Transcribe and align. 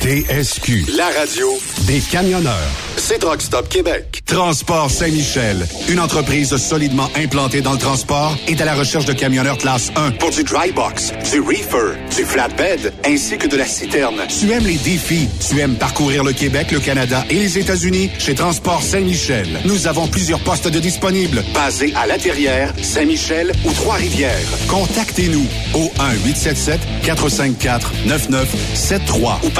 TSQ. 0.00 0.86
La 0.96 1.08
radio 1.18 1.48
des 1.86 2.00
camionneurs. 2.00 2.54
C'est 2.96 3.22
Rock 3.22 3.42
Stop 3.42 3.68
Québec. 3.68 4.22
Transport 4.24 4.90
Saint-Michel. 4.90 5.66
Une 5.88 6.00
entreprise 6.00 6.56
solidement 6.56 7.10
implantée 7.16 7.60
dans 7.60 7.72
le 7.72 7.78
transport 7.78 8.36
est 8.48 8.60
à 8.60 8.64
la 8.64 8.74
recherche 8.74 9.04
de 9.04 9.12
camionneurs 9.12 9.58
classe 9.58 9.90
1 9.96 10.12
pour 10.12 10.30
du 10.30 10.42
dry 10.42 10.72
box, 10.72 11.12
du 11.30 11.40
reefer, 11.40 11.96
du 12.16 12.24
flatbed, 12.24 12.92
ainsi 13.04 13.36
que 13.36 13.46
de 13.46 13.56
la 13.56 13.66
citerne. 13.66 14.16
Tu 14.28 14.50
aimes 14.52 14.64
les 14.64 14.78
défis. 14.78 15.28
Tu 15.46 15.60
aimes 15.60 15.76
parcourir 15.76 16.24
le 16.24 16.32
Québec, 16.32 16.70
le 16.70 16.80
Canada 16.80 17.24
et 17.28 17.34
les 17.34 17.58
États-Unis 17.58 18.10
chez 18.18 18.34
Transport 18.34 18.82
Saint-Michel. 18.82 19.60
Nous 19.66 19.86
avons 19.86 20.06
plusieurs 20.06 20.40
postes 20.40 20.68
de 20.68 20.80
disponibles 20.80 21.44
basés 21.52 21.92
à 21.94 22.06
La 22.06 22.18
Terrière, 22.18 22.72
Saint-Michel 22.82 23.52
ou 23.64 23.72
Trois-Rivières. 23.72 24.30
Contactez-nous 24.68 25.46
au 25.74 25.90
1-877-454-9973 27.04 29.44
ou 29.44 29.50
par 29.50 29.59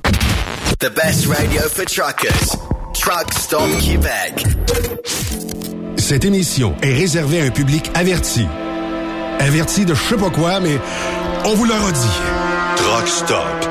The 0.81 0.89
best 0.89 1.27
radio 1.27 1.61
for 1.69 1.85
truckers. 1.85 2.57
Truck 2.95 3.31
Stop 3.33 3.69
Québec. 3.81 4.43
Cette 5.95 6.25
émission 6.25 6.73
est 6.81 6.95
réservée 6.95 7.39
à 7.39 7.43
un 7.43 7.51
public 7.51 7.91
averti. 7.93 8.47
Averti 9.37 9.85
de 9.85 9.93
je 9.93 10.01
sais 10.01 10.17
pas 10.17 10.31
quoi, 10.31 10.59
mais 10.59 10.79
on 11.45 11.53
vous 11.53 11.65
le 11.65 11.73
redit. 11.73 12.09
Truck 12.77 13.07
Stop 13.07 13.70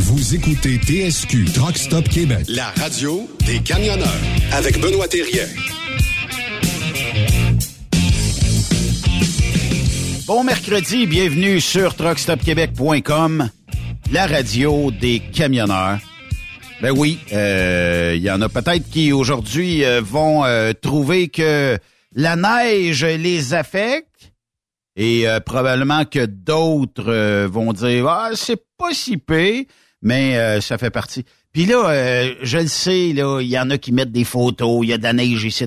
Vous 0.00 0.36
écoutez 0.36 0.76
TSQ 0.78 1.46
Truck 1.52 1.76
Stop 1.76 2.08
Québec, 2.08 2.46
la 2.48 2.70
radio 2.70 3.28
des 3.44 3.58
camionneurs 3.58 4.06
avec 4.52 4.80
Benoît 4.80 5.08
Thérien. 5.08 5.44
Bon 10.24 10.44
mercredi, 10.44 11.08
bienvenue 11.08 11.60
sur 11.60 11.96
truckstopquebec.com, 11.96 13.50
la 14.12 14.26
radio 14.28 14.92
des 14.92 15.18
camionneurs. 15.18 15.98
Ben 16.80 16.92
oui, 16.96 17.18
euh, 17.32 18.14
il 18.14 18.22
y 18.22 18.30
en 18.30 18.40
a 18.40 18.48
peut-être 18.48 18.88
qui 18.88 19.12
aujourd'hui 19.12 19.84
euh, 19.84 20.00
vont 20.00 20.44
euh, 20.44 20.72
trouver 20.80 21.26
que 21.26 21.76
la 22.14 22.36
neige 22.36 23.04
les 23.04 23.52
affecte 23.52 24.32
et 24.94 25.28
euh, 25.28 25.40
probablement 25.40 26.04
que 26.04 26.24
d'autres 26.24 27.08
euh, 27.08 27.48
vont 27.50 27.72
dire 27.72 28.06
ah 28.08 28.30
c'est 28.34 28.62
pas 28.76 28.92
si 28.92 29.16
pire, 29.16 29.64
mais 30.02 30.36
euh, 30.36 30.60
ça 30.60 30.78
fait 30.78 30.90
partie. 30.90 31.24
Puis 31.52 31.66
là, 31.66 31.88
euh, 31.90 32.34
je 32.42 32.58
le 32.58 32.66
sais 32.66 33.12
là, 33.14 33.40
il 33.40 33.48
y 33.48 33.58
en 33.58 33.70
a 33.70 33.78
qui 33.78 33.92
mettent 33.92 34.12
des 34.12 34.24
photos, 34.24 34.80
il 34.84 34.90
y 34.90 34.92
a 34.92 34.98
de 34.98 35.02
la 35.02 35.12
neige 35.12 35.44
ici. 35.44 35.64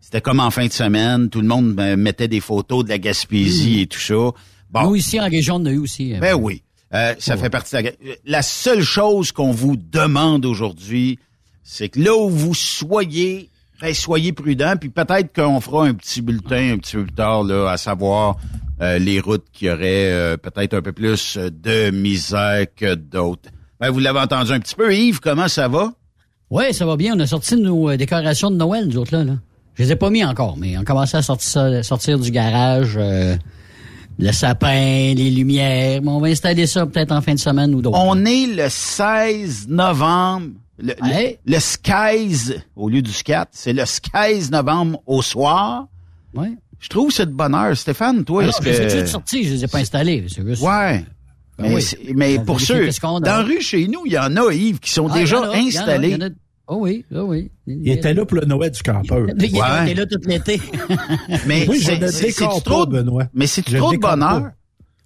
C'était, 0.00 0.20
comme 0.20 0.40
en 0.40 0.50
fin 0.50 0.66
de 0.66 0.72
semaine, 0.72 1.28
tout 1.30 1.40
le 1.40 1.48
monde 1.48 1.78
euh, 1.80 1.96
mettait 1.96 2.28
des 2.28 2.40
photos 2.40 2.84
de 2.84 2.88
la 2.90 2.98
Gaspésie 2.98 3.80
et 3.82 3.86
tout 3.86 3.98
ça. 3.98 4.14
Bon, 4.70 4.82
Nous, 4.84 4.96
ici, 4.96 5.20
en 5.20 5.28
région, 5.28 5.56
on 5.56 5.66
a 5.66 5.70
eu 5.70 5.78
aussi. 5.78 6.14
euh, 6.14 6.18
ben 6.20 6.34
oui, 6.34 6.62
euh, 6.94 7.14
ça 7.18 7.36
fait 7.36 7.50
partie 7.50 7.76
de 7.76 7.82
la... 7.82 7.90
La 8.24 8.42
seule 8.42 8.82
chose 8.82 9.32
qu'on 9.32 9.50
vous 9.52 9.76
demande 9.76 10.44
aujourd'hui, 10.46 11.18
c'est 11.64 11.88
que 11.88 12.00
là 12.00 12.14
où 12.16 12.28
vous 12.30 12.54
soyez, 12.54 13.50
ben, 13.80 13.92
soyez 13.92 14.32
prudents, 14.32 14.76
puis 14.76 14.90
peut-être 14.90 15.32
qu'on 15.34 15.60
fera 15.60 15.86
un 15.86 15.94
petit 15.94 16.22
bulletin 16.22 16.74
un 16.74 16.78
petit 16.78 16.96
peu 16.96 17.04
plus 17.04 17.14
tard, 17.14 17.42
là, 17.42 17.68
à 17.68 17.76
savoir 17.76 18.36
euh, 18.80 18.98
les 18.98 19.18
routes 19.20 19.46
qui 19.52 19.68
auraient 19.68 20.12
euh, 20.12 20.36
peut-être 20.36 20.74
un 20.74 20.82
peu 20.82 20.92
plus 20.92 21.36
de 21.36 21.90
misère 21.90 22.66
que 22.76 22.94
d'autres. 22.94 23.48
Ben, 23.80 23.90
vous 23.90 23.98
l'avez 23.98 24.20
entendu 24.20 24.52
un 24.52 24.60
petit 24.60 24.74
peu. 24.74 24.94
Yves, 24.94 25.20
comment 25.20 25.48
ça 25.48 25.68
va? 25.68 25.92
Ouais, 26.50 26.72
ça 26.72 26.86
va 26.86 26.96
bien. 26.96 27.14
On 27.16 27.20
a 27.20 27.26
sorti 27.26 27.56
nos 27.56 27.90
euh, 27.90 27.96
décorations 27.96 28.50
de 28.50 28.56
Noël, 28.56 28.86
nous 28.86 28.96
autres, 28.98 29.14
là. 29.14 29.24
là. 29.24 29.34
Je 29.74 29.82
les 29.82 29.92
ai 29.92 29.96
pas 29.96 30.08
mis 30.10 30.24
encore, 30.24 30.56
mais 30.56 30.78
on 30.78 30.84
commençait 30.84 31.18
à 31.18 31.22
sortir, 31.22 31.50
ça, 31.50 31.82
sortir 31.82 32.18
du 32.18 32.30
garage, 32.30 32.94
euh, 32.96 33.36
le 34.18 34.32
sapin, 34.32 35.12
les 35.14 35.30
lumières. 35.30 36.00
Mais 36.02 36.08
on 36.08 36.20
va 36.20 36.28
installer 36.28 36.66
ça 36.66 36.86
peut-être 36.86 37.12
en 37.12 37.20
fin 37.20 37.34
de 37.34 37.38
semaine 37.38 37.74
ou 37.74 37.82
d'autres. 37.82 37.98
On 38.00 38.24
est 38.24 38.46
le 38.46 38.68
16 38.68 39.68
novembre. 39.68 40.48
Le, 40.78 40.94
le- 41.02 41.02
Ouais. 41.08 41.38
le 41.46 42.60
au 42.76 42.88
lieu 42.88 43.00
du 43.02 43.10
scat, 43.12 43.46
c'est 43.52 43.72
le 43.72 43.84
skies 43.86 44.50
novembre 44.50 45.00
au 45.06 45.20
soir. 45.22 45.86
Ouais. 46.34 46.52
Je 46.78 46.88
trouve 46.88 47.08
que 47.08 47.14
c'est 47.14 47.26
de 47.26 47.32
bonheur. 47.32 47.74
Stéphane, 47.76 48.24
toi, 48.24 48.42
Alors, 48.42 48.54
est-ce 48.54 48.62
je 48.62 48.82
les 48.82 48.94
ai 48.96 49.00
que... 49.02 49.06
sortis, 49.06 49.44
je 49.44 49.54
les 49.54 49.64
ai 49.64 49.68
pas 49.68 49.78
installés. 49.78 50.24
C'est 50.28 50.46
juste... 50.46 50.62
Ouais. 50.62 51.04
Ben 51.58 51.78
mais 52.14 52.38
oui. 52.38 52.44
pour 52.44 52.60
ceux, 52.60 52.88
dans 53.02 53.20
la 53.20 53.42
rue 53.42 53.60
chez 53.62 53.88
nous, 53.88 54.02
il 54.06 54.12
y 54.12 54.18
en 54.18 54.36
a, 54.36 54.52
Yves, 54.52 54.78
qui 54.78 54.90
sont 54.90 55.08
Ah, 55.10 55.18
déjà 55.18 55.36
il 55.36 55.40
y 55.42 55.46
en 55.46 55.50
a, 55.50 55.56
il 55.56 55.58
y 55.58 55.62
en 55.62 55.64
a, 55.64 55.66
installés. 55.82 56.08
il 56.08 56.12
y 56.20 56.24
en 56.24 56.26
a- 56.26 56.30
Oh 56.68 56.78
oui, 56.80 57.04
oh 57.14 57.20
oui. 57.28 57.50
Il 57.68 57.88
était 57.90 58.12
là 58.12 58.26
pour 58.26 58.38
le 58.38 58.44
Noël 58.44 58.70
du 58.72 58.82
campeur. 58.82 59.24
Il 59.38 59.44
était 59.44 59.56
Ouais. 59.56 59.94
là 59.94 60.04
tout 60.04 60.18
l'été. 60.26 60.60
Mais 61.46 61.64
Oui, 61.68 61.78
je 61.80 61.92
c'est- 62.10 62.32
trop, 62.64 62.86
Benoît. 62.86 63.24
mais 63.32 63.46
c'est 63.46 63.62
trop 63.62 63.92
de 63.92 63.98
bonheur. 63.98 64.42
pas. 64.42 64.50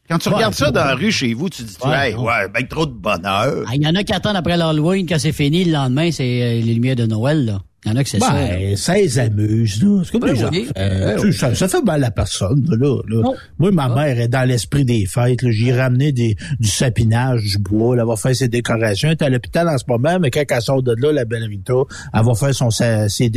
Quand 0.08 0.18
tu 0.18 0.28
Ouais, 0.30 0.34
regardes 0.36 0.54
ça 0.54 0.70
dans 0.72 0.84
la 0.84 0.94
rue 0.94 1.12
chez 1.12 1.34
vous, 1.34 1.48
tu 1.50 1.62
te 1.62 1.68
dis, 1.68 1.76
Ouais, 1.86 2.10
hey, 2.10 2.14
ouais, 2.16 2.48
ben 2.52 2.66
trop 2.66 2.86
de 2.86 2.92
bonheur. 2.92 3.64
Ah, 3.68 3.72
Il 3.74 3.82
y 3.82 3.86
en 3.86 3.94
a 3.94 4.02
qui 4.02 4.12
attendent 4.12 4.34
après 4.36 4.56
l'Halloween, 4.56 5.06
quand 5.06 5.18
c'est 5.20 5.30
fini, 5.32 5.64
le 5.64 5.72
lendemain, 5.72 6.10
c'est 6.10 6.42
euh, 6.42 6.64
les 6.64 6.74
lumières 6.74 6.96
de 6.96 7.06
Noël, 7.06 7.44
là. 7.44 7.60
Il 7.86 7.90
y 7.90 7.94
en 7.94 7.96
a 7.96 8.04
que 8.04 8.10
c'est 8.10 8.18
ça. 8.20 8.32
là. 8.34 8.46
Ben, 8.58 8.76
ça 8.76 8.94
les 8.94 9.18
amuse, 9.18 9.82
là. 9.82 10.02
C'est 10.04 10.12
comme 10.12 10.20
Ben 10.20 10.32
oui. 10.32 10.42
enfants. 10.44 10.72
Ben 10.76 11.18
oui. 11.22 11.32
ça, 11.32 11.54
ça 11.54 11.66
fait 11.66 11.82
mal 11.82 12.04
à 12.04 12.10
personne, 12.10 12.62
là. 12.68 12.96
là. 13.08 13.22
Moi, 13.58 13.70
ma 13.72 13.84
Ah. 13.84 13.94
mère 13.94 14.20
est 14.20 14.28
dans 14.28 14.46
l'esprit 14.46 14.84
des 14.84 15.06
fêtes. 15.06 15.40
là. 15.42 15.50
J'y 15.50 15.70
ai 15.70 15.80
ramené 15.80 16.12
des, 16.12 16.36
du 16.58 16.68
sapinage, 16.68 17.42
du 17.42 17.58
bois. 17.58 17.96
là. 17.96 18.02
Elle 18.02 18.08
va 18.08 18.16
faire 18.16 18.36
ses 18.36 18.48
décorations. 18.48 19.08
Elle 19.08 19.12
est 19.14 19.22
à 19.22 19.28
l'hôpital 19.30 19.66
en 19.66 19.78
ce 19.78 19.84
moment, 19.88 20.18
mais 20.20 20.30
quand 20.30 20.42
elle 20.46 20.60
sort 20.60 20.82
de 20.82 20.94
là, 20.98 21.10
la 21.12 21.24
belle 21.24 21.44
Rita, 21.44 21.72
elle 22.12 22.22
va 22.24 22.34
faire 22.34 22.54
son, 22.54 22.68
sa- 22.70 23.08
ses, 23.08 23.30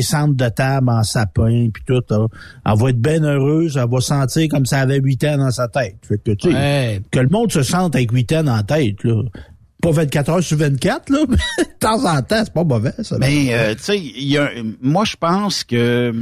centres 0.00 0.36
de 0.36 0.48
table 0.48 0.88
en 0.88 1.02
sapin, 1.02 1.68
puis 1.72 1.82
tout. 1.86 2.02
là. 2.08 2.26
Elle 2.64 2.78
va 2.78 2.88
être 2.90 2.98
bien 3.00 3.22
heureuse. 3.22 3.76
Elle 3.76 3.90
va 3.90 4.00
sentir 4.00 4.48
comme 4.48 4.64
ça 4.64 4.78
avait 4.80 5.00
huit 5.00 5.22
ans 5.24 5.36
dans 5.36 5.50
sa 5.50 5.68
tête. 5.68 5.96
Fait 6.08 6.16
que, 6.16 6.30
tu 6.30 6.48
sais, 6.50 6.54
Ouais. 6.56 7.00
que 7.10 7.18
le 7.20 7.28
monde 7.28 7.52
se 7.52 7.62
sente 7.62 7.94
avec 7.94 8.10
8 8.10 8.32
ans 8.32 8.46
en 8.46 8.62
tête, 8.62 9.04
là. 9.04 9.22
Pas 9.82 9.90
24 9.90 10.28
heures 10.30 10.42
sur 10.42 10.56
24, 10.56 11.10
là, 11.10 11.24
mais 11.28 11.36
de 11.36 11.78
temps 11.80 12.04
en 12.04 12.22
temps, 12.22 12.42
c'est 12.44 12.54
pas 12.54 12.64
mauvais, 12.64 12.94
ça. 13.02 13.18
Mais, 13.18 13.48
euh, 13.50 13.74
tu 13.74 13.82
sais, 13.82 13.98
il 13.98 14.28
y 14.28 14.38
a, 14.38 14.48
moi, 14.80 15.04
je 15.04 15.16
pense 15.16 15.64
que 15.64 16.14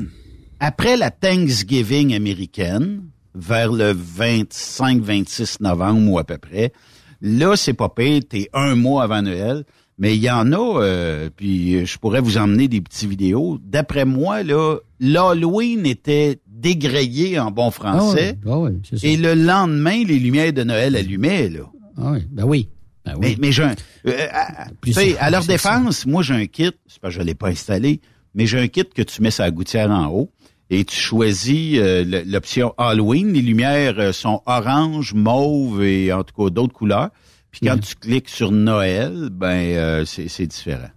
après 0.59 0.97
la 0.97 1.11
Thanksgiving 1.11 2.14
américaine, 2.14 3.02
vers 3.35 3.71
le 3.71 3.93
25-26 3.95 5.57
novembre 5.61 6.11
ou 6.11 6.19
à 6.19 6.25
peu 6.25 6.38
près, 6.38 6.73
là, 7.21 7.55
c'est 7.57 7.75
pas 7.75 7.88
pire, 7.88 8.23
t'es 8.29 8.49
un 8.52 8.75
mois 8.75 9.05
avant 9.05 9.23
Noël. 9.23 9.64
Mais 9.99 10.17
il 10.17 10.23
y 10.23 10.31
en 10.31 10.50
a, 10.52 10.81
euh, 10.81 11.29
puis 11.37 11.85
je 11.85 11.99
pourrais 11.99 12.23
vous 12.23 12.38
emmener 12.38 12.69
des 12.69 12.81
petites 12.81 13.09
vidéos. 13.09 13.59
D'après 13.62 14.07
moi, 14.07 14.43
là, 14.43 14.79
l'Halloween 14.99 15.85
était 15.85 16.40
dégrayé 16.47 17.38
en 17.38 17.50
bon 17.50 17.69
Ah 17.69 17.71
français. 17.71 18.38
ah 18.47 18.64
ça. 18.97 19.07
Et 19.07 19.19
le 19.19 19.35
lendemain, 19.35 20.02
les 20.02 20.19
lumières 20.19 20.55
de 20.55 20.64
Noël 20.64 20.97
allumaient, 20.97 21.50
là. 21.50 21.71
Ah 21.99 22.12
ouais, 22.12 22.23
ben 22.31 22.45
oui. 22.45 22.71
Ben 23.04 23.14
Mais, 23.21 23.28
oui. 23.28 23.37
mais 23.40 23.52
j'ai 23.52 23.62
un, 23.62 23.75
euh, 24.07 24.26
à- 24.33 24.66
Plus 24.80 24.92
tu 24.92 25.00
sais, 25.00 25.12
ça, 25.14 25.25
à 25.25 25.30
leur 25.30 25.45
défense, 25.45 26.04
moi 26.07 26.23
j'ai 26.23 26.35
un 26.35 26.47
kit, 26.47 26.71
c'est 26.87 27.00
pas 27.00 27.09
que 27.09 27.14
je 27.14 27.23
l'ai 27.23 27.35
pas 27.35 27.49
installé, 27.49 28.00
mais 28.35 28.47
j'ai 28.47 28.59
un 28.59 28.69
kit 28.69 28.85
que 28.85 29.02
tu 29.02 29.23
mets 29.23 29.30
sur 29.30 29.45
la 29.45 29.50
gouttière 29.50 29.90
en 29.90 30.07
haut 30.09 30.30
et 30.69 30.85
tu 30.85 30.95
choisis 30.97 31.78
euh, 31.78 32.23
l'option 32.26 32.75
Halloween. 32.78 33.33
Les 33.33 33.42
lumières 33.42 33.99
euh, 33.99 34.12
sont 34.12 34.42
orange, 34.47 35.14
mauve 35.14 35.83
et 35.83 36.12
en 36.12 36.23
tout 36.25 36.35
cas 36.45 36.50
d'autres 36.50 36.75
couleurs. 36.75 37.09
Puis 37.50 37.62
quand 37.66 37.78
tu 37.80 37.95
cliques 37.97 38.28
sur 38.28 38.52
Noël, 38.52 39.28
ben 39.33 39.47
euh, 39.49 40.04
c'est 40.04 40.28
c'est 40.28 40.47
différent. 40.47 40.88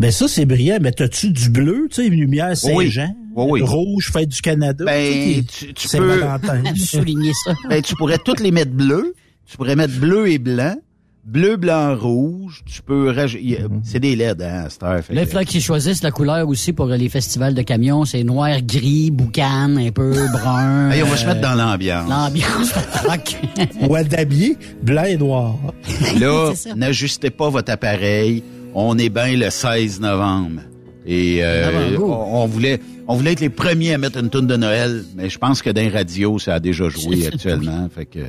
Ben 0.00 0.10
ça, 0.10 0.26
c'est 0.28 0.46
brillant. 0.46 0.78
Mais 0.80 0.92
t'as-tu 0.92 1.30
du 1.30 1.50
bleu, 1.50 1.86
tu 1.90 1.96
sais, 1.96 2.06
une 2.06 2.14
lumière 2.18 2.56
Saint-Jean? 2.56 3.14
Oui, 3.36 3.60
oui. 3.60 3.62
Rouge, 3.62 4.10
fête 4.10 4.30
du 4.30 4.40
Canada? 4.40 4.82
Ben, 4.84 5.44
tu 5.44 5.66
peux. 5.98 6.22
Souligner 6.76 7.32
ça. 7.44 7.52
ben, 7.68 7.82
tu 7.82 7.94
pourrais 7.96 8.18
toutes 8.18 8.40
les 8.40 8.50
mettre 8.50 8.72
bleues. 8.72 9.14
Tu 9.46 9.56
pourrais 9.58 9.76
mettre 9.76 10.00
bleu 10.00 10.28
et 10.30 10.38
blanc. 10.38 10.74
Bleu, 11.24 11.56
blanc, 11.56 11.94
rouge. 11.96 12.62
Tu 12.64 12.80
peux 12.80 13.10
rajouter. 13.10 13.58
C'est 13.84 14.00
des 14.00 14.16
LED, 14.16 14.40
hein, 14.42 14.68
fait 15.02 15.12
Là, 15.14 15.22
il 15.22 15.26
faudrait 15.26 15.44
qu'ils 15.44 15.60
choisissent 15.60 16.02
la 16.02 16.10
couleur 16.10 16.48
aussi 16.48 16.72
pour 16.72 16.86
les 16.86 17.08
festivals 17.10 17.54
de 17.54 17.60
camions. 17.62 18.06
C'est 18.06 18.24
noir, 18.24 18.62
gris, 18.62 19.10
boucan, 19.10 19.76
un 19.76 19.90
peu 19.90 20.12
brun. 20.32 20.90
Hey, 20.90 21.02
on 21.02 21.06
va 21.06 21.16
se 21.16 21.24
euh, 21.24 21.28
mettre 21.28 21.42
dans 21.42 21.54
l'ambiance. 21.54 22.08
L'ambiance. 22.08 22.72
Ou 23.88 23.94
à 23.94 24.02
d'habiller, 24.02 24.56
blanc 24.82 25.04
et 25.04 25.16
noir. 25.18 25.56
Là, 26.18 26.52
n'ajustez 26.76 27.30
pas 27.30 27.50
votre 27.50 27.70
appareil. 27.70 28.42
On 28.74 28.96
est 28.98 29.10
bien 29.10 29.36
le 29.36 29.50
16 29.50 30.00
novembre. 30.00 30.62
Et 31.06 31.40
euh, 31.42 31.68
Avant-goût. 31.68 32.12
on, 32.12 32.42
on 32.42 32.46
voulait 32.46 32.80
On 33.12 33.16
voulait 33.16 33.32
être 33.32 33.40
les 33.40 33.50
premiers 33.50 33.94
à 33.94 33.98
mettre 33.98 34.20
une 34.20 34.30
tune 34.30 34.46
de 34.46 34.54
Noël, 34.54 35.02
mais 35.16 35.28
je 35.28 35.36
pense 35.36 35.62
que 35.62 35.70
dans 35.70 35.80
les 35.80 35.88
radios, 35.88 36.38
ça 36.38 36.54
a 36.54 36.60
déjà 36.60 36.88
joué 36.88 37.26
actuellement. 37.32 37.88
fait 37.92 38.06
que 38.06 38.20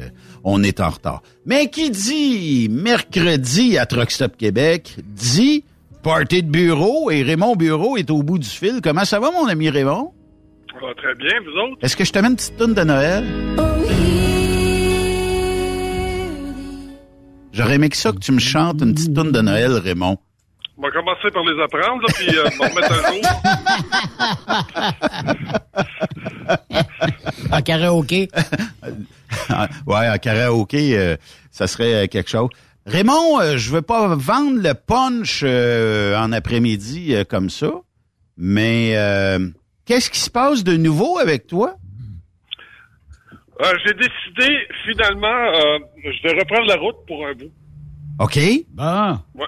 on 0.43 0.63
est 0.63 0.79
en 0.79 0.89
retard. 0.89 1.21
Mais 1.45 1.69
qui 1.69 1.91
dit 1.91 2.67
mercredi 2.67 3.77
à 3.77 3.85
Truck 3.85 4.09
Stop 4.09 4.37
Québec, 4.37 4.95
dit 5.05 5.65
party 6.01 6.41
de 6.41 6.49
bureau 6.49 7.11
et 7.11 7.21
Raymond 7.21 7.55
Bureau 7.55 7.95
est 7.95 8.09
au 8.09 8.23
bout 8.23 8.39
du 8.39 8.49
fil. 8.49 8.79
Comment 8.81 9.05
ça 9.05 9.19
va, 9.19 9.29
mon 9.29 9.45
ami 9.45 9.69
Raymond? 9.69 10.13
Ça 10.73 10.79
va 10.83 10.95
très 10.95 11.13
bien, 11.13 11.29
vous 11.45 11.59
autres? 11.59 11.77
Est-ce 11.83 11.95
que 11.95 12.03
je 12.03 12.11
te 12.11 12.17
mets 12.17 12.29
une 12.29 12.35
petite 12.35 12.57
tune 12.57 12.73
de 12.73 12.83
Noël? 12.83 13.23
J'aurais 17.53 17.75
aimé 17.75 17.89
que 17.89 17.97
ça 17.97 18.11
que 18.13 18.17
tu 18.17 18.31
me 18.31 18.39
chantes 18.39 18.81
une 18.81 18.95
petite 18.95 19.13
tune 19.13 19.31
de 19.31 19.41
Noël, 19.41 19.73
Raymond. 19.73 20.17
On 20.83 20.87
va 20.87 20.91
commencer 20.93 21.29
par 21.31 21.43
les 21.43 21.61
apprendre, 21.61 22.01
là, 22.01 22.07
puis 22.15 22.35
euh, 22.35 22.49
on 22.53 22.57
va 22.57 22.69
remettre 22.69 22.91
un 22.91 23.13
jour. 23.13 23.21
en 27.51 27.61
karaoké? 27.61 28.29
ouais, 29.85 30.09
en 30.09 30.17
karaoké, 30.17 30.97
euh, 30.97 31.17
ça 31.51 31.67
serait 31.67 31.93
euh, 31.93 32.07
quelque 32.07 32.31
chose. 32.31 32.49
Raymond, 32.87 33.39
euh, 33.41 33.57
je 33.57 33.69
veux 33.69 33.83
pas 33.83 34.15
vendre 34.15 34.59
le 34.59 34.73
punch 34.73 35.41
euh, 35.43 36.17
en 36.17 36.31
après-midi 36.31 37.13
euh, 37.13 37.25
comme 37.25 37.51
ça, 37.51 37.71
mais 38.35 38.93
euh, 38.97 39.37
qu'est-ce 39.85 40.09
qui 40.09 40.19
se 40.19 40.31
passe 40.31 40.63
de 40.63 40.77
nouveau 40.77 41.19
avec 41.19 41.45
toi? 41.45 41.75
Euh, 43.61 43.71
J'ai 43.85 43.93
décidé, 43.93 44.57
finalement, 44.83 45.27
euh, 45.27 45.77
je 46.03 46.23
vais 46.23 46.39
reprendre 46.39 46.67
la 46.67 46.77
route 46.77 47.05
pour 47.05 47.23
un 47.27 47.33
bout. 47.33 47.51
OK. 48.17 48.39
Bon. 48.73 49.19
Ouais. 49.35 49.45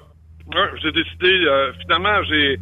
Ouais, 0.56 0.70
j'ai 0.82 0.92
décidé, 0.92 1.46
euh, 1.46 1.74
finalement, 1.82 2.24
j'ai 2.30 2.60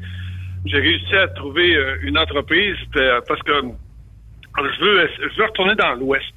j'ai 0.65 0.77
réussi 0.79 1.15
à 1.15 1.27
trouver 1.29 1.75
euh, 1.75 1.97
une 2.03 2.17
entreprise 2.17 2.75
euh, 2.95 3.19
parce 3.27 3.41
que 3.41 3.51
je 3.53 4.83
veux, 4.83 5.09
je 5.33 5.37
veux 5.37 5.45
retourner 5.45 5.75
dans 5.75 5.93
l'Ouest. 5.95 6.33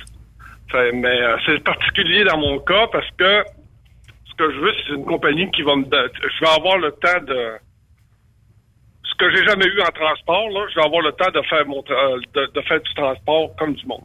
Fait, 0.70 0.92
mais 0.92 1.20
euh, 1.20 1.36
c'est 1.44 1.62
particulier 1.62 2.24
dans 2.24 2.38
mon 2.38 2.58
cas 2.60 2.86
parce 2.90 3.08
que 3.18 3.44
ce 4.26 4.34
que 4.36 4.50
je 4.52 4.58
veux, 4.60 4.72
c'est 4.86 4.94
une 4.94 5.04
compagnie 5.04 5.50
qui 5.50 5.62
va 5.62 5.76
me... 5.76 5.84
Je 5.84 6.40
vais 6.40 6.50
avoir 6.56 6.78
le 6.78 6.90
temps 6.92 7.20
de... 7.26 7.52
Ce 9.04 9.14
que 9.16 9.30
j'ai 9.30 9.44
jamais 9.44 9.66
eu 9.66 9.80
en 9.80 9.92
transport, 9.92 10.48
là, 10.50 10.66
je 10.70 10.74
vais 10.76 10.84
avoir 10.86 11.02
le 11.02 11.12
temps 11.12 11.30
de 11.30 11.40
faire 11.42 11.64
mon 11.66 11.82
tra- 11.82 12.16
euh, 12.16 12.20
de, 12.34 12.52
de 12.52 12.60
faire 12.62 12.80
du 12.80 12.94
transport 12.94 13.54
comme 13.56 13.74
du 13.74 13.86
monde. 13.86 14.02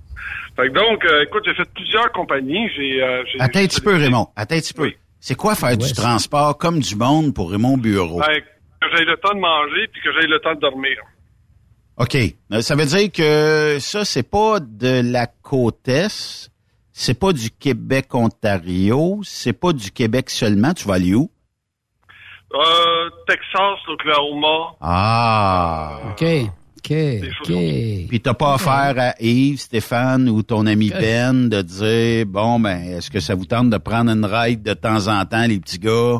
Fait 0.55 0.67
que 0.67 0.73
donc, 0.73 1.03
euh, 1.05 1.23
écoute, 1.23 1.43
j'ai 1.45 1.55
fait 1.55 1.67
plusieurs 1.73 2.11
compagnies. 2.11 2.69
J'ai, 2.75 3.01
euh, 3.01 3.23
j'ai- 3.25 3.39
Attends 3.39 3.59
un 3.59 3.67
petit 3.67 3.81
peu, 3.81 3.95
Raymond. 3.95 4.27
Attends 4.35 4.55
un 4.55 4.59
petit 4.59 4.73
peu. 4.73 4.83
C'est 5.19 5.35
quoi 5.35 5.55
faire 5.55 5.77
du 5.77 5.91
transport 5.93 6.57
comme 6.57 6.79
du 6.79 6.95
monde 6.95 7.33
pour 7.33 7.51
Raymond 7.51 7.77
Bureau? 7.77 8.19
Ben, 8.19 8.41
que 8.81 8.87
j'ai 8.97 9.03
le 9.05 9.17
temps 9.17 9.33
de 9.33 9.39
manger 9.39 9.87
puis 9.91 10.01
que 10.01 10.09
j'ai 10.19 10.27
le 10.27 10.39
temps 10.39 10.55
de 10.55 10.59
dormir. 10.61 10.97
OK. 11.97 12.15
Euh, 12.53 12.61
Ça 12.61 12.75
veut 12.75 12.85
dire 12.85 13.11
que 13.11 13.77
ça, 13.79 14.05
c'est 14.05 14.23
pas 14.23 14.59
de 14.61 15.01
la 15.11 15.27
côte 15.27 15.87
Est, 15.87 16.49
c'est 16.93 17.19
pas 17.19 17.33
du 17.33 17.49
Québec-Ontario, 17.51 19.19
c'est 19.23 19.53
pas 19.53 19.73
du 19.73 19.91
Québec 19.91 20.29
seulement. 20.29 20.73
Tu 20.73 20.87
vas 20.87 20.93
aller 20.95 21.13
où? 21.13 21.29
Euh, 22.53 23.09
Texas, 23.27 23.79
Oklahoma. 23.87 24.75
Ah! 24.81 25.99
OK. 26.11 26.25
OK. 26.83 26.91
OK. 27.41 27.47
Puis 28.09 28.19
t'as 28.21 28.33
pas 28.33 28.53
affaire 28.55 28.93
à 28.97 29.13
Yves, 29.21 29.59
Stéphane 29.59 30.29
ou 30.29 30.41
ton 30.43 30.65
ami 30.65 30.89
Ben 30.89 31.49
de 31.49 31.61
dire 31.61 32.25
bon 32.25 32.59
ben 32.59 32.79
est-ce 32.97 33.09
que 33.11 33.19
ça 33.19 33.35
vous 33.35 33.45
tente 33.45 33.69
de 33.69 33.77
prendre 33.77 34.11
une 34.11 34.25
ride 34.25 34.63
de 34.63 34.73
temps 34.73 35.07
en 35.07 35.25
temps, 35.25 35.45
les 35.47 35.59
petits 35.59 35.79
gars? 35.79 36.19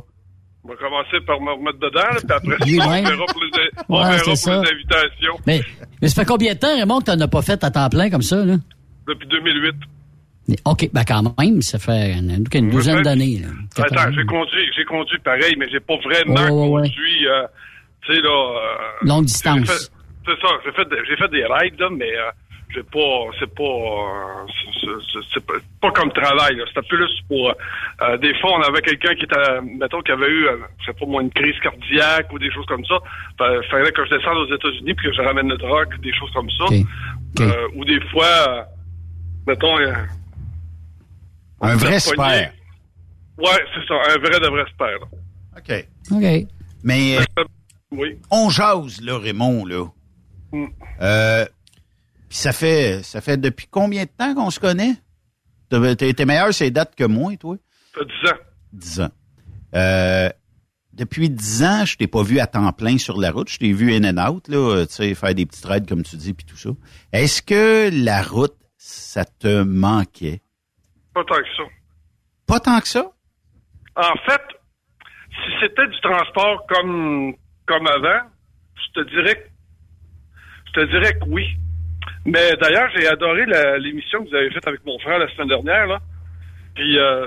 On 0.64 0.68
va 0.68 0.76
commencer 0.76 1.26
par 1.26 1.40
me 1.42 1.52
remettre 1.54 1.80
dedans, 1.80 2.00
là, 2.02 2.20
puis 2.20 2.54
après, 2.54 2.58
on 3.02 3.02
verra 3.10 3.26
pour 3.26 3.42
les, 3.44 3.70
on 3.88 3.98
Ouais, 3.98 4.04
verra 4.04 4.18
c'est 4.20 4.26
pour 4.26 4.38
ça. 4.38 4.62
les 4.62 4.70
invitations. 4.72 5.36
Mais, 5.48 5.62
mais 6.02 6.08
ça 6.10 6.22
fait 6.22 6.28
combien 6.28 6.54
de 6.54 6.60
temps, 6.60 6.76
Raymond, 6.76 7.00
que 7.00 7.06
t'en 7.06 7.20
as 7.20 7.28
pas 7.28 7.42
fait 7.42 7.64
à 7.64 7.72
temps 7.72 7.90
plein 7.90 8.10
comme 8.10 8.22
ça, 8.22 8.44
là? 8.46 8.56
Depuis 9.08 9.28
2008. 9.30 9.76
Mais, 10.50 10.56
OK, 10.66 10.90
ben 10.94 11.04
quand 11.08 11.24
même, 11.40 11.62
ça 11.62 11.80
fait 11.80 12.14
une, 12.14 12.44
une 12.54 12.70
douzaine 12.70 13.02
d'années. 13.04 13.42
Attends, 13.78 14.12
j'ai 14.12 14.26
conduit, 14.26 14.66
j'ai 14.76 14.84
conduit 14.86 15.18
pareil, 15.24 15.56
mais 15.58 15.68
j'ai 15.72 15.80
pas 15.80 15.96
vraiment 16.04 16.50
ouais, 16.74 16.82
conduit, 16.84 17.28
euh, 17.28 17.48
tu 18.06 18.14
sais, 18.16 18.22
là... 18.22 18.30
euh, 18.30 19.08
Longue 19.08 19.22
j'ai 19.28 19.34
distance. 19.34 19.92
C'est 20.30 20.48
ça, 20.48 20.54
j'ai 20.64 20.72
fait, 20.74 20.86
des- 20.90 21.06
j'ai 21.08 21.16
fait 21.18 21.28
des 21.30 21.46
rides, 21.46 21.80
là, 21.80 21.90
mais 21.90 22.16
euh, 22.16 22.30
j'ai 22.70 22.84
pas, 22.84 23.26
c'est 23.40 23.52
pas, 23.56 23.64
euh, 23.64 24.46
c'est- 24.80 25.12
c'est- 25.12 25.28
c'est 25.34 25.46
pas, 25.46 25.54
pas 25.82 25.92
comme 25.92 26.12
travail, 26.12 26.56
là. 26.56 26.66
C'était 26.68 26.88
plus 26.88 27.10
pour, 27.28 27.50
euh, 28.02 28.18
des 28.18 28.34
fois, 28.40 28.52
on 28.60 28.62
avait 28.62 28.82
quelqu'un 28.82 29.16
qui 29.16 29.24
était, 29.24 29.62
mettons, 29.80 30.02
qui 30.02 30.12
avait 30.12 30.28
eu, 30.30 30.46
euh, 30.48 30.58
je 30.80 30.86
sais 30.86 30.94
pas 30.94 31.06
moi, 31.08 31.24
une 31.24 31.32
crise 31.32 31.58
cardiaque 31.64 32.32
ou 32.32 32.38
des 32.38 32.52
choses 32.52 32.66
comme 32.68 32.86
ça. 32.86 32.96
Fa- 33.40 33.62
fallait 33.72 33.92
que 33.92 34.06
je 34.06 34.16
descende 34.16 34.38
aux 34.38 34.54
États-Unis 34.54 34.94
puis 34.94 35.08
que 35.10 35.14
je 35.16 35.22
ramène 35.22 35.50
le 35.50 35.58
drogue, 35.58 36.00
des 36.02 36.14
choses 36.14 36.32
comme 36.32 36.50
ça. 36.52 36.66
Euh, 37.42 37.68
ou 37.76 37.86
des 37.86 38.02
fois, 38.12 38.26
euh, 38.50 38.62
mettons, 39.48 39.80
euh, 39.80 39.94
Un 41.62 41.76
vrai 41.76 42.00
spare. 42.00 42.52
Ouais, 43.38 43.66
c'est 43.74 43.86
ça, 43.88 43.96
un 44.14 44.18
vrai 44.20 44.40
de 44.40 44.48
vrai 44.48 44.66
spare. 44.74 44.90
là. 44.92 45.08
OK. 45.58 45.86
OK. 46.12 46.48
Mais 46.84 47.18
euh, 47.18 47.44
Oui. 47.92 48.18
on 48.32 48.50
jase, 48.50 49.02
là, 49.02 49.18
Raymond, 49.18 49.66
là. 49.66 49.86
Mm. 50.52 50.66
Euh, 51.02 51.46
puis 52.28 52.38
ça 52.38 52.52
fait 52.52 53.04
ça 53.04 53.22
fait 53.22 53.38
depuis 53.38 53.68
combien 53.70 54.04
de 54.04 54.10
temps 54.10 54.34
qu'on 54.36 54.50
se 54.50 54.60
connaît? 54.60 54.96
T'es 55.70 56.26
meilleur 56.26 56.54
ces 56.54 56.72
dates 56.72 56.96
que 56.96 57.04
moi, 57.04 57.36
toi? 57.38 57.58
Ça 57.94 58.00
fait 58.00 58.06
10 58.06 58.30
ans. 58.32 58.38
10 58.74 59.02
ans. 59.02 59.12
Euh, 59.76 60.30
depuis 60.94 61.30
10 61.30 61.64
ans, 61.64 61.86
je 61.86 61.96
t'ai 61.98 62.08
pas 62.08 62.24
vu 62.24 62.40
à 62.40 62.48
temps 62.48 62.72
plein 62.74 62.98
sur 62.98 63.20
la 63.20 63.32
route. 63.32 63.50
Je 63.50 63.60
t'ai 63.60 63.72
vu 63.72 63.94
in 63.94 64.04
and 64.04 64.28
out, 64.28 64.48
là, 64.48 64.86
tu 64.86 64.94
sais, 64.94 65.16
faire 65.16 65.34
des 65.36 65.46
petites 65.46 65.66
raids 65.66 65.86
comme 65.88 66.04
tu 66.04 66.16
dis, 66.18 66.34
puis 66.34 66.46
tout 66.46 66.58
ça. 66.58 66.70
Est-ce 67.14 67.42
que 67.42 67.90
la 67.92 68.22
route, 68.24 68.56
ça 68.78 69.26
te 69.26 69.64
manquait? 69.64 70.42
Pas 71.14 71.24
tant 71.24 71.36
que 71.36 71.56
ça. 71.56 71.64
Pas 72.48 72.60
tant 72.60 72.80
que 72.80 72.88
ça? 72.88 73.12
En 73.96 74.16
fait, 74.26 74.42
si 75.30 75.52
c'était 75.62 75.88
du 75.88 76.00
transport 76.02 76.66
comme 76.68 77.34
comme 77.66 77.86
avant, 77.88 78.28
je 78.76 79.02
te 79.02 79.10
dirais 79.10 79.36
que 79.36 79.50
je 80.70 80.82
te 80.82 80.86
dirais 80.88 81.14
que 81.14 81.26
oui. 81.28 81.48
Mais 82.26 82.56
d'ailleurs, 82.62 82.90
j'ai 82.96 83.08
adoré 83.08 83.46
l'émission 83.80 84.24
que 84.24 84.30
vous 84.30 84.36
avez 84.36 84.52
faite 84.52 84.68
avec 84.68 84.86
mon 84.86 84.98
frère 85.00 85.20
la 85.20 85.28
semaine 85.34 85.48
dernière, 85.50 85.88
là. 85.88 86.00
Puis, 86.76 86.98
euh, 86.98 87.26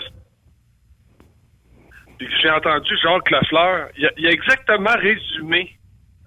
puis 2.18 2.28
j'ai 2.40 2.50
entendu 2.50 2.90
Jacques 3.02 3.30
Lafleur. 3.30 3.88
Il 3.96 4.06
a, 4.06 4.11
il 4.16 4.26
a 4.26 4.30
exactement 4.30 4.94
résumé, 4.99 5.76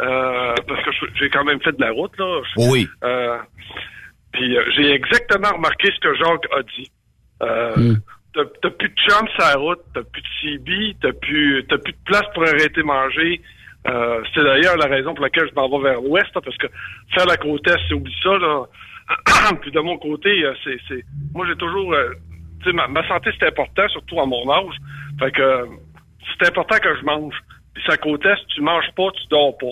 euh, 0.01 0.53
parce 0.67 0.83
que 0.83 0.91
j'ai 1.15 1.29
quand 1.29 1.43
même 1.43 1.61
fait 1.61 1.71
de 1.73 1.81
la 1.81 1.91
route, 1.91 2.17
là. 2.17 2.41
Je- 2.55 2.69
Oui. 2.69 2.87
euh, 3.03 3.37
puis 4.33 4.57
euh, 4.57 4.63
j'ai 4.75 4.91
exactement 4.91 5.53
remarqué 5.53 5.89
ce 5.91 5.99
que 5.99 6.13
Jacques 6.15 6.47
a 6.57 6.63
dit. 6.63 6.91
Euh, 7.43 7.75
Mm. 7.77 7.95
T'as 8.61 8.69
plus 8.69 8.89
de 8.89 8.95
chums 8.95 9.29
sur 9.29 9.39
la 9.45 9.55
route, 9.55 9.79
t'as 9.93 10.03
plus 10.03 10.21
de 10.21 10.27
CB, 10.41 10.97
t'as 11.01 11.13
plus, 11.13 11.65
t'as 11.69 11.77
plus 11.77 11.93
de 11.93 11.97
place 12.03 12.25
pour 12.33 12.43
arrêter 12.43 12.83
manger. 12.83 13.41
Euh, 13.87 14.23
c'est 14.33 14.43
d'ailleurs 14.43 14.77
la 14.77 14.87
raison 14.87 15.13
pour 15.13 15.23
laquelle 15.23 15.47
je 15.49 15.53
m'en 15.55 15.69
vais 15.69 15.89
vers 15.91 16.01
l'ouest, 16.01 16.33
là, 16.33 16.41
parce 16.41 16.57
que 16.57 16.67
faire 17.13 17.25
la 17.27 17.37
côte 17.37 17.67
est, 17.67 17.77
c'est 17.87 17.93
oublie 17.93 18.15
ça, 18.23 18.37
là. 18.37 18.63
Puis 19.61 19.71
de 19.71 19.79
mon 19.79 19.97
côté, 19.97 20.43
euh, 20.43 20.53
c'est, 20.63 20.77
c'est, 20.87 21.03
moi 21.33 21.45
j'ai 21.47 21.55
toujours, 21.55 21.93
euh, 21.93 22.13
tu 22.63 22.69
sais, 22.69 22.73
ma, 22.75 22.87
ma 22.87 23.07
santé 23.07 23.29
c'est 23.39 23.47
important, 23.47 23.87
surtout 23.89 24.19
à 24.19 24.25
mon 24.25 24.49
âge. 24.51 24.75
Fait 25.19 25.31
que 25.31 25.41
euh, 25.41 25.65
c'est 26.39 26.47
important 26.47 26.77
que 26.79 26.95
je 26.97 27.03
mange. 27.03 27.35
Puis 27.75 27.83
sa 27.87 27.97
côte 27.97 28.25
est, 28.25 28.47
tu 28.47 28.61
manges 28.61 28.89
pas, 28.95 29.11
tu 29.11 29.27
dors 29.29 29.55
pas. 29.57 29.67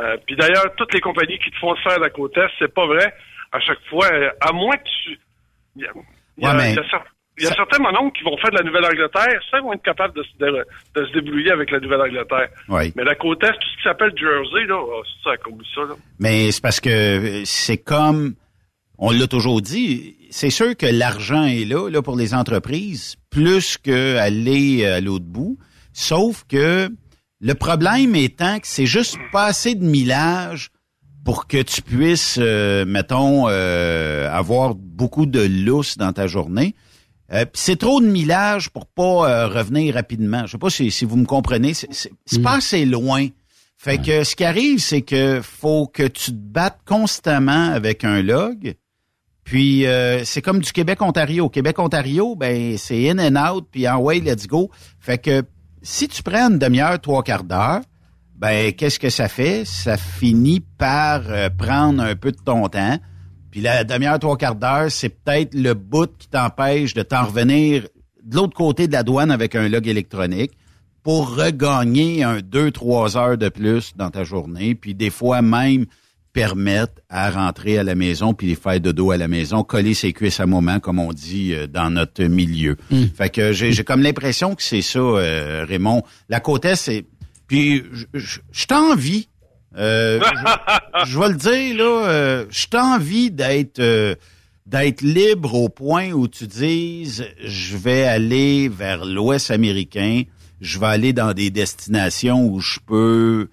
Euh, 0.00 0.16
puis 0.26 0.34
d'ailleurs, 0.34 0.74
toutes 0.76 0.92
les 0.92 1.00
compagnies 1.00 1.38
qui 1.38 1.50
te 1.52 1.56
font 1.58 1.76
faire 1.76 2.00
la 2.00 2.10
côte 2.10 2.36
est, 2.36 2.48
c'est 2.58 2.74
pas 2.74 2.86
vrai. 2.86 3.14
À 3.52 3.60
chaque 3.60 3.78
fois, 3.88 4.08
à 4.40 4.52
moins 4.52 4.76
que 4.76 4.88
tu, 5.04 5.20
il 5.76 5.82
y 5.82 5.86
a, 5.86 5.90
il 6.38 6.42
y 6.42 6.46
a- 6.46 6.50
Ouais, 6.50 6.56
mais 6.56 6.74
y 6.74 6.78
a 6.78 7.04
il 7.38 7.44
y 7.44 7.46
a 7.46 7.54
certains 7.54 7.78
mononcles 7.82 8.16
qui 8.18 8.24
vont 8.24 8.36
faire 8.38 8.50
de 8.52 8.58
la 8.58 8.62
Nouvelle-Angleterre, 8.64 9.40
ça, 9.50 9.58
ils 9.58 9.62
vont 9.64 9.72
être 9.72 9.82
capables 9.82 10.14
de, 10.14 10.22
se- 10.22 10.38
de, 10.38 10.64
de 11.00 11.06
se 11.06 11.12
débrouiller 11.12 11.50
avec 11.50 11.70
la 11.70 11.80
Nouvelle-Angleterre. 11.80 12.48
Oui. 12.68 12.92
Mais 12.96 13.04
la 13.04 13.14
côte 13.16 13.42
est, 13.42 13.52
tout 13.52 13.68
ce 13.72 13.76
qui 13.78 13.82
s'appelle 13.82 14.12
Jersey, 14.16 14.66
là, 14.66 14.76
oh, 14.80 15.02
c'est 15.04 15.30
ça, 15.30 15.36
comme 15.38 15.58
ça, 15.74 15.80
là. 15.82 15.94
Mais 16.20 16.52
c'est 16.52 16.62
parce 16.62 16.80
que 16.80 16.90
euh, 16.90 17.42
c'est 17.44 17.78
comme, 17.78 18.34
on 18.98 19.10
l'a 19.10 19.26
toujours 19.26 19.60
dit, 19.62 20.16
c'est 20.30 20.50
sûr 20.50 20.76
que 20.76 20.86
l'argent 20.86 21.44
est 21.44 21.64
là, 21.64 21.88
là 21.90 22.02
pour 22.02 22.16
les 22.16 22.34
entreprises, 22.34 23.16
plus 23.30 23.76
qu'aller 23.78 24.86
à 24.86 25.00
l'autre 25.00 25.24
bout. 25.26 25.58
Sauf 25.92 26.44
que 26.48 26.88
le 27.40 27.54
problème 27.54 28.14
étant 28.14 28.58
que 28.60 28.66
c'est 28.66 28.86
juste 28.86 29.18
pas 29.32 29.46
assez 29.46 29.74
de 29.74 29.84
millage 29.84 30.70
pour 31.24 31.46
que 31.46 31.60
tu 31.62 31.82
puisses, 31.82 32.38
euh, 32.40 32.84
mettons, 32.84 33.46
euh, 33.48 34.30
avoir 34.30 34.74
beaucoup 34.74 35.26
de 35.26 35.40
lousse 35.64 35.96
dans 35.96 36.12
ta 36.12 36.26
journée. 36.26 36.74
Euh, 37.34 37.44
c'est 37.52 37.78
trop 37.78 38.00
de 38.00 38.06
millage 38.06 38.70
pour 38.70 38.86
pas 38.86 39.02
euh, 39.28 39.48
revenir 39.48 39.94
rapidement. 39.94 40.46
Je 40.46 40.52
sais 40.52 40.58
pas 40.58 40.70
si, 40.70 40.90
si 40.90 41.04
vous 41.04 41.16
me 41.16 41.26
comprenez. 41.26 41.74
C'est 41.74 42.42
pas 42.42 42.56
assez 42.56 42.84
loin. 42.84 43.28
Fait 43.76 43.98
que 43.98 44.24
ce 44.24 44.34
qui 44.34 44.44
arrive, 44.44 44.78
c'est 44.78 45.02
que 45.02 45.40
faut 45.42 45.86
que 45.86 46.04
tu 46.04 46.30
te 46.30 46.36
battes 46.36 46.78
constamment 46.86 47.70
avec 47.70 48.04
un 48.04 48.22
log. 48.22 48.76
Puis 49.44 49.86
euh, 49.86 50.24
c'est 50.24 50.40
comme 50.40 50.60
du 50.60 50.72
Québec-Ontario. 50.72 51.50
Québec-Ontario, 51.50 52.34
ben 52.34 52.78
c'est 52.78 53.10
in 53.10 53.18
and 53.18 53.36
out, 53.36 53.66
puis 53.70 53.86
en 53.86 53.98
way, 53.98 54.20
let's 54.20 54.46
go. 54.46 54.70
Fait 55.00 55.18
que 55.18 55.42
si 55.82 56.08
tu 56.08 56.22
prends 56.22 56.50
une 56.50 56.58
demi-heure, 56.58 56.98
trois 56.98 57.22
quarts 57.22 57.44
d'heure, 57.44 57.82
ben 58.36 58.72
qu'est-ce 58.72 58.98
que 58.98 59.10
ça 59.10 59.28
fait? 59.28 59.64
Ça 59.66 59.98
finit 59.98 60.60
par 60.60 61.22
euh, 61.28 61.50
prendre 61.50 62.02
un 62.02 62.16
peu 62.16 62.32
de 62.32 62.40
ton 62.42 62.68
temps. 62.68 62.98
Puis 63.54 63.62
la 63.62 63.84
demi-heure, 63.84 64.18
trois 64.18 64.36
quarts 64.36 64.56
d'heure, 64.56 64.90
c'est 64.90 65.10
peut-être 65.10 65.54
le 65.54 65.74
bout 65.74 66.10
qui 66.18 66.26
t'empêche 66.26 66.92
de 66.92 67.02
t'en 67.02 67.24
revenir 67.24 67.86
de 68.24 68.34
l'autre 68.34 68.56
côté 68.56 68.88
de 68.88 68.92
la 68.92 69.04
douane 69.04 69.30
avec 69.30 69.54
un 69.54 69.68
log 69.68 69.86
électronique 69.86 70.50
pour 71.04 71.36
regagner 71.36 72.24
un 72.24 72.40
deux, 72.40 72.72
trois 72.72 73.16
heures 73.16 73.38
de 73.38 73.48
plus 73.48 73.92
dans 73.94 74.10
ta 74.10 74.24
journée. 74.24 74.74
Puis 74.74 74.96
des 74.96 75.10
fois 75.10 75.40
même 75.40 75.86
permettre 76.32 76.94
à 77.08 77.30
rentrer 77.30 77.78
à 77.78 77.84
la 77.84 77.94
maison 77.94 78.34
puis 78.34 78.48
les 78.48 78.56
faire 78.56 78.80
de 78.80 78.90
dos 78.90 79.12
à 79.12 79.16
la 79.16 79.28
maison, 79.28 79.62
coller 79.62 79.94
ses 79.94 80.12
cuisses 80.12 80.40
à 80.40 80.46
moment, 80.46 80.80
comme 80.80 80.98
on 80.98 81.12
dit 81.12 81.54
euh, 81.54 81.68
dans 81.68 81.90
notre 81.90 82.24
milieu. 82.24 82.76
Hmm. 82.90 83.04
Fait 83.16 83.30
que 83.30 83.52
j'ai 83.52 83.84
comme 83.84 84.02
l'impression 84.02 84.56
que 84.56 84.64
c'est 84.64 84.82
ça, 84.82 84.98
euh, 84.98 85.64
Raymond. 85.68 86.02
La 86.28 86.40
côte 86.40 86.64
est, 86.64 86.74
c'est... 86.74 87.04
Puis 87.46 87.84
je 88.14 88.66
t'envie. 88.66 89.28
Euh, 89.76 90.20
je, 91.04 91.10
je 91.10 91.18
vais 91.18 91.28
le 91.28 91.34
dire, 91.34 91.76
là, 91.76 92.08
euh, 92.08 92.44
je 92.50 92.66
t'envie 92.66 93.30
d'être... 93.30 93.80
euh, 93.80 94.14
d'être 94.66 95.02
libre 95.02 95.54
au 95.54 95.68
point 95.68 96.12
où 96.12 96.26
tu 96.26 96.46
dises 96.46 97.26
je 97.44 97.76
vais 97.76 98.04
aller 98.04 98.70
vers 98.70 99.04
l'Ouest 99.04 99.50
américain, 99.50 100.22
je 100.62 100.78
vais 100.78 100.86
aller 100.86 101.12
dans 101.12 101.34
des 101.34 101.50
destinations 101.50 102.46
où 102.46 102.60
je 102.60 102.78
peux 102.86 103.48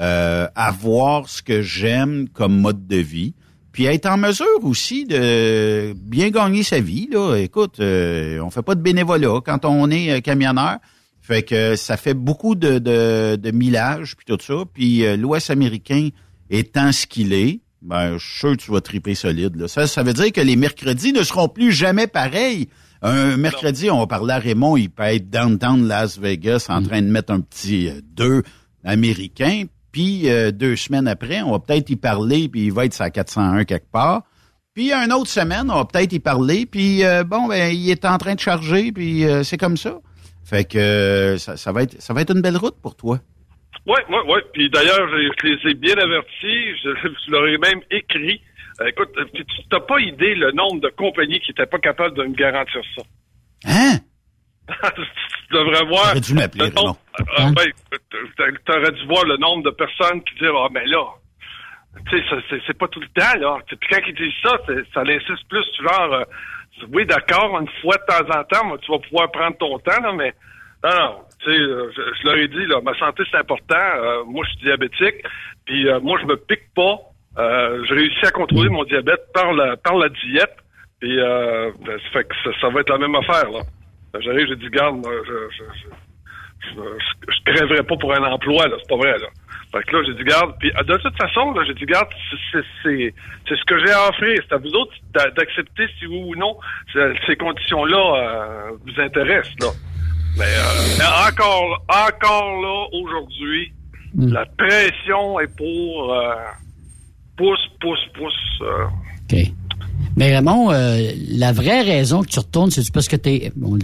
euh, 0.00 0.48
avoir 0.56 1.28
ce 1.28 1.40
que 1.40 1.62
j'aime 1.62 2.28
comme 2.28 2.58
mode 2.60 2.88
de 2.88 2.96
vie, 2.96 3.34
puis 3.70 3.84
être 3.84 4.06
en 4.06 4.16
mesure 4.16 4.46
aussi 4.64 5.04
de 5.04 5.92
bien 5.92 6.30
gagner 6.30 6.64
sa 6.64 6.80
vie. 6.80 7.08
Là, 7.12 7.36
écoute, 7.36 7.78
euh, 7.78 8.40
on 8.40 8.50
fait 8.50 8.62
pas 8.62 8.74
de 8.74 8.82
bénévolat 8.82 9.38
quand 9.44 9.64
on 9.66 9.88
est 9.92 10.20
camionneur. 10.20 10.78
Fait 11.26 11.42
que 11.42 11.74
ça 11.74 11.96
fait 11.96 12.14
beaucoup 12.14 12.54
de, 12.54 12.78
de, 12.78 13.34
de 13.34 13.50
millage 13.50 14.14
puis 14.16 14.24
tout 14.24 14.38
ça. 14.40 14.62
Puis 14.72 15.04
euh, 15.04 15.16
l'Ouest 15.16 15.50
américain 15.50 16.10
étant 16.50 16.92
ce 16.92 17.06
qu'il 17.06 17.32
est, 17.32 17.60
ben, 17.82 18.16
je 18.16 18.24
suis 18.24 18.38
sûr 18.38 18.50
que 18.52 18.62
tu 18.62 18.70
vas 18.70 18.80
triper 18.80 19.16
solide. 19.16 19.56
Là. 19.56 19.66
Ça, 19.66 19.88
ça 19.88 20.04
veut 20.04 20.12
dire 20.12 20.30
que 20.30 20.40
les 20.40 20.54
mercredis 20.54 21.12
ne 21.12 21.24
seront 21.24 21.48
plus 21.48 21.72
jamais 21.72 22.06
pareils. 22.06 22.68
Un 23.02 23.36
mercredi, 23.36 23.90
on 23.90 23.98
va 23.98 24.06
parler 24.06 24.34
à 24.34 24.38
Raymond, 24.38 24.76
il 24.76 24.88
peut 24.88 25.02
être 25.02 25.28
downtown 25.28 25.88
Las 25.88 26.16
Vegas 26.18 26.66
en 26.68 26.82
train 26.82 27.02
de 27.02 27.08
mettre 27.08 27.32
un 27.32 27.40
petit 27.40 27.88
euh, 27.88 28.00
deux 28.02 28.42
américain. 28.84 29.64
Puis 29.90 30.30
euh, 30.30 30.52
deux 30.52 30.76
semaines 30.76 31.08
après, 31.08 31.42
on 31.42 31.52
va 31.52 31.58
peut-être 31.58 31.90
y 31.90 31.96
parler, 31.96 32.48
puis 32.48 32.66
il 32.66 32.72
va 32.72 32.84
être 32.84 32.94
sa 32.94 33.10
401 33.10 33.64
quelque 33.64 33.90
part. 33.90 34.22
Puis 34.74 34.92
une 34.92 35.12
autre 35.12 35.30
semaine, 35.30 35.70
on 35.70 35.76
va 35.76 35.84
peut-être 35.86 36.12
y 36.12 36.20
parler, 36.20 36.66
puis 36.66 37.02
euh, 37.02 37.24
bon, 37.24 37.48
ben, 37.48 37.74
il 37.74 37.88
est 37.88 38.04
en 38.04 38.18
train 38.18 38.34
de 38.34 38.40
charger, 38.40 38.92
puis 38.92 39.24
euh, 39.24 39.42
c'est 39.42 39.56
comme 39.56 39.78
ça. 39.78 39.98
Fait 40.46 40.64
que 40.64 40.78
euh, 40.78 41.38
ça, 41.38 41.56
ça 41.56 41.72
va 41.72 41.82
être 41.82 42.00
ça 42.00 42.14
va 42.14 42.20
être 42.20 42.34
une 42.34 42.40
belle 42.40 42.56
route 42.56 42.76
pour 42.80 42.94
toi. 42.94 43.18
Oui, 43.84 43.98
oui, 44.08 44.18
oui. 44.28 44.40
Puis 44.52 44.70
d'ailleurs, 44.70 45.08
je, 45.08 45.30
je 45.40 45.46
les 45.46 45.70
ai 45.70 45.74
bien 45.74 45.96
avertis. 45.96 46.76
Je, 46.84 46.90
je 47.26 47.30
leur 47.30 47.46
ai 47.48 47.58
même 47.58 47.80
écrit. 47.90 48.40
Euh, 48.80 48.86
écoute, 48.86 49.10
euh, 49.18 49.24
tu 49.32 49.44
n'as 49.72 49.80
pas 49.80 49.98
idée 50.00 50.34
le 50.34 50.52
nombre 50.52 50.80
de 50.80 50.88
compagnies 50.90 51.40
qui 51.40 51.50
n'étaient 51.50 51.66
pas 51.66 51.78
capables 51.78 52.16
de 52.16 52.24
me 52.24 52.34
garantir 52.34 52.80
ça. 52.94 53.02
Hein? 53.66 53.98
tu 54.96 55.54
devrais 55.54 55.84
voir. 55.86 56.08
T'aurais 56.08 56.20
dû 56.20 56.34
m'appeler, 56.34 56.64
Raymond. 56.64 56.96
euh, 57.20 57.52
ben, 57.54 57.72
tu 58.38 58.72
aurais 58.72 58.92
dû 58.92 59.06
voir 59.06 59.24
le 59.24 59.36
nombre 59.38 59.64
de 59.64 59.70
personnes 59.70 60.22
qui 60.24 60.34
disent 60.34 60.50
Ah, 60.54 60.68
mais 60.70 60.86
là, 60.86 61.04
tu 62.10 62.18
sais, 62.18 62.60
c'est, 62.66 62.78
pas 62.78 62.88
tout 62.88 63.00
le 63.00 63.08
temps, 63.08 63.38
là. 63.40 63.58
Puis 63.66 63.78
quand 63.90 64.00
ils 64.06 64.14
disent 64.14 64.34
ça, 64.42 64.58
ça 64.94 65.02
l'insiste 65.02 65.48
plus, 65.48 65.64
genre, 65.82 66.24
oui, 66.92 67.06
d'accord, 67.06 67.58
une 67.60 67.68
fois 67.80 67.96
de 67.96 68.04
temps 68.06 68.38
en 68.38 68.44
temps, 68.44 68.64
moi, 68.66 68.78
tu 68.78 68.90
vas 68.90 68.98
pouvoir 68.98 69.30
prendre 69.30 69.56
ton 69.56 69.78
temps, 69.78 70.00
là, 70.02 70.12
mais 70.12 70.32
non. 70.84 71.16
Tu 71.42 71.50
sais, 71.50 71.58
euh, 71.58 71.90
je, 71.96 72.02
je 72.20 72.26
leur 72.26 72.36
ai 72.36 72.48
dit, 72.48 72.66
là, 72.66 72.80
ma 72.82 72.96
santé, 72.98 73.22
c'est 73.30 73.38
important. 73.38 73.74
Euh, 73.76 74.24
moi, 74.24 74.44
je 74.46 74.50
suis 74.56 74.64
diabétique. 74.66 75.24
Puis 75.64 75.88
euh, 75.88 76.00
moi, 76.00 76.18
je 76.20 76.26
me 76.26 76.36
pique 76.36 76.72
pas. 76.74 76.98
Euh, 77.38 77.84
j'ai 77.88 77.94
réussi 77.94 78.26
à 78.26 78.30
contrôler 78.30 78.68
mon 78.70 78.84
diabète 78.84 79.20
par 79.34 79.52
la, 79.52 79.76
par 79.76 79.96
la 79.96 80.08
diète. 80.08 80.56
Puis 81.00 81.20
euh, 81.20 81.70
ben, 81.84 81.98
ça 81.98 82.10
fait 82.12 82.24
que 82.24 82.34
ça, 82.60 82.68
va 82.68 82.80
être 82.80 82.88
la 82.90 82.98
même 82.98 83.14
affaire, 83.14 83.50
là. 83.50 83.60
J'arrive, 84.20 84.46
j'ai 84.48 84.56
dit, 84.56 84.68
garde, 84.70 85.04
je, 85.04 85.32
je, 85.32 85.64
je, 85.64 86.70
je, 86.70 86.80
je- 86.80 87.32
je 87.34 87.52
crèverais 87.52 87.82
pas 87.82 87.96
pour 87.96 88.14
un 88.14 88.22
emploi, 88.24 88.66
là. 88.68 88.76
C'est 88.80 88.88
pas 88.88 88.96
vrai, 88.96 89.18
là. 89.18 89.26
Fait 89.72 89.82
que 89.82 89.96
là, 89.96 90.02
j'ai 90.06 90.14
dit, 90.14 90.24
garde. 90.24 90.54
Puis 90.58 90.70
de 90.70 90.96
toute 90.98 91.16
façon, 91.16 91.52
là, 91.52 91.62
j'ai 91.66 91.74
dit, 91.74 91.84
garde, 91.86 92.08
c'est- 92.52 93.14
ce 93.48 93.64
que 93.66 93.78
j'ai 93.84 93.92
à 93.92 94.08
offrir. 94.08 94.40
C'est 94.48 94.54
à 94.54 94.58
vous 94.58 94.70
autres 94.70 94.92
d'a- 95.12 95.30
d'accepter 95.30 95.86
si 95.98 96.06
oui 96.06 96.22
ou 96.24 96.36
non 96.36 96.56
ces 97.26 97.36
conditions-là 97.36 98.14
euh, 98.16 98.70
vous 98.84 99.00
intéressent, 99.00 99.54
là. 99.60 99.68
Mais, 100.38 100.44
euh, 100.44 100.96
mais 100.98 101.28
encore, 101.30 101.84
encore 101.88 102.60
là, 102.62 102.86
aujourd'hui, 102.92 103.72
la 104.32 104.46
pression 104.46 105.40
est 105.40 105.54
pour 105.56 106.14
euh, 106.14 106.34
pouce, 107.36 107.68
pouce, 107.80 108.04
pouce. 108.14 108.58
euh, 108.62 108.84
OK. 109.32 109.38
Mais 110.16 110.34
Raymond, 110.34 110.72
euh, 110.72 111.12
la 111.28 111.52
vraie 111.52 111.82
raison 111.82 112.22
que 112.22 112.28
tu 112.28 112.38
retournes, 112.38 112.70
c'est 112.70 112.90
parce 112.92 113.06
que 113.06 113.16
t'es, 113.16 113.52
bon, 113.54 113.76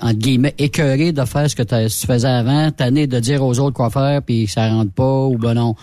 entre 0.00 0.12
guillemets, 0.14 0.54
écœuré 0.56 1.12
de 1.12 1.24
faire 1.26 1.48
ce 1.50 1.54
que 1.54 1.62
tu 1.62 2.06
faisais 2.06 2.26
avant, 2.28 2.70
tanné 2.70 3.06
de 3.06 3.20
dire 3.20 3.42
aux 3.42 3.58
autres 3.60 3.76
quoi 3.76 3.90
faire, 3.90 4.22
puis 4.22 4.46
ça 4.46 4.68
rentre 4.70 4.92
pas, 4.94 5.24
ou 5.26 5.36
ben 5.36 5.52
non, 5.52 5.74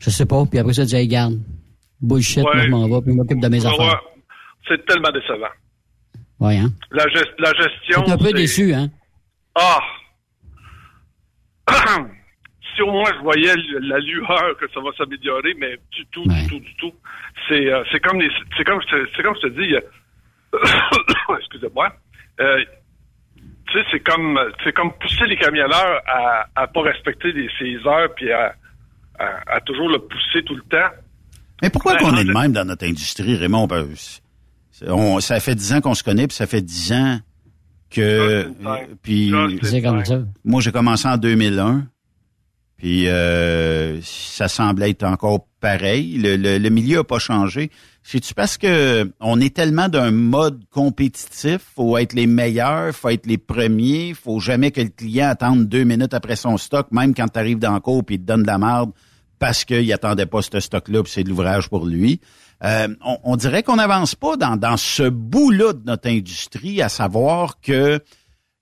je 0.00 0.10
sais 0.10 0.26
pas, 0.26 0.44
puis 0.44 0.58
après 0.58 0.72
ça, 0.72 0.82
tu 0.82 0.88
dis, 0.88 0.96
hey, 0.96 1.06
garde, 1.06 1.38
bullshit, 2.00 2.38
Ouais. 2.38 2.44
moi 2.54 2.62
je 2.64 2.68
m'en 2.70 2.88
vais, 2.88 3.00
puis 3.02 3.12
je 3.12 3.16
m'occupe 3.16 3.40
de 3.40 3.48
mes 3.48 3.64
ouais, 3.64 3.72
affaires. 3.72 4.00
c'est 4.66 4.84
tellement 4.86 5.10
décevant. 5.12 5.46
Ouais, 6.40 6.56
hein? 6.56 6.72
La, 6.90 7.04
gest- 7.06 7.34
la 7.38 7.52
gestion. 7.54 8.02
T'es 8.02 8.10
un 8.12 8.18
peu 8.18 8.32
déçu, 8.32 8.74
hein? 8.74 8.90
Ah! 9.54 9.78
au 12.82 12.90
moins 12.92 13.10
je 13.16 13.22
voyais 13.22 13.54
la 13.80 13.98
lueur 13.98 14.56
que 14.60 14.66
ça 14.72 14.80
va 14.80 14.90
s'améliorer, 14.96 15.54
mais 15.58 15.76
du 15.92 16.04
tout, 16.06 16.24
du 16.24 16.46
tout, 16.48 16.60
du 16.60 16.74
tout. 16.76 16.92
C'est 17.48 17.72
euh, 17.72 17.82
c'est 17.92 18.00
comme 18.00 18.20
les 18.20 18.30
c'est 18.56 18.64
comme 18.64 18.80
je 18.82 18.86
te- 18.88 19.08
c'est 19.16 19.22
comme 19.22 19.34
je 19.36 19.48
te 19.48 19.60
dis. 19.60 19.74
euh, 19.74 19.80
Excusez-moi. 21.38 21.92
Euh, 22.40 22.64
tu 23.66 23.72
sais, 23.78 23.84
c'est 23.90 24.00
comme 24.00 24.38
c'est 24.64 24.72
comme 24.74 24.92
pousser 24.98 25.26
les 25.26 25.36
camionneurs 25.36 26.00
à, 26.06 26.46
à 26.56 26.66
pas 26.68 26.82
respecter 26.82 27.32
les, 27.32 27.48
ses 27.58 27.76
heures 27.86 28.14
puis 28.16 28.32
à, 28.32 28.54
à, 29.18 29.56
à 29.56 29.60
toujours 29.60 29.88
le 29.90 29.98
pousser 29.98 30.42
tout 30.44 30.54
le 30.54 30.62
temps. 30.62 30.88
Mais 31.62 31.70
pourquoi 31.70 31.92
Ouais, 31.94 31.98
qu'on 31.98 32.16
est 32.16 32.24
de 32.24 32.32
même 32.32 32.52
dans 32.52 32.64
notre 32.64 32.86
industrie, 32.86 33.36
Raymond? 33.36 33.66
Ben, 33.66 33.86
on- 34.86 35.20
ça 35.20 35.40
fait 35.40 35.54
dix 35.56 35.72
ans 35.74 35.80
qu'on 35.80 35.94
se 35.94 36.04
connaît, 36.04 36.28
puis 36.28 36.36
ça 36.36 36.46
fait 36.46 36.62
dix 36.62 36.92
ans 36.92 37.18
que... 37.90 38.00
euh, 38.00 38.44
Puis, 39.02 39.32
moi, 40.44 40.60
j'ai 40.60 40.70
commencé 40.72 41.08
en 41.08 41.16
2001, 41.16 41.86
puis 42.78 43.08
euh, 43.08 44.00
ça 44.02 44.48
semblait 44.48 44.90
être 44.90 45.04
encore 45.04 45.46
pareil. 45.60 46.16
Le, 46.18 46.36
le- 46.36 46.58
le 46.58 46.70
milieu 46.70 47.00
a 47.00 47.04
pas 47.04 47.18
changé. 47.18 47.70
C'est-tu 48.02 48.32
parce 48.32 48.56
que 48.56 49.10
on 49.20 49.38
est 49.40 49.54
tellement 49.54 49.88
d'un 49.90 50.10
mode 50.12 50.62
compétitif, 50.70 51.58
faut 51.76 51.98
être 51.98 52.14
les 52.14 52.26
meilleurs, 52.26 52.94
faut 52.94 53.10
être 53.10 53.26
les 53.26 53.36
premiers, 53.36 54.14
faut 54.14 54.40
jamais 54.40 54.70
que 54.70 54.80
le 54.80 54.88
client 54.88 55.28
attende 55.28 55.68
deux 55.68 55.84
minutes 55.84 56.14
après 56.14 56.36
son 56.36 56.56
stock, 56.56 56.86
même 56.92 57.12
quand 57.14 57.28
tu 57.28 57.38
arrives 57.38 57.58
dans 57.58 57.74
le 57.74 57.80
cours 57.80 58.02
puis 58.04 58.14
il 58.14 58.20
te 58.20 58.24
donne 58.24 58.42
de 58.42 58.46
la 58.46 58.56
merde 58.58 58.92
parce 59.38 59.64
qu'il 59.66 59.92
attendait 59.92 60.24
pas 60.26 60.40
ce 60.40 60.58
stock-là 60.58 61.02
c'est 61.06 61.22
de 61.24 61.28
l'ouvrage 61.28 61.68
pour 61.68 61.84
lui. 61.84 62.20
Euh, 62.64 62.88
on, 63.04 63.18
on 63.24 63.36
dirait 63.36 63.62
qu'on 63.62 63.76
n'avance 63.76 64.14
pas 64.14 64.36
dans, 64.36 64.56
dans 64.56 64.76
ce 64.76 65.08
bout-là 65.08 65.74
de 65.74 65.82
notre 65.84 66.08
industrie, 66.08 66.80
à 66.82 66.88
savoir 66.88 67.60
que, 67.60 68.00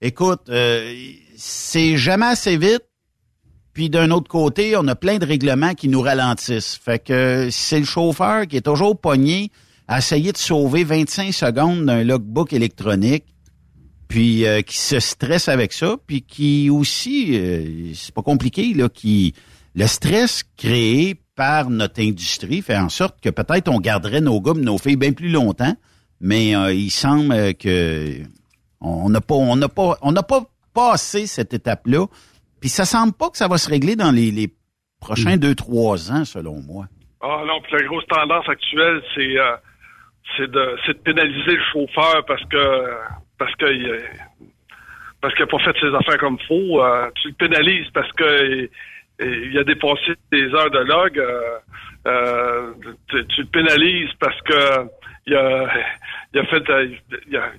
écoute, 0.02 0.48
euh, 0.50 0.92
c'est 1.37 1.96
jamais 1.96 2.26
assez 2.26 2.59
vite, 2.59 2.83
puis 3.76 3.90
d'un 3.90 4.10
autre 4.10 4.30
côté, 4.30 4.74
on 4.74 4.88
a 4.88 4.94
plein 4.94 5.18
de 5.18 5.26
règlements 5.26 5.74
qui 5.74 5.88
nous 5.88 6.00
ralentissent. 6.00 6.80
Fait 6.82 6.98
que 6.98 7.50
c'est 7.50 7.78
le 7.78 7.84
chauffeur 7.84 8.46
qui 8.46 8.56
est 8.56 8.62
toujours 8.62 8.98
pogné 8.98 9.50
à 9.86 9.98
essayer 9.98 10.32
de 10.32 10.38
sauver 10.38 10.82
25 10.82 11.30
secondes 11.30 11.84
d'un 11.84 12.02
logbook 12.02 12.54
électronique, 12.54 13.24
puis 14.08 14.46
euh, 14.46 14.62
qui 14.62 14.78
se 14.78 14.98
stresse 14.98 15.50
avec 15.50 15.74
ça, 15.74 15.98
puis 16.06 16.22
qui 16.22 16.70
aussi, 16.70 17.38
euh, 17.38 17.92
c'est 17.92 18.14
pas 18.14 18.22
compliqué, 18.22 18.72
là, 18.72 18.88
qui 18.88 19.34
le 19.74 19.86
stress 19.86 20.42
créé 20.56 21.14
par 21.34 21.68
notre 21.68 22.00
industrie 22.00 22.62
fait 22.62 22.78
en 22.78 22.88
sorte 22.88 23.20
que 23.20 23.28
peut-être 23.28 23.68
on 23.68 23.78
garderait 23.78 24.22
nos 24.22 24.38
et 24.38 24.58
nos 24.58 24.78
filles 24.78 24.96
bien 24.96 25.12
plus 25.12 25.28
longtemps, 25.28 25.76
mais 26.22 26.56
euh, 26.56 26.72
il 26.72 26.90
semble 26.90 27.52
que 27.56 28.22
on 28.80 29.10
n'a 29.10 29.20
pas, 29.20 29.34
on 29.34 29.56
n'a 29.56 29.68
pas, 29.68 29.98
on 30.00 30.12
n'a 30.12 30.22
pas 30.22 30.46
passé 30.72 31.26
cette 31.26 31.52
étape-là. 31.52 32.06
Puis 32.66 32.72
ça 32.72 32.85
semble 32.85 33.12
pas 33.12 33.31
que 33.31 33.37
ça 33.37 33.46
va 33.46 33.59
se 33.59 33.70
régler 33.70 33.94
dans 33.94 34.11
les, 34.11 34.33
les 34.33 34.48
prochains 35.00 35.37
deux, 35.37 35.55
trois 35.55 36.11
ans, 36.11 36.24
selon 36.24 36.61
moi. 36.62 36.87
Ah 37.20 37.44
non, 37.46 37.61
puis 37.61 37.74
la 37.74 37.87
grosse 37.87 38.05
tendance 38.09 38.48
actuelle, 38.48 39.00
c'est 39.14 39.38
euh, 39.38 39.55
c'est 40.37 40.50
de 40.50 40.92
pénaliser 41.05 41.52
le 41.52 41.62
chauffeur 41.72 42.24
parce 42.26 42.42
que 42.46 42.90
parce 43.38 43.55
que 43.55 43.66
parce 45.20 45.33
qu'il 45.37 45.44
a 45.44 45.46
pas 45.46 45.59
fait 45.61 45.76
ses 45.81 45.94
affaires 45.94 46.18
comme 46.18 46.40
faut. 46.48 46.83
Euh, 46.83 47.09
tu 47.22 47.29
le 47.29 47.35
pénalises 47.35 47.87
parce 47.94 48.11
que 48.14 48.68
il, 49.20 49.50
il 49.52 49.59
a 49.59 49.62
dépassé 49.62 50.14
des 50.33 50.52
heures 50.52 50.72
de 50.72 50.81
log. 50.81 51.22
euh, 52.09 52.72
tu, 53.11 53.24
tu 53.29 53.40
le 53.42 53.46
pénalises 53.46 54.11
parce 54.18 54.40
que 54.42 54.88
il 55.29 55.37
a 55.37 55.72
il 56.35 56.40
a 56.40 56.44
fait 56.46 56.64
il 57.29 57.37
a- 57.37 57.52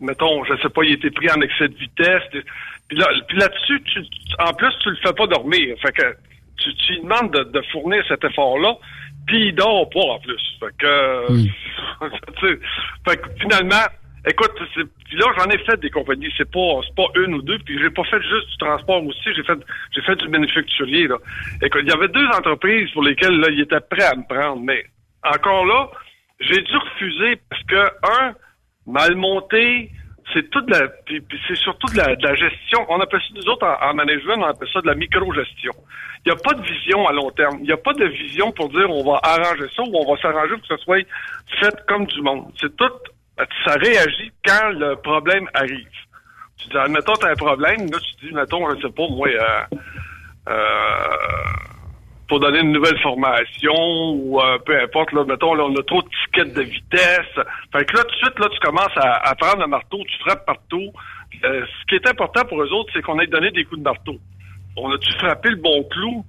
mettons, 0.00 0.44
je 0.44 0.56
sais 0.62 0.68
pas, 0.70 0.82
il 0.84 0.92
a 0.92 0.94
été 0.94 1.10
pris 1.10 1.30
en 1.30 1.42
excès 1.42 1.68
de 1.68 1.74
vitesse. 1.74 2.22
Puis 2.88 2.98
là, 2.98 3.08
puis 3.28 3.38
là-dessus, 3.38 3.82
en 4.38 4.52
plus, 4.54 4.72
tu 4.82 4.90
le 4.90 4.96
fais 4.96 5.12
pas 5.12 5.26
dormir. 5.26 5.76
Fait 5.82 5.92
que 5.92 6.16
tu, 6.58 6.74
tu 6.74 6.92
lui 6.92 7.00
demandes 7.02 7.32
de, 7.32 7.44
de 7.44 7.62
fournir 7.72 8.04
cet 8.08 8.24
effort-là, 8.24 8.76
puis 9.26 9.48
il 9.48 9.54
dort 9.54 9.88
pas 9.90 10.00
en 10.00 10.18
plus. 10.20 10.42
Fait 10.60 10.76
que, 10.78 11.26
fait 13.08 13.16
que 13.16 13.28
finalement, 13.40 13.84
écoute, 14.26 14.52
puis 14.74 15.16
là 15.16 15.26
j'en 15.38 15.50
ai 15.50 15.58
fait 15.58 15.78
des 15.80 15.90
compagnies, 15.90 16.32
c'est 16.36 16.50
pas 16.50 16.80
pas 16.96 17.06
une 17.16 17.34
ou 17.34 17.42
deux, 17.42 17.58
puis 17.58 17.78
j'ai 17.80 17.90
pas 17.90 18.04
fait 18.04 18.22
juste 18.22 18.50
du 18.50 18.56
transport 18.58 19.04
aussi, 19.04 19.34
j'ai 19.34 19.42
fait 19.42 19.58
j'ai 19.94 20.02
fait 20.02 20.16
du 20.16 20.28
manufacturier 20.28 21.08
là. 21.08 21.16
Écoute, 21.62 21.82
il 21.84 21.90
y 21.90 21.92
avait 21.92 22.08
deux 22.08 22.26
entreprises 22.28 22.90
pour 22.92 23.02
lesquelles 23.02 23.38
là, 23.38 23.48
ils 23.50 23.60
étaient 23.60 23.80
prêts 23.80 24.06
à 24.06 24.14
me 24.14 24.26
prendre, 24.26 24.62
mais 24.62 24.84
encore 25.24 25.66
là, 25.66 25.90
j'ai 26.40 26.62
dû 26.62 26.76
refuser 26.76 27.40
parce 27.50 27.62
que 27.64 27.86
un 28.20 28.34
mal 28.86 29.16
monté, 29.16 29.90
c'est 30.32 30.50
toute 30.50 30.68
la 30.70 30.88
c'est 31.48 31.56
surtout 31.56 31.86
de 31.92 31.98
la, 31.98 32.16
de 32.16 32.22
la 32.22 32.34
gestion. 32.34 32.84
On 32.88 33.00
appelle 33.00 33.20
ça 33.20 33.34
nous 33.34 33.48
autres 33.48 33.66
en, 33.66 33.90
en 33.90 33.94
management, 33.94 34.36
on 34.38 34.44
appelle 34.44 34.68
ça 34.72 34.80
de 34.80 34.86
la 34.86 34.94
micro-gestion. 34.94 35.72
Il 36.24 36.32
n'y 36.32 36.38
a 36.38 36.42
pas 36.42 36.54
de 36.54 36.62
vision 36.62 37.06
à 37.06 37.12
long 37.12 37.30
terme. 37.30 37.58
Il 37.60 37.66
n'y 37.66 37.72
a 37.72 37.76
pas 37.76 37.92
de 37.92 38.04
vision 38.06 38.50
pour 38.52 38.68
dire 38.70 38.90
on 38.90 39.04
va 39.04 39.20
arranger 39.22 39.68
ça 39.74 39.82
ou 39.82 39.92
on 39.94 40.12
va 40.12 40.20
s'arranger 40.20 40.54
pour 40.54 40.62
que 40.62 40.76
ça 40.76 40.78
soit 40.78 41.06
fait 41.60 41.86
comme 41.86 42.06
du 42.06 42.20
monde. 42.22 42.52
C'est 42.60 42.74
tout 42.76 42.90
ça 43.64 43.74
réagit 43.74 44.32
quand 44.44 44.70
le 44.70 44.96
problème 44.96 45.48
arrive. 45.54 45.86
Tu 46.58 46.68
dis, 46.68 46.76
admettons, 46.76 47.12
tu 47.14 47.26
as 47.26 47.30
un 47.30 47.34
problème, 47.34 47.90
là, 47.90 47.98
tu 47.98 48.26
dis, 48.26 48.34
mettons, 48.34 48.68
je 48.74 48.80
sais 48.80 48.92
pas, 48.92 49.08
moi, 49.10 49.28
euh, 49.28 49.76
euh, 50.48 51.16
pour 52.28 52.40
donner 52.40 52.60
une 52.60 52.72
nouvelle 52.72 52.98
formation 53.00 53.74
ou 54.14 54.40
euh, 54.40 54.58
peu 54.66 54.80
importe, 54.80 55.12
là, 55.12 55.24
mettons, 55.24 55.54
là, 55.54 55.64
on 55.64 55.74
a 55.76 55.82
trop 55.84 56.02
de 56.02 56.08
tickets 56.08 56.54
de 56.54 56.62
vitesse. 56.62 57.34
Fait 57.72 57.84
que 57.84 57.96
là, 57.96 58.02
tout 58.04 58.10
de 58.14 58.16
suite, 58.16 58.38
là, 58.38 58.48
tu 58.52 58.58
commences 58.60 58.96
à, 58.96 59.28
à 59.28 59.34
prendre 59.34 59.60
le 59.60 59.68
marteau, 59.68 59.98
tu 60.04 60.18
frappes 60.20 60.44
partout. 60.44 60.90
Euh, 61.44 61.64
ce 61.66 61.86
qui 61.86 61.94
est 61.94 62.08
important 62.08 62.44
pour 62.44 62.60
eux 62.62 62.72
autres, 62.72 62.90
c'est 62.94 63.02
qu'on 63.02 63.18
ait 63.20 63.26
donné 63.26 63.50
des 63.50 63.64
coups 63.64 63.78
de 63.78 63.84
marteau. 63.84 64.16
On 64.76 64.90
a-tu 64.92 65.12
frappé 65.18 65.50
le 65.50 65.56
bon 65.56 65.84
clou? 65.84 66.24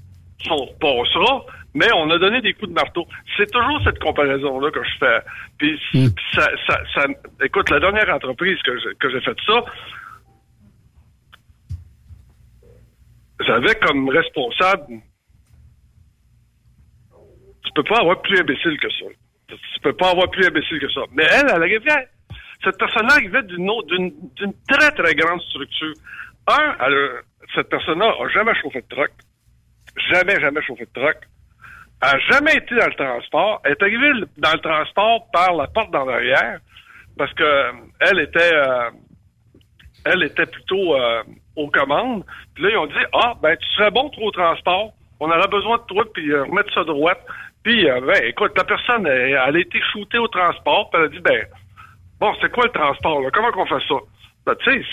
On 0.51 0.67
passera, 0.79 1.43
mais 1.73 1.87
on 1.95 2.11
a 2.11 2.19
donné 2.19 2.41
des 2.41 2.53
coups 2.53 2.69
de 2.69 2.73
marteau. 2.75 3.07
C'est 3.35 3.49
toujours 3.51 3.81
cette 3.83 3.97
comparaison-là 3.99 4.69
que 4.69 4.83
je 4.83 4.97
fais. 4.99 5.19
Puis, 5.57 5.79
puis 5.91 6.13
ça, 6.33 6.47
ça, 6.67 6.79
ça- 6.93 7.07
écoute, 7.43 7.69
la 7.71 7.79
dernière 7.79 8.13
entreprise 8.13 8.61
que 8.61 8.77
j'ai, 8.79 8.95
que 8.99 9.09
j'ai 9.09 9.21
fait 9.21 9.35
ça, 9.47 9.63
j'avais 13.45 13.75
comme 13.75 14.09
responsable 14.09 14.99
peux 17.81 17.83
pas 17.83 17.99
avoir 17.99 18.21
plus 18.21 18.39
imbécile 18.39 18.77
que 18.79 18.89
ça. 18.89 19.05
Tu 19.47 19.79
peux 19.81 19.93
pas 19.93 20.11
avoir 20.11 20.29
plus 20.29 20.45
imbécile 20.45 20.79
que 20.79 20.91
ça. 20.91 21.01
Mais 21.13 21.23
elle, 21.23 21.45
elle 21.49 21.61
arrivait, 21.61 22.07
cette 22.63 22.77
personne-là 22.77 23.13
arrivait 23.13 23.43
d'une 23.43 23.69
d'une 23.87 24.53
très, 24.67 24.91
très 24.91 25.15
grande 25.15 25.41
structure. 25.41 25.93
Un, 26.47 26.75
cette 27.55 27.69
personne-là 27.69 28.13
a 28.19 28.27
jamais 28.29 28.53
chauffé 28.61 28.81
de 28.81 28.87
truck. 28.95 29.11
Jamais, 30.11 30.39
jamais 30.39 30.61
chauffé 30.63 30.85
de 30.85 30.91
truck. 30.93 31.17
Elle 32.01 32.09
a 32.09 32.19
jamais 32.31 32.55
été 32.55 32.75
dans 32.75 32.85
le 32.85 32.93
transport. 32.93 33.61
Elle 33.63 33.71
est 33.71 33.81
arrivée 33.81 34.11
dans 34.37 34.53
le 34.53 34.59
transport 34.59 35.29
par 35.31 35.53
la 35.53 35.67
porte 35.67 35.91
d'en 35.91 36.07
arrière 36.07 36.59
parce 37.17 37.33
que 37.33 37.43
euh, 37.43 37.71
elle 37.99 38.19
était 38.19 38.53
euh, 38.53 38.91
elle 40.05 40.23
était 40.23 40.45
plutôt 40.45 40.95
euh, 40.95 41.23
aux 41.55 41.69
commandes. 41.69 42.23
Puis 42.53 42.63
là, 42.63 42.69
ils 42.71 42.77
ont 42.77 42.87
dit 42.87 42.93
Ah, 43.13 43.33
ben, 43.41 43.55
tu 43.57 43.67
serais 43.71 43.91
bon 43.91 44.09
trop 44.09 44.27
au 44.27 44.31
transport. 44.31 44.93
On 45.19 45.29
aurait 45.29 45.47
besoin 45.47 45.77
de 45.77 45.83
toi, 45.83 46.03
puis 46.13 46.31
euh, 46.31 46.43
remettre 46.43 46.73
ça 46.73 46.83
droite. 46.83 47.25
Puis, 47.67 47.89
euh, 47.89 47.99
ben, 47.99 48.23
écoute, 48.23 48.53
la 48.57 48.63
personne, 48.63 49.05
elle, 49.07 49.31
elle 49.45 49.55
a 49.57 49.59
été 49.59 49.77
shootée 49.91 50.17
au 50.19 50.29
transport, 50.29 50.89
puis 50.89 51.01
elle 51.01 51.07
a 51.07 51.09
dit 51.09 51.19
Ben, 51.19 51.45
bon, 52.17 52.33
c'est 52.39 52.49
quoi 52.49 52.63
le 52.63 52.71
transport, 52.71 53.19
là? 53.19 53.29
Comment 53.33 53.51
qu'on 53.51 53.65
fait 53.65 53.85
ça? 53.89 53.95
Ben, 54.45 54.55
tu 54.63 54.71
sais, 54.71 54.85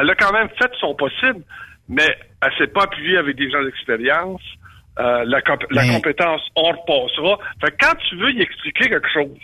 elle 0.00 0.08
a 0.08 0.14
quand 0.14 0.32
même 0.32 0.48
fait 0.58 0.70
son 0.80 0.94
possible, 0.94 1.42
mais 1.86 2.08
elle 2.40 2.52
s'est 2.56 2.68
pas 2.72 2.84
appuyée 2.84 3.18
avec 3.18 3.36
des 3.36 3.50
gens 3.50 3.62
d'expérience. 3.62 4.40
Euh, 4.98 5.24
la, 5.26 5.42
comp- 5.42 5.66
la 5.70 5.82
Mais- 5.82 5.92
compétence, 5.96 6.40
on 6.56 6.62
repassera. 6.72 7.38
Fait 7.60 7.72
que 7.72 7.76
quand 7.84 7.94
tu 8.08 8.16
veux 8.16 8.30
y 8.30 8.40
expliquer 8.40 8.88
quelque 8.88 9.10
chose, 9.12 9.38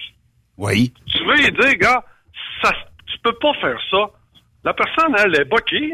Oui. 0.57 0.91
tu 1.13 1.23
veux 1.23 1.35
lui 1.35 1.51
dire, 1.53 1.75
gars, 1.75 2.03
ça, 2.63 2.71
tu 3.09 3.19
peux 3.19 3.35
pas 3.43 3.53
faire 3.61 3.79
ça. 3.91 4.07
La 4.65 4.73
personne, 4.73 5.15
elle 5.23 5.39
est 5.39 5.45
boquée. 5.45 5.93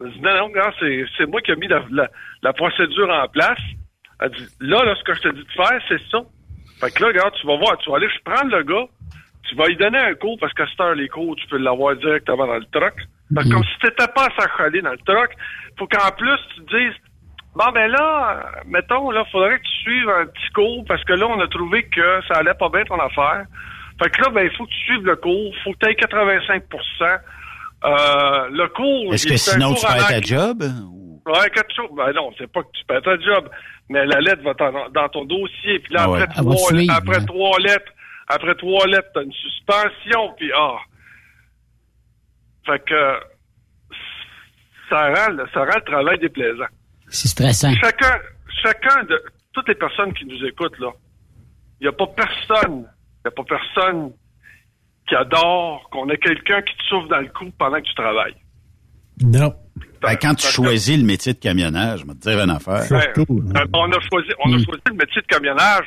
Elle 0.00 0.10
dit, 0.10 0.20
non, 0.20 0.34
non, 0.36 0.48
gars, 0.48 0.72
c'est, 0.80 1.04
c'est 1.16 1.26
moi 1.26 1.40
qui 1.42 1.52
ai 1.52 1.56
mis 1.56 1.68
la, 1.68 1.84
la- 1.92 2.10
la 2.42 2.52
procédure 2.54 3.08
en 3.08 3.28
place. 3.28 3.60
Elle 4.24 4.30
dit, 4.30 4.46
là, 4.60 4.84
là, 4.84 4.94
ce 4.96 5.04
que 5.04 5.14
je 5.14 5.20
te 5.20 5.28
dis 5.28 5.44
de 5.44 5.52
faire, 5.52 5.80
c'est 5.88 6.00
ça. 6.10 6.18
Fait 6.80 6.90
que 6.90 7.04
là, 7.04 7.12
gars, 7.12 7.30
tu 7.40 7.46
vas 7.46 7.56
voir, 7.56 7.76
tu 7.78 7.90
vas 7.90 7.96
aller 7.96 8.08
prendre 8.24 8.56
le 8.56 8.62
gars, 8.62 8.86
tu 9.48 9.54
vas 9.54 9.66
lui 9.68 9.76
donner 9.76 9.98
un 9.98 10.14
cours, 10.14 10.38
parce 10.40 10.52
qu'à 10.54 10.66
cette 10.66 10.80
heure, 10.80 10.94
les 10.94 11.08
cours, 11.08 11.36
tu 11.36 11.46
peux 11.48 11.58
l'avoir 11.58 11.94
directement 11.96 12.46
dans 12.46 12.58
le 12.58 12.66
truck. 12.72 12.94
Fait 13.34 13.42
que 13.42 13.52
comme 13.52 13.64
si 13.64 13.78
t'étais 13.80 14.08
pas 14.14 14.26
à 14.26 14.40
s'accoler 14.40 14.80
dans 14.82 14.92
le 14.92 14.98
truck, 14.98 15.30
faut 15.78 15.86
qu'en 15.86 16.10
plus, 16.16 16.38
tu 16.54 16.64
te 16.64 16.76
dises, 16.76 16.94
Bon, 17.54 17.70
ben 17.72 17.88
là, 17.88 18.50
mettons, 18.66 19.12
là, 19.12 19.24
faudrait 19.30 19.58
que 19.58 19.62
tu 19.62 19.82
suives 19.82 20.08
un 20.08 20.26
petit 20.26 20.50
cours 20.54 20.84
parce 20.88 21.04
que 21.04 21.12
là, 21.12 21.26
on 21.28 21.38
a 21.38 21.46
trouvé 21.46 21.84
que 21.84 22.20
ça 22.26 22.38
allait 22.38 22.54
pas 22.54 22.68
bien 22.68 22.82
ton 22.84 22.98
affaire. 22.98 23.44
Fait 24.02 24.10
que 24.10 24.22
là, 24.22 24.30
ben, 24.30 24.48
il 24.50 24.56
faut 24.56 24.64
que 24.64 24.70
tu 24.70 24.84
suives 24.86 25.06
le 25.06 25.14
cours. 25.14 25.54
faut 25.62 25.72
que 25.72 25.78
tu 25.78 25.88
aies 25.88 25.94
85% 25.94 27.20
euh, 27.84 28.48
Le 28.50 28.66
cours... 28.68 29.14
Est-ce 29.14 29.28
que 29.28 29.36
sinon 29.36 29.74
tu 29.74 29.86
perds 29.86 30.08
ta 30.08 30.20
job? 30.20 30.64
Ouais, 31.26 31.50
quelque 31.50 31.74
chose. 31.74 31.90
Ben 31.96 32.12
non, 32.12 32.32
c'est 32.38 32.50
pas 32.50 32.62
que 32.62 32.68
tu 32.72 32.84
perds 32.84 33.02
ta 33.02 33.18
job. 33.18 33.48
Mais 33.88 34.04
la 34.06 34.20
lettre 34.20 34.42
va 34.42 34.54
dans 34.90 35.08
ton 35.08 35.24
dossier. 35.24 35.78
Puis 35.80 35.94
là, 35.94 36.02
Ah 36.04 36.10
ouais. 36.10 36.22
après, 36.22 36.34
te 36.34 36.40
trois, 36.40 36.56
suivre, 36.68 36.94
après 36.94 37.16
hein. 37.16 37.24
trois 37.26 37.58
lettres, 37.60 37.92
après 38.28 38.54
trois 38.56 38.86
lettres, 38.86 39.08
t'as 39.14 39.22
une 39.22 39.32
suspension. 39.32 40.34
Puis 40.36 40.50
ah. 40.56 40.76
Fait 42.66 42.82
que 42.84 43.18
ça 44.90 45.06
rend, 45.14 45.32
le- 45.32 45.46
ça 45.52 45.60
rend 45.60 45.76
le 45.76 45.84
travail 45.84 46.18
déplaisant. 46.18 46.66
C'est 47.08 47.28
stressant. 47.28 47.72
Chacun, 47.80 48.18
chacun 48.62 49.02
de 49.04 49.22
toutes 49.52 49.68
les 49.68 49.74
personnes 49.74 50.12
qui 50.14 50.24
nous 50.26 50.44
écoutent, 50.44 50.78
là, 50.78 50.90
il 51.80 51.84
n'y 51.84 51.88
a 51.88 51.92
pas 51.92 52.06
personne, 52.06 52.80
il 52.80 53.22
n'y 53.24 53.28
a 53.28 53.30
pas 53.30 53.44
personne 53.44 54.12
qui 55.08 55.14
adore 55.14 55.88
qu'on 55.90 56.08
ait 56.08 56.18
quelqu'un 56.18 56.62
qui 56.62 56.74
te 56.76 56.82
souffle 56.84 57.08
dans 57.08 57.20
le 57.20 57.28
cou 57.28 57.50
pendant 57.58 57.76
que 57.78 57.86
tu 57.86 57.94
travailles. 57.94 58.36
Non. 59.22 59.54
Ben, 60.06 60.16
quand 60.16 60.34
tu 60.34 60.46
choisis 60.46 60.96
le 60.96 61.04
métier 61.04 61.32
de 61.32 61.38
camionnage, 61.38 62.00
je 62.00 62.06
vais 62.06 62.14
te 62.14 62.20
dire 62.20 62.40
une 62.40 62.50
affaire. 62.50 62.82
Surtout, 62.82 63.42
hein. 63.48 63.60
Euh, 63.60 63.66
on 63.74 63.90
a 63.90 64.00
choisi, 64.00 64.28
on 64.44 64.52
a 64.52 64.62
choisi 64.62 64.82
le 64.86 64.94
métier 64.94 65.22
de 65.22 65.26
camionnage 65.26 65.86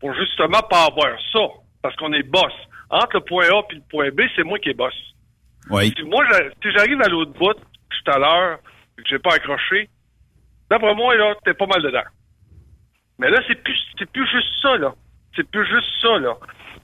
pour 0.00 0.14
justement 0.14 0.60
pas 0.70 0.86
avoir 0.86 1.16
ça, 1.32 1.40
parce 1.82 1.96
qu'on 1.96 2.12
est 2.12 2.22
boss. 2.22 2.52
Entre 2.90 3.16
le 3.16 3.20
point 3.20 3.44
A 3.46 3.62
et 3.70 3.74
le 3.74 3.82
point 3.90 4.10
B, 4.10 4.20
c'est 4.36 4.44
moi 4.44 4.58
qui 4.58 4.70
est 4.70 4.74
boss. 4.74 4.94
Oui. 5.70 5.92
Si 5.96 6.04
moi, 6.04 6.24
si 6.62 6.70
j'arrive 6.72 7.00
à 7.02 7.08
l'autre 7.08 7.32
bout, 7.32 7.56
je 7.90 7.96
suis 7.96 8.04
à 8.06 8.18
l'heure, 8.18 8.58
et 8.98 9.02
que 9.02 9.08
j'ai 9.08 9.18
pas 9.18 9.34
accroché, 9.34 9.88
d'après 10.70 10.94
moi, 10.94 11.16
là, 11.16 11.34
t'es 11.44 11.54
pas 11.54 11.66
mal 11.66 11.82
dedans. 11.82 12.06
Mais 13.18 13.30
là, 13.30 13.40
c'est 13.48 13.62
plus, 13.62 13.78
c'est 13.98 14.10
plus 14.10 14.26
juste 14.30 14.52
ça, 14.62 14.76
là. 14.76 14.94
C'est 15.34 15.48
plus 15.50 15.66
juste 15.66 15.88
ça, 16.00 16.18
là. 16.18 16.34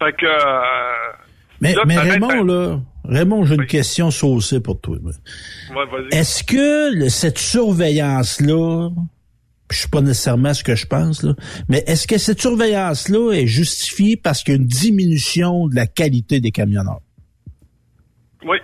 Fait 0.02 0.12
que, 0.14 0.26
euh, 0.26 1.12
Mais, 1.60 1.74
là, 1.74 1.82
mais 1.86 1.98
Raymond, 1.98 2.44
là, 2.44 2.78
Raymond, 3.04 3.44
j'ai 3.44 3.54
une 3.56 3.66
question 3.66 4.10
saucée 4.10 4.60
pour 4.60 4.80
toi. 4.80 4.96
Ouais, 5.04 5.12
vas-y. 5.86 6.16
Est-ce 6.18 6.44
que 6.44 6.94
le- 6.94 7.08
cette 7.08 7.38
surveillance-là, 7.38 8.90
je 9.70 9.76
suis 9.78 9.88
pas 9.88 10.00
nécessairement 10.02 10.54
ce 10.54 10.62
que 10.62 10.74
je 10.76 10.86
pense, 10.86 11.22
là, 11.22 11.34
mais 11.68 11.82
est-ce 11.86 12.06
que 12.06 12.18
cette 12.18 12.40
surveillance-là 12.40 13.32
est 13.32 13.46
justifiée 13.46 14.16
parce 14.16 14.42
qu'il 14.42 14.54
y 14.54 14.56
a 14.56 14.60
une 14.60 14.66
diminution 14.66 15.66
de 15.68 15.74
la 15.74 15.86
qualité 15.86 16.40
des 16.40 16.50
camionneurs? 16.52 17.00
Oui. 18.44 18.58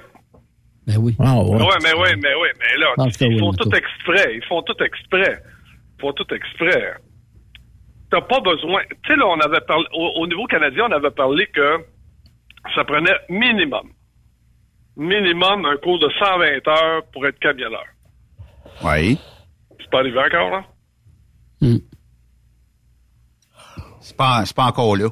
Ben 0.87 0.97
oui. 0.99 1.15
Ah, 1.19 1.43
ouais. 1.43 1.57
Ouais, 1.57 1.77
mais 1.83 1.93
oui, 1.95 2.09
mais 2.23 2.35
oui, 2.41 2.49
mais 2.59 2.79
là, 2.81 2.95
ils 3.21 3.39
font 3.39 3.53
tout. 3.53 3.71
exprès. 3.75 4.35
Ils 4.37 4.45
font 4.49 4.63
tout 4.63 4.83
exprès. 4.83 5.43
Ils 5.97 6.01
font 6.01 6.13
tout 6.13 6.35
exprès. 6.35 6.95
T'as 8.11 8.23
pas 8.23 8.41
besoin. 8.41 8.81
Tu 9.05 9.11
sais, 9.13 9.17
là, 9.17 9.27
on 9.27 9.39
avait 9.41 9.61
parlé, 9.67 9.85
au, 9.95 10.23
au 10.23 10.27
niveau 10.27 10.47
canadien, 10.47 10.85
on 10.89 10.93
avait 10.93 11.11
parlé 11.11 11.47
que 11.55 11.77
ça 12.75 12.85
prenait 12.85 13.13
minimum, 13.29 13.89
minimum 14.99 15.65
un 15.65 15.77
cours 15.79 15.99
de 15.99 16.09
120 16.19 16.69
heures 16.69 17.03
pour 17.13 17.27
être 17.27 17.39
camionneur. 17.39 17.85
Oui. 18.85 19.19
C'est 19.81 19.89
pas 19.91 20.01
arrivé 20.01 20.19
encore, 20.19 20.51
là? 20.51 20.65
C'est 24.01 24.17
pas, 24.17 24.45
c'est 24.45 24.57
pas 24.57 24.65
encore 24.65 24.97
là. 24.97 25.09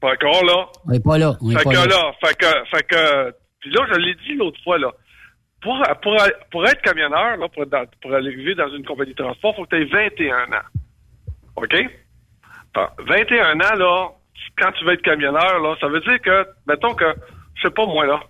Pas 0.00 0.12
encore, 0.12 0.44
là? 0.44 0.66
On 0.86 0.90
n'est 0.92 1.00
pas 1.00 1.18
là. 1.18 1.36
On 1.40 1.50
est 1.50 1.58
Fait 1.58 1.64
pas 1.64 1.70
que 1.70 1.76
là. 1.76 1.86
là, 1.86 2.12
fait 2.24 2.36
que, 2.36 2.46
fait 2.70 2.82
que, 2.86 3.30
puis 3.60 3.70
là, 3.70 3.86
je 3.92 3.98
l'ai 3.98 4.14
dit 4.14 4.34
l'autre 4.34 4.58
fois, 4.62 4.78
là. 4.78 4.90
Pour, 5.60 5.76
pour, 6.02 6.16
pour 6.52 6.64
être 6.66 6.80
camionneur, 6.82 7.36
là, 7.36 7.48
pour, 7.48 7.66
dans- 7.66 7.84
pour 8.00 8.14
aller 8.14 8.34
vivre 8.34 8.56
dans 8.56 8.72
une 8.74 8.84
compagnie 8.84 9.12
de 9.14 9.22
transport, 9.22 9.56
faut 9.56 9.64
que 9.64 9.74
tu 9.76 9.82
aies 9.82 9.86
21 9.86 10.52
ans. 10.52 10.66
OK? 11.56 11.74
Bon, 12.74 12.86
21 13.08 13.56
ans, 13.60 13.74
là, 13.76 14.08
quand 14.56 14.70
tu 14.72 14.84
veux 14.84 14.92
être 14.92 15.02
camionneur, 15.02 15.58
là, 15.60 15.74
ça 15.80 15.88
veut 15.88 16.00
dire 16.00 16.20
que, 16.22 16.46
mettons 16.68 16.94
que, 16.94 17.12
je 17.56 17.62
sais 17.62 17.74
pas 17.74 17.86
moi, 17.86 18.06
là, 18.06 18.20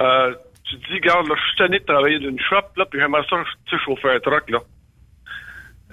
euh, 0.00 0.34
tu 0.64 0.78
te 0.78 0.86
dis, 0.88 0.94
regarde, 0.94 1.28
là, 1.28 1.34
je 1.36 1.46
suis 1.48 1.56
tanné 1.56 1.78
de 1.78 1.84
travailler 1.84 2.18
d'une 2.18 2.40
shop, 2.40 2.62
là, 2.76 2.86
puis 2.86 3.00
j'aimerais 3.00 3.24
ça, 3.30 3.36
tu 3.66 3.76
sais, 3.76 3.84
chauffer 3.84 4.10
un 4.10 4.20
truck, 4.20 4.48
là. 4.50 4.58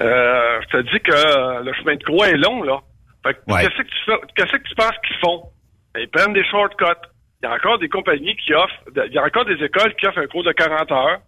Euh, 0.01 0.59
je 0.63 0.67
te 0.69 0.81
dis 0.91 0.99
que 1.01 1.11
euh, 1.13 1.61
le 1.63 1.73
chemin 1.73 1.95
de 1.95 2.03
croix 2.03 2.27
est 2.29 2.37
long, 2.37 2.63
là. 2.63 2.79
Fait 3.25 3.35
que, 3.35 3.39
Ouais. 3.53 3.61
qu'est-ce 3.61 3.77
que 3.77 3.87
tu 3.87 4.03
fais, 4.05 4.19
qu'est-ce 4.35 4.51
que 4.57 4.67
tu 4.67 4.75
penses 4.75 4.97
qu'ils 5.07 5.17
font? 5.17 5.43
Ils 5.97 6.09
prennent 6.09 6.33
des 6.33 6.43
shortcuts. 6.45 6.85
Il 7.41 7.45
y 7.45 7.49
a 7.49 7.53
encore 7.53 7.77
des 7.77 7.89
compagnies 7.89 8.35
qui 8.37 8.53
offrent, 8.53 8.81
il 9.05 9.13
y 9.13 9.17
a 9.17 9.23
encore 9.23 9.45
des 9.45 9.61
écoles 9.63 9.93
qui 9.95 10.07
offrent 10.07 10.19
un 10.19 10.27
cours 10.27 10.43
de 10.43 10.51
40 10.51 10.91
heures. 10.91 11.19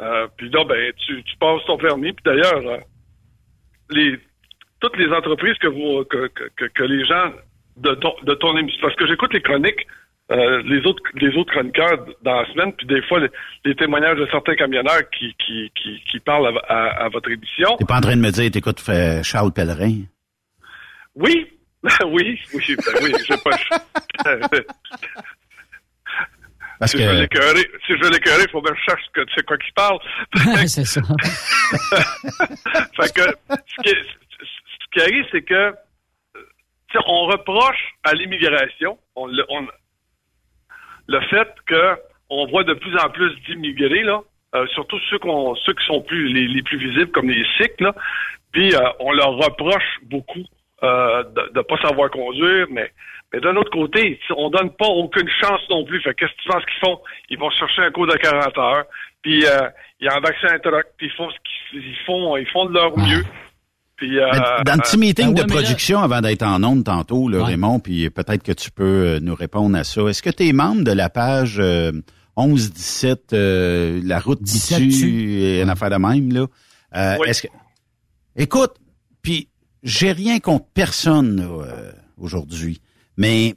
Euh, 0.00 0.26
puis 0.36 0.48
là, 0.50 0.64
ben, 0.64 0.92
tu, 1.06 1.22
tu 1.22 1.36
passes 1.36 1.64
ton 1.66 1.76
permis. 1.76 2.12
Puis 2.12 2.22
d'ailleurs, 2.24 2.66
euh, 2.66 2.78
les, 3.90 4.18
toutes 4.80 4.96
les 4.96 5.12
entreprises 5.12 5.58
que 5.58 5.66
vous 5.68 6.04
que, 6.04 6.28
que, 6.56 6.64
que 6.64 6.82
les 6.84 7.04
gens 7.04 7.32
de 7.76 7.94
ton, 7.94 8.14
de 8.22 8.34
ton 8.34 8.56
émission, 8.56 8.80
parce 8.82 8.96
que 8.96 9.06
j'écoute 9.06 9.32
les 9.34 9.42
chroniques, 9.42 9.86
euh, 10.30 10.62
les 10.64 10.86
autres 10.86 11.02
les 11.14 11.36
autres 11.36 11.52
chroniqueurs 11.52 12.06
dans 12.22 12.40
la 12.40 12.52
semaine, 12.52 12.72
puis 12.74 12.86
des 12.86 13.02
fois 13.02 13.20
les, 13.64 13.74
témoignages 13.74 14.18
de 14.18 14.26
certains 14.30 14.54
camionneurs 14.54 15.08
qui 15.10 15.34
qui, 15.44 15.70
qui, 15.74 16.02
qui 16.10 16.20
parlent 16.20 16.58
à, 16.68 17.04
à, 17.04 17.08
votre 17.08 17.30
émission. 17.30 17.76
T'es 17.78 17.84
pas 17.84 17.96
en 17.96 18.00
train 18.00 18.16
de 18.16 18.20
me 18.22 18.30
dire 18.30 18.50
t'écoutes 18.50 18.82
Charles 19.22 19.52
Pellerin? 19.52 20.02
Oui, 21.14 21.46
oui, 22.06 22.40
oui, 22.54 22.76
ben 22.76 22.92
oui, 23.02 23.12
j'ai 23.26 23.36
pas. 23.38 23.56
si, 26.86 26.98
je 26.98 27.02
veux 27.08 27.20
l'écœurer, 27.20 27.70
si 27.86 27.92
je 27.92 28.04
veux 28.04 28.10
l'écœurer, 28.10 28.44
il 28.44 28.50
faut 28.50 28.62
bien 28.62 28.72
que 28.72 28.78
je 28.78 28.84
cherche 28.84 29.02
que 29.12 29.20
tu 29.22 29.34
sais 29.34 29.42
quoi 29.42 29.58
qu'il 29.58 29.74
parle. 29.74 29.98
c'est 30.68 30.84
ça. 30.84 31.00
fait 32.96 33.12
que, 33.14 33.22
ce 33.50 33.82
qui, 33.82 33.90
ce 33.90 34.86
qui 34.92 35.00
arrive, 35.00 35.24
c'est 35.32 35.42
que, 35.42 35.74
on 37.06 37.26
reproche 37.26 37.94
à 38.04 38.12
l'immigration, 38.12 38.96
on, 39.16 39.28
on, 39.48 39.66
le 41.08 41.20
fait 41.22 41.48
que 41.66 41.96
on 42.30 42.46
voit 42.46 42.64
de 42.64 42.74
plus 42.74 42.96
en 42.96 43.10
plus 43.10 43.34
d'immigrés, 43.46 44.02
là, 44.02 44.22
euh, 44.54 44.66
surtout 44.68 44.98
ceux, 45.10 45.18
qu'on, 45.18 45.54
ceux 45.56 45.74
qui 45.74 45.84
sont 45.86 46.00
plus 46.00 46.28
les, 46.28 46.62
plus 46.62 46.78
visibles, 46.78 47.10
comme 47.10 47.28
les 47.28 47.44
Sikhs, 47.56 47.80
là, 47.80 47.94
puis 48.52 48.74
euh, 48.74 48.80
on 49.00 49.12
leur 49.12 49.36
reproche 49.36 49.98
beaucoup 50.04 50.44
euh, 50.82 51.22
de 51.24 51.58
ne 51.58 51.62
pas 51.62 51.76
savoir 51.78 52.10
conduire, 52.10 52.66
mais, 52.70 52.90
mais 53.32 53.40
d'un 53.40 53.56
autre 53.56 53.70
côté, 53.70 54.18
on 54.36 54.50
donne 54.50 54.70
pas 54.70 54.86
aucune 54.86 55.28
chance 55.40 55.60
non 55.70 55.84
plus. 55.84 56.02
Fait 56.02 56.14
qu'est-ce 56.14 56.32
que 56.32 56.42
tu 56.42 56.48
penses 56.48 56.64
qu'ils 56.64 56.88
font? 56.88 57.00
Ils 57.30 57.38
vont 57.38 57.50
chercher 57.50 57.82
un 57.82 57.90
cours 57.90 58.06
de 58.06 58.16
40 58.16 58.58
heures, 58.58 58.84
puis 59.22 59.44
euh, 59.46 59.68
ils 60.00 60.08
vaccin 60.08 60.48
un 60.54 60.58
truc, 60.58 60.86
puis 60.96 61.06
ils 61.06 61.12
font 61.12 61.30
ce 61.30 61.36
qu'ils 61.70 61.96
font, 62.04 62.36
ils 62.36 62.48
font 62.48 62.66
de 62.66 62.74
leur 62.74 62.96
mieux. 62.98 63.24
Puis, 63.96 64.18
euh, 64.18 64.30
dans 64.64 64.74
le 64.74 64.80
petit 64.80 64.98
meeting 64.98 65.34
ben 65.34 65.42
de 65.42 65.52
production, 65.52 66.00
avant 66.00 66.20
d'être 66.20 66.42
en 66.42 66.62
onde 66.64 66.84
tantôt, 66.84 67.28
là, 67.28 67.44
Raymond, 67.44 67.78
puis 67.78 68.10
peut-être 68.10 68.42
que 68.42 68.52
tu 68.52 68.70
peux 68.70 68.84
euh, 68.84 69.20
nous 69.20 69.34
répondre 69.34 69.76
à 69.76 69.84
ça. 69.84 70.02
Est-ce 70.02 70.22
que 70.22 70.30
tu 70.30 70.48
es 70.48 70.52
membre 70.52 70.82
de 70.82 70.92
la 70.92 71.08
page 71.08 71.62
11-17, 72.36 74.02
la 74.02 74.18
route 74.18 74.42
d'issue 74.42 75.40
et 75.40 75.62
une 75.62 75.70
affaire 75.70 75.90
de 75.90 75.96
même, 75.96 76.32
là? 76.32 76.46
Est-ce 77.24 77.42
que... 77.42 77.48
Écoute, 78.36 78.72
puis 79.22 79.48
j'ai 79.82 80.12
rien 80.12 80.40
contre 80.40 80.66
personne 80.74 81.40
euh, 81.40 81.92
aujourd'hui, 82.16 82.80
mais 83.16 83.54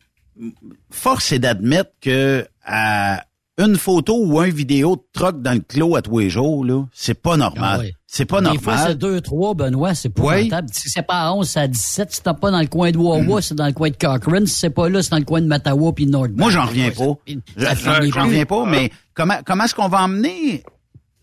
force 0.90 1.32
est 1.32 1.40
d'admettre 1.40 1.92
que 2.02 2.46
à 2.64 3.26
une 3.58 3.78
photo 3.78 4.22
ou 4.26 4.40
un 4.40 4.50
vidéo 4.50 4.98
de 4.98 5.04
troc 5.14 5.42
dans 5.42 5.54
le 5.54 5.62
clos 5.62 5.96
à 5.96 6.02
tous 6.02 6.20
les 6.20 6.30
jours, 6.30 6.66
là, 6.66 6.86
c'est 6.92 7.22
pas 7.22 7.38
normal. 7.38 7.88
Ah 7.90 7.98
c'est 8.16 8.26
pas 8.26 8.40
normal. 8.40 8.58
Des 8.58 8.64
fois, 8.64 8.78
c'est 8.78 8.98
2, 8.98 9.20
3, 9.20 9.56
Benoît, 9.56 9.94
c'est 9.94 10.08
pas 10.08 10.38
rentable. 10.38 10.70
Si 10.72 10.90
c'est 10.90 11.06
pas 11.06 11.24
à 11.24 11.34
11, 11.34 11.50
c'est 11.50 11.60
à 11.60 11.68
17. 11.68 12.14
Si 12.14 12.24
t'es 12.24 12.32
pas 12.34 12.50
dans 12.50 12.62
le 12.62 12.68
coin 12.68 12.90
de 12.90 12.98
Wawa, 12.98 13.42
c'est 13.42 13.56
dans 13.56 13.68
le 13.68 13.74
coin 13.74 13.90
de 13.90 13.98
Cochrane. 13.98 14.48
Si 14.48 14.56
c'est 14.56 14.70
pas 14.70 14.88
là, 14.88 15.04
c'est 15.04 15.12
dans 15.12 15.18
le 15.18 15.26
coin 15.26 15.42
de 15.42 15.48
Mattawa 15.48 15.92
puis 15.94 16.06
Nord. 16.06 16.30
Moi, 16.34 16.50
j'en 16.50 16.66
reviens 16.66 16.92
pas. 16.92 17.18
J'en 17.58 18.24
reviens 18.24 18.46
pas, 18.46 18.66
mais 18.66 18.90
comment, 19.14 19.36
comment 19.46 19.66
est-ce 19.66 19.76
qu'on 19.76 19.90
va 19.90 20.04
emmener, 20.04 20.64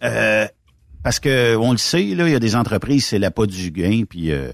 euh, 0.05 0.47
parce 1.03 1.19
que 1.19 1.57
on 1.57 1.73
le 1.73 1.79
sait, 1.79 2.15
là, 2.15 2.29
il 2.29 2.33
y 2.33 2.37
a 2.37 2.41
des 2.41 2.57
entreprises, 2.57 3.07
c'est 3.07 3.19
la 3.19 3.31
pas 3.31 3.47
du 3.47 3.71
gain, 3.71 4.03
puis 4.07 4.31
euh, 4.31 4.53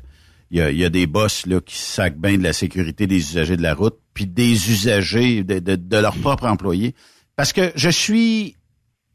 il 0.53 0.61
y 0.61 0.85
a, 0.85 0.90
des 0.90 1.09
boss 1.09 1.44
là, 1.44 1.61
qui 1.61 1.77
sacent 1.77 2.12
bien 2.12 2.38
de 2.38 2.44
la 2.44 2.53
sécurité 2.53 3.09
des 3.09 3.16
usagers 3.16 3.57
de 3.57 3.62
la 3.62 3.74
route, 3.74 3.98
puis 4.14 4.27
des 4.27 4.70
usagers 4.70 5.42
de, 5.42 5.59
de, 5.59 5.96
leurs 5.96 6.16
propres 6.16 6.46
employés. 6.46 6.94
Parce 7.35 7.53
que 7.53 7.72
je 7.74 7.90
suis 7.90 8.55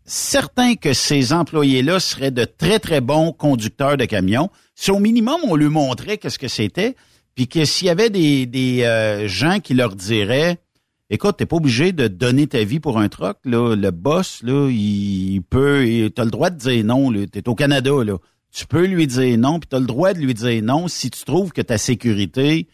certain 0.06 0.76
que 0.76 0.94
ces 0.94 1.34
employés-là 1.34 2.00
seraient 2.00 2.32
de 2.32 2.46
très, 2.46 2.80
très 2.80 3.02
bons 3.02 3.32
conducteurs 3.32 3.98
de 3.98 4.06
camions. 4.06 4.50
Si 4.76 4.92
au 4.92 5.00
minimum, 5.00 5.38
on 5.48 5.56
lui 5.56 5.70
montrait 5.70 6.18
qu'est-ce 6.18 6.40
que 6.40 6.48
c'était, 6.48 6.96
puis 7.36 7.48
que 7.48 7.66
s'il 7.66 7.88
y 7.88 7.90
avait 7.90 8.10
des, 8.10 8.46
des 8.46 8.84
euh, 8.84 9.28
gens 9.28 9.60
qui 9.60 9.74
leur 9.74 9.96
diraient 9.96 10.58
Écoute, 11.10 11.38
t'es 11.38 11.46
pas 11.46 11.58
obligé 11.58 11.92
de 11.92 12.08
donner 12.08 12.48
ta 12.48 12.64
vie 12.64 12.80
pour 12.80 12.98
un 12.98 13.08
truck, 13.08 13.38
là. 13.46 13.76
Le 13.76 13.92
boss, 13.92 14.42
là, 14.42 14.70
il 14.72 15.42
peut. 15.48 16.10
T'as 16.16 16.24
le 16.24 16.32
droit 16.32 16.50
de 16.50 16.58
dire 16.58 16.84
non, 16.84 17.12
là. 17.12 17.28
T'es 17.28 17.48
au 17.48 17.54
Canada, 17.54 17.92
là 18.04 18.18
tu 18.54 18.68
peux 18.68 18.86
lui 18.86 19.08
dire 19.08 19.38
non, 19.38 19.60
puis 19.60 19.68
tu 19.68 19.76
as 19.76 19.80
le 19.80 19.88
droit 19.88 20.14
de 20.14 20.20
lui 20.20 20.34
dire 20.34 20.64
non 20.64 20.88
si 20.88 21.10
tu 21.10 21.26
trouves 21.26 21.52
que 21.52 21.62
ta 21.62 21.78
sécurité 21.78 22.68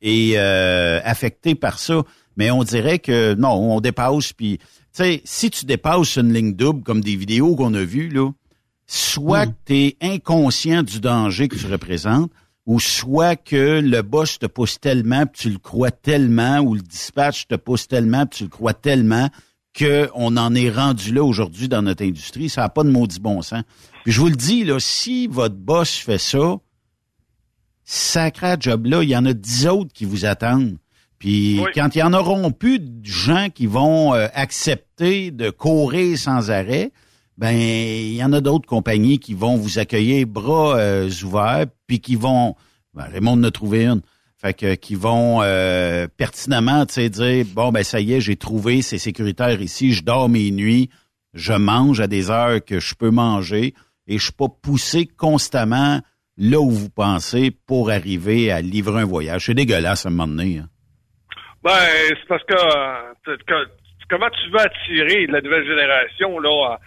est 0.00 0.38
euh, 0.38 1.00
affectée 1.04 1.54
par 1.54 1.78
ça. 1.78 2.02
Mais 2.36 2.50
on 2.50 2.64
dirait 2.64 2.98
que 2.98 3.34
non, 3.34 3.74
on 3.74 3.80
dépasse, 3.80 4.32
puis 4.32 4.58
tu 4.58 4.64
sais, 5.02 5.22
si 5.24 5.50
tu 5.50 5.64
dépasses 5.66 6.16
une 6.16 6.32
ligne 6.32 6.54
double 6.54 6.82
comme 6.82 7.00
des 7.00 7.16
vidéos 7.16 7.56
qu'on 7.56 7.74
a 7.74 7.82
vues, 7.82 8.08
là, 8.08 8.30
soit 8.86 9.46
que 9.46 9.52
tu 9.66 9.74
es 9.74 9.96
inconscient 10.00 10.82
du 10.82 11.00
danger 11.00 11.48
que 11.48 11.56
tu 11.56 11.66
représentes, 11.66 12.30
ou 12.66 12.80
soit 12.80 13.36
que 13.36 13.80
le 13.80 14.02
boss 14.02 14.38
te 14.38 14.46
pousse 14.46 14.78
tellement, 14.78 15.26
puis 15.26 15.42
tu 15.42 15.50
le 15.50 15.58
crois 15.58 15.90
tellement, 15.90 16.58
ou 16.60 16.74
le 16.74 16.82
dispatch 16.82 17.46
te 17.46 17.54
pousse 17.54 17.88
tellement, 17.88 18.26
puis 18.26 18.38
tu 18.38 18.44
le 18.44 18.50
crois 18.50 18.74
tellement, 18.74 19.30
qu'on 19.78 20.36
en 20.36 20.54
est 20.54 20.70
rendu 20.70 21.12
là 21.12 21.22
aujourd'hui 21.22 21.68
dans 21.68 21.82
notre 21.82 22.04
industrie. 22.04 22.48
Ça 22.48 22.62
n'a 22.62 22.68
pas 22.68 22.82
de 22.82 22.90
maudit 22.90 23.20
bon 23.20 23.42
sens. 23.42 23.62
Puis 24.04 24.12
je 24.12 24.20
vous 24.20 24.28
le 24.28 24.36
dis, 24.36 24.64
là, 24.64 24.78
si 24.80 25.26
votre 25.28 25.54
boss 25.54 25.96
fait 25.96 26.18
ça, 26.18 26.56
sacré 27.84 28.56
job-là, 28.58 29.02
il 29.02 29.08
y 29.08 29.16
en 29.16 29.24
a 29.24 29.32
dix 29.32 29.66
autres 29.66 29.92
qui 29.92 30.04
vous 30.04 30.24
attendent. 30.24 30.76
Puis 31.18 31.60
quand 31.74 31.94
il 31.94 31.98
y 31.98 32.02
en 32.02 32.12
auront 32.12 32.52
plus 32.52 32.78
de 32.78 33.04
gens 33.04 33.48
qui 33.52 33.66
vont 33.66 34.14
euh, 34.14 34.28
accepter 34.34 35.30
de 35.30 35.50
courir 35.50 36.16
sans 36.16 36.50
arrêt, 36.50 36.92
ben 37.36 37.56
il 37.56 38.14
y 38.14 38.24
en 38.24 38.32
a 38.32 38.40
d'autres 38.40 38.66
compagnies 38.66 39.18
qui 39.18 39.34
vont 39.34 39.56
vous 39.56 39.78
accueillir 39.78 40.26
bras 40.26 40.76
euh, 40.76 41.10
ouverts, 41.24 41.66
puis 41.86 42.00
qui 42.00 42.16
vont, 42.16 42.54
ben, 42.94 43.04
Raymond 43.04 43.32
en 43.32 43.44
a 43.44 43.50
trouvé 43.50 43.86
une, 43.86 44.00
fait 44.36 44.54
que 44.54 44.74
qui 44.74 44.94
vont 44.94 45.40
euh, 45.42 46.06
pertinemment, 46.16 46.86
tu 46.86 46.94
sais, 46.94 47.10
dire 47.10 47.44
bon 47.52 47.72
ben 47.72 47.82
ça 47.82 48.00
y 48.00 48.12
est, 48.12 48.20
j'ai 48.20 48.36
trouvé, 48.36 48.82
c'est 48.82 48.98
sécuritaire 48.98 49.60
ici, 49.60 49.92
je 49.92 50.04
dors 50.04 50.28
mes 50.28 50.50
nuits, 50.52 50.88
je 51.34 51.52
mange 51.52 52.00
à 52.00 52.06
des 52.06 52.30
heures 52.30 52.64
que 52.64 52.78
je 52.78 52.94
peux 52.94 53.10
manger 53.10 53.74
et 54.06 54.18
je 54.18 54.24
suis 54.24 54.32
pas 54.32 54.48
poussé 54.48 55.06
constamment 55.06 56.00
là 56.36 56.60
où 56.60 56.70
vous 56.70 56.90
pensez 56.90 57.50
pour 57.50 57.90
arriver 57.90 58.50
à 58.52 58.60
livrer 58.60 59.02
un 59.02 59.04
voyage. 59.04 59.46
C'est 59.46 59.54
dégueulasse 59.54 60.06
à 60.06 60.08
un 60.08 60.12
moment 60.12 60.28
donné. 60.28 60.58
Hein. 60.58 60.68
Ben, 61.62 61.70
c'est 62.08 62.28
parce 62.28 62.44
que, 62.44 62.54
euh, 62.54 63.66
comment 64.08 64.30
tu 64.30 64.50
veux 64.50 64.60
attirer 64.60 65.26
la 65.26 65.40
nouvelle 65.40 65.66
génération 65.66 66.38
là 66.38 66.78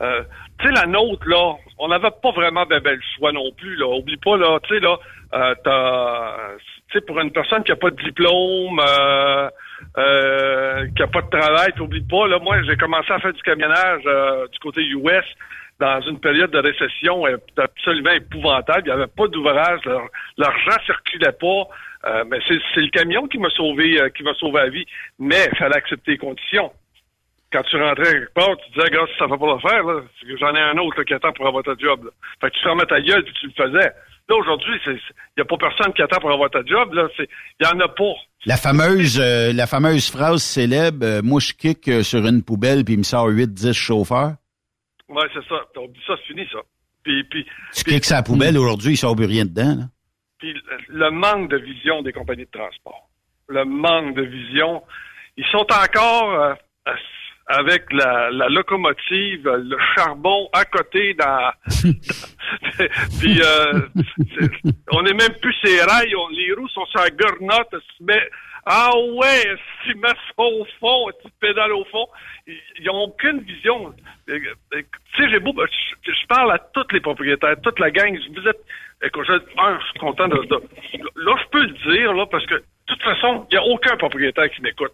euh, 0.00 0.22
tu 0.58 0.66
sais 0.66 0.72
la 0.72 0.86
nôtre 0.86 1.28
là, 1.28 1.54
on 1.78 1.88
n'avait 1.88 2.10
pas 2.10 2.32
vraiment 2.32 2.66
de 2.66 2.78
bel 2.80 2.98
choix 3.16 3.32
non 3.32 3.52
plus 3.56 3.76
là. 3.76 3.86
Oublie 3.96 4.16
pas 4.16 4.36
là, 4.36 4.58
tu 4.64 4.74
sais 4.74 4.80
là, 4.80 4.98
euh, 5.34 5.54
t'as 5.62 7.00
pour 7.06 7.18
une 7.20 7.32
personne 7.32 7.62
qui 7.64 7.72
a 7.72 7.76
pas 7.76 7.90
de 7.90 8.02
diplôme, 8.02 8.80
euh, 8.80 9.50
euh, 9.98 10.86
qui 10.96 11.02
a 11.02 11.06
pas 11.06 11.22
de 11.22 11.30
travail, 11.30 11.72
t'oublies 11.76 12.06
pas, 12.08 12.26
là, 12.28 12.38
moi, 12.38 12.62
j'ai 12.62 12.76
commencé 12.76 13.12
à 13.12 13.18
faire 13.18 13.32
du 13.32 13.42
camionnage 13.42 14.02
euh, 14.06 14.46
du 14.48 14.58
côté 14.60 14.82
US 14.82 15.24
dans 15.80 16.00
une 16.02 16.20
période 16.20 16.52
de 16.52 16.58
récession 16.58 17.24
absolument 17.56 18.12
épouvantable. 18.12 18.82
Il 18.84 18.86
n'y 18.86 18.92
avait 18.92 19.08
pas 19.08 19.26
d'ouvrage, 19.26 19.80
l'argent 20.36 20.78
circulait 20.86 21.32
pas. 21.32 21.68
Mais 22.26 22.38
c'est 22.48 22.80
le 22.80 22.90
camion 22.90 23.26
qui 23.26 23.38
m'a 23.38 23.50
sauvé, 23.50 23.98
qui 24.16 24.22
m'a 24.22 24.34
sauvé 24.34 24.60
la 24.60 24.68
vie. 24.68 24.86
Mais 25.18 25.48
il 25.52 25.58
fallait 25.58 25.76
accepter 25.76 26.12
les 26.12 26.18
conditions. 26.18 26.70
Quand 27.52 27.62
tu 27.62 27.76
rentrais 27.76 28.12
quelque 28.12 28.34
part, 28.34 28.56
tu 28.56 28.72
disais, 28.72 28.90
gars, 28.90 29.06
ça 29.18 29.26
ne 29.26 29.30
fait 29.30 29.38
pas 29.38 29.46
l'affaire, 29.46 29.84
j'en 30.40 30.54
ai 30.54 30.60
un 30.60 30.76
autre 30.78 31.02
qui 31.04 31.14
attend 31.14 31.32
pour 31.32 31.46
avoir 31.46 31.62
ta 31.62 31.74
job. 31.78 32.10
Fait 32.40 32.50
que 32.50 32.56
tu 32.56 32.62
fermais 32.62 32.84
ta 32.86 33.00
gueule 33.00 33.22
puis 33.24 33.34
tu 33.40 33.46
le 33.46 33.52
faisais. 33.52 33.92
Là, 34.28 34.36
aujourd'hui, 34.36 34.72
il 34.86 34.92
n'y 35.36 35.42
a 35.42 35.44
pas 35.44 35.56
personne 35.58 35.92
qui 35.92 36.02
attend 36.02 36.18
pour 36.18 36.32
avoir 36.32 36.50
ta 36.50 36.64
job. 36.64 36.94
Il 37.18 37.26
n'y 37.60 37.66
en 37.66 37.78
a 37.80 37.88
pas. 37.88 38.14
La 38.46 38.56
fameuse, 38.56 39.20
euh, 39.20 39.52
la 39.52 39.66
fameuse 39.66 40.10
phrase 40.10 40.42
célèbre, 40.42 41.04
euh, 41.04 41.22
moi, 41.22 41.40
je 41.40 41.52
kick 41.52 41.88
euh, 41.88 42.02
sur 42.02 42.26
une 42.26 42.42
poubelle 42.42 42.84
puis 42.84 42.94
il 42.94 42.98
me 42.98 43.02
sort 43.02 43.28
8-10 43.28 43.72
chauffeurs. 43.72 44.34
Oui, 45.08 45.22
c'est 45.32 45.46
ça. 45.46 45.56
On 45.76 45.88
dit 45.88 46.00
ça, 46.06 46.14
c'est 46.16 46.32
fini, 46.32 46.46
ça. 46.50 46.58
Puis, 47.02 47.22
puis, 47.24 47.46
tu 47.74 47.84
kicks 47.84 48.04
sa 48.06 48.22
poubelle 48.22 48.56
aujourd'hui, 48.56 48.92
il 48.92 48.96
sort 48.96 49.14
plus 49.14 49.26
rien 49.26 49.44
dedans. 49.44 49.76
Là. 49.76 49.84
Le 50.88 51.10
manque 51.10 51.50
de 51.50 51.56
vision 51.56 52.02
des 52.02 52.12
compagnies 52.12 52.46
de 52.46 52.58
transport. 52.58 53.08
Le 53.48 53.64
manque 53.64 54.14
de 54.14 54.22
vision. 54.22 54.82
Ils 55.36 55.46
sont 55.46 55.66
encore 55.70 56.56
avec 57.46 57.92
la, 57.92 58.30
locomotive, 58.48 59.48
le 59.48 59.76
charbon 59.94 60.48
à 60.52 60.64
côté 60.64 61.14
dans, 61.14 61.50
puis 63.20 63.40
euh, 63.42 63.80
on 64.92 65.04
est 65.04 65.12
même 65.12 65.34
plus 65.40 65.54
ces 65.62 65.80
rails, 65.82 66.14
les 66.32 66.52
roues 66.54 66.68
sont 66.68 66.86
sur 66.86 67.00
la 67.00 67.10
gornotte, 67.10 67.74
mais 68.00 68.22
ah 68.66 68.90
ouais, 68.96 69.44
tu 69.84 69.94
mets 69.96 70.08
ça 70.08 70.42
au 70.42 70.66
fond, 70.80 71.10
tu 71.22 71.30
pédales 71.38 71.72
au 71.72 71.84
fond. 71.84 72.06
Ils 72.46 72.84
n'ont 72.86 73.04
aucune 73.04 73.40
vision. 73.40 73.94
Euh, 74.30 74.38
euh, 74.74 74.82
tu 75.14 75.22
sais, 75.22 75.30
j'ai 75.30 75.38
beau, 75.38 75.54
je, 76.02 76.26
parle 76.28 76.52
à 76.52 76.58
tous 76.58 76.86
les 76.92 77.00
propriétaires, 77.00 77.60
toute 77.62 77.78
la 77.78 77.90
gang. 77.90 78.18
Vous 78.34 78.48
êtes, 78.48 78.64
écoute, 79.04 79.26
je, 79.26 79.32
je 79.34 79.84
suis 79.86 79.98
content 79.98 80.28
de, 80.28 80.36
de, 80.36 80.56
Là, 81.16 81.36
je 81.42 81.48
peux 81.50 81.62
le 81.62 81.96
dire, 81.96 82.12
là, 82.12 82.26
parce 82.26 82.46
que 82.46 82.54
de 82.54 82.64
toute 82.86 83.02
façon, 83.02 83.46
il 83.50 83.58
n'y 83.58 83.64
a 83.64 83.64
aucun 83.64 83.96
propriétaire 83.96 84.50
qui 84.50 84.62
m'écoute 84.62 84.92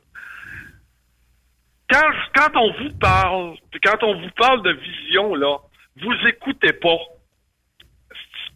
quand, 1.90 2.12
quand 2.35 2.57
on 2.57 2.73
vous 2.73 2.92
parle, 2.99 3.57
quand 3.83 4.03
on 4.03 4.20
vous 4.20 4.31
parle 4.37 4.62
de 4.62 4.73
vision, 4.73 5.35
là, 5.35 5.59
vous 6.01 6.14
écoutez 6.27 6.73
pas. 6.73 6.99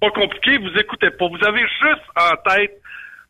pas 0.00 0.10
compliqué, 0.10 0.58
vous 0.58 0.78
écoutez 0.78 1.10
pas. 1.10 1.28
Vous 1.28 1.44
avez 1.44 1.60
juste 1.60 2.04
en 2.16 2.36
tête 2.48 2.80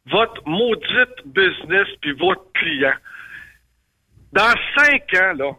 votre 0.07 0.47
maudite 0.47 1.27
business 1.27 1.89
puis 2.03 2.13
votre 2.13 2.53
client. 2.53 2.95
Dans 4.33 4.55
cinq 4.77 5.15
ans, 5.15 5.33
là, 5.37 5.53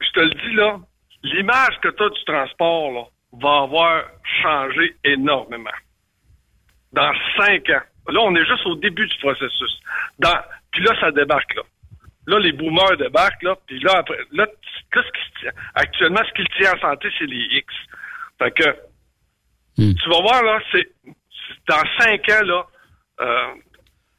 je 0.00 0.10
te 0.10 0.20
le 0.20 0.30
dis 0.30 0.54
là, 0.54 0.78
l'image 1.24 1.78
que 1.82 1.88
tu 1.88 2.02
as 2.02 2.08
du 2.08 2.24
transport 2.24 2.92
là, 2.92 3.04
va 3.40 3.62
avoir 3.62 4.04
changé 4.42 4.96
énormément. 5.04 5.70
Dans 6.92 7.12
cinq 7.36 7.68
ans. 7.70 7.82
Là, 8.08 8.20
on 8.22 8.34
est 8.34 8.46
juste 8.46 8.64
au 8.66 8.74
début 8.76 9.06
du 9.06 9.16
processus. 9.18 9.80
Dans, 10.18 10.36
puis 10.72 10.82
là, 10.82 10.92
ça 11.00 11.10
débarque 11.10 11.54
là. 11.54 11.62
Là, 12.26 12.38
les 12.40 12.52
boomers 12.52 12.96
débarquent, 12.98 13.42
là, 13.42 13.56
puis 13.66 13.78
là, 13.80 13.98
après, 13.98 14.18
là, 14.32 14.46
qu'est-ce 14.92 15.06
qui 15.06 15.40
tient? 15.40 15.52
Actuellement, 15.74 16.20
ce 16.28 16.32
qui 16.34 16.42
le 16.42 16.58
tient 16.62 16.72
en 16.74 16.80
santé, 16.80 17.08
c'est 17.18 17.26
les 17.26 17.46
X. 17.58 17.74
Fait 18.38 18.50
que, 18.52 18.76
Hmm. 19.80 19.94
tu 19.94 20.08
vas 20.10 20.20
voir, 20.22 20.42
là, 20.42 20.58
c'est, 20.72 20.90
c'est 21.04 21.68
dans 21.68 21.82
cinq 22.00 22.28
ans, 22.30 22.44
là, 22.44 22.66
euh, 23.20 23.54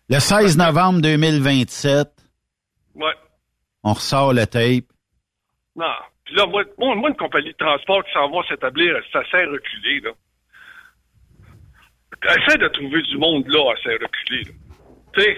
Le 0.09 0.19
16 0.19 0.57
novembre 0.57 1.01
2027, 1.01 2.07
ouais, 2.95 3.13
on 3.83 3.93
ressort 3.93 4.33
le 4.33 4.45
tape. 4.47 4.85
non. 5.75 5.85
Puis 6.29 6.37
là, 6.37 6.45
moi, 6.45 6.63
moi, 6.77 7.09
une 7.09 7.15
compagnie 7.15 7.51
de 7.51 7.57
transport 7.57 8.03
qui 8.05 8.11
s'en 8.13 8.29
va 8.29 8.43
s'établir, 8.47 8.95
ça 9.11 9.23
sert 9.31 9.49
reculé, 9.49 9.99
là. 10.01 10.11
Essaie 12.37 12.57
de 12.59 12.67
trouver 12.67 13.01
du 13.01 13.17
monde, 13.17 13.47
là, 13.47 13.71
à 13.73 13.81
s'est 13.81 13.95
reculé, 13.95 14.43
là. 14.43 14.51
Tu 15.13 15.21
sais, 15.21 15.37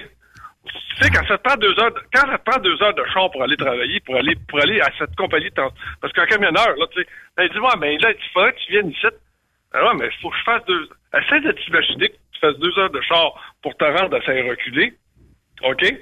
tu 0.66 1.04
sais, 1.04 1.10
quand 1.12 1.26
ça 1.28 1.38
te 1.38 1.44
prend 1.48 1.56
deux 1.56 1.80
heures, 1.80 1.94
de- 1.94 2.02
quand 2.14 2.28
ça 2.30 2.38
prend 2.40 2.60
deux 2.60 2.84
heures 2.84 2.94
de 2.94 3.06
char 3.14 3.32
pour 3.32 3.42
aller 3.42 3.56
travailler, 3.56 4.02
pour 4.02 4.16
aller, 4.18 4.36
pour 4.50 4.60
aller 4.60 4.82
à 4.82 4.90
cette 4.98 5.16
compagnie 5.16 5.50
de 5.50 5.56
transport, 5.56 5.82
parce 6.02 6.12
qu'un 6.12 6.26
camionneur, 6.26 6.76
là, 6.76 6.86
tu 6.92 7.02
sais, 7.02 7.08
ben, 7.38 7.48
ouais, 7.58 7.70
mais 7.80 7.98
là, 8.00 8.12
il 8.12 8.30
faudrait 8.34 8.52
que 8.52 8.60
tu 8.66 8.72
viennes 8.74 8.90
ici. 8.90 9.08
Ah 9.74 9.86
ouais, 9.86 9.94
mais 9.98 10.08
il 10.14 10.22
faut 10.22 10.30
que 10.30 10.38
je 10.38 10.44
fasse 10.44 10.66
deux, 10.66 10.90
essaie 11.18 11.40
de 11.40 11.52
t'imaginer 11.54 12.10
que 12.10 12.16
tu 12.34 12.40
fasses 12.42 12.58
deux 12.58 12.78
heures 12.80 12.90
de 12.90 13.00
char 13.02 13.56
pour 13.62 13.78
te 13.78 13.86
rendre 13.86 14.18
à 14.18 14.22
saint 14.26 14.44
reculé. 14.50 14.94
OK? 15.64 15.96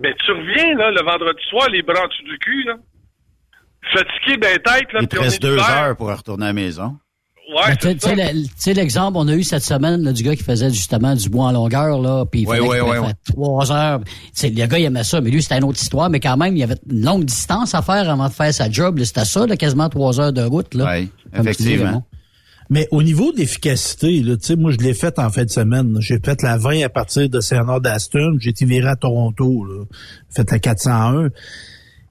Mais 0.00 0.12
tu 0.14 0.32
reviens, 0.32 0.74
là, 0.74 0.90
le 0.90 1.02
vendredi 1.02 1.42
soir, 1.44 1.68
les 1.68 1.82
bras 1.82 2.04
en 2.04 2.08
du 2.24 2.38
cul, 2.40 2.64
là. 2.64 2.74
Fatigué 3.92 4.36
ben 4.40 4.58
tête, 4.58 4.92
là. 4.92 5.00
Il 5.02 5.08
te 5.08 5.18
reste 5.18 5.36
est 5.36 5.40
deux 5.40 5.58
heures 5.58 5.96
pour 5.96 6.08
retourner 6.14 6.44
à 6.44 6.48
la 6.48 6.52
maison. 6.52 6.96
Ouais, 7.54 7.76
tu 7.76 7.88
sais- 8.56 8.72
l'exemple, 8.72 9.18
on 9.18 9.28
a 9.28 9.34
eu 9.34 9.42
cette 9.42 9.64
semaine 9.64 10.02
là, 10.02 10.12
du 10.12 10.22
gars 10.22 10.34
qui 10.34 10.42
faisait 10.44 10.70
justement 10.70 11.14
du 11.14 11.28
bois 11.28 11.46
en 11.46 11.52
longueur, 11.52 12.00
là, 12.00 12.24
puis 12.24 12.42
il 12.42 12.48
Ouais, 12.48 12.60
ouais, 12.60 12.80
ouais, 12.80 12.98
ouais. 12.98 13.12
trois 13.26 13.70
heures. 13.70 14.00
Tu 14.04 14.12
sais, 14.32 14.48
le 14.48 14.66
gars, 14.66 14.78
il 14.78 14.84
aimait 14.84 15.04
ça, 15.04 15.20
mais 15.20 15.28
lui, 15.30 15.42
c'était 15.42 15.58
une 15.58 15.64
autre 15.64 15.80
histoire, 15.82 16.08
mais 16.08 16.20
quand 16.20 16.36
même, 16.38 16.56
il 16.56 16.60
y 16.60 16.62
avait 16.62 16.76
une 16.90 17.04
longue 17.04 17.24
distance 17.24 17.74
à 17.74 17.82
faire 17.82 18.08
avant 18.08 18.28
de 18.28 18.32
faire 18.32 18.54
sa 18.54 18.70
job. 18.70 18.98
là. 18.98 19.04
C'était 19.04 19.24
ça, 19.26 19.46
là, 19.46 19.56
quasiment 19.56 19.88
trois 19.90 20.18
heures 20.20 20.32
de 20.32 20.42
route. 20.42 20.72
Là, 20.74 20.84
dis, 21.00 21.10
effectivement. 21.38 22.06
Mais 22.70 22.88
au 22.90 23.02
niveau 23.02 23.32
de 23.32 23.38
l'efficacité, 23.38 24.22
là, 24.22 24.36
tu 24.38 24.46
sais, 24.46 24.56
moi, 24.56 24.70
je 24.70 24.78
l'ai 24.78 24.94
fait 24.94 25.18
en 25.18 25.28
fin 25.28 25.44
de 25.44 25.50
semaine. 25.50 25.94
J'ai 26.00 26.18
fait 26.24 26.40
la 26.42 26.56
20 26.56 26.84
à 26.84 26.88
partir 26.88 27.28
de 27.28 27.40
Saint-Honor 27.40 27.82
d'Aston. 27.82 28.36
J'ai 28.38 28.50
été 28.50 28.64
viré 28.64 28.88
à 28.88 28.96
Toronto, 28.96 29.66
là. 29.66 29.84
Fait 30.34 30.50
la 30.50 30.58
401. 30.58 31.28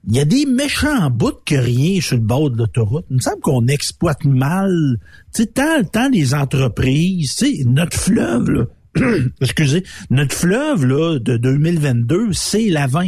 Il 0.08 0.16
y 0.16 0.20
a 0.20 0.24
des 0.24 0.46
méchants 0.46 1.10
bouts 1.10 1.38
que 1.46 1.54
rien 1.54 2.00
sur 2.00 2.16
le 2.16 2.22
bord 2.22 2.50
de 2.50 2.58
l'autoroute. 2.58 3.04
Il 3.10 3.16
me 3.16 3.20
semble 3.20 3.40
qu'on 3.40 3.66
exploite 3.68 4.24
mal, 4.24 4.98
tu 5.32 5.42
sais, 5.42 5.46
tant, 5.46 5.84
tant 5.84 6.08
les 6.08 6.34
entreprises, 6.34 7.36
tu 7.36 7.56
sais, 7.58 7.64
notre 7.66 7.96
fleuve, 7.96 8.50
là, 8.50 8.64
excusez, 9.40 9.84
notre 10.10 10.34
fleuve, 10.34 10.84
là, 10.86 11.18
de 11.20 11.36
2022, 11.36 12.32
c'est 12.32 12.68
la 12.68 12.88
20. 12.88 13.06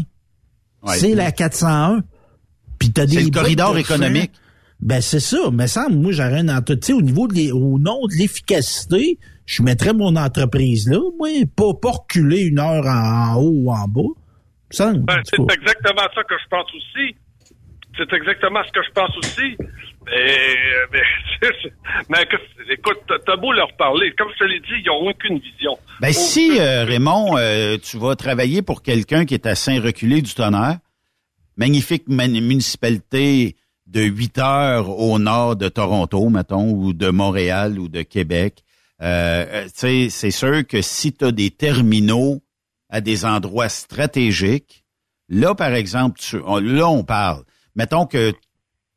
Ouais. 0.87 0.99
c'est 0.99 1.15
la 1.15 1.33
401. 1.33 2.03
Puis 2.79 2.93
t'as 2.93 3.07
des 3.07 3.17
C'est 3.17 3.23
le 3.25 3.31
corridor 3.31 3.77
économique. 3.77 4.31
Ben 4.81 5.01
c'est 5.01 5.21
ça, 5.21 5.51
mais 5.53 5.67
ça, 5.67 5.89
moi 5.89 6.13
j'aurais 6.13 6.41
un 6.41 6.49
entre- 6.57 6.75
tu 6.75 6.89
sais, 6.89 6.93
au 6.93 7.01
niveau 7.01 7.27
de 7.27 7.53
au 7.53 7.79
nom 7.79 8.07
de 8.07 8.15
l'efficacité, 8.19 9.19
je 9.47 9.63
mettrais 9.63 9.95
mon 9.95 10.15
entreprise 10.17 10.89
là, 10.89 10.99
moi, 11.19 11.29
pas, 11.57 11.73
pas 11.75 11.93
reculer 11.93 12.43
une 12.43 12.59
heure 12.59 12.85
en, 12.87 13.33
en 13.33 13.41
haut 13.41 13.53
ou 13.55 13.73
en 13.73 13.89
bas. 13.89 14.03
Ben, 15.07 15.21
c'est 15.25 15.41
exactement 15.53 16.07
ça 16.15 16.23
que 16.25 16.35
je 16.43 16.49
pense 16.49 16.67
aussi. 16.75 17.17
C'est 17.97 18.13
exactement 18.13 18.61
ce 18.67 18.73
que 18.73 18.83
je 18.85 18.91
pense 18.91 19.17
aussi. 19.19 19.57
Mais, 20.07 20.47
mais, 22.11 22.23
écoute, 22.73 22.99
t'as- 23.25 23.37
beau 23.37 23.53
leur 23.53 23.75
parler. 23.77 24.13
Comme 24.19 24.29
je 24.35 24.39
te 24.39 24.45
l'ai 24.45 24.61
dit, 24.61 24.83
ils 24.85 24.87
n'ont 24.87 25.09
aucune 25.09 25.39
vision. 25.39 25.79
Ben 26.01 26.13
si, 26.13 26.59
euh, 26.59 26.85
Raymond, 26.85 27.37
euh, 27.39 27.79
tu 27.79 27.99
vas 27.99 28.17
travailler 28.17 28.63
pour 28.63 28.83
quelqu'un 28.83 29.25
qui 29.25 29.35
est 29.35 29.47
à 29.47 29.55
Saint-Reculé 29.55 30.23
du 30.23 30.35
Tonnerre, 30.35 30.79
magnifique 31.57 32.09
municipalité 32.09 33.57
de 33.87 34.03
8 34.03 34.39
heures 34.39 34.91
au 34.91 35.19
nord 35.19 35.57
de 35.57 35.69
Toronto, 35.69 36.29
mettons, 36.29 36.71
ou 36.71 36.93
de 36.93 37.11
Montréal 37.11 37.79
ou 37.79 37.89
de 37.89 38.03
Québec. 38.03 38.65
Euh, 39.03 39.45
euh, 39.49 39.65
tu 39.65 39.71
sais, 39.75 40.09
c'est 40.11 40.31
sûr 40.31 40.67
que 40.67 40.81
si 40.83 41.13
tu 41.13 41.25
as 41.27 41.33
des 41.33 41.51
terminaux 41.51 42.43
à 42.95 43.01
des 43.01 43.25
endroits 43.25 43.69
stratégiques, 43.69 44.85
là, 45.29 45.57
par 45.57 45.75
exemple, 45.75 46.21
tu- 46.21 46.41
on- 46.47 46.61
là, 46.61 46.89
on 46.89 47.03
parle. 47.03 47.43
Mettons 47.75 48.07
que 48.07 48.33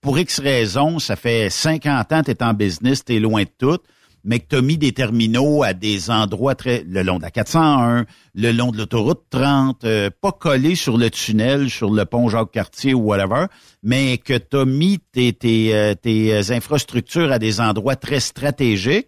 pour 0.02 0.20
X 0.20 0.40
raisons, 0.40 1.00
ça 1.00 1.16
fait 1.16 1.50
50 1.50 2.14
ans 2.14 2.22
que 2.22 2.26
tu 2.26 2.32
es 2.32 2.44
en 2.44 2.54
business, 2.54 3.04
tu 3.04 3.20
loin 3.20 3.42
de 3.42 3.50
tout, 3.58 3.80
mais 4.24 4.40
que 4.40 4.56
tu 4.56 4.62
mis 4.62 4.78
des 4.78 4.92
terminaux 4.92 5.64
à 5.64 5.74
des 5.74 6.12
endroits 6.12 6.54
très 6.54 6.84
le 6.88 7.02
long 7.02 7.18
de 7.18 7.24
la 7.24 7.32
401, 7.32 8.06
le 8.36 8.52
long 8.52 8.72
de 8.72 8.78
l'autoroute 8.78 9.24
30, 9.32 9.84
euh, 9.84 10.12
pas 10.22 10.32
collé 10.32 10.76
sur 10.76 10.98
le 10.98 11.10
tunnel, 11.10 11.72
sur 11.72 11.90
le 11.90 12.06
pont 12.06 12.30
Jacques-Cartier 12.30 12.94
ou 12.94 13.00
whatever, 13.00 13.46
mais 13.82 14.20
que 14.20 14.38
tu 14.38 14.58
as 14.58 14.66
mis 14.66 15.00
tes, 15.00 15.36
euh, 15.74 15.96
tes 15.96 16.52
infrastructures 16.52 17.32
à 17.32 17.40
des 17.40 17.60
endroits 17.60 17.96
très 17.96 18.20
stratégiques, 18.20 19.08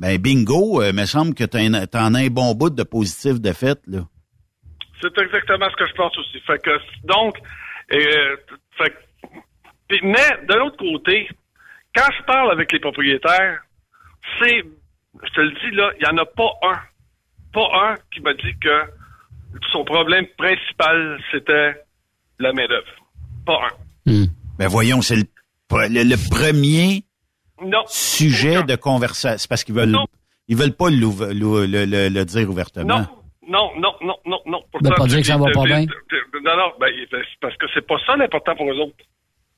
ben 0.00 0.16
bingo, 0.18 0.82
euh, 0.82 0.92
me 0.92 1.04
semble 1.04 1.34
que 1.34 1.44
tu 1.44 1.58
en 1.58 2.14
as 2.14 2.18
un 2.18 2.28
bon 2.28 2.54
bout 2.54 2.70
de 2.70 2.82
positif 2.82 3.40
de 3.40 3.52
fait, 3.52 3.78
là. 3.86 4.00
C'est 5.02 5.16
exactement 5.18 5.66
ce 5.70 5.76
que 5.76 5.86
je 5.88 5.94
pense 5.94 6.16
aussi. 6.18 6.40
Fait 6.46 6.58
que, 6.62 6.70
donc, 7.04 7.36
euh, 7.92 8.36
fait 8.78 8.94
puis, 9.88 10.00
mais 10.02 10.46
de 10.48 10.54
l'autre 10.54 10.76
côté, 10.78 11.28
quand 11.94 12.08
je 12.18 12.24
parle 12.24 12.50
avec 12.52 12.72
les 12.72 12.80
propriétaires, 12.80 13.60
c'est, 14.38 14.62
je 15.26 15.30
te 15.32 15.40
le 15.40 15.50
dis 15.50 15.76
là, 15.76 15.90
il 15.98 16.04
n'y 16.04 16.18
en 16.18 16.22
a 16.22 16.26
pas 16.26 16.50
un, 16.62 16.78
pas 17.52 17.68
un 17.90 17.94
qui 18.12 18.20
m'a 18.20 18.32
dit 18.34 18.54
que 18.60 18.76
son 19.72 19.84
problème 19.84 20.26
principal, 20.38 21.18
c'était 21.32 21.74
la 22.38 22.52
main-d'œuvre. 22.52 22.86
Pas 23.44 23.58
un. 24.06 24.26
Ben 24.58 24.68
voyons, 24.68 25.02
c'est 25.02 25.16
le, 25.16 25.24
le- 25.72 26.04
le 26.08 26.16
premier 26.30 27.02
Non. 27.62 27.84
sujet 27.86 28.62
de 28.62 28.76
conversation. 28.76 29.38
C'est 29.38 29.48
parce 29.48 29.64
qu'ils 29.64 29.74
veulent, 29.74 29.90
Non. 29.90 30.06
ils 30.48 30.56
veulent 30.56 30.74
pas 30.76 30.88
le, 30.90 31.66
le- 31.66 32.08
le 32.08 32.24
dire 32.24 32.48
ouvertement. 32.48 33.00
Non, 33.00 33.06
non, 33.48 33.72
non, 33.80 33.94
non, 34.02 34.16
non, 34.26 34.40
non. 34.46 34.62
Ben, 34.80 34.90
pas 34.94 35.06
dire 35.06 35.18
que 35.18 35.26
ça 35.26 35.36
va 35.36 35.50
pas 35.52 35.64
bien. 35.64 35.80
Non, 36.42 36.56
non, 36.56 36.72
ben, 36.80 36.90
parce 37.40 37.56
que 37.56 37.66
c'est 37.74 37.86
pas 37.86 37.98
ça 38.06 38.16
l'important 38.16 38.54
pour 38.56 38.70
eux 38.70 38.78
autres. 38.78 39.04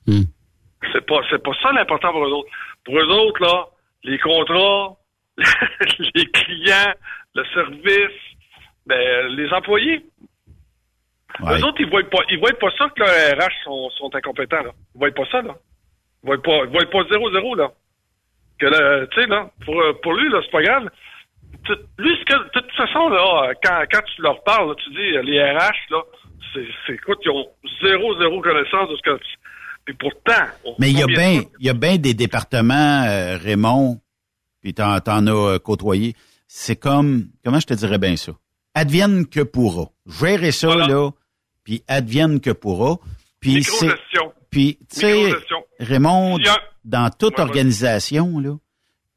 Hmm. 0.07 0.23
C'est 0.91 1.05
pas, 1.05 1.19
c'est 1.29 1.41
pas 1.41 1.51
ça 1.61 1.71
l'important 1.71 2.11
pour 2.11 2.25
eux 2.25 2.31
autres. 2.31 2.49
Pour 2.83 2.97
eux 2.99 3.07
autres, 3.07 3.41
là, 3.41 3.67
les 4.03 4.19
contrats, 4.19 4.97
les 6.15 6.25
clients, 6.25 6.93
le 7.35 7.43
service, 7.53 8.19
ben, 8.85 9.27
les 9.29 9.49
employés. 9.53 10.05
Ouais. 11.39 11.57
Eux 11.59 11.65
autres, 11.65 11.79
ils 11.79 11.89
voient 11.89 12.03
pas, 12.09 12.19
ils 12.29 12.37
voient 12.39 12.51
pas 12.59 12.69
ça 12.77 12.89
que 12.89 12.99
leurs 12.99 13.37
RH 13.47 13.63
sont, 13.63 13.89
sont 13.91 14.13
incompétents, 14.15 14.61
là. 14.61 14.71
Ils 14.93 14.99
voient 14.99 15.11
pas 15.11 15.25
ça, 15.31 15.41
là. 15.41 15.55
Ils 16.23 16.27
voient 16.27 16.41
pas, 16.41 16.57
ils 16.65 16.69
voient 16.69 16.89
pas 16.91 17.03
0-0, 17.09 17.55
là. 17.57 17.71
Que 18.69 19.05
tu 19.05 19.21
sais, 19.21 19.27
là, 19.27 19.49
pour, 19.65 19.79
euh, 19.81 19.93
pour 20.01 20.13
lui, 20.13 20.29
là, 20.31 20.39
c'est 20.43 20.51
pas 20.51 20.61
grave. 20.63 20.89
Lui, 21.97 22.11
ce 22.19 22.25
que, 22.25 22.43
de 22.43 22.49
toute 22.53 22.71
façon, 22.75 23.09
là, 23.09 23.53
quand, 23.63 23.81
quand 23.91 24.01
tu 24.15 24.21
leur 24.21 24.43
parles, 24.43 24.69
là, 24.69 24.75
tu 24.83 24.89
dis, 24.91 25.17
euh, 25.17 25.21
les 25.23 25.41
RH, 25.41 25.91
là, 25.91 26.01
c'est, 26.53 26.93
écoute, 26.93 27.19
ils 27.25 27.29
ont 27.31 27.47
zéro, 27.81 28.19
zéro 28.19 28.41
connaissance 28.41 28.89
de 28.89 28.95
ce 28.95 29.01
que, 29.01 29.19
puis 29.85 29.95
pourtant. 29.95 30.45
Mais 30.79 30.89
il 30.91 30.99
y 30.99 31.03
a 31.03 31.07
bien, 31.07 31.41
il 31.59 31.65
y 31.65 31.69
a 31.69 31.73
bien 31.73 31.97
des 31.97 32.13
départements, 32.13 33.03
euh, 33.07 33.37
Raymond, 33.37 33.99
puis 34.61 34.73
t'en, 34.73 34.99
t'en 34.99 35.25
as 35.27 35.59
côtoyé. 35.59 36.13
C'est 36.47 36.75
comme, 36.75 37.27
comment 37.43 37.59
je 37.59 37.67
te 37.67 37.73
dirais 37.73 37.97
bien 37.97 38.15
ça? 38.15 38.33
Advienne 38.75 39.27
que 39.27 39.41
pourra. 39.41 39.85
Gérer 40.05 40.51
ça, 40.51 40.67
Voilà. 40.67 40.87
là, 40.87 41.09
puis 41.63 41.83
advienne 41.87 42.39
que 42.39 42.51
pourra. 42.51 42.97
Puis 43.39 43.63
c'est. 43.63 43.87
Puis, 44.53 44.77
tu 44.93 45.01
sais. 45.01 45.33
Raymond, 45.79 46.37
dans 46.85 47.09
toute 47.09 47.33
Ouais, 47.33 47.43
ouais. 47.43 47.49
organisation, 47.49 48.39
là, 48.39 48.55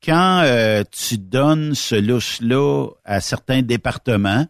quand 0.05 0.43
euh, 0.45 0.82
tu 0.91 1.18
donnes 1.18 1.74
ce 1.74 1.95
lousse-là 1.95 2.89
à 3.05 3.20
certains 3.20 3.62
départements, 3.62 4.47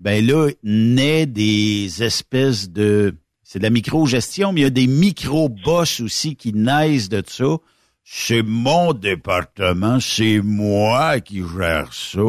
ben 0.00 0.24
là, 0.26 0.48
naît 0.62 1.26
des 1.26 2.02
espèces 2.02 2.70
de... 2.70 3.16
C'est 3.42 3.58
de 3.58 3.64
la 3.64 3.70
micro-gestion, 3.70 4.52
mais 4.52 4.60
il 4.60 4.64
y 4.64 4.66
a 4.66 4.70
des 4.70 4.86
micro-boss 4.86 6.00
aussi 6.00 6.36
qui 6.36 6.52
naissent 6.52 7.08
de 7.08 7.22
ça. 7.26 7.56
C'est 8.04 8.42
mon 8.42 8.92
département, 8.92 9.98
c'est 10.00 10.40
moi 10.40 11.20
qui 11.20 11.42
gère 11.56 11.92
ça. 11.92 12.22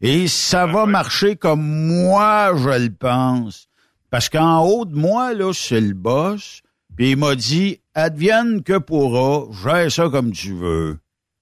Et 0.00 0.28
ça 0.28 0.66
va 0.66 0.86
marcher 0.86 1.36
comme 1.36 1.62
moi 1.62 2.52
je 2.56 2.84
le 2.84 2.90
pense. 2.90 3.68
Parce 4.10 4.28
qu'en 4.28 4.60
haut 4.60 4.84
de 4.84 4.94
moi, 4.94 5.34
là, 5.34 5.52
c'est 5.52 5.80
le 5.80 5.94
boss. 5.94 6.62
Puis 6.96 7.10
il 7.10 7.16
m'a 7.16 7.34
dit, 7.34 7.80
advienne 7.94 8.62
que 8.62 8.78
pourra, 8.78 9.46
gère 9.52 9.90
ça 9.92 10.08
comme 10.08 10.32
tu 10.32 10.54
veux. 10.54 10.98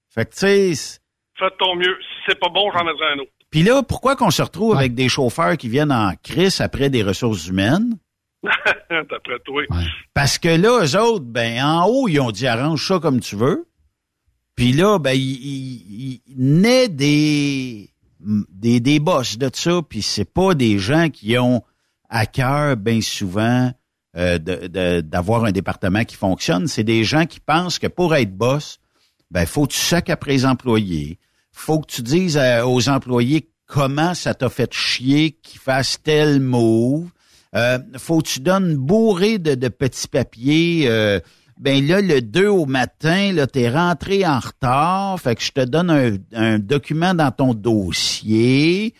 Fait 0.09 0.25
que, 0.25 0.31
tu 0.31 0.39
sais... 0.39 0.99
Faites 1.37 1.57
ton 1.59 1.75
mieux. 1.75 1.97
Si 2.01 2.23
c'est 2.29 2.39
pas 2.39 2.49
bon, 2.49 2.71
j'en 2.71 2.83
mettrai 2.83 3.05
un 3.13 3.19
autre. 3.19 3.31
Puis 3.49 3.63
là, 3.63 3.83
pourquoi 3.83 4.15
qu'on 4.15 4.31
se 4.31 4.41
retrouve 4.41 4.75
avec 4.75 4.95
des 4.95 5.07
chauffeurs 5.07 5.55
qui 5.55 5.69
viennent 5.69 5.91
en 5.91 6.11
crise 6.21 6.59
après 6.59 6.89
des 6.89 7.03
ressources 7.03 7.47
humaines? 7.47 7.97
D'après 8.89 9.39
toi. 9.45 9.63
Parce 10.13 10.37
que 10.37 10.49
là, 10.49 10.83
eux 10.83 10.99
autres, 10.99 11.25
ben, 11.25 11.63
en 11.63 11.85
haut, 11.87 12.07
ils 12.07 12.19
ont 12.19 12.31
dit 12.31 12.47
arrange 12.47 12.85
ça 12.85 12.99
comme 12.99 13.19
tu 13.19 13.35
veux. 13.35 13.65
Puis 14.55 14.73
là, 14.73 14.99
ben, 14.99 15.13
il, 15.13 16.21
naît 16.35 16.87
des, 16.87 17.89
des, 18.19 18.79
des 18.79 18.99
boss 18.99 19.37
de 19.37 19.49
ça, 19.53 19.81
puis 19.87 20.01
c'est 20.01 20.31
pas 20.31 20.53
des 20.53 20.77
gens 20.77 21.09
qui 21.09 21.37
ont 21.37 21.61
à 22.09 22.25
cœur, 22.25 22.77
bien 22.77 23.01
souvent, 23.01 23.71
euh, 24.17 25.01
d'avoir 25.01 25.45
un 25.45 25.51
département 25.51 26.03
qui 26.05 26.15
fonctionne. 26.15 26.67
C'est 26.67 26.83
des 26.83 27.03
gens 27.03 27.25
qui 27.25 27.39
pensent 27.39 27.79
que 27.79 27.87
pour 27.87 28.15
être 28.15 28.35
boss, 28.35 28.79
ben, 29.31 29.45
faut 29.45 29.65
que 29.65 29.73
tu 29.73 29.79
sacs 29.79 30.09
après 30.09 30.31
les 30.31 30.45
employés. 30.45 31.19
Faut 31.51 31.79
que 31.79 31.87
tu 31.87 32.01
dises 32.01 32.39
aux 32.65 32.89
employés 32.89 33.49
comment 33.65 34.13
ça 34.13 34.33
t'a 34.33 34.49
fait 34.49 34.73
chier 34.73 35.31
qu'ils 35.41 35.59
fassent 35.59 35.99
tel 36.01 36.39
move. 36.39 37.09
Euh, 37.55 37.79
faut 37.97 38.19
que 38.19 38.27
tu 38.27 38.39
donnes 38.41 38.75
bourré 38.75 39.39
de, 39.39 39.55
de 39.55 39.67
petits 39.69 40.07
papiers. 40.07 40.85
Euh, 40.87 41.19
ben 41.57 41.85
là, 41.87 42.01
le 42.01 42.21
2 42.21 42.47
au 42.47 42.65
matin, 42.65 43.31
là, 43.31 43.47
t'es 43.47 43.69
rentré 43.69 44.25
en 44.25 44.39
retard, 44.39 45.19
fait 45.21 45.35
que 45.35 45.41
je 45.41 45.51
te 45.51 45.61
donne 45.61 45.89
un, 45.89 46.17
un 46.33 46.59
document 46.59 47.13
dans 47.13 47.31
ton 47.31 47.53
dossier. 47.53 48.93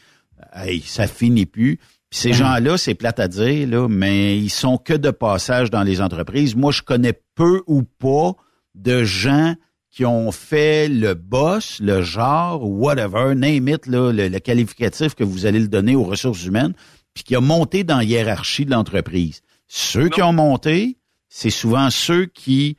Hey, 0.53 0.81
ça 0.81 1.05
finit 1.05 1.45
plus. 1.45 1.79
Puis 2.15 2.21
ces 2.21 2.33
gens-là, 2.33 2.77
c'est 2.77 2.95
plate 2.95 3.19
à 3.19 3.27
dire, 3.27 3.67
là, 3.67 3.89
mais 3.89 4.37
ils 4.37 4.49
sont 4.49 4.77
que 4.77 4.93
de 4.93 5.11
passage 5.11 5.69
dans 5.69 5.83
les 5.83 5.99
entreprises. 5.99 6.55
Moi, 6.55 6.71
je 6.71 6.81
connais 6.81 7.11
peu 7.35 7.61
ou 7.67 7.83
pas 7.83 8.31
de 8.73 9.03
gens 9.03 9.55
qui 9.91 10.05
ont 10.05 10.31
fait 10.31 10.87
le 10.87 11.13
boss, 11.13 11.81
le 11.81 12.03
genre, 12.03 12.63
whatever, 12.63 13.35
name 13.35 13.67
it, 13.67 13.85
là, 13.85 14.13
le, 14.13 14.39
qualificatif 14.39 15.13
que 15.13 15.25
vous 15.25 15.45
allez 15.45 15.59
le 15.59 15.67
donner 15.67 15.97
aux 15.97 16.05
ressources 16.05 16.45
humaines, 16.45 16.73
puis 17.13 17.25
qui 17.25 17.35
a 17.35 17.41
monté 17.41 17.83
dans 17.83 17.97
la 17.97 18.05
hiérarchie 18.05 18.63
de 18.63 18.71
l'entreprise. 18.71 19.41
Ceux 19.67 20.07
qui 20.07 20.21
ont 20.21 20.31
monté, 20.31 20.97
c'est 21.27 21.49
souvent 21.49 21.89
ceux 21.89 22.27
qui 22.27 22.77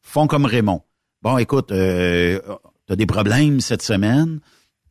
font 0.00 0.26
comme 0.26 0.46
Raymond. 0.46 0.80
Bon, 1.20 1.36
écoute, 1.36 1.72
euh, 1.72 2.40
tu 2.86 2.94
as 2.94 2.96
des 2.96 3.04
problèmes 3.04 3.60
cette 3.60 3.82
semaine, 3.82 4.40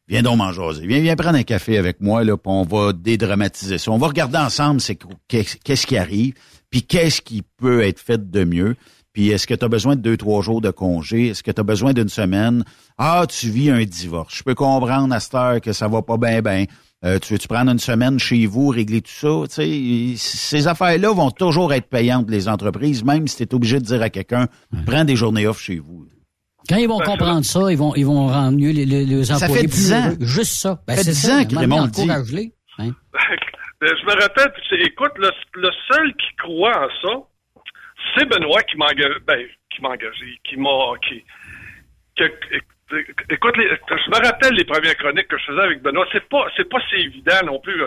Viens 0.08 0.22
donc 0.22 0.38
m'en 0.38 0.53
jaser. 0.53 0.88
Viens, 0.88 1.01
viens 1.01 1.16
prendre 1.16 1.38
un 1.38 1.43
café 1.43 1.78
avec 1.78 1.99
moi, 1.99 2.24
là, 2.24 2.38
puis 2.38 2.51
on 2.51 2.64
va 2.64 2.93
dédramatiser 2.93 3.78
ça. 3.78 3.91
On 3.91 3.97
va 3.97 4.08
regarder 4.08 4.38
ensemble 4.38 4.80
c'est 4.80 4.97
qu'est-ce 5.28 5.88
qui 5.88 5.97
arrive, 5.97 6.34
puis 6.70 6.84
qu'est-ce 6.84 7.22
qui 7.22 7.41
peut 7.41 7.82
être 7.84 7.99
fait 7.99 8.30
de 8.30 8.43
mieux. 8.43 8.76
Puis 9.12 9.30
est-ce 9.30 9.47
que 9.47 9.55
tu 9.55 9.66
as 9.66 9.68
besoin 9.68 9.95
de 9.95 10.01
deux, 10.01 10.16
trois 10.16 10.41
jours 10.43 10.62
de 10.62 10.70
congé? 10.70 11.30
Est-ce 11.30 11.41
que 11.41 11.51
tu 11.51 11.60
as 11.60 11.64
besoin 11.64 11.91
d'une 11.91 12.08
semaine? 12.08 12.64
Ah, 12.97 13.26
tu 13.28 13.49
vis 13.49 13.72
un 13.72 13.84
divorce. 13.84 14.36
Je 14.38 14.43
peux 14.43 14.53
comprendre 14.53 15.14
à 15.14 15.20
cette 15.20 15.34
heure 15.34 15.60
que 15.60 15.74
ça 15.74 15.88
va 15.88 16.03
pas 16.03 16.18
bien, 16.18 16.41
bien. 16.41 16.66
Euh, 17.03 17.20
tu 17.20 17.34
veux-tu 17.34 17.47
prendre 17.47 17.72
une 17.72 17.80
semaine 17.80 18.18
chez 18.20 18.45
vous, 18.45 18.70
régler 18.70 19.01
tout 19.01 19.12
ça? 19.12 19.43
sais, 19.49 20.14
ces 20.18 20.68
affaires-là 20.68 21.12
vont 21.14 21.32
toujours 21.32 21.74
être 21.74 21.88
payantes, 21.88 22.30
les 22.30 22.47
entreprises, 22.47 23.03
même 23.03 23.28
si 23.28 23.38
tu 23.38 23.43
es 23.43 23.55
obligé 23.55 23.80
de 23.80 23.86
dire 23.86 24.01
à 24.01 24.10
quelqu'un, 24.10 24.47
prends 24.86 25.03
des 25.03 25.16
journées 25.16 25.47
off 25.47 25.60
chez 25.60 25.80
vous. 25.80 26.05
Quand 26.70 26.78
ils 26.78 26.88
vont 26.88 26.99
comprendre 26.99 27.45
ça, 27.45 27.72
ils 27.72 27.78
vont, 27.78 27.95
ils 27.95 28.05
vont 28.05 28.28
rendre 28.28 28.57
mieux 28.57 28.72
les, 28.72 28.86
les, 28.86 29.32
employés 29.32 29.36
ça 29.39 29.47
fait 29.47 29.68
10 29.68 29.93
ans. 29.93 30.13
Juste 30.20 30.53
ça. 30.53 30.80
Ben, 30.88 30.95
ça 30.95 31.03
fait 31.03 31.11
10 31.11 31.30
ans 31.32 31.45
que 31.45 31.59
Raymond 31.59 31.88
dit. 31.88 32.51
Hein? 32.80 32.91
Ben, 33.80 33.95
je 33.95 34.05
me 34.05 34.22
rappelle, 34.22 34.51
écoute, 34.86 35.11
le, 35.18 35.30
le, 35.53 35.70
seul 35.91 36.13
qui 36.15 36.36
croit 36.38 36.86
en 36.86 36.89
ça, 37.01 37.13
c'est 38.15 38.26
Benoît 38.26 38.63
qui 38.63 38.76
m'a 38.76 38.86
engagé, 38.86 39.20
ben, 39.26 39.45
qui 39.70 39.82
m'a 39.82 39.89
engagé, 39.89 40.39
qui 40.43 40.57
m'a, 40.57 40.93
qui, 41.07 41.24
écoute, 43.30 43.55
je 43.55 44.09
me 44.09 44.26
rappelle 44.26 44.53
les 44.53 44.65
premières 44.65 44.95
chroniques 44.95 45.28
que 45.28 45.38
je 45.38 45.45
faisais 45.45 45.61
avec 45.61 45.82
Benoît. 45.82 46.07
C'est 46.11 46.28
pas, 46.28 46.47
c'est 46.55 46.70
pas 46.70 46.80
si 46.89 46.95
évident 46.95 47.45
non 47.45 47.59
plus. 47.59 47.82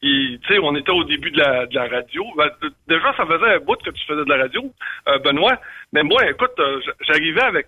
Tu 0.00 0.38
sais, 0.48 0.58
on 0.62 0.74
était 0.76 0.90
au 0.90 1.04
début 1.04 1.30
de 1.30 1.38
la, 1.38 1.66
de 1.66 1.74
la 1.74 1.88
radio. 1.88 2.24
Ben, 2.36 2.48
déjà, 2.88 3.14
ça 3.16 3.26
faisait 3.26 3.56
un 3.56 3.58
bout 3.60 3.76
que 3.76 3.90
tu 3.90 4.06
faisais 4.06 4.24
de 4.24 4.30
la 4.30 4.42
radio, 4.42 4.72
euh, 5.08 5.18
Benoît. 5.18 5.60
Mais 5.92 6.02
moi, 6.02 6.28
écoute, 6.30 6.58
euh, 6.58 6.80
j'arrivais 7.06 7.42
avec 7.44 7.66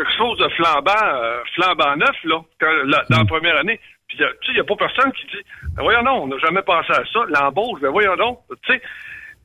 quelque 0.00 0.16
chose 0.16 0.38
de 0.38 0.48
flambant, 0.50 1.14
euh, 1.14 1.42
flambant 1.54 1.96
neuf, 1.96 2.16
là, 2.24 2.40
dans 2.60 3.16
la 3.16 3.22
hmm. 3.22 3.26
première 3.26 3.56
année. 3.58 3.78
Puis, 4.08 4.18
tu 4.18 4.24
sais, 4.24 4.32
il 4.48 4.54
n'y 4.54 4.60
a 4.60 4.64
pas 4.64 4.76
personne 4.76 5.12
qui 5.12 5.26
dit, 5.26 5.42
ben, 5.76 5.82
voyons 5.82 6.02
non, 6.02 6.22
on 6.22 6.26
n'a 6.28 6.38
jamais 6.38 6.62
pensé 6.62 6.90
à 6.92 7.04
ça. 7.12 7.20
L'embauche, 7.28 7.80
ben 7.80 7.90
voyons 7.90 8.16
donc, 8.16 8.40
tu 8.64 8.72
sais. 8.72 8.82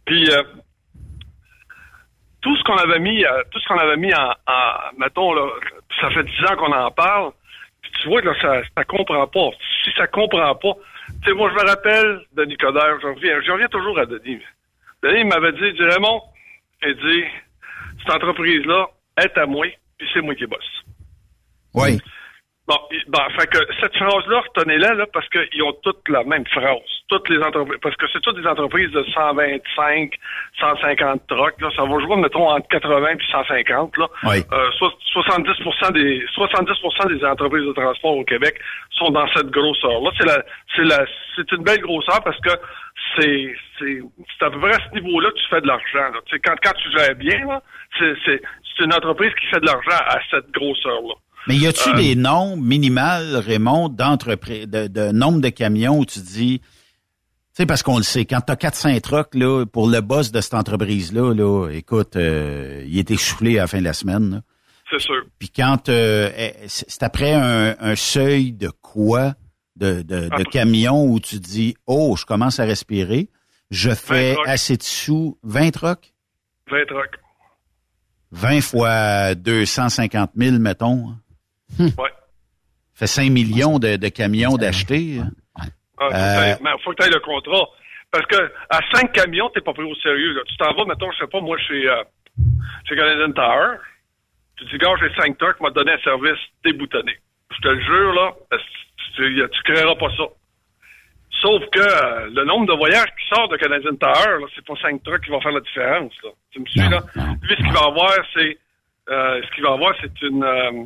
Puis, 0.05 0.29
euh, 0.31 0.43
tout 2.41 2.55
ce 2.57 2.63
qu'on 2.63 2.77
avait 2.77 2.99
mis, 2.99 3.25
euh, 3.25 3.43
tout 3.51 3.59
ce 3.59 3.67
qu'on 3.67 3.77
avait 3.77 3.97
mis 3.97 4.13
en, 4.13 4.33
mettons, 4.97 5.33
là, 5.33 5.47
ça 5.99 6.09
fait 6.11 6.23
dix 6.23 6.45
ans 6.45 6.55
qu'on 6.55 6.71
en 6.71 6.91
parle, 6.91 7.31
puis 7.81 7.91
tu 8.01 8.09
vois, 8.09 8.21
là, 8.21 8.33
ça, 8.41 8.61
ça 8.75 8.83
comprend 8.85 9.27
pas. 9.27 9.49
Si 9.83 9.91
ça 9.97 10.07
comprend 10.07 10.55
pas, 10.55 10.73
tu 11.23 11.29
sais, 11.29 11.33
moi, 11.33 11.49
je 11.49 11.55
me 11.55 11.69
rappelle 11.69 12.21
Denis 12.33 12.57
Coderre, 12.57 12.99
je 13.01 13.07
reviens, 13.07 13.41
je 13.41 13.51
reviens 13.51 13.67
toujours 13.67 13.99
à 13.99 14.05
Denis. 14.05 14.41
Denis 15.03 15.25
m'avait 15.25 15.53
dit, 15.53 15.73
dit 15.73 15.83
Raymond, 15.83 16.21
il 16.83 16.95
dit, 16.95 17.23
cette 17.99 18.15
entreprise-là 18.15 18.87
est 19.17 19.37
à 19.37 19.45
moi, 19.45 19.67
puis 19.97 20.07
c'est 20.13 20.21
moi 20.21 20.35
qui 20.35 20.45
bosse. 20.45 20.83
Oui. 21.73 21.99
Bon, 22.67 22.79
bon, 23.09 23.19
fait 23.37 23.45
que 23.45 23.59
cette 23.79 23.95
phrase-là, 23.95 24.41
retenez-la, 24.41 24.95
là, 24.95 25.05
parce 25.13 25.29
qu'ils 25.29 25.61
ont 25.61 25.73
toutes 25.83 26.09
la 26.09 26.23
même 26.23 26.45
phrase. 26.47 26.81
Toutes 27.07 27.29
les 27.29 27.37
entreprises, 27.37 27.77
parce 27.79 27.95
que 27.95 28.07
c'est 28.11 28.19
toutes 28.21 28.41
des 28.41 28.47
entreprises 28.47 28.89
de 28.89 29.03
125, 29.03 30.11
150 30.59 31.27
trucks, 31.27 31.61
là. 31.61 31.69
Ça 31.75 31.83
va 31.83 31.99
jouer, 31.99 32.15
mettons, 32.15 32.49
entre 32.49 32.67
80 32.69 33.07
et 33.07 33.31
150, 33.31 33.97
là. 33.97 34.07
Oui. 34.23 34.37
Euh, 34.51 34.69
70% 35.13 35.91
des, 35.93 36.25
70% 36.35 37.07
des 37.15 37.23
entreprises 37.23 37.67
de 37.67 37.73
transport 37.73 38.17
au 38.17 38.23
Québec 38.23 38.59
sont 38.97 39.11
dans 39.11 39.27
cette 39.35 39.51
grosseur-là. 39.51 40.09
C'est 40.17 40.25
la, 40.25 40.43
c'est 40.75 40.85
la, 40.85 41.05
c'est 41.35 41.51
une 41.51 41.63
belle 41.63 41.81
grosseur 41.81 42.23
parce 42.23 42.39
que 42.39 42.49
c'est, 43.15 43.55
c'est, 43.77 44.01
c'est 44.39 44.45
à 44.45 44.49
peu 44.49 44.59
près 44.59 44.73
à 44.73 44.79
ce 44.89 44.99
niveau-là 44.99 45.29
que 45.29 45.37
tu 45.37 45.47
fais 45.51 45.61
de 45.61 45.67
l'argent, 45.67 46.09
là. 46.11 46.19
Tu 46.25 46.35
sais, 46.35 46.39
quand, 46.43 46.55
quand 46.63 46.73
tu 46.73 46.89
gères 46.97 47.15
bien, 47.15 47.45
là, 47.45 47.61
c'est, 47.99 48.41
c'est, 48.77 48.83
une 48.83 48.93
entreprise 48.93 49.31
qui 49.39 49.47
fait 49.47 49.59
de 49.59 49.65
l'argent 49.65 50.03
à 50.07 50.19
cette 50.31 50.51
grosseur-là. 50.51 51.15
Mais 51.47 51.55
y 51.55 51.67
a-tu 51.67 51.89
euh, 51.89 51.93
des 51.93 52.15
nombres 52.15 52.63
minimales, 52.63 53.35
Raymond, 53.35 53.89
d'entreprises, 53.89 54.67
de, 54.67 54.87
de, 54.87 55.11
nombre 55.11 55.41
de 55.41 55.49
camions 55.49 55.99
où 55.99 56.05
tu 56.05 56.19
dis, 56.19 56.59
tu 56.59 56.65
sais, 57.53 57.65
parce 57.65 57.83
qu'on 57.83 57.97
le 57.97 58.03
sait, 58.03 58.25
quand 58.25 58.41
tu 58.41 58.51
as 58.51 58.55
400 58.55 58.99
trucks, 59.01 59.35
là, 59.35 59.65
pour 59.65 59.87
le 59.87 60.01
boss 60.01 60.31
de 60.31 60.41
cette 60.41 60.55
entreprise-là, 60.55 61.33
là, 61.33 61.69
écoute, 61.69 62.15
euh, 62.15 62.83
il 62.87 62.97
est 62.97 63.11
essoufflé 63.11 63.57
à 63.59 63.61
la 63.61 63.67
fin 63.67 63.79
de 63.79 63.83
la 63.83 63.93
semaine. 63.93 64.41
C'est 64.89 64.99
sûr. 64.99 65.23
Puis 65.39 65.49
quand 65.49 65.89
euh, 65.89 66.29
eh, 66.37 66.53
c'est 66.67 67.03
après 67.03 67.33
un, 67.33 67.95
seuil 67.95 68.51
de 68.51 68.69
quoi, 68.69 69.33
de, 69.75 70.01
de, 70.01 70.29
de 70.29 70.43
camions 70.43 71.05
où 71.05 71.19
tu 71.19 71.39
dis, 71.39 71.75
oh, 71.87 72.15
je 72.17 72.25
commence 72.25 72.59
à 72.59 72.65
respirer, 72.65 73.29
je 73.71 73.91
fais 73.91 74.35
assez 74.45 74.77
de 74.77 74.83
sous, 74.83 75.37
20 75.43 75.71
trucks? 75.71 76.13
20 76.69 76.85
trucks. 76.87 77.19
20 78.35 78.61
fois 78.61 79.35
250 79.35 80.31
000, 80.35 80.59
mettons. 80.59 81.15
Hmm. 81.79 81.87
Ouais. 81.97 82.11
Fait 82.93 83.07
5 83.07 83.31
millions 83.31 83.79
de, 83.79 83.95
de 83.95 84.07
camions 84.09 84.57
d'acheter. 84.57 85.19
Ah, 85.97 86.03
euh... 86.03 86.55
Mais 86.61 86.71
faut 86.83 86.91
que 86.91 87.01
tu 87.01 87.07
aies 87.07 87.13
le 87.13 87.19
contrat. 87.19 87.65
Parce 88.11 88.25
que 88.27 88.51
à 88.69 88.79
5 88.93 89.11
camions, 89.13 89.49
t'es 89.53 89.61
pas 89.61 89.73
pris 89.73 89.83
au 89.83 89.95
sérieux. 89.95 90.33
Là. 90.33 90.41
Tu 90.47 90.57
t'en 90.57 90.73
vas, 90.73 90.85
mettons, 90.85 91.11
je 91.11 91.19
sais 91.19 91.27
pas, 91.27 91.41
moi, 91.41 91.57
chez, 91.57 91.87
euh, 91.87 92.03
chez 92.87 92.95
Canadian 92.95 93.31
Tower. 93.31 93.77
Tu 94.57 94.65
dis, 94.65 94.77
gars, 94.77 94.93
j'ai 95.01 95.13
5 95.15 95.37
trucks, 95.37 95.59
m'a 95.59 95.71
donné 95.71 95.93
un 95.93 95.99
service 95.99 96.39
déboutonné. 96.63 97.17
Je 97.51 97.61
te 97.61 97.67
le 97.67 97.81
jure, 97.81 98.13
là, 98.13 98.33
tu, 99.15 99.49
tu 99.51 99.63
créeras 99.63 99.95
pas 99.95 100.09
ça? 100.15 100.23
Sauf 101.41 101.63
que 101.71 101.79
euh, 101.79 102.29
le 102.33 102.45
nombre 102.45 102.67
de 102.67 102.73
voyages 102.73 103.09
qui 103.19 103.27
sortent 103.27 103.51
de 103.51 103.57
Canadian 103.57 103.95
Tower, 103.95 104.45
c'est 104.55 104.65
pas 104.65 104.73
5 104.81 105.03
trucks 105.03 105.23
qui 105.23 105.29
vont 105.29 105.41
faire 105.41 105.51
la 105.51 105.59
différence. 105.59 106.13
Là. 106.23 106.29
Tu 106.51 106.59
me 106.59 106.65
suis, 106.65 106.79
là? 106.79 107.01
Lui, 107.15 107.55
ce 107.55 107.63
qu'il 107.63 107.73
va 107.73 107.85
avoir, 107.85 108.13
c'est 108.33 108.57
euh, 109.09 109.41
ce 109.43 109.55
qu'il 109.55 109.63
va 109.63 109.73
avoir, 109.73 109.93
c'est 110.01 110.21
une 110.21 110.43
euh, 110.43 110.85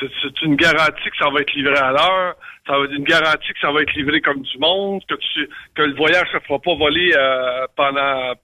c'est 0.00 0.42
une 0.42 0.56
garantie 0.56 1.08
que 1.10 1.16
ça 1.18 1.30
va 1.30 1.40
être 1.40 1.52
livré 1.54 1.76
à 1.76 1.92
l'heure, 1.92 2.34
ça 2.66 2.78
va 2.78 2.84
être 2.84 2.94
une 2.94 3.04
garantie 3.04 3.52
que 3.52 3.60
ça 3.60 3.70
va 3.70 3.82
être 3.82 3.94
livré 3.94 4.20
comme 4.20 4.42
du 4.42 4.58
monde, 4.58 5.02
que 5.08 5.14
tu 5.14 5.48
que 5.74 5.82
le 5.82 5.94
voyage 5.94 6.26
se 6.32 6.38
fera 6.40 6.58
pas 6.58 6.74
voler 6.74 7.12
euh, 7.14 7.66
pendant 7.76 8.34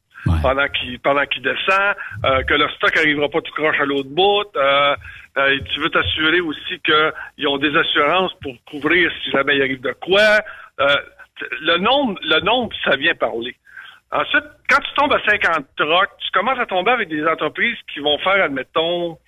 pendant 0.42 0.68
qu'il 0.68 0.98
pendant 1.00 1.24
qu'il 1.26 1.42
descend, 1.42 1.94
euh, 2.24 2.42
que 2.44 2.54
le 2.54 2.68
stock 2.76 2.96
arrivera 2.96 3.28
pas 3.28 3.40
tout 3.40 3.52
croche 3.52 3.80
à 3.80 3.84
l'autre 3.84 4.10
bout. 4.10 4.44
Euh, 4.56 4.94
euh, 5.38 5.58
tu 5.72 5.80
veux 5.80 5.90
t'assurer 5.90 6.40
aussi 6.40 6.80
qu'ils 6.84 7.48
ont 7.48 7.58
des 7.58 7.74
assurances 7.76 8.32
pour 8.42 8.54
couvrir 8.68 9.10
si 9.22 9.30
jamais 9.30 9.56
il 9.56 9.62
arrive 9.62 9.80
de 9.80 9.92
quoi. 10.00 10.40
Le 11.60 11.78
nombre, 11.78 12.18
le 12.22 12.40
nombre, 12.40 12.74
ça 12.84 12.96
vient 12.96 13.14
parler. 13.14 13.56
Ensuite, 14.12 14.44
quand 14.68 14.80
tu 14.80 14.94
tombes 14.94 15.12
à 15.12 15.20
50 15.24 15.66
trucks, 15.76 16.10
tu 16.18 16.30
commences 16.32 16.58
à 16.58 16.66
tomber 16.66 16.90
avec 16.90 17.08
des 17.08 17.24
entreprises 17.26 17.76
qui 17.92 18.00
vont 18.00 18.18
faire, 18.18 18.42
admettons, 18.42 19.18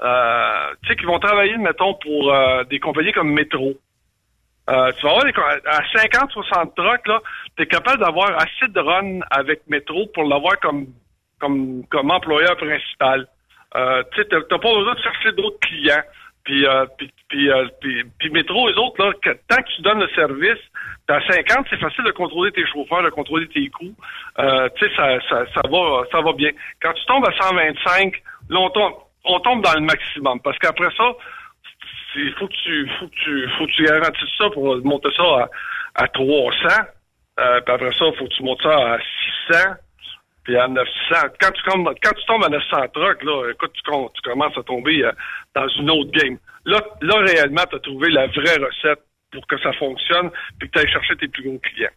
euh, 0.00 0.70
tu 0.82 0.88
sais, 0.88 0.96
qui 0.96 1.06
vont 1.06 1.18
travailler, 1.18 1.56
mettons, 1.56 1.94
pour 1.94 2.32
euh, 2.32 2.62
des 2.64 2.78
compagnies 2.78 3.12
comme 3.12 3.32
Métro. 3.32 3.74
Euh, 4.70 4.92
tu 4.92 5.02
vas 5.04 5.10
avoir 5.10 5.24
des, 5.24 5.32
à 5.66 5.80
50, 5.92 6.30
60 6.30 6.74
trucks, 6.76 7.08
là, 7.08 7.20
tu 7.56 7.64
es 7.64 7.66
capable 7.66 8.00
d'avoir 8.00 8.30
assez 8.36 8.68
de 8.68 8.80
run 8.80 9.20
avec 9.30 9.62
Métro 9.68 10.06
pour 10.14 10.24
l'avoir 10.24 10.58
comme, 10.60 10.86
comme, 11.40 11.84
comme 11.90 12.10
employeur 12.10 12.56
principal. 12.56 13.26
Tu 13.74 14.22
sais, 14.22 14.28
t'as 14.28 14.58
pas 14.58 14.74
besoin 14.74 14.94
de 14.94 15.00
chercher 15.00 15.32
d'autres 15.32 15.58
clients. 15.60 16.02
Puis, 16.44 16.66
euh, 16.66 16.86
puis, 16.98 17.10
puis, 17.28 17.50
euh, 17.50 17.66
puis, 17.80 18.02
puis 18.18 18.30
métro, 18.30 18.68
les 18.68 18.74
autres, 18.74 19.04
là, 19.04 19.12
que, 19.22 19.30
tant 19.48 19.62
que 19.62 19.76
tu 19.76 19.82
donnes 19.82 20.00
le 20.00 20.08
service, 20.08 20.60
à 21.12 21.20
50, 21.20 21.66
c'est 21.68 21.78
facile 21.78 22.04
de 22.04 22.10
contrôler 22.12 22.52
tes 22.52 22.66
chauffeurs, 22.66 23.02
de 23.02 23.10
contrôler 23.10 23.46
tes 23.48 23.68
coûts. 23.68 23.94
Euh, 24.38 24.68
tu 24.76 24.86
sais, 24.86 24.96
ça, 24.96 25.20
ça, 25.28 25.44
ça, 25.54 25.60
va, 25.68 26.04
ça 26.10 26.20
va 26.20 26.32
bien. 26.32 26.50
Quand 26.80 26.92
tu 26.94 27.04
tombes 27.06 27.26
à 27.26 27.32
125, 27.32 28.22
là, 28.48 28.58
on 28.58 28.70
tombe, 28.70 28.94
on 29.24 29.40
tombe 29.40 29.62
dans 29.62 29.74
le 29.74 29.80
maximum. 29.80 30.40
Parce 30.40 30.58
qu'après 30.58 30.90
ça, 30.96 31.12
il 32.16 32.32
faut 32.38 32.46
que 32.46 32.54
tu, 32.64 32.90
faut 32.98 33.08
que 33.08 33.14
tu, 33.24 33.48
faut 33.58 33.66
que 33.66 33.72
tu 33.72 33.84
garantisses 33.84 34.36
ça 34.38 34.50
pour 34.50 34.76
monter 34.84 35.10
ça 35.16 35.22
à, 35.22 36.04
à 36.04 36.08
300. 36.08 36.52
Euh, 37.40 37.60
puis 37.60 37.74
après 37.74 37.92
ça, 37.92 38.06
il 38.06 38.16
faut 38.18 38.24
que 38.24 38.34
tu 38.34 38.42
montes 38.42 38.62
ça 38.62 38.94
à 38.94 38.98
600. 39.50 39.58
Puis 40.44 40.56
à 40.56 40.66
900. 40.66 40.84
Quand 41.40 41.50
tu, 41.52 41.62
tombes, 42.26 42.44
à 42.44 42.48
900 42.48 42.88
trucks, 42.92 43.22
là, 43.22 43.50
écoute, 43.52 43.72
tu, 43.74 43.82
tu 43.82 44.30
commences 44.30 44.58
à 44.58 44.62
tomber 44.62 45.04
euh, 45.04 45.12
dans 45.54 45.68
une 45.68 45.90
autre 45.90 46.10
game. 46.10 46.36
Là, 46.64 46.80
là 47.00 47.16
réellement, 47.18 47.62
tu 47.70 47.76
as 47.76 47.80
trouvé 47.80 48.10
la 48.10 48.26
vraie 48.26 48.56
recette 48.56 49.04
pour 49.30 49.46
que 49.46 49.58
ça 49.60 49.72
fonctionne, 49.74 50.30
puis 50.58 50.68
que 50.68 50.78
tu 50.78 50.78
ailles 50.80 50.92
chercher 50.92 51.16
tes 51.16 51.28
plus 51.28 51.44
gros 51.44 51.58
clients. 51.58 51.90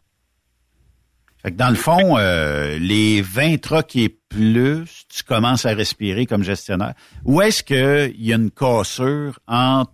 Fait 1.41 1.51
que 1.51 1.57
dans 1.57 1.69
le 1.69 1.75
fond, 1.75 2.17
euh, 2.17 2.77
les 2.79 3.21
20 3.21 3.61
trucks 3.61 3.95
et 3.95 4.09
plus, 4.09 5.05
tu 5.07 5.23
commences 5.23 5.65
à 5.65 5.75
respirer 5.75 6.25
comme 6.25 6.43
gestionnaire. 6.43 6.93
Où 7.23 7.41
est-ce 7.41 7.63
qu'il 7.63 8.19
y 8.19 8.33
a 8.33 8.35
une 8.35 8.51
cassure 8.51 9.39
entre... 9.47 9.91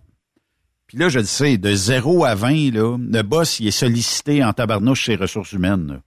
Puis 0.86 0.98
là, 0.98 1.08
je 1.08 1.18
le 1.18 1.24
sais, 1.24 1.58
de 1.58 1.74
0 1.74 2.24
à 2.24 2.34
20, 2.34 2.72
là, 2.72 2.96
le 2.98 3.22
boss, 3.22 3.60
il 3.60 3.68
est 3.68 3.70
sollicité 3.70 4.44
en 4.44 4.52
tabarnouche 4.52 5.06
ses 5.06 5.16
ressources 5.16 5.52
humaines. 5.52 5.88
là. 5.88 6.00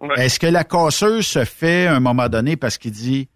Ouais. 0.00 0.26
Est-ce 0.26 0.38
que 0.38 0.46
la 0.46 0.64
casseuse 0.64 1.26
se 1.26 1.44
fait 1.44 1.86
à 1.86 1.96
un 1.96 2.00
moment 2.00 2.28
donné 2.28 2.56
parce 2.56 2.76
qu'il 2.78 2.90
dit 2.90 3.28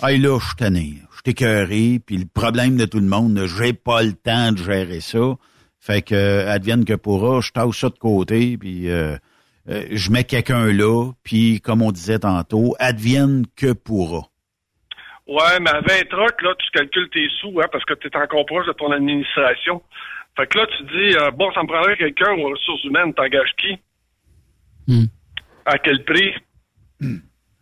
Ah 0.00 0.12
là, 0.12 0.38
je 0.38 0.46
suis 0.46 0.56
tanné, 0.56 0.94
je 1.10 1.16
suis 1.16 1.30
écœuré, 1.32 2.00
puis 2.04 2.16
le 2.16 2.26
problème 2.26 2.76
de 2.76 2.86
tout 2.86 3.00
le 3.00 3.06
monde, 3.06 3.44
j'ai 3.46 3.72
pas 3.72 4.02
le 4.02 4.12
temps 4.12 4.52
de 4.52 4.58
gérer 4.58 5.00
ça. 5.00 5.36
Fait 5.78 6.02
que 6.02 6.46
advienne 6.46 6.84
que 6.84 6.94
pourra, 6.94 7.40
je 7.40 7.52
tasse 7.52 7.76
ça 7.76 7.88
de 7.88 7.98
côté, 7.98 8.56
puis 8.58 8.90
euh, 8.90 9.16
euh, 9.68 9.84
je 9.90 10.10
mets 10.10 10.24
quelqu'un 10.24 10.72
là, 10.72 11.12
puis 11.22 11.60
comme 11.60 11.82
on 11.82 11.92
disait 11.92 12.20
tantôt, 12.20 12.74
advienne 12.78 13.44
que 13.56 13.72
pourra. 13.72 14.28
Ouais, 15.26 15.60
mais 15.60 15.70
à 15.70 15.80
20 15.80 16.08
trucks, 16.08 16.42
là, 16.42 16.54
tu 16.58 16.70
calcules 16.72 17.10
tes 17.10 17.28
sous, 17.40 17.60
hein, 17.60 17.66
parce 17.70 17.84
que 17.84 17.92
tu 17.94 18.08
es 18.08 18.16
encore 18.16 18.46
proche 18.46 18.66
de 18.66 18.72
ton 18.72 18.90
administration. 18.90 19.82
Fait 20.36 20.46
que 20.46 20.58
là, 20.58 20.66
tu 20.66 20.84
dis, 20.84 21.16
euh, 21.18 21.30
bon, 21.32 21.52
ça 21.52 21.62
me 21.62 21.68
prendrait 21.68 21.98
quelqu'un 21.98 22.32
aux 22.32 22.48
ressources 22.48 22.82
humaines, 22.84 23.12
t'engages 23.12 23.52
qui? 23.58 23.78
Hmm. 24.86 25.06
À 25.70 25.78
quel 25.78 26.02
prix? 26.04 26.32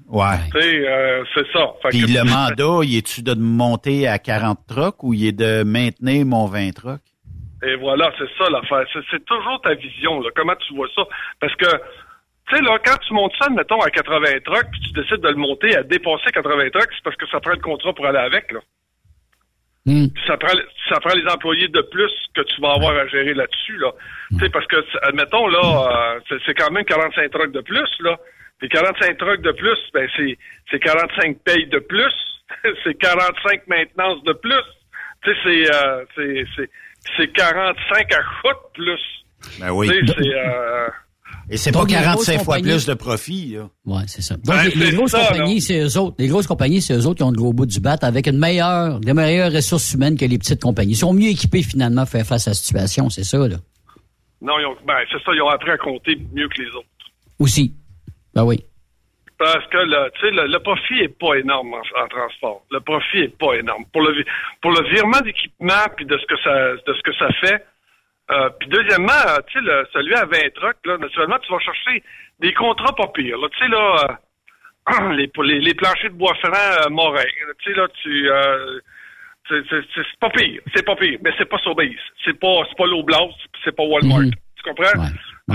Ouais. 0.08 0.36
Tu 0.54 0.60
sais, 0.60 0.88
euh, 0.88 1.24
c'est 1.34 1.46
ça. 1.52 1.72
Fait 1.82 1.88
Puis 1.88 2.02
que- 2.02 2.12
le 2.18 2.24
mandat, 2.30 2.84
il 2.84 2.96
est-tu 2.96 3.22
de 3.22 3.34
monter 3.34 4.06
à 4.06 4.18
40 4.18 4.58
trucks 4.68 5.02
ou 5.02 5.12
il 5.14 5.26
est 5.26 5.32
de 5.32 5.64
maintenir 5.64 6.24
mon 6.24 6.46
20 6.46 6.70
trucks? 6.72 7.00
Et 7.64 7.74
voilà, 7.76 8.12
c'est 8.18 8.28
ça 8.38 8.48
l'affaire. 8.50 8.86
C'est, 8.92 9.00
c'est 9.10 9.24
toujours 9.24 9.60
ta 9.62 9.74
vision, 9.74 10.20
là. 10.20 10.30
Comment 10.36 10.54
tu 10.56 10.74
vois 10.76 10.88
ça? 10.94 11.02
Parce 11.40 11.54
que, 11.56 11.66
tu 12.48 12.54
sais, 12.56 12.62
là, 12.62 12.78
quand 12.84 12.96
tu 13.06 13.14
montes 13.14 13.32
ça, 13.40 13.48
mettons, 13.50 13.80
à 13.80 13.90
80 13.90 14.20
trucks, 14.44 14.68
puis 14.70 14.80
tu 14.82 14.92
décides 14.92 15.20
de 15.22 15.28
le 15.28 15.34
monter 15.36 15.74
à 15.76 15.82
dépasser 15.82 16.30
80 16.32 16.70
trucks, 16.70 16.90
c'est 16.94 17.02
parce 17.02 17.16
que 17.16 17.26
ça 17.28 17.40
prend 17.40 17.52
le 17.52 17.60
contrat 17.60 17.92
pour 17.92 18.06
aller 18.06 18.18
avec, 18.18 18.52
là. 18.52 18.60
Hmm. 19.86 20.06
Ça 20.26 20.36
prend, 20.36 20.52
ça 20.88 20.98
prend 21.00 21.14
les 21.14 21.26
employés 21.32 21.68
de 21.68 21.80
plus 21.80 22.10
que 22.34 22.42
tu 22.42 22.60
vas 22.60 22.72
avoir 22.72 22.96
à 22.96 23.06
gérer 23.06 23.34
là-dessus, 23.34 23.76
là. 23.78 23.92
Tu 24.30 24.38
sais, 24.40 24.48
parce 24.50 24.66
que, 24.66 24.76
admettons, 25.02 25.46
là, 25.46 25.60
euh, 25.62 26.20
c'est, 26.28 26.38
c'est 26.44 26.54
quand 26.54 26.72
même 26.72 26.84
45 26.84 27.30
trucks 27.30 27.52
de 27.52 27.60
plus, 27.60 27.88
là. 28.00 28.18
Puis 28.58 28.68
45 28.68 29.16
trucks 29.16 29.42
de 29.42 29.52
plus, 29.52 29.78
ben, 29.94 30.08
c'est, 30.16 30.36
c'est 30.70 30.80
45 30.80 31.38
payes 31.44 31.66
de 31.66 31.78
plus. 31.78 32.14
c'est 32.84 32.94
45 32.94 33.66
maintenances 33.68 34.22
de 34.24 34.32
plus. 34.32 34.54
Tu 35.22 35.30
sais, 35.30 35.38
c'est, 35.44 35.74
euh, 35.74 36.04
c'est, 36.16 36.44
c'est, 36.56 36.70
c'est 37.16 37.32
45 37.32 38.12
à 38.12 38.16
chute 38.16 38.72
plus. 38.74 39.60
Ben 39.60 39.70
oui. 39.70 39.88
Tu 39.88 40.06
sais, 40.06 40.14
c'est, 40.18 40.34
euh, 40.34 40.88
Et 41.48 41.56
c'est 41.56 41.70
pas 41.70 41.84
les 41.84 41.92
45 41.94 42.12
grosses 42.14 42.24
fois 42.26 42.36
compagnies- 42.56 42.62
plus 42.72 42.86
de 42.86 42.94
profit, 42.94 43.46
là. 43.54 43.68
Ouais, 43.84 44.02
c'est 44.08 44.22
ça. 44.22 44.34
Donc, 44.34 44.44
Ben, 44.46 44.68
les, 44.74 44.90
grosses 44.92 45.12
ça, 45.12 45.26
compagnies, 45.28 45.60
c'est 45.60 45.78
eux 45.80 45.96
autres. 45.98 46.16
Les 46.18 46.26
grosses 46.26 46.46
compagnies, 46.48 46.80
c'est 46.82 46.94
eux 46.94 47.06
autres 47.06 47.18
qui 47.18 47.22
ont 47.22 47.30
le 47.30 47.36
gros 47.36 47.52
bout 47.52 47.66
du 47.66 47.78
bat 47.80 47.96
avec 48.02 48.26
une 48.26 48.38
meilleure, 48.38 48.98
des 48.98 49.14
meilleures 49.14 49.52
ressources 49.52 49.92
humaines 49.92 50.16
que 50.18 50.24
les 50.24 50.38
petites 50.38 50.60
compagnies. 50.60 50.92
Ils 50.92 50.96
sont 50.96 51.12
mieux 51.12 51.28
équipés, 51.28 51.62
finalement, 51.62 52.02
à 52.02 52.06
faire 52.06 52.26
face 52.26 52.48
à 52.48 52.50
la 52.50 52.54
situation, 52.54 53.10
c'est 53.10 53.22
ça, 53.24 53.38
là. 53.38 53.56
non, 54.42 54.58
ils 54.58 54.66
ont, 54.66 54.76
ben, 54.86 54.96
c'est 55.12 55.22
ça, 55.22 55.32
ils 55.34 55.40
ont 55.42 55.48
appris 55.48 55.70
à 55.70 55.78
compter 55.78 56.16
mieux 56.34 56.48
que 56.48 56.60
les 56.62 56.68
autres. 56.70 56.88
Aussi. 57.38 57.72
Ben 58.34 58.44
oui. 58.44 58.64
Parce 59.38 59.66
que 59.68 59.76
le, 59.76 60.10
tu 60.14 60.20
sais, 60.22 60.30
le, 60.32 60.46
le 60.50 60.58
profit 60.60 60.94
est 61.02 61.08
pas 61.20 61.34
énorme 61.38 61.74
en, 61.74 62.02
en 62.02 62.08
transport. 62.08 62.64
Le 62.70 62.80
profit 62.80 63.18
est 63.18 63.38
pas 63.38 63.54
énorme. 63.54 63.84
Pour 63.92 64.00
le 64.02 64.24
pour 64.62 64.70
le 64.72 64.82
virement 64.90 65.20
d'équipement 65.20 65.84
puis 65.94 66.06
de 66.06 66.16
ce 66.16 66.24
que 66.26 66.40
ça 66.42 66.72
de 66.72 66.94
ce 66.94 67.02
que 67.02 67.14
ça 67.18 67.28
fait. 67.42 67.62
Euh, 68.30 68.50
puis 68.58 68.68
deuxièmement, 68.68 69.12
euh, 69.28 69.38
tu 69.48 69.58
sais, 69.64 69.70
celui 69.92 70.14
à 70.14 70.24
20 70.24 70.54
trucks, 70.54 70.84
là, 70.84 70.98
naturellement, 70.98 71.38
tu 71.38 71.52
vas 71.52 71.60
chercher 71.60 72.02
des 72.40 72.52
contrats 72.54 72.94
pas 72.94 73.06
pires. 73.14 73.38
là. 73.38 73.48
Tu 73.50 73.58
sais, 73.64 73.68
là, 73.70 74.18
euh, 74.90 75.12
les, 75.14 75.28
pour 75.28 75.44
les, 75.44 75.60
les 75.60 75.74
planchers 75.74 76.10
de 76.10 76.16
bois 76.16 76.34
franc 76.42 76.52
euh, 76.52 76.90
Morin. 76.90 77.22
Tu 77.62 77.72
sais, 77.72 77.78
là, 77.78 77.86
tu. 78.02 78.30
Euh, 78.30 78.80
c'est 79.48 79.62
pas 80.18 80.30
pire, 80.30 80.60
c'est 80.74 80.84
pas 80.84 80.96
pire, 80.96 81.20
mais 81.22 81.30
c'est 81.38 81.44
pas 81.48 81.58
Sobeys, 81.58 81.96
c'est 82.24 82.36
pas 82.40 82.64
c'est 82.68 82.76
pas 82.76 82.86
Loblaws, 82.86 83.30
c'est 83.62 83.76
pas 83.76 83.84
Walmart, 83.84 84.18
Mhm. 84.22 84.32
tu 84.56 84.62
comprends? 84.64 85.00
Ouais. 85.00 85.06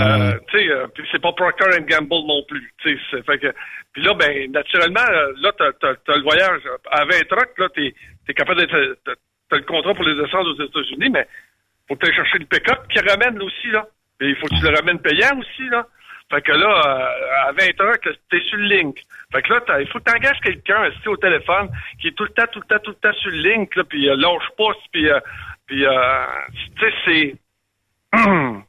Euh, 0.02 0.30
Ouais. 0.32 0.38
tu 0.50 0.58
sais, 0.58 0.68
euh, 0.70 0.86
c'est 1.10 1.20
pas 1.20 1.32
Procter 1.32 1.78
Gamble 1.82 2.26
non 2.26 2.42
plus. 2.48 2.72
Tu 2.82 2.88
sais, 2.96 3.00
c'est- 3.10 3.22
fait 3.26 3.38
que, 3.38 3.52
puis 3.92 4.02
là, 4.02 4.14
ben, 4.14 4.50
naturellement, 4.50 5.04
là, 5.42 5.52
t'as, 5.58 5.72
t'as, 5.74 5.94
t'as 6.06 6.16
le 6.16 6.22
voyage 6.22 6.62
à 6.90 7.04
20 7.04 7.28
trucks, 7.28 7.58
là, 7.58 7.68
t'es, 7.74 7.94
t'es 8.26 8.32
capable 8.32 8.60
d'être, 8.60 8.96
t'as, 9.04 9.12
t'as 9.50 9.56
le 9.58 9.64
contrat 9.64 9.92
pour 9.92 10.04
les 10.04 10.14
descendre 10.14 10.48
aux 10.58 10.64
États-Unis, 10.64 11.10
mais 11.10 11.28
faut 11.88 11.96
que 11.96 12.12
chercher 12.12 12.38
le 12.38 12.46
pick-up 12.46 12.86
qui 12.88 12.98
ramène 13.00 13.40
aussi, 13.42 13.70
là. 13.70 13.86
Et 14.20 14.28
il 14.28 14.36
faut 14.36 14.46
que 14.46 14.54
tu 14.58 14.62
le 14.62 14.76
ramènes 14.76 15.00
payant 15.00 15.38
aussi, 15.38 15.68
là. 15.68 15.86
Fait 16.30 16.40
que 16.40 16.52
là, 16.52 16.82
euh, 16.86 17.48
à 17.48 17.52
20 17.52 17.76
trucks, 17.76 18.04
là, 18.06 18.12
t'es 18.30 18.40
sur 18.48 18.56
le 18.56 18.64
link. 18.64 18.98
Fait 19.32 19.42
que 19.42 19.52
là, 19.52 19.80
il 19.80 19.88
faut 19.88 19.98
que 19.98 20.04
t'engages 20.04 20.40
quelqu'un, 20.40 20.90
au 21.06 21.16
téléphone, 21.16 21.68
qui 22.00 22.08
est 22.08 22.12
tout 22.12 22.24
le 22.24 22.30
temps, 22.30 22.46
tout 22.50 22.60
le 22.60 22.66
temps, 22.66 22.82
tout 22.82 22.92
le 22.92 22.96
temps 22.96 23.18
sur 23.18 23.30
le 23.30 23.36
link, 23.38 23.74
là, 23.76 23.84
puis 23.84 24.08
euh, 24.08 24.16
lâche 24.16 24.48
pas, 24.56 24.72
puis, 24.92 25.10
euh, 25.10 25.20
puis, 25.66 25.84
euh, 25.84 26.26
tu 26.78 26.90
sais, 26.90 26.94
c'est... 27.04 27.34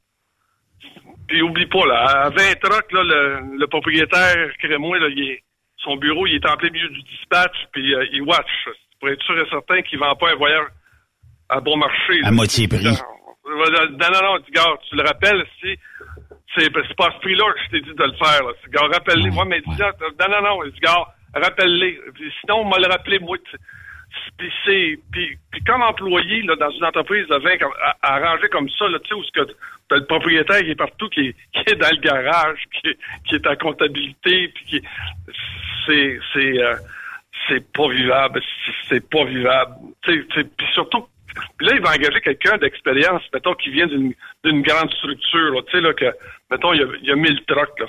Puis 1.25 1.41
oublie 1.41 1.67
pas, 1.67 1.85
là, 1.87 2.03
à 2.25 2.29
20 2.29 2.35
trucks, 2.59 2.91
là, 2.91 3.01
le, 3.01 3.57
le 3.57 3.67
propriétaire 3.67 4.51
crémois, 4.59 4.99
là, 4.99 5.07
il 5.07 5.31
est, 5.31 5.43
son 5.77 5.95
bureau, 5.95 6.25
il 6.27 6.35
est 6.35 6.45
en 6.45 6.55
plein 6.57 6.69
milieu 6.69 6.89
du 6.89 7.01
dispatch, 7.03 7.55
puis 7.71 7.93
euh, 7.93 8.05
il 8.11 8.21
watch. 8.23 8.69
Pour 8.99 9.09
être 9.09 9.23
sûr 9.23 9.37
et 9.37 9.49
certain 9.49 9.81
qu'il 9.81 9.99
vend 9.99 10.15
pas 10.15 10.31
un 10.31 10.35
voyage 10.35 10.67
à 11.57 11.59
bon 11.59 11.77
marché. 11.77 12.19
À 12.23 12.25
là. 12.25 12.31
moitié 12.31 12.67
prix. 12.67 12.83
Non, 12.83 12.91
non, 13.45 14.09
non, 14.11 14.21
non, 14.23 14.39
gars, 14.51 14.75
tu 14.89 14.95
le 14.95 15.03
rappelles, 15.03 15.45
si 15.61 15.75
c'est 16.55 16.69
pas 16.71 17.09
ce 17.11 17.19
prix-là 17.19 17.45
que 17.53 17.59
je 17.65 17.69
t'ai 17.71 17.81
dit 17.81 17.95
de 17.95 18.03
le 18.03 18.13
faire. 18.13 18.43
Là. 18.43 18.51
Gars, 18.69 18.87
rappelle-les. 18.93 19.31
Moi, 19.31 19.45
mais 19.45 19.61
dis, 19.61 19.69
non, 19.79 20.29
non, 20.29 20.41
non, 20.41 20.63
dis, 20.69 20.79
gars, 20.79 21.05
rappelle-les. 21.33 21.99
Sinon, 22.41 22.61
on 22.61 22.65
m'a 22.65 22.77
le 22.77 22.87
rappelé, 22.87 23.19
moi. 23.19 23.37
Puis 24.37 24.51
c'est, 24.63 24.99
puis, 25.11 25.37
puis 25.51 25.63
comme 25.63 25.81
employé 25.81 26.43
là, 26.43 26.55
dans 26.55 26.69
une 26.69 26.85
entreprise 26.85 27.27
de 27.27 27.35
vin 27.37 27.57
comme, 27.57 27.71
à- 27.83 28.13
arrangée 28.15 28.47
comme 28.49 28.69
ça, 28.69 28.87
là, 28.87 28.99
tu 28.99 29.09
sais, 29.09 29.13
où 29.15 29.23
ce 29.23 29.31
que 29.31 29.51
t'as 29.89 29.95
le 29.95 30.05
propriétaire 30.05 30.59
qui 30.61 30.69
est 30.69 30.75
partout, 30.75 31.09
qui 31.09 31.29
est, 31.29 31.35
qui 31.51 31.71
est 31.71 31.75
dans 31.75 31.89
le 31.89 31.97
garage, 31.99 32.59
qui 32.73 32.89
est, 32.89 32.97
qui 33.27 33.35
est 33.35 33.47
en 33.47 33.55
comptabilité, 33.55 34.49
puis 34.49 34.65
qui 34.65 34.81
c'est 35.87 36.19
c'est 36.33 36.59
euh, 36.61 36.75
c'est 37.47 37.71
pas 37.73 37.87
vivable, 37.89 38.39
c'est- 38.87 39.09
pas 39.09 39.23
vivable. 39.25 39.73
Puis 40.03 40.23
surtout, 40.75 41.07
puis 41.57 41.67
là 41.67 41.73
il 41.75 41.81
va 41.81 41.91
engager 41.91 42.21
quelqu'un 42.21 42.57
d'expérience, 42.57 43.21
mettons 43.33 43.53
qui 43.55 43.69
vient 43.71 43.87
d'une 43.87 44.13
d'une 44.43 44.61
grande 44.61 44.91
structure, 44.93 45.53
là, 45.53 45.61
tu 45.63 45.71
sais 45.71 45.81
là 45.81 45.93
que 45.93 46.11
mettons 46.51 46.73
il 46.73 46.81
y 46.81 46.83
a, 46.83 46.87
il 47.01 47.07
y 47.07 47.11
a 47.11 47.15
1000 47.15 47.43
trucks 47.45 47.79
là. 47.79 47.87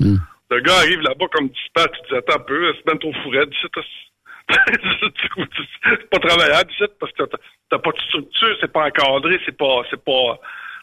Hmm. 0.00 0.16
Le 0.50 0.60
gars 0.60 0.76
arrive 0.78 1.00
là-bas 1.00 1.26
comme 1.32 1.48
dispatch, 1.48 1.92
tu 2.02 2.12
dis 2.12 2.16
attends 2.18 2.36
un 2.36 2.44
peu, 2.44 2.74
c'est 2.74 2.86
même 2.86 2.98
trop 2.98 3.12
fourré, 3.22 3.48
tu 3.48 3.58
sais, 3.60 3.68
t'as- 3.72 3.82
c'est 5.88 6.10
pas 6.10 6.18
travaillable 6.18 6.70
parce 7.00 7.12
que 7.12 7.22
t'as- 7.70 7.78
pas 7.78 7.90
de 7.92 8.00
structure, 8.00 8.56
c'est 8.60 8.72
pas 8.72 8.86
encadré, 8.86 9.40
c'est 9.46 9.56
pas 9.56 9.82
c'est 9.90 10.02
pas 10.04 10.38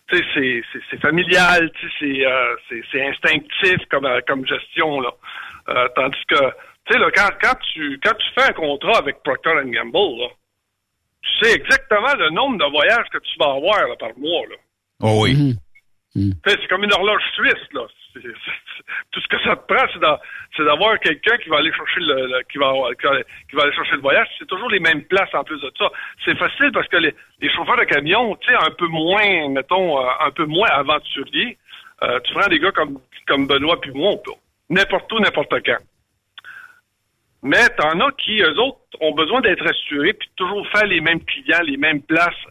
tu 0.09 0.17
sais 0.17 0.23
c'est 0.33 0.79
c'est 0.89 1.01
familial, 1.01 1.69
tu 1.79 1.87
sais 1.87 1.93
c'est 1.99 2.25
euh, 2.25 2.55
c'est 2.91 3.07
instinctif 3.07 3.77
comme 3.91 4.05
euh, 4.05 4.21
comme 4.27 4.45
gestion 4.47 5.01
là. 5.01 5.11
Euh, 5.69 5.87
tandis 5.95 6.17
que 6.27 6.35
tu 6.35 6.93
sais 6.93 6.99
là 6.99 7.11
quand 7.11 7.29
quand 7.41 7.55
tu 7.73 7.99
quand 8.03 8.15
tu 8.17 8.27
fais 8.33 8.49
un 8.49 8.53
contrat 8.53 8.97
avec 8.97 9.21
Procter 9.23 9.51
Gamble 9.65 10.19
là, 10.21 10.27
tu 11.21 11.29
sais 11.45 11.53
exactement 11.55 12.13
le 12.17 12.29
nombre 12.31 12.57
de 12.57 12.71
voyages 12.71 13.07
que 13.11 13.17
tu 13.19 13.37
vas 13.39 13.51
avoir 13.53 13.87
là, 13.87 13.95
par 13.99 14.09
mois 14.17 14.45
là. 14.49 14.55
Oh 15.01 15.21
oui. 15.23 15.33
Mhm. 16.15 16.31
Sais, 16.45 16.57
c'est 16.61 16.67
comme 16.67 16.83
une 16.83 16.93
horloge 16.93 17.21
suisse, 17.35 17.67
là. 17.73 17.81
C'est- 18.13 18.21
c'est- 18.21 18.27
c'est- 18.33 18.83
tout 19.11 19.21
ce 19.21 19.27
que 19.27 19.39
ça 19.43 19.55
te 19.55 19.71
prend, 19.71 19.85
c'est 19.93 19.99
d'a- 19.99 20.19
c'est 20.57 20.65
d'avoir 20.65 20.99
quelqu'un 20.99 21.37
qui 21.37 21.49
va 21.49 21.57
aller 21.57 21.71
chercher 21.71 21.99
le, 21.99 22.25
le- 22.25 22.41
qui, 22.51 22.57
va, 22.57 22.73
qui, 22.99 23.05
va, 23.05 23.21
qui 23.49 23.55
va 23.55 23.63
aller 23.63 23.73
chercher 23.75 23.91
le 23.95 24.01
voyage. 24.01 24.27
C'est 24.39 24.47
toujours 24.47 24.69
les 24.69 24.79
mêmes 24.79 25.03
places 25.03 25.33
en 25.33 25.43
plus 25.43 25.61
de 25.61 25.71
ça. 25.77 25.85
C'est 26.25 26.35
facile 26.37 26.71
parce 26.73 26.87
que 26.87 26.97
les, 26.97 27.13
les 27.41 27.49
chauffeurs 27.53 27.77
de 27.77 27.83
camion, 27.83 28.35
tu 28.37 28.49
sais, 28.49 28.55
un 28.57 28.71
peu 28.71 28.87
moins, 28.87 29.49
mettons, 29.49 29.99
euh, 30.03 30.09
un 30.21 30.31
peu 30.31 30.45
moins 30.45 30.67
aventuriers, 30.69 31.57
euh, 32.01 32.19
tu 32.21 32.33
prends 32.33 32.47
des 32.49 32.59
gars 32.59 32.71
comme, 32.71 32.99
comme 33.27 33.45
Benoît 33.45 33.79
puis 33.79 33.91
moi, 33.91 34.11
on 34.13 34.17
peut 34.17 34.31
n'importe 34.69 35.11
où, 35.13 35.19
n'importe 35.19 35.53
quand. 35.63 35.77
Mais 37.41 37.67
t'en 37.77 37.99
as 37.99 38.11
qui, 38.13 38.41
eux 38.41 38.59
autres, 38.59 38.79
ont 38.99 39.13
besoin 39.13 39.41
d'être 39.41 39.65
assurés 39.65 40.13
puis 40.13 40.29
toujours 40.35 40.67
faire 40.69 40.85
les 40.85 41.01
mêmes 41.01 41.23
clients, 41.23 41.61
les 41.63 41.77
mêmes 41.77 42.01
places. 42.01 42.43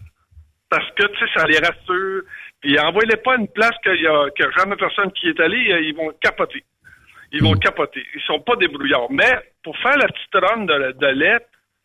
Parce 0.70 0.90
que, 0.92 1.06
tu 1.06 1.18
sais, 1.18 1.32
ça 1.34 1.46
les 1.46 1.58
rassure. 1.58 2.22
Puis 2.60 2.78
envoyez-les 2.78 3.18
pas 3.18 3.36
une 3.36 3.48
place 3.48 3.74
qu'il 3.82 4.00
y 4.02 4.06
a, 4.06 4.24
a 4.24 4.50
jamais 4.58 4.76
personne 4.76 5.12
qui 5.12 5.28
est 5.28 5.40
allé, 5.40 5.72
euh, 5.72 5.80
ils 5.80 5.94
vont 5.94 6.12
capoter. 6.20 6.64
Ils 7.32 7.42
vont 7.42 7.54
capoter. 7.54 8.04
Ils 8.14 8.22
sont 8.22 8.40
pas 8.40 8.56
débrouillards. 8.56 9.10
Mais 9.10 9.38
pour 9.62 9.76
faire 9.78 9.96
la 9.96 10.06
petite 10.06 10.34
run 10.34 10.64
de, 10.64 10.92
de 10.92 11.38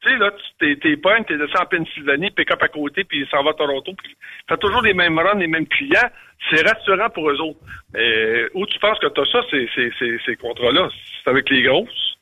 tu 0.04 0.10
sais, 0.10 0.18
là, 0.18 0.32
tu 0.32 0.44
t'es, 0.60 0.76
t'es 0.82 0.98
pognes, 0.98 1.24
t'es 1.24 1.38
descendu 1.38 1.62
en 1.62 1.66
Pennsylvanie, 1.66 2.32
pick-up 2.32 2.62
à 2.62 2.68
côté, 2.68 3.06
puis 3.06 3.22
il 3.22 3.28
s'en 3.28 3.42
va 3.42 3.52
à 3.52 3.54
Toronto, 3.54 3.94
puis 3.94 4.18
fait 4.50 4.58
toujours 4.58 4.82
les 4.82 4.94
mêmes 4.94 5.18
runs, 5.18 5.40
les 5.40 5.48
mêmes 5.48 5.68
clients. 5.68 6.10
C'est 6.50 6.68
rassurant 6.68 7.10
pour 7.10 7.30
eux 7.30 7.40
autres. 7.40 7.60
Mais 7.94 8.46
où 8.54 8.66
tu 8.66 8.78
penses 8.80 9.00
que 9.00 9.08
t'as 9.08 9.26
ça, 9.26 9.42
c'est, 9.50 9.66
c'est, 9.74 9.92
c'est, 9.98 10.18
ces 10.26 10.36
contrats-là? 10.36 10.90
C'est 11.24 11.30
avec 11.30 11.50
les 11.50 11.64
grosses? 11.64 12.13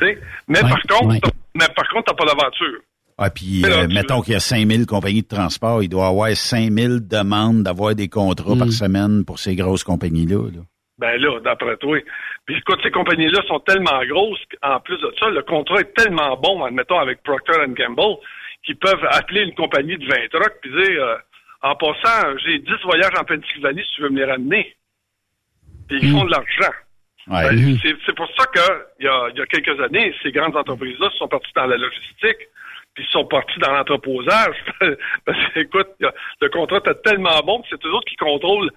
Mais 0.00 0.62
Ouais, 0.62 0.68
par 0.70 0.82
contre, 0.82 1.06
ouais. 1.14 1.20
mais 1.54 1.66
par 1.74 1.88
contre, 1.88 2.04
t'as 2.06 2.14
pas 2.14 2.24
d'aventure. 2.26 2.80
Ah, 3.18 3.30
puis 3.30 3.64
euh, 3.64 3.86
mettons 3.88 4.20
qu'il 4.20 4.34
y 4.34 4.36
a 4.36 4.40
5000 4.40 4.84
compagnies 4.84 5.22
de 5.22 5.26
transport, 5.28 5.82
il 5.82 5.88
doit 5.88 6.04
y 6.04 6.08
avoir 6.08 6.36
5000 6.36 7.08
demandes 7.08 7.62
d'avoir 7.62 7.94
des 7.94 8.08
contrats 8.08 8.54
Mm. 8.54 8.58
par 8.58 8.68
semaine 8.72 9.24
pour 9.24 9.38
ces 9.38 9.56
grosses 9.56 9.84
compagnies-là. 9.84 10.50
là. 10.52 10.60
Ben 10.98 11.20
là, 11.20 11.40
d'après 11.40 11.76
toi. 11.78 11.98
Puis 12.46 12.56
écoute, 12.56 12.78
ces 12.82 12.90
compagnies-là 12.90 13.40
sont 13.48 13.60
tellement 13.60 14.00
grosses 14.06 14.40
qu'en 14.62 14.80
plus 14.80 14.98
de 14.98 15.12
ça, 15.18 15.28
le 15.30 15.42
contrat 15.42 15.80
est 15.80 15.94
tellement 15.94 16.36
bon, 16.38 16.62
admettons, 16.64 16.98
avec 16.98 17.22
Procter 17.22 17.52
Gamble, 17.68 18.16
qu'ils 18.64 18.76
peuvent 18.76 19.04
appeler 19.10 19.42
une 19.42 19.54
compagnie 19.54 19.96
de 19.98 20.06
20 20.06 20.14
trucks 20.30 20.56
puis 20.62 20.70
dire 20.70 21.02
euh, 21.02 21.16
en 21.62 21.74
passant, 21.74 22.36
j'ai 22.44 22.58
10 22.58 22.66
voyages 22.84 23.12
en 23.18 23.24
Pennsylvanie 23.24 23.82
si 23.82 23.96
tu 23.96 24.02
veux 24.02 24.10
me 24.10 24.18
les 24.18 24.24
ramener. 24.30 24.74
Puis 25.88 25.98
ils 26.02 26.12
font 26.12 26.24
de 26.24 26.30
l'argent. 26.30 26.72
Ouais. 27.28 27.48
Ben, 27.50 27.78
c'est, 27.82 27.96
c'est 28.06 28.14
pour 28.16 28.28
ça 28.38 28.46
que 28.46 28.60
il 29.00 29.06
y 29.06 29.08
a, 29.08 29.28
y 29.34 29.40
a 29.40 29.46
quelques 29.46 29.80
années, 29.80 30.14
ces 30.22 30.30
grandes 30.32 30.56
entreprises-là 30.56 31.10
sont 31.18 31.28
parties 31.28 31.50
dans 31.56 31.66
la 31.66 31.76
logistique, 31.76 32.48
puis 32.94 33.04
ils 33.04 33.10
sont 33.10 33.24
partis 33.24 33.58
dans 33.58 33.72
l'entreposage. 33.72 34.56
Parce 35.24 35.38
que, 35.52 35.60
écoute, 35.60 35.88
a- 36.04 36.14
le 36.40 36.48
contrat 36.50 36.80
est 36.86 37.02
tellement 37.02 37.40
bon 37.40 37.62
que 37.62 37.68
c'est 37.70 37.84
eux 37.84 37.92
autres 37.92 38.08
qui 38.08 38.16
contrôlent 38.16 38.70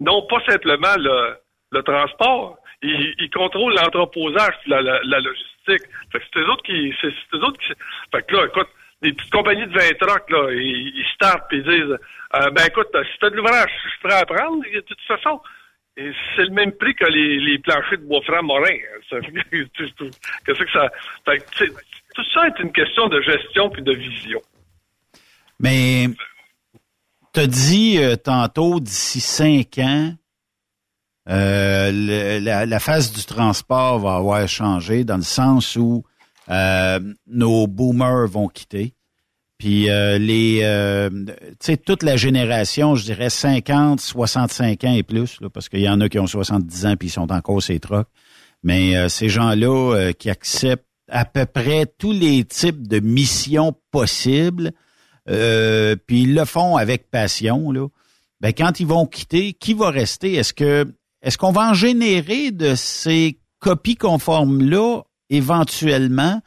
non 0.00 0.22
pas 0.28 0.40
simplement 0.48 0.94
le, 0.98 1.36
le 1.72 1.82
transport, 1.82 2.58
ils, 2.82 3.14
ils 3.18 3.30
contrôlent 3.30 3.74
l'entreposage 3.74 4.54
la, 4.66 4.80
la, 4.82 5.00
la 5.02 5.20
logistique. 5.20 5.88
Fait 6.12 6.20
que 6.20 6.24
c'est 6.32 6.40
eux 6.40 6.50
autres 6.50 6.62
qui. 6.62 6.94
C'est, 7.00 7.08
c'est 7.10 7.36
eux 7.38 7.44
autres 7.44 7.58
qui. 7.58 7.72
Fait 8.14 8.22
que 8.26 8.36
là, 8.36 8.44
écoute, 8.46 8.68
les 9.02 9.12
petites 9.14 9.32
compagnies 9.32 9.66
de 9.66 9.72
20 9.72 9.98
trucks, 9.98 10.30
là, 10.30 10.52
ils, 10.52 10.92
ils 10.96 11.06
startent 11.14 11.48
puis 11.48 11.58
ils 11.58 11.64
disent 11.64 11.98
euh, 12.36 12.50
Ben 12.50 12.66
écoute, 12.68 12.88
si 12.92 13.18
t'as 13.20 13.30
de 13.30 13.36
l'ouvrage, 13.36 13.70
je 13.84 13.88
suis 13.90 13.98
prêt 14.04 14.14
à 14.20 14.24
prendre, 14.26 14.62
de 14.62 14.80
toute 14.80 15.00
façon. 15.08 15.40
C'est 15.96 16.44
le 16.44 16.50
même 16.50 16.72
prix 16.72 16.94
que 16.94 17.06
les, 17.06 17.58
planchers 17.58 17.98
de 17.98 18.04
bois 18.04 18.20
franc 18.22 18.42
morin. 18.42 18.76
Que- 19.10 19.20
Qu'est-ce 20.46 20.62
que 20.62 20.70
ça. 20.72 20.90
Fait 21.24 21.44
tu 21.56 21.72
tout 22.14 22.24
ça 22.32 22.46
est 22.46 22.62
une 22.62 22.72
question 22.72 23.08
de 23.08 23.20
gestion 23.20 23.68
puis 23.68 23.82
de 23.82 23.92
vision. 23.92 24.40
Mais 25.60 26.08
t'as 27.32 27.46
dit 27.46 27.98
euh, 27.98 28.16
tantôt 28.16 28.80
d'ici 28.80 29.20
cinq 29.20 29.78
ans, 29.78 30.14
euh, 31.28 32.40
la 32.40 32.80
phase 32.80 33.12
du 33.12 33.24
transport 33.24 33.98
va 33.98 34.16
avoir 34.16 34.48
changé 34.48 35.04
dans 35.04 35.16
le 35.16 35.22
sens 35.22 35.76
où 35.76 36.04
euh, 36.48 37.00
nos 37.26 37.66
boomers 37.66 38.28
vont 38.28 38.48
quitter. 38.48 38.94
Puis 39.58 39.88
euh, 39.88 40.18
les 40.18 40.60
euh, 40.62 41.08
tu 41.08 41.56
sais 41.60 41.76
toute 41.76 42.02
la 42.02 42.16
génération, 42.16 42.94
je 42.94 43.04
dirais 43.04 43.30
50, 43.30 44.00
65 44.00 44.84
ans 44.84 44.92
et 44.92 45.02
plus 45.02 45.38
parce 45.52 45.68
qu'il 45.68 45.80
y 45.80 45.88
en 45.88 46.00
a 46.00 46.08
qui 46.08 46.18
ont 46.18 46.26
70 46.26 46.86
ans 46.86 46.96
puis 46.96 47.08
ils 47.08 47.12
sont 47.12 47.32
encore 47.32 47.62
ces 47.62 47.80
trucks. 47.80 48.08
Mais 48.62 48.96
euh, 48.96 49.08
ces 49.08 49.28
gens-là 49.28 50.12
qui 50.18 50.28
acceptent 50.28 50.84
à 51.08 51.24
peu 51.24 51.46
près 51.46 51.86
tous 51.86 52.12
les 52.12 52.44
types 52.44 52.86
de 52.86 52.98
missions 52.98 53.72
possibles, 53.92 54.72
puis 55.26 56.22
ils 56.22 56.34
le 56.34 56.44
font 56.44 56.76
avec 56.76 57.10
passion 57.10 57.70
là. 57.70 57.86
Ben 58.42 58.52
quand 58.52 58.80
ils 58.80 58.86
vont 58.86 59.06
quitter, 59.06 59.54
qui 59.54 59.72
va 59.72 59.88
rester? 59.88 60.34
Est-ce 60.34 60.52
que 60.52 60.86
est-ce 61.22 61.38
qu'on 61.38 61.52
va 61.52 61.70
en 61.70 61.74
générer 61.74 62.50
de 62.50 62.74
ces 62.74 63.38
copies 63.60 63.96
conformes 63.96 64.62
là 64.62 65.00
éventuellement? 65.30 66.42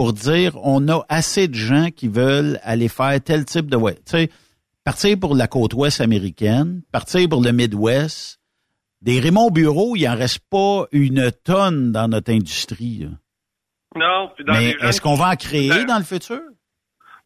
Pour 0.00 0.14
dire 0.14 0.56
on 0.62 0.88
a 0.88 1.04
assez 1.10 1.46
de 1.46 1.52
gens 1.52 1.90
qui 1.90 2.08
veulent 2.08 2.58
aller 2.62 2.88
faire 2.88 3.20
tel 3.22 3.44
type 3.44 3.66
de 3.66 3.76
ouais, 3.76 3.96
tu 3.96 4.12
sais 4.12 4.30
partir 4.82 5.20
pour 5.20 5.34
la 5.34 5.46
côte 5.46 5.74
ouest 5.74 6.00
américaine, 6.00 6.80
partir 6.90 7.28
pour 7.28 7.42
le 7.42 7.52
Midwest. 7.52 8.40
Des 9.02 9.20
Raymond 9.20 9.50
Bureau, 9.50 9.96
il 9.96 10.08
en 10.08 10.16
reste 10.16 10.38
pas 10.48 10.86
une 10.92 11.30
tonne 11.44 11.92
dans 11.92 12.08
notre 12.08 12.32
industrie. 12.32 13.00
là. 13.00 13.08
Non, 13.94 14.30
puis 14.34 14.42
dans 14.42 14.54
Mais 14.54 14.70
est-ce 14.80 15.02
qu'on 15.02 15.16
va 15.16 15.32
en 15.32 15.36
créer 15.36 15.68
Ben, 15.68 15.84
dans 15.84 15.98
le 15.98 16.04
futur? 16.04 16.40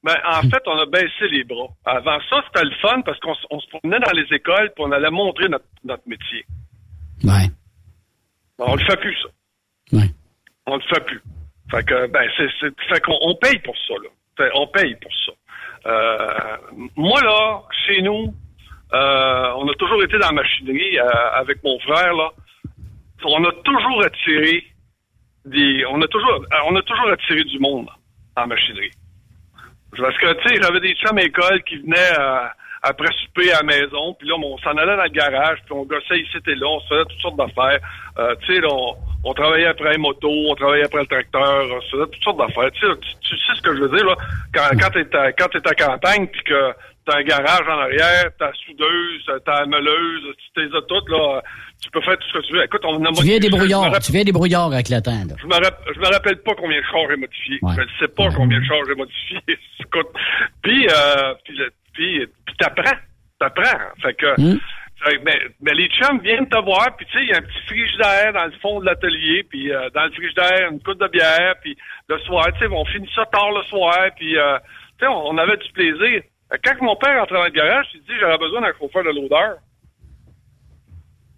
Ben, 0.02 0.16
en 0.28 0.42
fait, 0.50 0.62
on 0.66 0.76
a 0.76 0.86
baissé 0.86 1.28
les 1.30 1.44
bras. 1.44 1.68
Avant 1.84 2.18
ça, 2.28 2.42
c'était 2.48 2.64
le 2.64 2.74
fun 2.82 3.02
parce 3.02 3.20
qu'on 3.20 3.36
on 3.52 3.60
se 3.60 3.68
promenait 3.68 4.00
dans 4.00 4.12
les 4.18 4.26
écoles 4.34 4.72
puis 4.74 4.84
on 4.84 4.90
allait 4.90 5.12
montrer 5.12 5.48
notre, 5.48 5.66
notre 5.84 6.08
métier. 6.08 6.44
Ouais. 7.22 7.48
Ben, 8.58 8.64
on 8.66 8.74
le 8.74 8.84
fait 8.84 8.96
plus, 8.96 9.16
ça. 9.22 9.96
Ouais. 9.96 10.10
On 10.66 10.74
le 10.74 10.82
fait 10.92 11.04
plus. 11.04 11.22
Fait 11.70 11.84
que, 11.84 12.06
ben, 12.08 12.28
c'est, 12.36 12.48
fait 12.88 13.00
qu'on 13.00 13.18
on 13.22 13.34
paye 13.36 13.58
pour 13.60 13.76
ça, 13.88 13.94
là. 14.02 14.50
On 14.54 14.66
paye 14.66 14.94
pour 14.96 15.12
ça. 15.26 15.32
Euh, 15.86 16.56
moi, 16.96 17.20
là, 17.22 17.62
chez 17.86 18.02
nous, 18.02 18.34
euh, 18.92 19.52
on 19.56 19.68
a 19.68 19.74
toujours 19.74 20.02
été 20.02 20.18
dans 20.18 20.28
la 20.28 20.42
machinerie 20.42 20.98
euh, 20.98 21.08
avec 21.34 21.62
mon 21.62 21.78
frère, 21.80 22.12
là. 22.14 22.30
On 23.26 23.44
a 23.44 23.52
toujours 23.64 24.04
attiré 24.04 24.64
des, 25.46 25.84
on 25.86 26.00
a 26.02 26.06
toujours, 26.08 26.34
euh, 26.34 26.58
on 26.66 26.76
a 26.76 26.82
toujours 26.82 27.10
attiré 27.10 27.44
du 27.44 27.58
monde 27.58 27.88
en 28.36 28.46
machinerie. 28.46 28.90
Parce 29.96 30.16
que, 30.18 30.32
tu 30.42 30.48
sais, 30.48 30.62
j'avais 30.62 30.80
des 30.80 30.94
chums 30.94 31.16
à 31.16 31.22
l'école 31.22 31.62
qui 31.64 31.76
venaient 31.76 32.18
euh, 32.18 32.46
après 32.82 33.08
souper 33.24 33.52
à 33.52 33.58
la 33.58 33.62
maison, 33.62 34.14
puis 34.14 34.28
là, 34.28 34.34
on 34.36 34.58
s'en 34.58 34.76
allait 34.76 34.96
dans 34.96 35.04
le 35.04 35.08
garage, 35.08 35.58
puis 35.64 35.72
on 35.72 35.84
gossait 35.84 36.18
ici 36.18 36.36
et 36.46 36.54
là, 36.54 36.66
on 36.66 36.80
se 36.80 36.88
faisait 36.88 37.04
toutes 37.04 37.20
sortes 37.20 37.36
d'affaires. 37.36 37.78
Euh, 38.18 38.34
tu 38.42 38.54
sais, 38.54 38.60
là, 38.60 38.68
on 39.24 39.32
travaillait 39.34 39.66
après 39.66 39.92
les 39.92 39.98
motos, 39.98 40.30
on 40.50 40.54
travaillait 40.54 40.84
après 40.84 41.00
le 41.00 41.06
tracteur, 41.06 41.64
on 41.70 41.80
faisait 41.90 42.10
toutes 42.12 42.22
sortes 42.24 42.38
d'affaires. 42.38 42.70
Tu 42.72 42.80
sais, 42.86 42.92
tu, 43.00 43.08
tu 43.28 43.36
sais 43.36 43.52
ce 43.56 43.62
que 43.62 43.74
je 43.76 43.80
veux 43.82 43.96
dire, 43.96 44.04
là, 44.06 44.16
quand, 44.54 44.68
quand 44.78 44.90
t'es 44.90 45.16
à, 45.16 45.32
quand 45.32 45.48
t'es 45.48 45.66
à 45.68 45.74
campagne, 45.74 46.26
puis 46.28 46.42
que 46.44 46.72
t'as 47.06 47.18
un 47.18 47.22
garage 47.22 47.68
en 47.68 47.78
arrière, 47.80 48.30
t'as 48.38 48.46
la 48.46 48.52
soudeuse, 48.66 49.26
t'as 49.44 49.60
la 49.60 49.66
meuleuse, 49.66 50.22
tu 50.38 50.62
t'es 50.62 50.68
toutes, 50.88 51.08
là, 51.10 51.42
tu 51.82 51.90
peux 51.90 52.00
faire 52.00 52.16
tout 52.16 52.28
ce 52.32 52.38
que 52.38 52.46
tu 52.46 52.52
veux. 52.54 52.64
Écoute, 52.64 52.80
on 52.84 53.04
a 53.04 53.12
Tu 53.12 53.24
viens 53.24 53.38
des 53.38 53.50
brouillards. 53.50 53.82
rappelle- 53.82 54.00
Tu 54.02 54.12
viens 54.12 54.24
des 54.24 54.32
brouillards 54.32 54.72
avec 54.72 54.88
le 54.88 55.00
temps, 55.02 55.10
là. 55.12 55.34
je 55.38 55.46
me, 55.46 55.52
rapp- 55.54 55.82
je 55.94 56.00
me 56.00 56.06
rappelle 56.06 56.36
pas 56.42 56.52
combien 56.56 56.78
de 56.78 56.84
chars 56.90 57.02
j'ai 57.10 57.16
modifié. 57.16 57.58
Ouais. 57.62 57.72
Je 57.76 57.80
ne 57.82 57.86
sais 58.00 58.08
pas 58.08 58.28
combien 58.34 58.58
de 58.58 58.64
chars 58.64 58.78
j'ai 58.88 58.94
modifié. 58.94 59.38
Écoute. 59.80 60.08
Puis, 60.62 60.86
euh, 60.88 61.34
puis, 61.44 61.58
puis, 61.92 62.26
puis 62.46 62.54
t'apprends. 62.58 62.96
T'apprends. 63.38 63.78
Fait 64.02 64.14
que, 64.14 64.40
Mm. 64.40 64.58
Ben, 65.24 65.38
ben, 65.60 65.74
les 65.76 65.88
chums 65.88 66.20
viennent 66.20 66.48
te 66.48 66.60
voir, 66.64 66.96
puis 66.96 67.06
tu 67.06 67.12
sais, 67.18 67.24
il 67.24 67.28
y 67.30 67.32
a 67.34 67.38
un 67.38 67.42
petit 67.42 67.62
frigidaire 67.66 68.32
dans 68.32 68.44
le 68.46 68.52
fond 68.62 68.80
de 68.80 68.86
l'atelier, 68.86 69.44
puis 69.48 69.70
euh, 69.72 69.88
dans 69.94 70.04
le 70.04 70.10
frigidaire, 70.12 70.70
une 70.70 70.80
coupe 70.80 70.98
de 71.00 71.08
bière, 71.08 71.54
puis 71.62 71.76
le 72.08 72.18
soir, 72.20 72.46
tu 72.54 72.60
sais, 72.60 72.66
on 72.72 72.84
finit 72.86 73.08
ça 73.14 73.24
tard 73.26 73.50
le 73.52 73.62
soir, 73.64 73.98
puis 74.16 74.36
euh, 74.38 74.58
tu 74.98 75.04
sais, 75.04 75.06
on, 75.08 75.28
on 75.28 75.38
avait 75.38 75.56
du 75.58 75.70
plaisir. 75.72 76.22
Quand 76.64 76.80
mon 76.82 76.96
père 76.96 77.22
entrait 77.22 77.36
dans 77.36 77.44
le 77.44 77.50
garage, 77.50 77.86
il 77.94 78.00
dit, 78.00 78.12
j'aurais 78.20 78.38
besoin 78.38 78.60
d'un 78.62 78.72
chauffeur 78.78 79.02
de 79.04 79.10
l'odeur. 79.10 79.56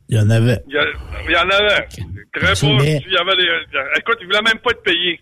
Il 0.09 0.17
y 0.17 0.21
en 0.21 0.31
avait. 0.31 0.59
Il 0.69 0.75
y, 0.75 0.79
a- 0.79 0.85
il 1.27 1.31
y 1.33 1.37
en 1.37 1.49
avait. 1.51 1.87
Très 2.33 2.55
pas. 2.55 2.83
mais- 2.83 3.03
Il 3.07 3.13
y 3.13 3.17
avait 3.17 3.37
des, 3.37 3.49
écoute, 3.99 4.19
il 4.21 4.27
voulait 4.27 4.43
même 4.43 4.59
pas 4.63 4.71
être 4.71 4.83
payé. 4.83 5.21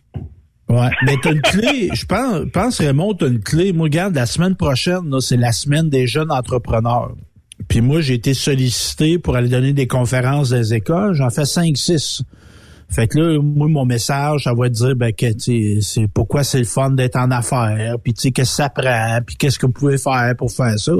Ouais, 0.68 0.88
mais 1.06 1.14
t'as 1.22 1.32
une 1.32 1.42
clé, 1.42 1.88
je 1.94 2.04
pense, 2.06 2.50
pense 2.52 2.80
Raymond, 2.80 3.14
t'as 3.14 3.28
une 3.28 3.42
clé. 3.42 3.72
Moi, 3.72 3.84
regarde, 3.84 4.14
la 4.14 4.26
semaine 4.26 4.56
prochaine, 4.56 5.20
c'est 5.20 5.36
la 5.36 5.52
semaine 5.52 5.88
des 5.90 6.06
jeunes 6.06 6.32
entrepreneurs. 6.32 7.12
Puis 7.68 7.80
moi, 7.80 8.00
j'ai 8.00 8.14
été 8.14 8.34
sollicité 8.34 9.18
pour 9.18 9.36
aller 9.36 9.48
donner 9.48 9.72
des 9.72 9.86
conférences 9.86 10.50
dans 10.50 10.56
les 10.56 10.74
écoles. 10.74 11.14
J'en 11.14 11.30
fais 11.30 11.44
cinq, 11.44 11.76
six. 11.76 12.22
Fait 12.90 13.08
que 13.08 13.18
là, 13.18 13.40
moi, 13.42 13.66
mon 13.66 13.86
message, 13.86 14.44
ça 14.44 14.52
va 14.54 14.68
dire 14.68 14.94
ben, 14.94 15.12
que, 15.12 15.32
tu 15.32 15.40
sais, 15.40 15.78
c'est 15.80 16.06
pourquoi 16.06 16.44
c'est 16.44 16.58
le 16.58 16.64
fun 16.66 16.90
d'être 16.90 17.16
en 17.16 17.30
affaires, 17.30 17.96
puis 18.04 18.12
tu 18.12 18.20
sais, 18.22 18.30
qu'est-ce 18.30 18.50
que 18.50 18.56
ça 18.56 18.68
prend, 18.68 19.18
puis 19.26 19.36
qu'est-ce 19.36 19.58
que 19.58 19.66
vous 19.66 19.72
pouvez 19.72 19.96
faire 19.98 20.34
pour 20.36 20.52
faire 20.52 20.78
ça. 20.78 20.92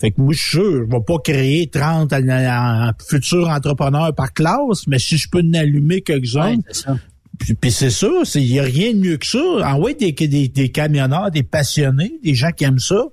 Fait 0.00 0.10
que 0.10 0.20
moi, 0.20 0.32
je 0.32 0.38
suis 0.38 0.50
sûr, 0.56 0.84
je 0.90 0.90
vais 0.90 1.02
pas 1.06 1.18
créer 1.22 1.68
30 1.68 2.12
en- 2.12 2.28
en- 2.28 2.88
en 2.88 2.92
futurs 3.08 3.48
entrepreneurs 3.50 4.14
par 4.14 4.32
classe, 4.32 4.86
mais 4.88 4.98
si 4.98 5.16
je 5.18 5.28
peux 5.30 5.40
en 5.42 5.52
allumer 5.54 6.00
quelques-uns, 6.00 6.56
Ouais, 6.56 6.58
c'est 6.72 6.82
ça. 6.86 6.96
puis, 7.38 7.54
puis 7.54 7.70
c'est 7.72 7.90
ça, 7.90 8.08
il 8.34 8.46
y 8.52 8.58
a 8.58 8.62
rien 8.64 8.94
de 8.94 8.98
mieux 8.98 9.16
que 9.18 9.26
ça. 9.26 9.38
Envoyer 9.64 9.96
des, 9.96 10.12
des, 10.28 10.48
des 10.48 10.68
camionneurs, 10.70 11.30
des 11.30 11.42
passionnés, 11.44 12.18
des 12.24 12.34
gens 12.34 12.50
qui 12.50 12.64
aiment 12.64 12.78
ça. 12.80 13.04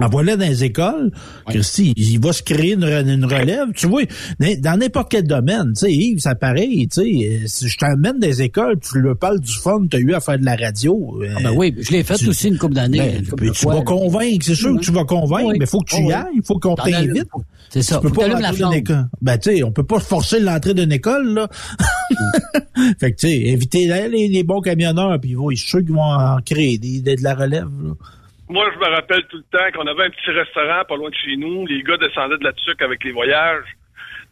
Envoie-les 0.00 0.36
dans 0.38 0.46
les 0.48 0.64
écoles. 0.64 1.10
Christy, 1.48 1.92
il 1.96 2.18
va 2.18 2.32
se 2.32 2.42
créer 2.42 2.72
une, 2.72 2.84
re- 2.84 3.06
une 3.06 3.26
relève. 3.26 3.68
Tu 3.74 3.86
vois, 3.86 4.02
dans 4.40 4.78
n'importe 4.78 5.10
quel 5.10 5.24
domaine, 5.26 5.72
tu 5.74 5.80
sais, 5.80 5.92
Yves, 5.92 6.18
c'est 6.20 6.38
pareil, 6.38 6.88
tu 6.88 7.02
sais, 7.02 7.28
euh, 7.28 7.46
si 7.46 7.68
je 7.68 7.76
t'emmène 7.76 8.18
dans 8.18 8.26
les 8.26 8.40
écoles, 8.40 8.78
tu 8.80 8.98
leur 9.00 9.18
parles 9.18 9.40
du 9.40 9.52
fun, 9.52 9.82
tu 9.90 9.96
as 9.98 10.00
eu 10.00 10.14
à 10.14 10.20
faire 10.20 10.38
de 10.38 10.46
la 10.46 10.56
radio. 10.56 11.18
euh, 11.22 11.34
Ah 11.36 11.40
ben 11.42 11.52
oui, 11.54 11.74
je 11.78 11.90
l'ai 11.92 12.04
fait 12.04 12.14
tu- 12.16 12.28
aussi 12.28 12.48
une 12.48 12.56
couple 12.56 12.72
d'années. 12.74 12.98
ben, 12.98 13.16
une 13.18 13.46
de 13.48 13.52
tu 13.52 13.60
fois, 13.60 13.74
vas 13.74 13.82
convaincre, 13.82 14.46
c'est 14.46 14.54
sûr 14.54 14.70
Oui. 14.70 14.78
que 14.78 14.84
tu 14.84 14.92
vas 14.92 15.04
convaincre, 15.04 15.48
Oui. 15.48 15.56
mais 15.58 15.66
il 15.66 15.68
faut 15.68 15.80
que 15.80 15.94
tu 15.94 16.00
Oui, 16.02 16.08
y 16.08 16.12
ailles, 16.12 16.24
il 16.36 16.42
faut 16.42 16.58
qu'on 16.58 16.74
t'invite. 16.74 17.26
C'est 17.68 17.82
ça. 17.82 17.96
Tu 17.96 18.02
peux 18.02 18.08
Faut 18.08 18.14
que 18.22 18.30
pas 18.32 18.40
la 18.40 18.52
flamme. 18.52 18.72
école. 18.72 19.08
Ben, 19.20 19.36
tu 19.38 19.50
sais, 19.56 19.62
on 19.62 19.72
peut 19.72 19.84
pas 19.84 19.98
forcer 20.00 20.40
l'entrée 20.40 20.72
d'une 20.74 20.92
école, 20.92 21.34
là. 21.34 21.48
fait 22.98 23.12
que, 23.12 23.16
tu 23.20 23.28
sais, 23.28 23.52
invitez 23.52 23.86
les, 24.08 24.28
les, 24.28 24.42
bons 24.42 24.60
camionneurs, 24.60 25.18
puis 25.20 25.36
je 25.50 25.56
suis 25.56 25.68
sûr 25.68 25.78
qu'ils 25.80 25.92
vont 25.92 26.02
en 26.02 26.38
créer 26.44 26.78
des, 26.78 27.00
de 27.00 27.22
la 27.22 27.34
relève. 27.34 27.68
Là. 27.82 27.92
Moi, 28.52 28.70
je 28.74 28.78
me 28.78 28.94
rappelle 28.94 29.24
tout 29.28 29.38
le 29.38 29.58
temps 29.58 29.70
qu'on 29.72 29.86
avait 29.86 30.04
un 30.04 30.10
petit 30.10 30.30
restaurant 30.30 30.84
pas 30.86 30.96
loin 30.96 31.08
de 31.08 31.14
chez 31.14 31.36
nous. 31.36 31.66
Les 31.66 31.82
gars 31.82 31.96
descendaient 31.96 32.36
de 32.36 32.44
la 32.44 32.52
tuque 32.52 32.82
avec 32.82 33.02
les 33.02 33.12
voyages. 33.12 33.64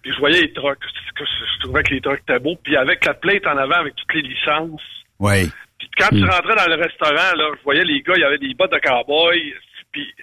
Puis 0.03 0.13
je 0.13 0.19
voyais 0.19 0.43
les 0.43 0.53
trucks. 0.53 0.79
Je 1.19 1.61
trouvais 1.61 1.83
que 1.83 1.95
les 1.95 2.03
trucks 2.03 2.21
étaient 2.21 2.39
beaux. 2.39 2.57
Puis 2.63 2.77
avec 2.77 3.03
la 3.07 3.15
plate 3.15 3.47
en 3.47 3.57
avant, 3.57 3.77
avec 3.77 3.95
toutes 3.97 4.13
les 4.13 4.21
licences. 4.21 4.83
Oui. 5.19 5.51
Puis 5.79 5.89
quand 5.97 6.11
tu 6.11 6.23
rentrais 6.23 6.55
dans 6.55 6.77
le 6.77 6.83
restaurant, 6.83 7.35
là, 7.35 7.51
je 7.59 7.65
voyais 7.65 7.83
les 7.83 8.03
gars, 8.03 8.13
il 8.17 8.21
y 8.21 8.25
avait 8.25 8.39
des 8.39 8.53
bottes 8.53 8.73
de 8.73 8.79
cowboy. 8.79 9.55
Puis, 9.91 10.15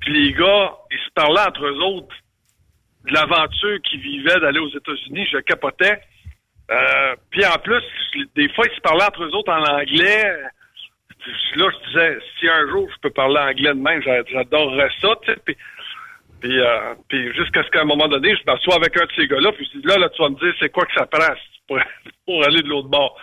puis 0.00 0.12
les 0.14 0.32
gars, 0.32 0.72
ils 0.90 0.98
se 0.98 1.12
parlaient 1.14 1.46
entre 1.46 1.66
eux 1.66 1.78
autres 1.82 2.14
de 3.04 3.12
l'aventure 3.12 3.82
qu'ils 3.82 4.00
vivaient 4.00 4.40
d'aller 4.40 4.60
aux 4.60 4.70
États-Unis. 4.70 5.28
Je 5.30 5.38
capotais. 5.40 6.00
Euh, 6.70 7.14
puis 7.30 7.44
en 7.44 7.58
plus, 7.58 7.82
des 8.34 8.48
fois, 8.54 8.64
ils 8.66 8.76
se 8.76 8.80
parlaient 8.80 9.04
entre 9.04 9.24
eux 9.24 9.34
autres 9.34 9.52
en 9.52 9.62
anglais. 9.62 10.24
Là, 11.56 11.68
je 11.70 11.88
disais, 11.88 12.18
si 12.38 12.48
un 12.48 12.68
jour 12.68 12.88
je 12.94 13.00
peux 13.00 13.10
parler 13.10 13.38
anglais 13.38 13.74
de 13.74 13.80
même, 13.80 14.02
j'adorerais 14.02 14.90
ça, 15.00 15.08
tu 15.22 15.32
sais. 15.32 15.38
Puis, 15.44 15.56
puis, 16.40 16.60
euh, 16.60 16.94
puis 17.08 17.34
jusqu'à 17.34 17.62
ce 17.64 17.70
qu'à 17.70 17.80
un 17.80 17.86
moment 17.86 18.08
donné, 18.08 18.36
je 18.36 18.42
m'assois 18.46 18.76
avec 18.76 18.96
un 19.00 19.06
de 19.06 19.12
ces 19.16 19.26
gars-là, 19.26 19.52
puis 19.52 19.68
je 19.72 19.78
dis, 19.78 19.86
là, 19.86 19.96
là, 19.96 20.08
tu 20.10 20.20
vas 20.20 20.28
me 20.28 20.38
dire, 20.38 20.54
c'est 20.60 20.70
quoi 20.70 20.84
que 20.84 20.94
ça 20.94 21.06
prend 21.06 21.34
pour, 21.66 21.78
pour 22.26 22.44
aller 22.44 22.62
de 22.62 22.68
l'autre 22.68 22.88
bord? 22.88 23.16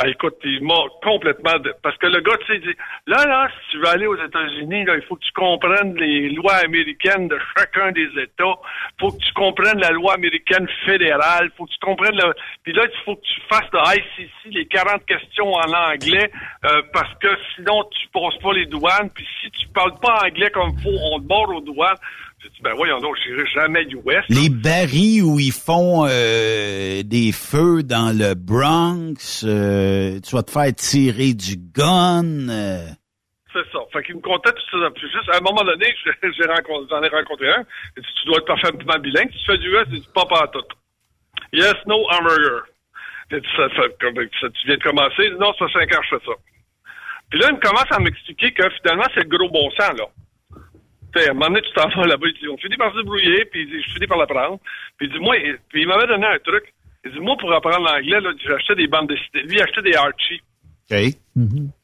Ah, 0.00 0.06
écoute, 0.06 0.36
il 0.44 0.62
m'a 0.62 0.78
complètement... 1.02 1.54
Parce 1.82 1.96
que 1.96 2.06
le 2.06 2.20
gars, 2.20 2.36
tu 2.46 2.52
sais, 2.52 2.60
dit, 2.60 2.76
là, 3.08 3.24
là, 3.26 3.48
si 3.48 3.72
tu 3.72 3.78
veux 3.78 3.88
aller 3.88 4.06
aux 4.06 4.14
États-Unis, 4.14 4.84
là, 4.84 4.94
il 4.94 5.02
faut 5.02 5.16
que 5.16 5.24
tu 5.24 5.32
comprennes 5.32 5.96
les 5.96 6.28
lois 6.28 6.54
américaines 6.64 7.26
de 7.26 7.36
chacun 7.56 7.90
des 7.90 8.08
États. 8.16 8.54
faut 9.00 9.10
que 9.10 9.18
tu 9.18 9.32
comprennes 9.32 9.80
la 9.80 9.90
loi 9.90 10.14
américaine 10.14 10.68
fédérale. 10.86 11.50
faut 11.56 11.66
que 11.66 11.72
tu 11.72 11.80
comprennes... 11.80 12.14
Le... 12.14 12.32
Puis 12.62 12.72
là, 12.74 12.84
il 12.84 13.04
faut 13.04 13.16
que 13.16 13.22
tu 13.22 13.40
fasses 13.50 13.68
le 13.72 13.80
ICC, 13.96 14.54
les 14.54 14.66
40 14.66 15.04
questions 15.04 15.52
en 15.52 15.72
anglais, 15.72 16.30
euh, 16.64 16.82
parce 16.92 17.12
que 17.18 17.28
sinon, 17.56 17.82
tu 17.90 18.06
passes 18.12 18.38
pas 18.40 18.52
les 18.52 18.66
douanes. 18.66 19.10
Puis 19.12 19.26
si 19.42 19.50
tu 19.50 19.66
parles 19.74 19.98
pas 20.00 20.22
anglais 20.24 20.50
comme 20.50 20.78
faut, 20.78 20.96
on 21.10 21.18
te 21.18 21.24
bord 21.24 21.48
aux 21.48 21.60
douanes 21.60 21.98
ben 22.62 22.74
voyons 22.74 22.98
donc, 22.98 23.16
je 23.16 23.44
jamais 23.54 23.84
US. 23.84 24.24
Les 24.28 24.48
barils 24.48 25.22
où 25.22 25.38
ils 25.38 25.52
font 25.52 26.06
euh, 26.06 27.02
des 27.02 27.32
feux 27.32 27.82
dans 27.82 28.16
le 28.16 28.34
Bronx, 28.34 29.44
euh, 29.44 30.20
tu 30.20 30.34
vas 30.34 30.42
te 30.42 30.50
faire 30.50 30.72
tirer 30.74 31.34
du 31.34 31.56
gun. 31.56 32.48
Euh. 32.48 32.86
C'est 33.52 33.66
ça. 33.72 33.78
Fait 33.92 34.02
qu'il 34.04 34.16
me 34.16 34.20
comptait 34.20 34.52
tout 34.52 34.78
ça. 34.78 34.90
Puis 34.94 35.02
juste, 35.10 35.28
à 35.30 35.38
un 35.38 35.40
moment 35.40 35.64
donné, 35.64 35.86
j'ai 36.04 36.46
rencontré, 36.46 36.86
j'en 36.90 37.02
ai 37.02 37.08
rencontré 37.08 37.48
un. 37.48 37.64
Il 37.96 38.02
dit, 38.02 38.08
tu 38.20 38.26
dois 38.26 38.38
être 38.38 38.46
parfaitement 38.46 38.98
bilingue. 38.98 39.30
Si 39.32 39.38
tu 39.38 39.46
fais 39.46 39.58
du 39.58 39.70
il 39.90 40.00
dit, 40.00 40.08
pas 40.14 40.26
pas 40.26 40.46
tout. 40.48 40.66
Yes, 41.52 41.74
no 41.86 42.06
hamburger. 42.10 42.62
Il 43.32 43.40
dit, 43.40 43.48
ça, 43.56 43.68
ça, 43.70 43.82
ça, 43.82 44.48
tu 44.50 44.66
viens 44.66 44.76
de 44.76 44.82
commencer. 44.82 45.30
non, 45.40 45.52
ça 45.58 45.66
fait 45.66 45.80
cinq 45.80 45.94
ans 45.96 46.00
que 46.00 46.06
je 46.10 46.16
fais 46.18 46.26
ça. 46.26 46.32
Puis 47.30 47.40
là, 47.40 47.46
il 47.50 47.56
me 47.56 47.60
commence 47.60 47.90
à 47.90 47.98
m'expliquer 47.98 48.52
que 48.52 48.68
finalement, 48.80 49.06
c'est 49.14 49.24
le 49.24 49.36
gros 49.36 49.50
bon 49.50 49.70
sens, 49.72 49.98
là 49.98 50.06
à 51.16 51.30
un 51.30 51.34
moment 51.34 51.46
donné, 51.46 51.62
tu 51.62 51.72
t'en 51.72 51.88
vas 51.88 52.06
là-bas, 52.06 52.26
il 52.26 52.40
dit, 52.40 52.48
on 52.48 52.56
finit 52.58 52.76
par 52.76 52.92
se 52.92 52.98
débrouiller, 52.98 53.44
puis 53.46 53.62
il 53.62 53.68
dit, 53.68 53.82
je 53.82 53.92
finis 53.94 54.06
par 54.06 54.18
l'apprendre. 54.18 54.58
Puis 54.96 55.06
il 55.06 55.12
dit, 55.12 55.18
moi, 55.18 55.36
puis 55.68 55.82
il 55.82 55.88
m'avait 55.88 56.06
donné 56.06 56.26
un 56.26 56.38
truc. 56.38 56.72
Il 57.04 57.12
dit, 57.12 57.20
moi, 57.20 57.36
pour 57.38 57.52
apprendre 57.52 57.86
l'anglais, 57.86 58.20
là, 58.20 58.30
j'achetais 58.44 58.74
des 58.74 58.86
bandes 58.86 59.08
dessinées. 59.08 59.42
Lui, 59.42 59.56
il 59.56 59.62
achetait 59.62 59.82
des 59.82 59.94
Archie. 59.94 60.40
OK. 60.90 60.96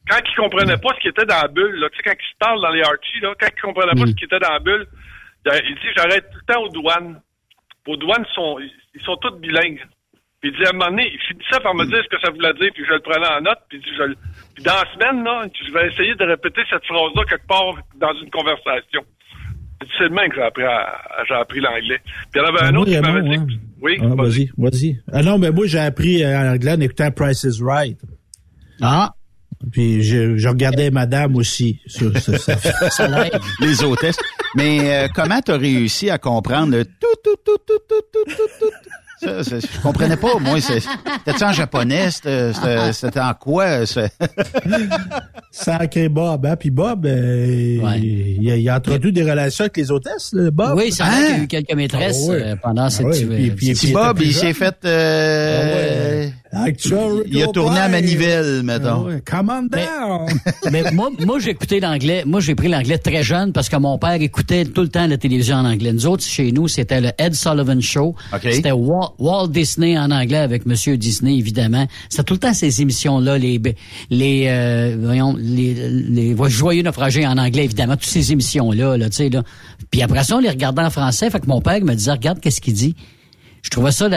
Quand 0.09 0.19
il 0.27 0.35
comprenait 0.35 0.77
pas 0.77 0.89
ce 0.95 0.99
qui 1.01 1.07
était 1.07 1.25
dans 1.25 1.41
la 1.41 1.47
bulle, 1.47 1.79
là, 1.79 1.89
tu 1.89 1.97
sais, 1.97 2.03
quand 2.03 2.15
il 2.19 2.31
se 2.31 2.37
parle 2.39 2.61
dans 2.61 2.71
les 2.71 2.81
Archie, 2.81 3.19
là, 3.21 3.33
quand 3.39 3.47
il 3.55 3.61
comprenait 3.61 3.95
pas 3.95 4.05
mm. 4.05 4.07
ce 4.07 4.15
qui 4.15 4.25
était 4.25 4.39
dans 4.39 4.51
la 4.51 4.59
bulle, 4.59 4.87
il 5.45 5.75
dit, 5.75 5.87
j'arrête 5.95 6.29
tout 6.31 6.39
le 6.47 6.53
temps 6.53 6.61
aux 6.61 6.69
douanes. 6.69 7.21
Aux 7.87 7.97
douanes, 7.97 8.25
ils 8.29 8.35
sont, 8.35 8.59
ils 8.59 9.01
sont 9.01 9.15
tous 9.17 9.35
bilingues. 9.37 9.85
Puis 10.41 10.51
il 10.51 10.57
dit, 10.57 10.65
à 10.65 10.69
un 10.69 10.73
moment 10.73 10.91
donné, 10.91 11.11
il 11.11 11.19
finissait 11.19 11.59
par 11.61 11.73
me 11.73 11.85
dire 11.85 12.03
ce 12.03 12.09
que 12.09 12.21
ça 12.21 12.31
voulait 12.31 12.53
dire, 12.53 12.71
puis 12.73 12.83
je 12.85 12.93
le 12.93 12.99
prenais 12.99 13.27
en 13.27 13.41
note, 13.41 13.59
puis, 13.69 13.81
je, 13.81 14.13
puis 14.53 14.63
dans 14.63 14.73
la 14.73 14.93
semaine, 14.93 15.23
là, 15.23 15.43
je 15.53 15.71
vais 15.71 15.87
essayer 15.87 16.15
de 16.15 16.25
répéter 16.25 16.61
cette 16.69 16.85
phrase-là 16.85 17.23
quelque 17.25 17.47
part 17.47 17.75
dans 17.95 18.13
une 18.21 18.29
conversation 18.29 19.03
c'est 19.97 20.09
de 20.09 20.13
même 20.13 20.29
que 20.29 20.35
j'ai 20.35 21.35
appris, 21.35 21.59
l'anglais. 21.59 21.99
Puis 22.31 22.35
il 22.35 22.37
y 22.37 22.41
en 22.41 22.47
avait 22.47 22.57
ah 22.61 22.67
un 22.67 22.75
autre 22.75 22.91
qui 22.91 22.97
ah 22.97 23.01
hein? 23.05 23.45
dit. 23.45 23.59
Oui, 23.81 23.97
ah, 24.01 24.07
vas-y. 24.15 24.51
Vas-y. 24.57 24.99
Ah 25.11 25.21
non, 25.21 25.37
mais 25.37 25.51
moi, 25.51 25.65
j'ai 25.67 25.79
appris 25.79 26.23
euh, 26.23 26.43
l'anglais 26.43 26.71
en 26.73 26.79
écoutant 26.81 27.11
Price 27.11 27.43
is 27.43 27.61
Right. 27.61 27.99
Ah! 28.81 29.13
Puis 29.71 30.03
je, 30.03 30.47
regardais 30.47 30.91
Madame 30.91 31.35
aussi. 31.35 31.79
sur 31.87 32.15
ça, 32.17 32.57
ça, 32.89 33.29
Les 33.59 33.83
hôtesses. 33.83 34.17
Mais 34.55 35.05
euh, 35.05 35.07
comment 35.13 35.41
t'as 35.41 35.57
réussi 35.57 36.09
à 36.09 36.17
comprendre 36.17 36.77
le 36.77 36.85
tout, 36.85 36.91
tout, 37.23 37.35
tout, 37.43 37.57
tout, 37.65 37.79
tout, 37.87 38.01
tout, 38.11 38.35
tout, 38.35 38.49
tout? 38.59 38.71
Ça, 39.43 39.59
je 39.59 39.81
comprenais 39.81 40.17
pas, 40.17 40.39
moi. 40.39 40.59
C'était-tu 40.59 41.43
en 41.43 41.51
japonais? 41.51 42.09
C'était 42.11 43.19
en 43.19 43.33
quoi? 43.33 43.85
Sacré 45.51 46.09
Bob, 46.09 46.45
hein? 46.45 46.55
Puis 46.57 46.69
Bob, 46.69 47.05
euh, 47.05 47.77
il, 47.97 48.51
a, 48.51 48.55
il, 48.57 48.69
a, 48.69 48.75
entretenu 48.75 49.11
des 49.11 49.23
relations 49.23 49.63
avec 49.63 49.77
les 49.77 49.89
hôtesses, 49.89 50.33
Bob. 50.33 50.77
Oui, 50.77 50.91
ça 50.91 51.05
hein? 51.05 51.35
a 51.35 51.37
eu 51.39 51.47
quelques 51.47 51.73
maîtresses 51.73 52.27
ah 52.29 52.33
euh, 52.33 52.55
pendant 52.61 52.89
cette... 52.89 53.05
Ah 53.05 53.09
oui. 53.29 53.51
puis, 53.55 53.73
puis, 53.73 53.91
Bob, 53.93 54.19
il 54.21 54.33
s'est 54.33 54.53
fait... 54.53 54.75
Euh, 54.83 56.27
ah 56.27 56.44
il 57.27 57.43
a 57.43 57.47
tourné 57.47 57.79
à 57.79 57.89
Manivelle, 57.89 58.63
mettons. 58.63 59.07
Come 59.25 59.49
on 59.49 59.63
down! 59.63 60.27
Mais, 60.71 60.91
moi, 60.91 61.09
moi 61.19 61.39
j'ai 61.39 61.51
écouté 61.51 61.79
l'anglais. 61.79 62.23
Moi, 62.25 62.39
j'ai 62.39 62.55
pris 62.55 62.67
l'anglais 62.67 62.97
très 62.97 63.23
jeune 63.23 63.51
parce 63.53 63.69
que 63.69 63.75
mon 63.75 63.97
père 63.97 64.21
écoutait 64.21 64.65
tout 64.65 64.81
le 64.81 64.87
temps 64.87 65.07
la 65.07 65.17
télévision 65.17 65.57
en 65.57 65.65
anglais. 65.65 65.93
Nous 65.93 66.07
autres, 66.07 66.23
chez 66.23 66.51
nous, 66.51 66.67
c'était 66.67 67.01
le 67.01 67.09
Ed 67.17 67.35
Sullivan 67.35 67.81
Show. 67.81 68.15
C'était 68.41 68.71
Walt, 68.71 69.49
Disney 69.49 69.97
en 69.97 70.11
anglais 70.11 70.37
avec 70.37 70.65
Monsieur 70.65 70.97
Disney, 70.97 71.37
évidemment. 71.37 71.87
C'était 72.09 72.23
tout 72.23 72.33
le 72.35 72.39
temps 72.39 72.53
ces 72.53 72.81
émissions-là, 72.81 73.37
les 73.37 73.61
les 74.09 74.45
euh, 74.47 74.97
voyons, 74.99 75.35
les, 75.37 75.73
les 75.89 76.35
joyeux 76.47 76.83
naufragés 76.83 77.25
en 77.25 77.37
anglais, 77.37 77.65
évidemment, 77.65 77.95
toutes 77.95 78.05
ces 78.05 78.31
émissions-là, 78.31 78.97
là, 78.97 79.09
tu 79.09 79.15
sais 79.15 79.29
là. 79.29 79.43
Puis 79.91 80.01
après 80.01 80.23
ça, 80.23 80.37
on 80.37 80.39
les 80.39 80.49
regardait 80.49 80.81
en 80.81 80.89
français. 80.89 81.29
Fait 81.29 81.39
que 81.39 81.47
mon 81.47 81.61
père 81.61 81.81
me 81.83 81.93
disait, 81.93 82.11
regarde, 82.11 82.39
qu'est-ce 82.39 82.61
qu'il 82.61 82.73
dit 82.73 82.95
je 83.65 83.71
trouvais 83.71 83.91
ça, 83.91 84.07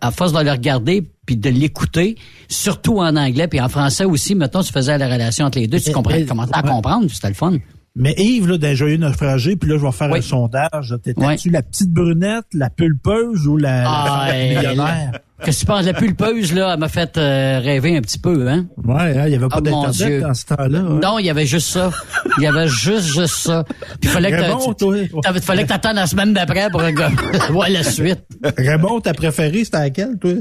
à 0.00 0.10
force 0.10 0.32
de 0.32 0.40
le 0.40 0.50
regarder 0.50 1.11
puis 1.26 1.36
de 1.36 1.50
l'écouter, 1.50 2.16
surtout 2.48 2.98
en 2.98 3.16
anglais 3.16 3.48
puis 3.48 3.60
en 3.60 3.68
français 3.68 4.04
aussi, 4.04 4.34
mettons, 4.34 4.62
tu 4.62 4.72
faisais 4.72 4.98
la 4.98 5.08
relation 5.08 5.46
entre 5.46 5.58
les 5.58 5.68
deux, 5.68 5.80
tu 5.80 5.92
comprenais, 5.92 6.24
commençais 6.24 6.50
à 6.52 6.62
comprendre, 6.62 7.08
c'était 7.10 7.28
le 7.28 7.34
fun. 7.34 7.58
Mais 7.94 8.14
Yves, 8.16 8.48
là, 8.48 8.56
d'un 8.56 8.74
joyeux 8.74 8.96
naufragé, 8.96 9.56
puis 9.56 9.68
là, 9.68 9.76
je 9.76 9.84
vais 9.84 9.92
faire 9.92 10.12
un 10.12 10.20
sondage. 10.22 10.94
T'étais-tu 11.02 11.50
la 11.50 11.62
petite 11.62 11.90
brunette, 11.90 12.46
la 12.54 12.70
pulpeuse 12.70 13.46
ou 13.46 13.58
la, 13.58 13.84
ah, 13.86 14.32
millionnaire? 14.32 15.12
Qu'est-ce 15.44 15.60
que 15.60 15.60
tu 15.60 15.66
penses? 15.66 15.84
La 15.84 15.92
pulpeuse, 15.92 16.54
là, 16.54 16.72
elle 16.72 16.80
m'a 16.80 16.88
fait 16.88 17.18
euh, 17.18 17.60
rêver 17.62 17.96
un 17.96 18.00
petit 18.00 18.18
peu, 18.18 18.48
hein? 18.48 18.66
Ouais, 18.82 19.18
hein, 19.18 19.26
il 19.26 19.32
y 19.32 19.34
avait 19.34 19.48
pas 19.48 19.58
oh, 19.58 19.60
d'internet 19.60 20.22
dans 20.22 20.34
ce 20.34 20.46
temps-là. 20.46 20.78
Hein? 20.78 21.00
Non, 21.02 21.18
il 21.18 21.26
y 21.26 21.30
avait 21.30 21.44
juste 21.44 21.68
ça. 21.68 21.90
Il 22.38 22.44
y 22.44 22.46
avait 22.46 22.68
juste, 22.68 23.12
juste 23.12 23.34
ça. 23.34 23.64
Puis 24.00 24.08
fallait 24.08 24.30
que 24.30 24.36
Raymond, 24.36 24.74
tu 24.74 25.40
fallait 25.42 25.64
que 25.64 25.68
t'attendes 25.68 25.96
la 25.96 26.06
semaine 26.06 26.32
d'après 26.32 26.70
pour 26.70 26.80
voir 27.50 27.68
la 27.68 27.82
suite. 27.82 28.24
Raymond, 28.56 29.00
ta 29.00 29.12
préférée, 29.12 29.64
c'était 29.64 29.78
laquelle, 29.80 30.18
toi? 30.18 30.32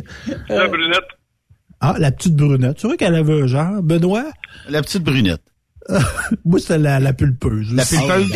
La 0.47 0.67
brunette. 0.67 0.99
Ah, 1.81 1.95
la 1.97 2.11
petite 2.11 2.35
brunette. 2.35 2.77
Tu 2.77 2.87
vois 2.87 2.95
qu'elle 2.95 3.15
avait 3.15 3.41
un 3.41 3.47
genre. 3.47 3.81
Benoît? 3.81 4.25
La 4.69 4.81
petite 4.83 5.03
brunette. 5.03 5.41
Moi, 6.45 6.59
c'était 6.59 6.77
la, 6.77 6.99
la 6.99 7.13
pulpeuse. 7.13 7.73
La 7.73 7.85
pulpeuse? 7.85 8.31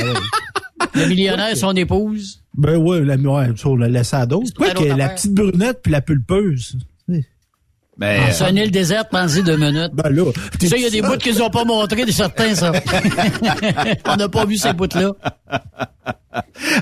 Ah, 0.79 0.85
le 0.95 1.07
millionnaire, 1.07 1.55
son 1.55 1.73
épouse? 1.75 2.41
Ben 2.53 2.77
ouais, 2.77 3.01
la, 3.01 3.15
ouais, 3.15 3.47
on 3.65 3.75
l'a 3.75 3.89
laissé 3.89 4.15
à 4.15 4.25
d'autres. 4.25 4.53
Quoi 4.55 4.71
que 4.71 4.83
la 4.83 5.09
petite 5.09 5.33
brunette 5.33 5.81
puis 5.83 5.91
la 5.91 6.01
pulpeuse. 6.01 6.77
Ben, 7.97 8.23
ah, 8.27 8.31
c'est 8.33 8.49
une 8.49 8.57
île 8.57 8.71
déserte, 8.71 9.07
pensez 9.09 9.41
deux 9.41 9.55
minutes. 9.55 9.91
Ben 9.93 10.09
là. 10.09 10.25
Ça, 10.61 10.75
il 10.75 10.83
y 10.83 10.85
a 10.85 10.89
des 10.89 11.01
bouts 11.01 11.17
qu'ils 11.17 11.41
ont 11.41 11.49
pas 11.49 11.63
montré, 11.63 12.03
des 12.03 12.11
certains, 12.11 12.53
ça. 12.53 12.73
On 14.05 14.15
n'a 14.17 14.27
pas 14.27 14.45
vu 14.45 14.57
ces 14.57 14.73
bouts-là. 14.73 15.13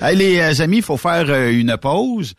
Allez, 0.02 0.38
les 0.38 0.62
amis, 0.62 0.78
il 0.78 0.84
faut 0.84 0.98
faire 0.98 1.26
euh, 1.30 1.52
une 1.52 1.78
pause. 1.78 2.34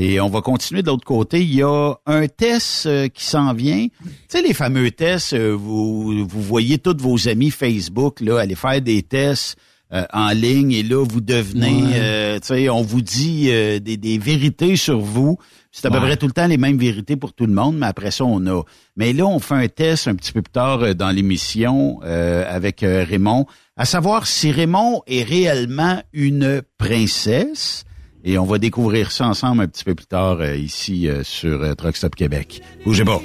Et 0.00 0.20
on 0.20 0.28
va 0.28 0.42
continuer 0.42 0.82
de 0.82 0.86
l'autre 0.86 1.04
côté. 1.04 1.42
Il 1.42 1.52
y 1.52 1.62
a 1.62 1.94
un 2.06 2.28
test 2.28 2.86
euh, 2.86 3.08
qui 3.08 3.24
s'en 3.24 3.52
vient. 3.52 3.88
Tu 3.88 4.08
sais, 4.28 4.42
les 4.42 4.54
fameux 4.54 4.92
tests, 4.92 5.32
euh, 5.32 5.50
vous, 5.50 6.24
vous 6.24 6.40
voyez 6.40 6.78
tous 6.78 6.96
vos 6.98 7.28
amis 7.28 7.50
Facebook 7.50 8.20
là, 8.20 8.38
aller 8.38 8.54
faire 8.54 8.80
des 8.80 9.02
tests 9.02 9.56
euh, 9.92 10.04
en 10.12 10.28
ligne 10.28 10.70
et 10.70 10.84
là, 10.84 11.04
vous 11.04 11.20
devenez, 11.20 12.38
tu 12.40 12.46
sais, 12.46 12.68
on 12.68 12.82
vous 12.82 13.02
dit 13.02 13.46
des, 13.46 13.80
des, 13.80 14.18
vérités 14.18 14.76
sur 14.76 15.00
vous. 15.00 15.36
C'est 15.72 15.86
à 15.86 15.90
peu 15.90 15.98
près 15.98 16.16
tout 16.16 16.26
le 16.26 16.32
temps 16.32 16.46
les 16.46 16.58
mêmes 16.58 16.78
vérités 16.78 17.16
pour 17.16 17.32
tout 17.32 17.46
le 17.46 17.52
monde, 17.52 17.76
mais 17.78 17.86
après 17.86 18.12
ça, 18.12 18.24
on 18.24 18.46
a. 18.46 18.62
Mais 18.96 19.12
là, 19.12 19.26
on 19.26 19.40
fait 19.40 19.54
un 19.54 19.68
test 19.68 20.06
un 20.06 20.14
petit 20.14 20.32
peu 20.32 20.42
plus 20.42 20.52
tard 20.52 20.94
dans 20.94 21.10
l'émission 21.10 22.00
avec 22.02 22.82
Raymond, 22.82 23.46
à 23.76 23.84
savoir 23.84 24.28
si 24.28 24.52
Raymond 24.52 25.02
est 25.08 25.24
réellement 25.24 26.02
une 26.12 26.62
princesse 26.78 27.84
et 28.28 28.36
on 28.36 28.44
va 28.44 28.58
découvrir 28.58 29.10
ça 29.10 29.26
ensemble 29.26 29.62
un 29.62 29.66
petit 29.66 29.84
peu 29.84 29.94
plus 29.94 30.06
tard 30.06 30.40
euh, 30.40 30.54
ici 30.54 31.08
euh, 31.08 31.24
sur 31.24 31.62
euh, 31.62 31.74
Truck 31.74 31.96
Stop 31.96 32.14
Québec. 32.14 32.60
Bougez 32.84 33.04
pas. 33.04 33.22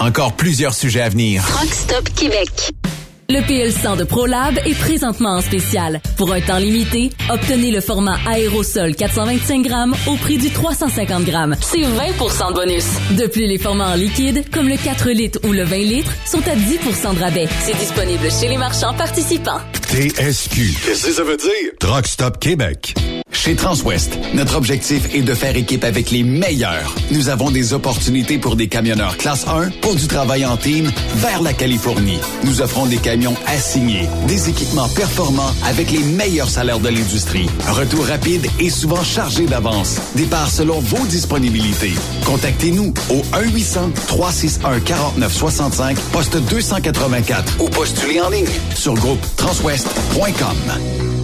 Encore 0.00 0.34
plusieurs 0.34 0.74
sujets 0.74 1.00
à 1.00 1.08
venir. 1.08 1.42
Rockstop 1.58 2.08
Québec. 2.14 2.70
Le 3.30 3.40
PL100 3.40 3.96
de 3.96 4.04
ProLab 4.04 4.58
est 4.66 4.78
présentement 4.78 5.36
en 5.36 5.40
spécial. 5.40 6.00
Pour 6.18 6.32
un 6.32 6.42
temps 6.42 6.58
limité, 6.58 7.10
obtenez 7.30 7.70
le 7.70 7.80
format 7.80 8.18
aérosol 8.28 8.94
425 8.94 9.62
grammes 9.62 9.94
au 10.06 10.16
prix 10.16 10.36
du 10.36 10.50
350 10.50 11.24
grammes. 11.24 11.56
C'est 11.62 11.80
20 11.80 11.88
de 11.88 12.54
bonus. 12.54 12.84
De 13.16 13.26
plus, 13.26 13.46
les 13.46 13.58
formats 13.58 13.92
en 13.92 13.94
liquide, 13.94 14.44
comme 14.50 14.68
le 14.68 14.76
4 14.76 15.10
litres 15.10 15.38
ou 15.44 15.52
le 15.52 15.64
20 15.64 15.76
litres, 15.78 16.12
sont 16.26 16.46
à 16.46 16.54
10% 16.54 17.14
de 17.14 17.20
rabais. 17.20 17.48
C'est 17.60 17.78
disponible 17.78 18.30
chez 18.30 18.48
les 18.48 18.58
marchands 18.58 18.94
participants. 18.94 19.60
TSQ. 19.88 20.74
Qu'est-ce 20.84 21.06
que 21.06 21.12
ça 21.12 21.22
veut 21.22 21.36
dire? 21.36 21.72
Truck 21.80 22.06
Stop 22.06 22.38
Québec. 22.40 22.94
Chez 23.32 23.56
Transwest, 23.56 24.18
notre 24.32 24.56
objectif 24.56 25.14
est 25.14 25.22
de 25.22 25.34
faire 25.34 25.56
équipe 25.56 25.84
avec 25.84 26.10
les 26.10 26.22
meilleurs. 26.22 26.94
Nous 27.10 27.28
avons 27.28 27.50
des 27.50 27.74
opportunités 27.74 28.38
pour 28.38 28.56
des 28.56 28.68
camionneurs 28.68 29.16
classe 29.16 29.46
1 29.46 29.70
pour 29.82 29.94
du 29.94 30.06
travail 30.06 30.46
en 30.46 30.56
team 30.56 30.90
vers 31.16 31.42
la 31.42 31.52
Californie. 31.52 32.18
Nous 32.44 32.62
offrons 32.62 32.86
des 32.86 32.96
camions 32.96 33.13
assignés, 33.46 34.08
des 34.26 34.48
équipements 34.48 34.88
performants 34.88 35.52
avec 35.64 35.90
les 35.90 36.02
meilleurs 36.02 36.50
salaires 36.50 36.80
de 36.80 36.88
l'industrie. 36.88 37.48
Retour 37.68 38.06
rapide 38.06 38.46
et 38.58 38.70
souvent 38.70 39.02
chargé 39.02 39.44
d'avance. 39.46 39.98
Départ 40.16 40.50
selon 40.50 40.80
vos 40.80 41.06
disponibilités. 41.06 41.92
Contactez-nous 42.24 42.92
au 43.10 43.22
1-800-361-4965, 43.36 45.96
poste 46.12 46.36
284 46.36 47.60
ou 47.60 47.68
postulez 47.68 48.20
en 48.20 48.30
ligne 48.30 48.48
sur 48.74 48.94
groupe 48.94 49.24
transwest.com. 49.36 51.23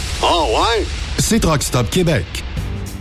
Oh 0.23 0.47
ouais? 0.55 0.85
C'est 1.17 1.39
Truck 1.39 1.63
Stop 1.63 1.89
Québec. 1.89 2.25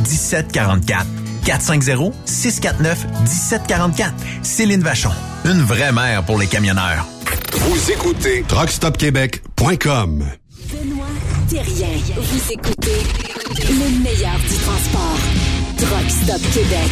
1744. 0.00 1.06
450-649-1744. 1.44 4.12
Céline 4.42 4.82
Vachon. 4.82 5.10
Une 5.44 5.62
vraie 5.62 5.92
mère 5.92 6.22
pour 6.24 6.38
les 6.38 6.46
camionneurs. 6.46 7.06
Vous 7.52 7.90
écoutez 7.90 8.42
TruckStopQuébec.com. 8.48 10.24
Benoît 10.70 11.06
Thérien. 11.48 11.88
Vous 12.16 12.52
écoutez 12.52 13.02
le 13.68 14.02
meilleur 14.02 14.38
du 14.38 14.56
transport. 14.56 15.18
Truck 15.76 16.10
Stop 16.10 16.40
Québec. 16.52 16.90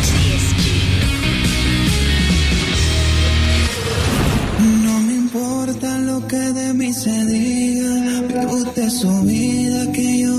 No 4.60 5.00
me 5.00 5.14
importa 5.18 5.98
lo 5.98 6.26
que 6.26 6.52
de 6.52 6.74
mí 6.74 6.92
se 6.92 7.24
diga, 7.26 8.22
vive 8.22 8.46
usted 8.46 8.90
su 8.90 9.22
vida, 9.22 9.92
que 9.92 10.18
yo. 10.22 10.37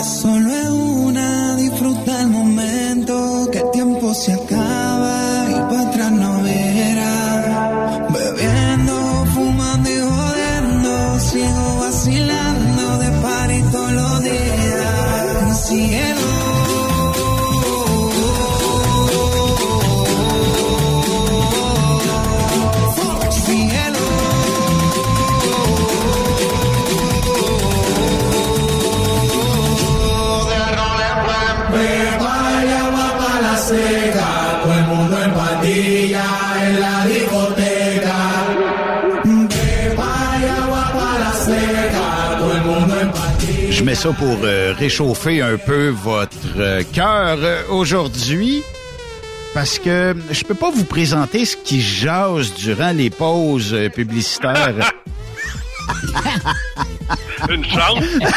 Que 0.00 0.06
solo 0.06 0.50
es 0.50 0.68
una, 0.70 1.56
disfruta 1.56 2.22
el 2.22 2.28
momento, 2.28 3.50
que 3.52 3.58
el 3.58 3.70
tiempo 3.70 4.14
se 4.14 4.32
acaba 4.32 5.09
mets 43.90 43.96
ça 43.96 44.12
pour 44.12 44.38
euh, 44.44 44.72
réchauffer 44.78 45.42
un 45.42 45.56
peu 45.56 45.88
votre 45.88 46.36
euh, 46.58 46.84
cœur 46.92 47.38
euh, 47.40 47.62
aujourd'hui. 47.70 48.62
Parce 49.52 49.80
que 49.80 50.14
je 50.30 50.44
peux 50.44 50.54
pas 50.54 50.70
vous 50.70 50.84
présenter 50.84 51.44
ce 51.44 51.56
qui 51.56 51.80
jase 51.80 52.54
durant 52.54 52.92
les 52.92 53.10
pauses 53.10 53.74
euh, 53.74 53.88
publicitaires. 53.88 54.92
Une 57.50 57.64
chance? 57.64 58.04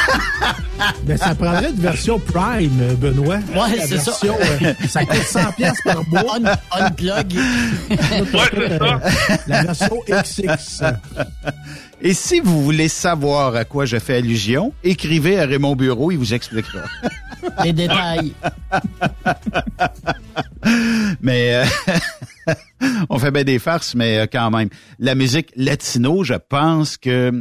Ben, 1.03 1.17
ça 1.17 1.35
prendrait 1.35 1.69
une 1.69 1.79
version 1.79 2.19
Prime, 2.19 2.95
Benoît. 2.97 3.37
Ouais, 3.55 3.79
c'est 3.87 3.99
ça. 3.99 4.11
euh, 4.25 4.73
ça 4.89 5.05
coûte 5.05 5.23
100 5.23 5.51
pièces 5.51 5.77
par 5.85 6.03
mois. 6.09 6.37
Un, 6.71 6.85
unplug. 6.85 7.33
La 9.47 9.63
version 9.63 9.99
XX. 10.09 10.81
Et 12.05 12.13
si 12.13 12.41
vous 12.41 12.61
voulez 12.61 12.89
savoir 12.89 13.55
à 13.55 13.63
quoi 13.63 13.85
je 13.85 13.97
fais 13.97 14.17
allusion, 14.17 14.73
écrivez 14.83 15.39
à 15.39 15.45
Raymond 15.45 15.77
Bureau, 15.77 16.11
il 16.11 16.17
vous 16.17 16.33
expliquera. 16.33 16.81
Les 17.63 17.71
détails. 17.71 18.33
mais 21.21 21.55
euh, 21.55 22.53
on 23.09 23.17
fait 23.19 23.31
bien 23.31 23.45
des 23.45 23.57
farces, 23.57 23.95
mais 23.95 24.19
euh, 24.19 24.25
quand 24.29 24.51
même. 24.51 24.67
La 24.99 25.15
musique 25.15 25.53
latino, 25.55 26.25
je 26.25 26.33
pense 26.33 26.97
que 26.97 27.31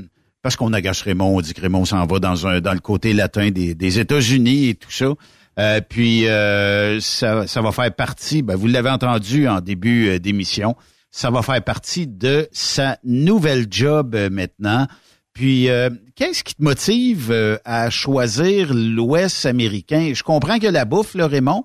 parce 0.42 0.54
qu'on 0.54 0.72
agace 0.72 1.02
Raymond, 1.02 1.36
on 1.36 1.40
dit 1.40 1.54
que 1.54 1.60
Raymond 1.60 1.84
s'en 1.84 2.06
va 2.06 2.18
dans 2.20 2.46
un 2.46 2.60
dans 2.60 2.72
le 2.72 2.80
côté 2.80 3.14
latin 3.14 3.50
des, 3.50 3.74
des 3.74 3.98
États-Unis 3.98 4.68
et 4.68 4.74
tout 4.76 4.92
ça. 4.92 5.12
Euh, 5.58 5.80
puis 5.86 6.26
euh, 6.28 6.98
ça, 7.00 7.46
ça 7.46 7.60
va 7.60 7.72
faire 7.72 7.92
partie, 7.94 8.42
ben, 8.42 8.56
vous 8.56 8.66
l'avez 8.66 8.88
entendu 8.88 9.48
en 9.48 9.60
début 9.60 10.08
euh, 10.08 10.18
d'émission, 10.18 10.76
ça 11.12 11.30
va 11.30 11.42
faire 11.42 11.62
partie 11.62 12.08
de 12.08 12.48
sa 12.52 12.96
nouvelle 13.04 13.66
job 13.70 14.14
euh, 14.14 14.30
maintenant. 14.30 14.86
Puis, 15.34 15.68
euh, 15.68 15.90
qu'est-ce 16.16 16.42
qui 16.42 16.54
te 16.54 16.62
motive 16.62 17.30
euh, 17.30 17.58
à 17.64 17.90
choisir 17.90 18.68
l'Ouest 18.72 19.46
américain? 19.46 20.12
Je 20.14 20.22
comprends 20.22 20.58
que 20.58 20.66
la 20.66 20.86
bouffe, 20.86 21.14
là, 21.14 21.28
Raymond. 21.28 21.64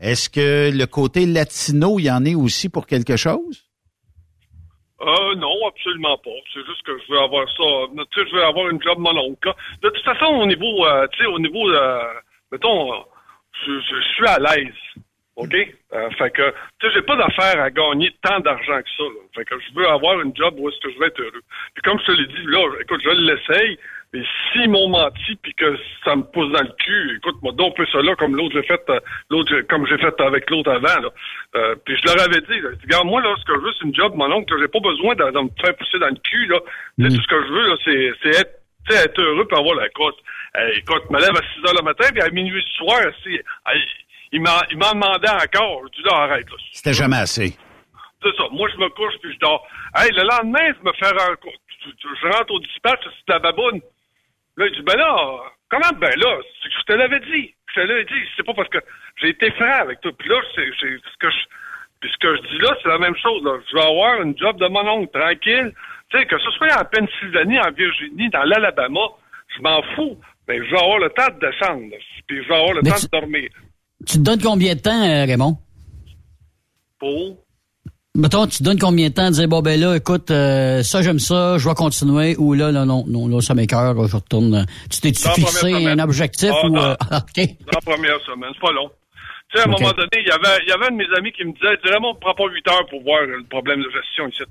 Est-ce 0.00 0.28
que 0.28 0.76
le 0.76 0.86
côté 0.86 1.24
latino, 1.24 1.98
il 2.00 2.06
y 2.06 2.10
en 2.10 2.24
est 2.24 2.34
aussi 2.34 2.68
pour 2.68 2.86
quelque 2.86 3.16
chose? 3.16 3.64
Euh, 5.00 5.34
non, 5.36 5.54
absolument 5.68 6.18
pas. 6.18 6.30
C'est 6.52 6.64
juste 6.66 6.82
que 6.84 6.98
je 6.98 7.12
veux 7.12 7.20
avoir 7.20 7.46
ça. 7.50 8.04
Tu 8.10 8.20
sais, 8.20 8.28
je 8.28 8.34
veux 8.34 8.44
avoir 8.44 8.68
une 8.70 8.82
job 8.82 8.98
là. 9.04 9.54
De 9.82 9.88
toute 9.88 10.04
façon, 10.04 10.26
au 10.26 10.46
niveau, 10.46 10.84
euh, 10.84 11.06
tu 11.12 11.22
sais, 11.22 11.26
au 11.26 11.38
niveau, 11.38 11.68
euh, 11.70 11.98
mettons, 12.50 13.04
je 13.66 14.02
suis 14.14 14.26
à 14.26 14.38
l'aise. 14.38 14.74
OK? 15.36 15.54
Euh, 15.54 16.10
fait 16.10 16.30
que, 16.30 16.50
tu 16.80 16.86
sais, 16.86 16.94
j'ai 16.94 17.02
pas 17.02 17.16
d'affaire 17.16 17.60
à 17.60 17.70
gagner 17.70 18.14
tant 18.22 18.38
d'argent 18.40 18.80
que 18.80 18.90
ça. 18.96 19.02
là. 19.02 19.20
Fait 19.34 19.44
que 19.44 19.54
je 19.58 19.74
veux 19.74 19.88
avoir 19.88 20.20
une 20.20 20.34
job 20.36 20.54
où 20.58 20.68
est-ce 20.68 20.80
que 20.80 20.92
je 20.92 20.98
vais 20.98 21.06
être 21.06 21.20
heureux. 21.20 21.42
Puis 21.74 21.82
comme 21.82 21.98
je 22.00 22.04
te 22.06 22.12
l'ai 22.12 22.26
dit, 22.26 22.46
là, 22.46 22.60
écoute, 22.80 23.00
je 23.02 23.10
l'essaye. 23.10 23.78
Mais 24.12 24.22
s'ils 24.52 24.70
m'ont 24.70 24.88
menti 24.88 25.34
puis 25.42 25.52
que 25.54 25.76
ça 26.04 26.14
me 26.14 26.22
pousse 26.22 26.52
dans 26.52 26.62
le 26.62 26.72
cul, 26.78 27.16
écoute, 27.16 27.34
moi, 27.42 27.50
donc 27.52 27.74
ça 27.90 28.00
là 28.00 28.14
comme 28.14 28.36
l'autre 28.36 28.54
j'ai 28.54 28.62
fait, 28.62 28.80
euh, 28.88 29.00
l'autre, 29.28 29.60
comme 29.62 29.84
j'ai 29.88 29.98
fait 29.98 30.14
avec 30.20 30.48
l'autre 30.50 30.70
avant, 30.70 31.00
là. 31.02 31.08
Euh, 31.56 31.74
puis 31.84 31.96
je 31.96 32.06
leur 32.06 32.24
avais 32.24 32.40
dit, 32.40 32.60
là, 32.60 32.68
regarde, 32.80 33.08
moi, 33.08 33.20
là, 33.20 33.34
ce 33.36 33.44
que 33.44 33.54
je 33.58 33.64
veux, 33.64 33.72
c'est 33.72 33.86
une 33.86 33.94
job, 33.94 34.14
mon 34.14 34.30
oncle, 34.30 34.54
j'ai 34.60 34.68
pas 34.68 34.78
besoin 34.78 35.16
de, 35.16 35.24
de 35.24 35.40
me 35.40 35.50
faire 35.60 35.74
pousser 35.74 35.98
dans 35.98 36.14
le 36.14 36.20
cul, 36.30 36.46
là. 36.46 36.60
Sais, 37.00 37.08
Tout 37.08 37.22
ce 37.22 37.26
que 37.26 37.42
je 37.42 37.52
veux, 37.52 37.66
là, 37.66 37.76
c'est, 37.84 38.12
c'est 38.22 38.40
être, 38.40 38.54
tu 38.88 38.94
sais, 38.94 39.04
être 39.04 39.20
heureux 39.20 39.46
puis 39.48 39.58
avoir 39.58 39.74
la 39.74 39.88
côte. 39.88 40.16
Eh, 40.60 40.78
écoute, 40.78 41.02
je 41.08 41.12
me 41.12 41.20
lève 41.20 41.34
à 41.34 41.42
6 41.42 41.66
heures 41.66 41.74
le 41.76 41.84
matin 41.84 42.06
puis 42.12 42.22
à 42.22 42.30
minuit 42.30 42.62
du 42.62 42.70
soir, 42.72 43.00
si, 43.24 43.40
il 44.34 44.40
m'en, 44.42 44.92
demandait 44.92 45.30
encore. 45.30 45.82
Je 45.86 46.02
dis, 46.02 46.08
là, 46.08 46.16
arrête, 46.24 46.50
là. 46.50 46.56
C'était 46.72 46.92
jamais 46.92 47.16
assez. 47.18 47.56
C'est 48.22 48.34
ça. 48.36 48.44
Moi, 48.52 48.68
je 48.72 48.78
me 48.78 48.88
couche 48.90 49.14
puis 49.22 49.32
je 49.32 49.38
dors. 49.38 49.66
Hey, 49.96 50.10
le 50.12 50.22
lendemain, 50.22 50.72
je 50.78 50.84
me 50.84 50.92
fais 50.94 51.08
rencontrer. 51.10 51.58
Je 51.84 52.26
rentre 52.28 52.52
au 52.52 52.60
dispatch, 52.60 53.00
c'est 53.04 53.28
de 53.28 53.32
la 53.34 53.38
baboune. 53.38 53.80
Là, 54.56 54.66
il 54.66 54.72
dit, 54.74 54.82
ben 54.82 54.96
là, 54.96 55.36
comment, 55.68 55.92
ben 55.98 56.12
là, 56.18 56.38
je 56.64 56.82
te 56.86 56.92
l'avais 56.92 57.20
dit. 57.20 57.54
Je 57.68 57.74
te 57.74 57.80
l'avais 57.86 58.04
dit. 58.04 58.22
C'est 58.36 58.42
pas 58.46 58.54
parce 58.54 58.68
que 58.70 58.78
j'ai 59.20 59.28
été 59.28 59.50
franc 59.52 59.80
avec 59.82 60.00
toi. 60.00 60.10
Puis 60.18 60.28
là, 60.28 60.36
c'est, 60.54 60.66
c'est 60.80 60.96
ce 60.96 61.16
que 61.20 61.30
je, 61.30 61.36
puis 62.00 62.10
ce 62.10 62.16
que 62.18 62.36
je 62.36 62.42
dis 62.48 62.58
là, 62.58 62.74
c'est 62.82 62.88
la 62.88 62.98
même 62.98 63.16
chose, 63.16 63.42
là. 63.44 63.58
Je 63.70 63.76
vais 63.76 63.84
avoir 63.84 64.22
une 64.22 64.36
job 64.38 64.56
de 64.58 64.66
mon 64.68 64.86
oncle, 64.88 65.12
tranquille. 65.18 65.72
Tu 66.10 66.18
sais, 66.18 66.26
que 66.26 66.38
ce 66.38 66.50
soit 66.52 66.80
en 66.80 66.84
Pennsylvanie, 66.84 67.60
en 67.60 67.70
Virginie, 67.72 68.30
dans 68.30 68.44
l'Alabama, 68.44 69.06
je 69.56 69.60
m'en 69.62 69.82
fous. 69.94 70.18
Mais 70.48 70.58
je 70.58 70.70
vais 70.70 70.78
avoir 70.80 70.98
le 70.98 71.10
temps 71.10 71.28
de 71.34 71.40
descendre. 71.40 71.94
Puis 72.26 72.42
je 72.42 72.48
vais 72.48 72.54
avoir 72.54 72.72
le 72.74 72.80
Mais 72.82 72.90
temps 72.90 72.96
tu- 72.96 73.06
de 73.06 73.10
dormir. 73.10 73.48
Tu 74.06 74.18
te 74.18 74.22
donnes 74.22 74.40
combien 74.42 74.74
de 74.74 74.80
temps, 74.80 75.02
euh, 75.02 75.24
Raymond? 75.24 75.56
Pour? 76.98 77.36
Mettons, 78.16 78.46
tu 78.46 78.58
te 78.58 78.62
donnes 78.62 78.78
combien 78.78 79.08
de 79.08 79.14
temps 79.14 79.26
à 79.26 79.30
dire, 79.32 79.48
bon, 79.48 79.60
ben 79.60 79.78
là, 79.80 79.96
écoute, 79.96 80.30
euh, 80.30 80.82
ça, 80.84 81.02
j'aime 81.02 81.18
ça, 81.18 81.58
je 81.58 81.68
vais 81.68 81.74
continuer, 81.74 82.36
ou 82.36 82.54
là, 82.54 82.70
là, 82.70 82.84
non, 82.84 83.04
non, 83.08 83.26
là, 83.26 83.40
ça 83.40 83.54
m'écoeure, 83.54 83.92
là, 83.94 84.06
je 84.06 84.14
retourne. 84.16 84.54
euh, 84.54 84.64
Tu 84.88 85.00
t'es-tu 85.00 85.24
la 85.26 85.34
fixé 85.34 85.74
un 85.86 85.98
objectif 85.98 86.50
Ah, 86.52 86.66
ou, 86.68 86.76
euh, 86.76 86.92
OK. 87.02 87.36
Dans 87.66 87.72
la 87.74 87.80
première 87.84 88.20
semaine, 88.24 88.50
c'est 88.54 88.60
pas 88.60 88.72
long. 88.72 88.88
Tu 89.50 89.58
sais, 89.60 89.64
à 89.66 89.68
un 89.68 89.72
moment 89.72 89.90
donné, 89.92 90.08
il 90.14 90.26
y 90.28 90.30
avait, 90.30 90.62
il 90.64 90.68
y 90.68 90.72
avait 90.72 90.86
un 90.86 90.90
de 90.92 90.96
mes 90.96 91.16
amis 91.18 91.32
qui 91.32 91.44
me 91.44 91.52
disait, 91.52 91.76
dis 91.84 91.90
Raymond, 91.90 92.14
prends 92.20 92.34
pas 92.34 92.44
8 92.48 92.68
heures 92.68 92.86
pour 92.88 93.02
voir 93.02 93.22
le 93.22 93.44
problème 93.50 93.80
de 93.82 93.90
gestion 93.90 94.28
ici. 94.28 94.42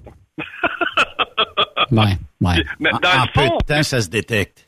Ouais, 1.91 2.17
ouais. 2.41 2.63
Mais 2.79 2.93
En, 2.93 2.97
dans 2.99 3.09
en 3.09 3.23
le 3.23 3.31
peu 3.33 3.41
fond, 3.47 3.57
de 3.61 3.65
temps, 3.73 3.83
ça 3.83 4.01
se 4.01 4.09
détecte. 4.09 4.67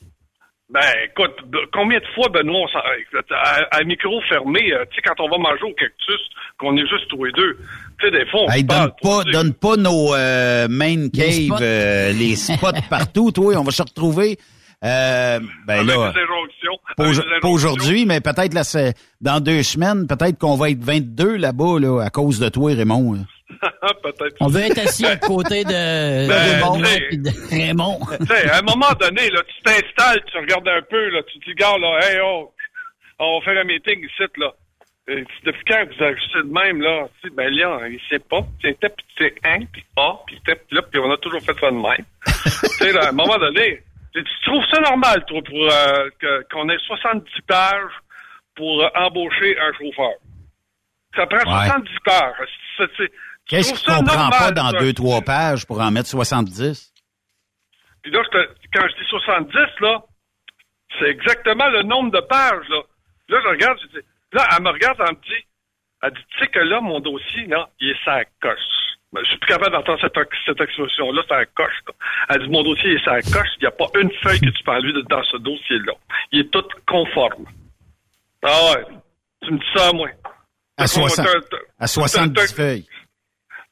Ben, 0.70 0.82
écoute, 1.06 1.36
combien 1.74 2.00
de 2.00 2.06
fois, 2.16 2.28
Benoît, 2.30 2.62
on 2.62 3.34
à, 3.36 3.78
à 3.78 3.84
micro 3.84 4.20
fermé, 4.30 4.74
euh, 4.74 4.84
tu 4.90 4.96
sais, 4.96 5.02
quand 5.04 5.24
on 5.24 5.30
va 5.30 5.38
manger 5.38 5.64
au 5.64 5.74
cactus, 5.74 6.20
qu'on 6.58 6.76
est 6.78 6.88
juste 6.88 7.08
tous 7.10 7.24
les 7.24 7.32
deux, 7.34 7.58
tu 8.00 8.06
sais, 8.06 8.12
des 8.12 8.26
fois, 8.28 8.42
on 8.44 8.50
Hey, 8.50 8.62
se 8.62 8.66
donne 8.66 8.78
parle. 8.78 8.92
pas, 9.02 9.32
donne 9.32 9.54
pas 9.54 9.76
nos 9.78 10.14
euh, 10.16 10.68
main 10.70 10.96
Les 10.96 11.10
cave, 11.12 11.32
spots. 11.58 11.62
euh, 11.62 12.12
les 12.14 12.36
spots 12.36 12.82
partout, 12.90 13.32
toi. 13.32 13.54
On 13.58 13.64
va 13.64 13.72
se 13.72 13.84
retrouver. 13.84 14.38
Euh, 14.84 15.40
ben 15.66 15.76
avec 15.80 15.88
là, 15.88 16.12
des 16.14 16.20
injonctions. 16.20 16.78
Pas, 16.96 17.48
aujourd'hui, 17.48 18.06
mais 18.06 18.22
peut-être 18.22 18.54
là, 18.54 18.64
c'est- 18.64 18.94
dans 19.22 19.40
deux 19.40 19.64
semaines, 19.64 20.08
peut-être 20.08 20.38
qu'on 20.38 20.56
va 20.56 20.70
être 20.70 20.84
22 20.84 21.38
là-bas 21.38 21.80
là, 21.80 22.02
à 22.04 22.10
cause 22.10 22.40
de 22.40 22.50
toi, 22.50 22.74
Raymond. 22.74 23.14
là. 23.14 23.20
Peut-être. 24.04 24.36
On 24.40 24.48
veut 24.48 24.62
être 24.62 24.80
assis 24.80 25.06
à 25.06 25.18
côté 25.18 25.64
de, 25.64 25.70
de 25.70 26.28
Ben, 26.28 26.56
Raymond 26.56 26.78
de 26.80 28.50
à 28.50 28.58
un 28.58 28.62
moment 28.64 28.92
donné, 29.00 29.30
là, 29.30 29.42
tu 29.48 29.64
t'installes, 29.64 30.22
tu 30.32 30.38
regardes 30.40 30.68
un 30.68 30.82
peu, 30.90 31.10
là, 31.10 31.22
tu 31.32 31.40
te 31.40 31.46
dis, 31.46 31.56
gars, 31.56 31.78
là, 31.80 32.00
hey, 32.04 32.20
oh, 32.24 32.52
on 33.20 33.40
va 33.40 33.46
faire 33.46 33.62
un 33.62 33.66
meeting 33.66 34.00
ici, 34.04 34.24
là. 34.38 34.52
Et 35.08 35.24
depuis 35.46 35.62
quand 35.68 35.86
vous 35.86 36.04
ajustez 36.04 36.40
de 36.44 36.52
même, 36.52 36.82
là? 36.82 37.08
Tu 37.22 37.30
sais, 37.30 37.36
ben 37.36 37.54
là, 37.54 37.80
il 37.88 38.00
sait 38.10 38.18
pas. 38.18 38.42
C'était, 38.64 38.90
puis 38.90 39.06
c'est 39.20 39.36
un, 39.44 39.60
puis 39.72 39.84
A, 39.98 40.14
puis 40.26 40.40
là, 40.72 40.82
puis 40.82 41.00
on 41.00 41.12
a 41.12 41.18
toujours 41.18 41.42
fait 41.42 41.54
ça 41.60 41.70
de 41.70 41.76
même. 41.76 42.06
tu 42.26 42.68
sais, 42.68 42.92
là, 42.92 43.06
à 43.06 43.10
un 43.10 43.12
moment 43.12 43.38
donné, 43.38 43.84
tu 44.24 44.42
trouves 44.46 44.64
ça 44.72 44.80
normal, 44.82 45.24
toi, 45.26 45.42
pour 45.44 45.58
euh, 45.72 46.10
qu'on 46.52 46.70
ait 46.70 46.78
70 46.80 47.30
pages 47.48 47.92
pour 48.56 48.82
euh, 48.84 48.88
embaucher 48.96 49.58
un 49.60 49.74
chauffeur? 49.74 50.14
Ça 51.16 51.26
prend 51.28 51.38
Ouais. 51.60 51.66
70 51.68 51.90
pages. 52.04 53.10
Qu'est-ce 53.48 53.72
qu'on 53.72 53.78
ça 53.78 53.98
comprend 54.00 54.16
normal, 54.18 54.40
pas 54.40 54.52
dans 54.52 54.72
ça? 54.72 54.80
deux, 54.80 54.94
trois 54.94 55.22
pages 55.22 55.66
pour 55.66 55.80
en 55.80 55.92
mettre 55.92 56.10
70? 56.10 56.92
Puis 58.02 58.12
là, 58.12 58.22
je 58.24 58.30
te- 58.30 58.54
quand 58.74 58.88
je 58.88 58.96
dis 59.02 59.10
70, 59.10 59.54
là, 59.82 60.04
c'est 61.00 61.10
exactement 61.10 61.68
le 61.70 61.84
nombre 61.84 62.12
de 62.12 62.20
pages, 62.22 62.68
là. 62.70 62.82
Là, 63.30 63.40
je 63.44 63.48
regarde, 63.50 63.80
je 63.82 64.00
dis, 64.00 64.06
là, 64.34 64.48
elle 64.56 64.64
me 64.64 64.70
regarde, 64.70 64.98
elle 65.00 65.16
me 65.16 65.22
dit, 65.22 65.46
elle 66.04 66.12
dit, 66.14 66.22
tu 66.30 66.40
sais 66.40 66.48
que 66.48 66.60
là, 66.60 66.82
mon 66.82 67.00
dossier, 67.00 67.48
là, 67.48 67.70
il 67.80 67.90
est 67.92 68.04
sa 68.06 68.24
coche. 68.42 68.60
Ben, 69.14 69.22
je 69.24 69.30
suis 69.30 69.38
plus 69.40 69.48
capable 69.48 69.72
d'entendre 69.72 70.00
cette, 70.02 70.14
cette 70.46 70.60
expression-là, 70.62 71.22
c'est 71.28 71.36
un 71.36 71.46
coche. 71.56 71.80
là. 71.88 71.94
Elle 72.30 72.42
dit, 72.44 72.50
mon 72.50 72.64
dossier 72.64 72.94
est 72.96 73.06
sa 73.06 73.22
coche, 73.22 73.48
il 73.58 73.62
n'y 73.62 73.68
a 73.68 73.72
pas 73.72 73.88
une 74.02 74.12
feuille 74.22 74.42
que 74.42 74.50
tu 74.50 74.70
enlever 74.70 74.94
de- 74.94 75.02
dans 75.08 75.24
ce 75.24 75.38
dossier-là. 75.38 75.94
Il 76.32 76.42
est 76.42 76.52
tout 76.52 76.66
conforme. 76.88 77.46
Ah 78.44 78.74
ouais, 78.74 78.84
tu 79.44 79.52
me 79.54 79.58
dis 79.58 79.66
ça 79.76 79.90
à 79.90 79.94
moi. 79.94 80.10
À, 80.78 80.84
T'as- 80.84 80.88
60, 80.88 81.26
t'as- 81.26 81.42
t'as- 81.42 81.58
à 81.80 81.88
70 81.88 82.34
t'as- 82.34 82.48
feuilles. 82.56 82.86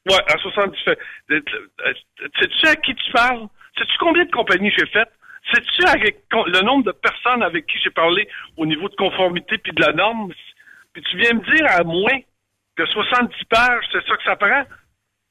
Ouais, 0.08 0.22
à 0.32 0.38
70 0.38 0.78
feuilles. 0.84 0.96
Euh, 1.30 1.40
euh, 1.86 1.92
Sais-tu 2.40 2.66
à 2.66 2.76
qui 2.76 2.94
tu 2.94 3.12
parles? 3.12 3.46
Sais-tu 3.76 3.96
combien 3.98 4.24
de 4.24 4.30
compagnies 4.30 4.70
j'ai 4.78 4.86
faites? 4.86 5.10
Sais-tu 5.52 5.84
avec 5.86 6.22
le 6.32 6.60
nombre 6.62 6.84
de 6.84 6.92
personnes 6.92 7.42
avec 7.42 7.66
qui 7.66 7.78
j'ai 7.82 7.90
parlé 7.90 8.26
au 8.56 8.64
niveau 8.64 8.88
de 8.88 8.94
conformité 8.96 9.58
puis 9.58 9.72
de 9.72 9.82
la 9.82 9.92
norme? 9.92 10.32
Puis 10.94 11.02
tu 11.02 11.18
viens 11.18 11.34
me 11.34 11.54
dire 11.54 11.66
à 11.70 11.82
moins 11.84 12.18
que 12.76 12.86
70 12.86 13.44
pages, 13.50 13.84
c'est 13.92 14.04
ça 14.06 14.16
que 14.16 14.24
ça 14.24 14.36
prend? 14.36 14.64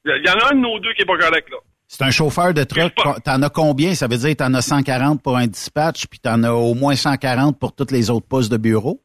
Il 0.06 0.22
y, 0.24 0.28
en 0.30 0.34
a 0.34 0.52
un 0.52 0.56
de 0.56 0.60
nos 0.60 0.78
deux 0.80 0.92
qui 0.94 1.02
est 1.02 1.06
pas 1.06 1.16
correct, 1.16 1.48
là. 1.50 1.56
C'est 1.86 2.02
un 2.04 2.10
chauffeur 2.10 2.52
de 2.54 2.64
truck. 2.64 2.92
T'en 3.24 3.40
as 3.42 3.48
combien? 3.50 3.94
Ça 3.94 4.06
veut 4.06 4.16
dire 4.16 4.30
que 4.30 4.34
t'en 4.34 4.52
as 4.54 4.62
140 4.62 5.22
pour 5.22 5.36
un 5.36 5.46
dispatch, 5.46 6.06
puis 6.06 6.18
t'en 6.18 6.42
as 6.42 6.52
au 6.52 6.74
moins 6.74 6.96
140 6.96 7.58
pour 7.58 7.74
tous 7.74 7.90
les 7.90 8.10
autres 8.10 8.26
postes 8.26 8.50
de 8.50 8.56
bureau? 8.56 9.00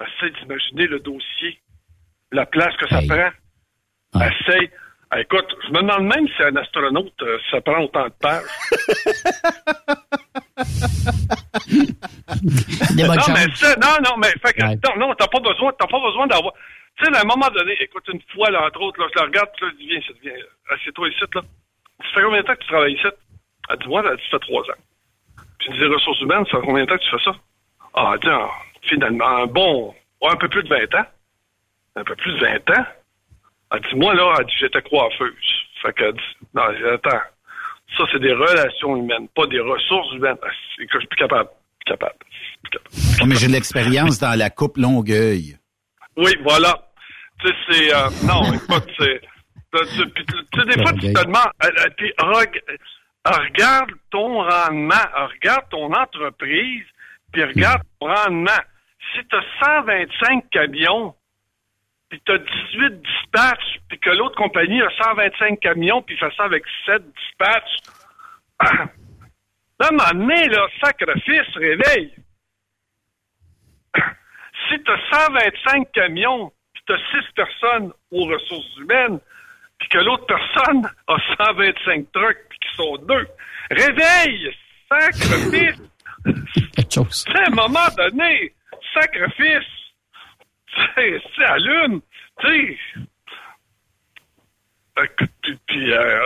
Essaye 0.00 0.32
d'imaginer 0.40 0.86
le 0.88 1.00
dossier, 1.00 1.60
la 2.32 2.46
place 2.46 2.74
que 2.78 2.88
ça 2.88 3.00
prend. 3.08 4.20
Essaye. 4.20 4.70
Ah, 5.10 5.20
écoute, 5.20 5.44
je 5.66 5.72
me 5.72 5.82
demande 5.82 6.04
même 6.06 6.26
si 6.34 6.42
un 6.42 6.56
astronaute, 6.56 7.12
euh, 7.22 7.38
ça 7.50 7.60
prend 7.60 7.80
autant 7.82 8.04
de 8.06 8.14
pages. 8.18 8.42
Non, 12.96 13.12
mais 13.34 13.54
ça, 13.54 13.76
non, 13.76 13.96
non, 14.04 14.16
mais 14.18 14.28
fait 14.44 14.54
que, 14.54 14.64
Ouais. 14.64 14.78
non, 14.88 15.08
non, 15.08 15.14
t'as 15.18 15.26
pas 15.28 15.40
besoin, 15.40 15.72
t'as 15.78 15.86
pas 15.86 16.00
besoin 16.00 16.26
d'avoir. 16.26 16.52
Tu 16.98 17.04
sais, 17.04 17.16
à 17.16 17.20
un 17.20 17.24
moment 17.24 17.48
donné, 17.48 17.76
écoute, 17.80 18.04
une 18.12 18.20
fois, 18.34 18.50
là, 18.50 18.66
entre 18.66 18.80
autres, 18.82 19.00
là, 19.00 19.06
je 19.12 19.18
la 19.18 19.24
regarde, 19.26 19.48
puis 19.56 19.66
là, 19.66 19.72
je 19.72 19.76
dis, 19.78 19.88
viens, 19.88 19.98
ici, 19.98 20.12
viens, 20.22 20.34
assieds-toi 20.70 21.08
ici, 21.08 21.20
là. 21.34 21.42
Ça 21.98 22.08
fait 22.14 22.22
combien 22.22 22.40
de 22.40 22.46
temps 22.46 22.54
que 22.54 22.60
tu 22.60 22.68
travailles 22.68 22.94
ici? 22.94 23.06
Elle 23.70 23.78
dit, 23.78 23.88
moi, 23.88 24.02
elle 24.04 24.16
dit, 24.16 24.22
ça 24.24 24.38
fait 24.38 24.46
trois 24.46 24.62
ans. 24.62 24.80
Puis 25.58 25.68
je 25.72 25.78
dis, 25.78 25.84
ressources 25.94 26.20
humaines, 26.20 26.44
ça 26.50 26.60
fait 26.60 26.66
combien 26.66 26.84
de 26.84 26.88
temps 26.90 26.96
que 26.96 27.04
tu 27.04 27.10
fais 27.10 27.24
ça? 27.24 27.36
Ah, 27.94 28.14
dit, 28.20 28.28
ah, 28.28 28.48
finalement, 28.82 29.36
un 29.36 29.46
bon, 29.46 29.94
un 30.22 30.36
peu 30.36 30.48
plus 30.48 30.62
de 30.62 30.68
20 30.68 30.94
ans. 31.00 31.06
Un 31.96 32.04
peu 32.04 32.16
plus 32.16 32.32
de 32.34 32.40
20 32.40 32.70
ans. 32.78 32.84
Elle 33.72 33.80
dit, 33.80 33.96
moi, 33.96 34.14
là, 34.14 34.34
elle 34.38 34.46
dit, 34.46 34.52
j'étais 34.60 34.82
coiffeuse. 34.82 35.34
Fait 35.82 35.92
qu'elle 35.94 36.14
dit, 36.14 36.20
non, 36.54 36.62
attends. 36.62 37.20
Ça, 37.96 38.04
c'est 38.10 38.20
des 38.20 38.32
relations 38.32 38.96
humaines, 38.96 39.28
pas 39.34 39.46
des 39.46 39.60
ressources 39.60 40.12
humaines. 40.14 40.36
Ah, 40.42 40.48
C'est 40.76 40.86
que 40.86 40.92
je 40.94 40.98
suis 41.00 41.08
plus 41.08 41.16
capable. 41.16 41.50
Plus 41.84 41.90
capable. 41.92 42.16
Oh, 43.22 43.26
mais 43.26 43.34
j'ai 43.36 43.48
de 43.48 43.52
l'expérience 43.52 44.18
dans 44.18 44.36
la 44.38 44.50
coupe 44.50 44.76
Longueuil. 44.76 45.56
Oui, 46.16 46.32
voilà. 46.42 46.74
Tu 47.40 47.48
sais, 47.48 47.54
c'est... 47.68 47.94
euh, 47.94 48.08
non, 48.26 48.52
écoute, 48.54 48.90
c'est... 48.98 49.20
Tu 49.72 49.86
sais, 49.86 50.64
des 50.66 50.82
fois, 50.82 50.92
tu 50.92 51.12
te 51.12 51.24
demandes... 51.24 51.52
euh, 51.64 51.68
euh, 51.68 51.90
puis 51.96 52.12
euh, 52.20 53.30
regarde 53.30 53.90
ton 54.10 54.42
rendement, 54.42 54.94
regarde 55.14 55.68
ton 55.70 55.92
entreprise, 55.92 56.84
puis 57.32 57.44
regarde 57.44 57.82
ton 58.00 58.08
rendement. 58.08 58.50
Si 59.14 59.20
tu 59.26 59.36
as 59.36 59.64
125 59.64 60.50
camions, 60.50 61.14
puis 62.08 62.20
tu 62.26 62.32
as 62.32 62.38
18 62.38 63.02
dispatchs, 63.02 63.78
puis 63.88 63.98
que 63.98 64.10
l'autre 64.10 64.36
compagnie 64.36 64.82
a 64.82 64.90
125 65.02 65.60
camions, 65.60 66.02
puis 66.02 66.16
fait 66.18 66.32
ça 66.36 66.44
avec 66.44 66.64
7 66.86 67.02
dispatchs, 67.02 67.78
là, 68.62 68.88
à 69.80 69.88
un 69.88 69.90
moment 69.90 70.26
donné, 70.26 70.48
là, 70.48 70.66
sacrifice, 70.82 71.56
réveille. 71.56 72.14
Si 74.72 74.82
tu 74.82 74.90
as 74.90 75.26
125 75.26 75.92
camions, 75.92 76.52
puis 76.72 76.82
tu 76.86 76.92
as 76.92 77.20
6 77.22 77.32
personnes 77.34 77.92
aux 78.10 78.24
ressources 78.24 78.76
humaines, 78.78 79.20
puis 79.78 79.88
que 79.88 79.98
l'autre 79.98 80.26
personne 80.26 80.88
a 81.08 81.16
125 81.36 82.12
trucks, 82.12 82.46
puis 82.48 82.58
qui 82.58 82.76
sont 82.76 82.96
deux, 82.96 83.26
réveille! 83.70 84.54
Sacrifice! 84.88 85.82
C'est 87.10 87.36
à 87.36 87.46
un 87.46 87.50
moment 87.50 87.88
donné, 87.96 88.52
sacrifice! 88.94 89.68
C'est 90.94 91.20
c'est 91.36 91.44
à 91.44 91.58
l'une, 91.58 92.00
tu 92.40 92.48
sais. 92.48 92.78
Puis, 94.94 95.58
puis, 95.66 95.92
euh, 95.92 96.20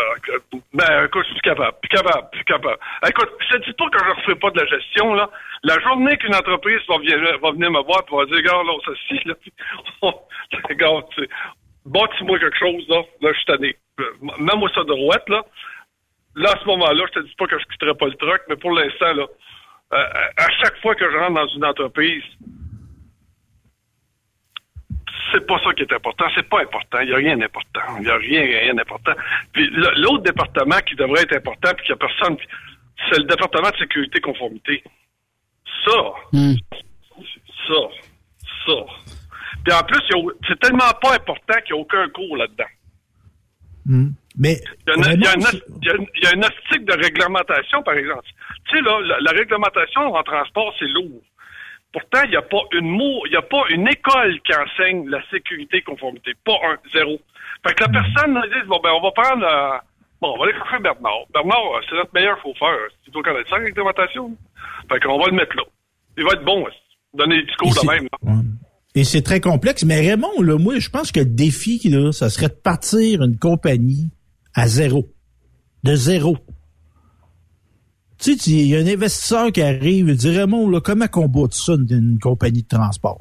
ben, 0.75 1.05
écoute, 1.05 1.25
je 1.29 1.33
suis 1.33 1.41
capable, 1.43 1.77
capable, 1.89 2.29
capable. 2.47 2.79
Écoute, 3.09 3.31
je 3.41 3.57
te 3.57 3.65
dis 3.65 3.73
pas 3.75 3.89
que 3.91 3.99
je 3.99 4.05
ne 4.05 4.15
refais 4.15 4.35
pas 4.35 4.51
de 4.51 4.61
la 4.61 4.67
gestion, 4.67 5.15
là. 5.15 5.31
La 5.63 5.79
journée 5.81 6.17
qu'une 6.17 6.35
entreprise 6.35 6.81
va 6.89 6.99
venir, 6.99 7.39
va 7.41 7.53
venir 7.53 7.71
me 7.71 7.83
voir 7.83 8.03
et 8.11 8.17
va 8.17 8.27
dire, 8.27 8.37
regarde, 8.37 8.67
là, 8.67 8.95
si, 9.07 9.21
là, 9.25 9.35
regarde, 10.69 11.05
tu 11.15 11.23
sais, 11.23 11.29
bâtis-moi 11.87 12.39
quelque 12.41 12.59
chose, 12.59 12.89
là, 12.89 13.03
là, 13.21 13.33
je 13.33 13.37
suis 13.37 13.47
tanné. 13.47 13.77
Euh, 14.01 14.13
Mets-moi 14.21 14.69
ça 14.75 14.83
de 14.83 14.95
droite, 14.95 15.29
là. 15.29 15.45
Là, 16.35 16.51
à 16.51 16.61
ce 16.61 16.67
moment-là, 16.67 17.05
je 17.15 17.21
te 17.21 17.25
dis 17.25 17.35
pas 17.39 17.47
que 17.47 17.59
je 17.59 17.65
quitterai 17.67 17.95
pas 17.95 18.07
le 18.07 18.15
truck, 18.15 18.43
mais 18.49 18.57
pour 18.57 18.73
l'instant, 18.73 19.15
là, 19.15 19.27
euh, 19.93 20.07
à 20.37 20.51
chaque 20.63 20.77
fois 20.83 20.97
que 20.97 21.09
je 21.09 21.17
rentre 21.17 21.35
dans 21.35 21.47
une 21.47 21.65
entreprise, 21.65 22.25
c'est 25.33 25.47
pas 25.47 25.59
ça 25.65 25.73
qui 25.75 25.83
est 25.83 25.93
important. 25.93 26.25
C'est 26.35 26.49
pas 26.49 26.61
important. 26.63 27.01
Il 27.01 27.09
n'y 27.09 27.15
a 27.15 27.17
rien 27.17 27.37
d'important. 27.37 27.81
Il 27.99 28.05
n'y 28.05 28.11
a 28.11 28.17
rien, 28.17 28.43
rien 28.43 28.75
d'important. 28.75 29.13
Puis 29.53 29.69
l'autre 29.97 30.23
département 30.25 30.79
qui 30.87 30.95
devrait 30.95 31.23
être 31.23 31.37
important, 31.37 31.71
puis 31.77 31.87
qu'il 31.87 31.95
n'y 31.95 32.01
a 32.03 32.07
personne, 32.07 32.37
c'est 33.11 33.19
le 33.19 33.25
département 33.25 33.71
de 33.71 33.77
sécurité 33.77 34.21
conformité. 34.21 34.83
Ça, 35.85 35.93
ça, 37.69 37.75
ça. 38.67 38.73
Puis 39.65 39.75
en 39.75 39.83
plus, 39.85 40.01
c'est 40.49 40.61
tellement 40.61 40.91
pas 41.03 41.15
important 41.15 41.55
qu'il 41.65 41.75
n'y 41.75 41.81
a 41.81 41.83
aucun 41.83 42.09
cours 42.11 42.37
là-dedans. 42.37 42.65
Hmm. 43.87 44.09
Mais 44.39 44.57
Il 44.87 44.93
y, 44.93 44.93
a 44.93 44.95
une, 44.97 45.21
il 45.21 45.25
y 45.25 45.27
a 45.27 45.31
vraiment, 45.31 45.51
une- 45.53 45.79
il 45.83 45.87
y 45.87 45.91
a 45.91 45.95
une- 45.95 46.07
il 46.17 46.25
y 46.25 46.27
a 46.27 46.35
une 46.35 46.45
optique 46.45 46.85
de 46.85 46.93
réglementation, 46.93 47.83
par 47.83 47.95
exemple. 47.95 48.25
Tu 48.69 48.77
sais, 48.77 48.83
là, 48.83 49.01
la, 49.01 49.21
la 49.21 49.31
réglementation 49.31 50.15
en 50.15 50.23
transport, 50.23 50.75
c'est 50.79 50.89
lourd. 50.89 51.23
Pourtant, 51.97 52.25
il 52.25 52.31
n'y 52.31 52.37
a 52.37 52.43
pas 52.43 52.61
une 52.73 52.91
mot, 52.91 53.25
il 53.25 53.31
n'y 53.31 53.37
a 53.37 53.43
pas 53.43 53.63
une 53.71 53.89
école 53.89 54.39
qui 54.45 54.53
enseigne 54.53 55.09
la 55.09 55.19
sécurité 55.31 55.81
conformité. 55.81 56.33
Pas 56.45 56.53
un, 56.69 56.77
zéro. 56.93 57.19
Fait 57.67 57.73
que 57.73 57.85
la 57.85 57.89
personne 57.89 58.35
dit, 58.53 58.69
bon, 58.69 58.79
ben, 58.85 58.91
on 58.93 59.01
va 59.01 59.11
prendre, 59.13 59.47
euh, 59.47 59.79
bon, 60.21 60.35
on 60.35 60.39
va 60.39 60.45
aller 60.45 60.59
chercher 60.59 60.79
Bernard. 60.83 61.25
Bernard, 61.33 61.57
euh, 61.57 61.81
c'est 61.89 61.97
notre 61.97 62.13
meilleur 62.13 62.37
chauffeur. 62.43 62.77
Tu 63.03 63.11
dois 63.13 63.23
connaître 63.23 63.49
ça, 63.49 63.57
réglementation. 63.57 64.37
Fait 64.93 65.01
qu'on 65.01 65.19
va 65.19 65.31
le 65.31 65.37
mettre 65.37 65.57
là. 65.57 65.63
Il 66.19 66.25
va 66.25 66.33
être 66.35 66.45
bon, 66.45 66.67
euh, 66.67 66.71
donner 67.15 67.37
des 67.41 67.47
discours 67.47 67.73
de 67.73 67.89
même. 67.89 68.09
là. 68.13 68.43
Et 68.95 69.05
c'est 69.05 69.23
très 69.23 69.41
complexe. 69.41 69.83
Mais 69.85 70.07
Raymond, 70.07 70.43
là, 70.43 70.59
moi, 70.59 70.79
je 70.79 70.91
pense 70.91 71.11
que 71.11 71.21
le 71.21 71.25
défi, 71.25 71.81
là, 71.89 72.13
ça 72.13 72.29
serait 72.29 72.49
de 72.49 72.61
partir 72.63 73.23
une 73.23 73.39
compagnie 73.39 74.11
à 74.55 74.67
zéro. 74.67 75.09
De 75.83 75.95
zéro. 75.95 76.37
Tu 78.19 78.33
sais, 78.33 78.37
tu- 78.37 78.51
il 78.51 78.67
y 78.69 78.77
a 78.77 78.79
un 78.81 78.87
investisseur 78.87 79.53
qui 79.53 79.61
arrive 79.63 80.09
et 80.09 80.15
dit 80.15 80.31
Raymond, 80.31 80.69
là, 80.71 80.81
comment 80.81 81.07
qu'on 81.07 81.29
botte 81.29 81.55
ça 81.55 81.75
une, 81.75 81.87
une 81.91 82.19
compagnie 82.19 82.63
de 82.63 82.69
transport? 82.69 83.21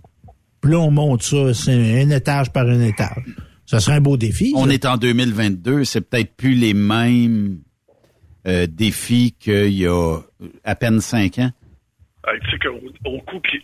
Puis 0.61 0.71
là, 0.71 0.79
on 0.79 0.91
monte 0.91 1.21
ça, 1.23 1.53
c'est 1.53 2.01
un 2.01 2.09
étage 2.09 2.51
par 2.51 2.65
un 2.67 2.81
étage. 2.81 3.23
Ça 3.65 3.79
serait 3.79 3.97
un 3.97 4.01
beau 4.01 4.15
défi. 4.17 4.53
On 4.55 4.67
ça. 4.67 4.73
est 4.73 4.85
en 4.85 4.97
2022, 4.97 5.83
c'est 5.85 6.01
peut-être 6.01 6.35
plus 6.35 6.53
les 6.55 6.73
mêmes 6.73 7.59
euh, 8.47 8.67
défis 8.69 9.35
qu'il 9.39 9.73
y 9.73 9.87
a 9.87 10.19
à 10.63 10.75
peine 10.75 11.01
cinq 11.01 11.39
ans. 11.39 11.51
Hey, 12.27 12.39
tu 12.41 12.51
sais 12.51 12.57
qu'au 12.59 12.79
au 13.09 13.21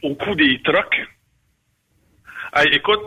au 0.10 0.16
coût 0.16 0.36
des 0.36 0.60
trucks, 0.64 1.08
hey, 2.56 2.68
écoute, 2.76 3.00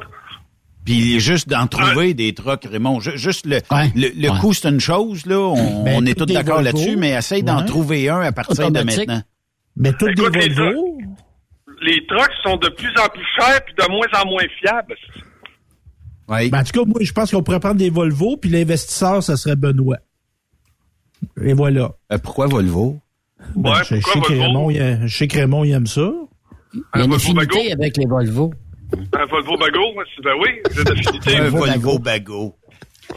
Puis 0.84 1.18
juste 1.20 1.48
d'en 1.48 1.66
trouver 1.66 2.12
des 2.14 2.34
trucks, 2.34 2.66
Raymond. 2.70 3.00
Ju- 3.00 3.16
Juste 3.16 3.46
le, 3.46 3.58
le, 3.94 4.08
le 4.20 4.30
ouais. 4.30 4.38
coût, 4.38 4.52
c'est 4.52 4.68
une 4.68 4.80
chose, 4.80 5.24
là. 5.24 5.38
On, 5.38 5.82
Ben, 5.84 5.94
on 5.96 6.04
est 6.06 6.14
tous 6.14 6.26
tous 6.26 6.34
d'accord 6.34 6.60
là-dessus, 6.62 6.96
mais 6.96 7.10
essaye 7.12 7.42
d'en 7.42 7.64
trouver 7.64 8.08
un 8.10 8.20
à 8.20 8.32
partir 8.32 8.70
de 8.70 8.80
maintenant. 8.82 9.22
Mais 9.76 9.90
Écoute, 9.90 10.14
des 10.14 10.22
les 10.40 10.48
Volvo. 10.54 10.98
les 11.82 12.06
trucks 12.06 12.30
sont 12.42 12.56
de 12.58 12.68
plus 12.68 12.90
en 13.02 13.08
plus 13.08 13.24
chers 13.38 13.64
puis 13.64 13.74
de 13.74 13.90
moins 13.90 14.06
en 14.22 14.28
moins 14.28 14.44
fiables. 14.60 14.94
Oui. 16.28 16.48
Ben, 16.50 16.60
en 16.60 16.64
tout 16.64 16.72
cas, 16.80 16.84
moi, 16.86 16.98
je 17.02 17.12
pense 17.12 17.30
qu'on 17.30 17.42
pourrait 17.42 17.60
prendre 17.60 17.76
des 17.76 17.90
Volvo, 17.90 18.36
puis 18.36 18.50
l'investisseur, 18.50 19.22
ça 19.22 19.36
serait 19.36 19.56
Benoît. 19.56 19.98
Et 21.42 21.54
voilà. 21.54 21.92
Euh, 22.12 22.18
pourquoi 22.18 22.46
Volvo? 22.46 22.98
Ben, 23.56 23.72
Ouais, 23.72 23.78
je, 23.84 23.96
je 23.96 24.00
sais 24.02 24.18
Volvo? 24.20 24.42
Raymond, 24.68 24.70
je 25.06 25.16
sais 25.16 25.28
que 25.28 25.38
Raymond, 25.38 25.64
il 25.64 25.72
aime 25.72 25.86
ça. 25.86 26.10
Il 26.74 26.78
y 26.78 26.82
a 27.00 27.04
une 27.04 27.10
Volvo 27.10 27.14
affinité 27.16 27.46
Bago? 27.46 27.72
avec 27.72 27.96
les 27.96 28.06
Volvo. 28.06 28.54
Un 29.12 29.26
Volvo 29.26 29.56
Bago, 29.56 29.94
ben 30.22 30.34
oui, 30.40 30.48
j'ai 30.74 30.84
d'affinité. 30.84 31.36
Un 31.36 31.48
Volvo 31.48 31.98
Bago. 31.98 32.56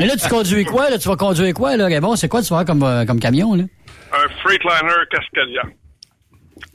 Mais 0.00 0.06
là, 0.06 0.16
tu 0.16 0.28
conduis 0.28 0.64
quoi? 0.64 0.90
Là? 0.90 0.98
Tu 0.98 1.08
vas 1.08 1.16
conduire 1.16 1.54
quoi, 1.54 1.76
là, 1.76 1.86
Raymond? 1.86 2.16
C'est 2.16 2.28
quoi 2.28 2.42
tu 2.42 2.48
vas 2.48 2.60
avoir 2.60 2.66
comme, 2.66 2.82
euh, 2.82 3.04
comme 3.06 3.18
camion, 3.18 3.54
là? 3.54 3.64
Un 4.12 4.28
Freightliner 4.42 4.94
Cascadia. 5.10 5.62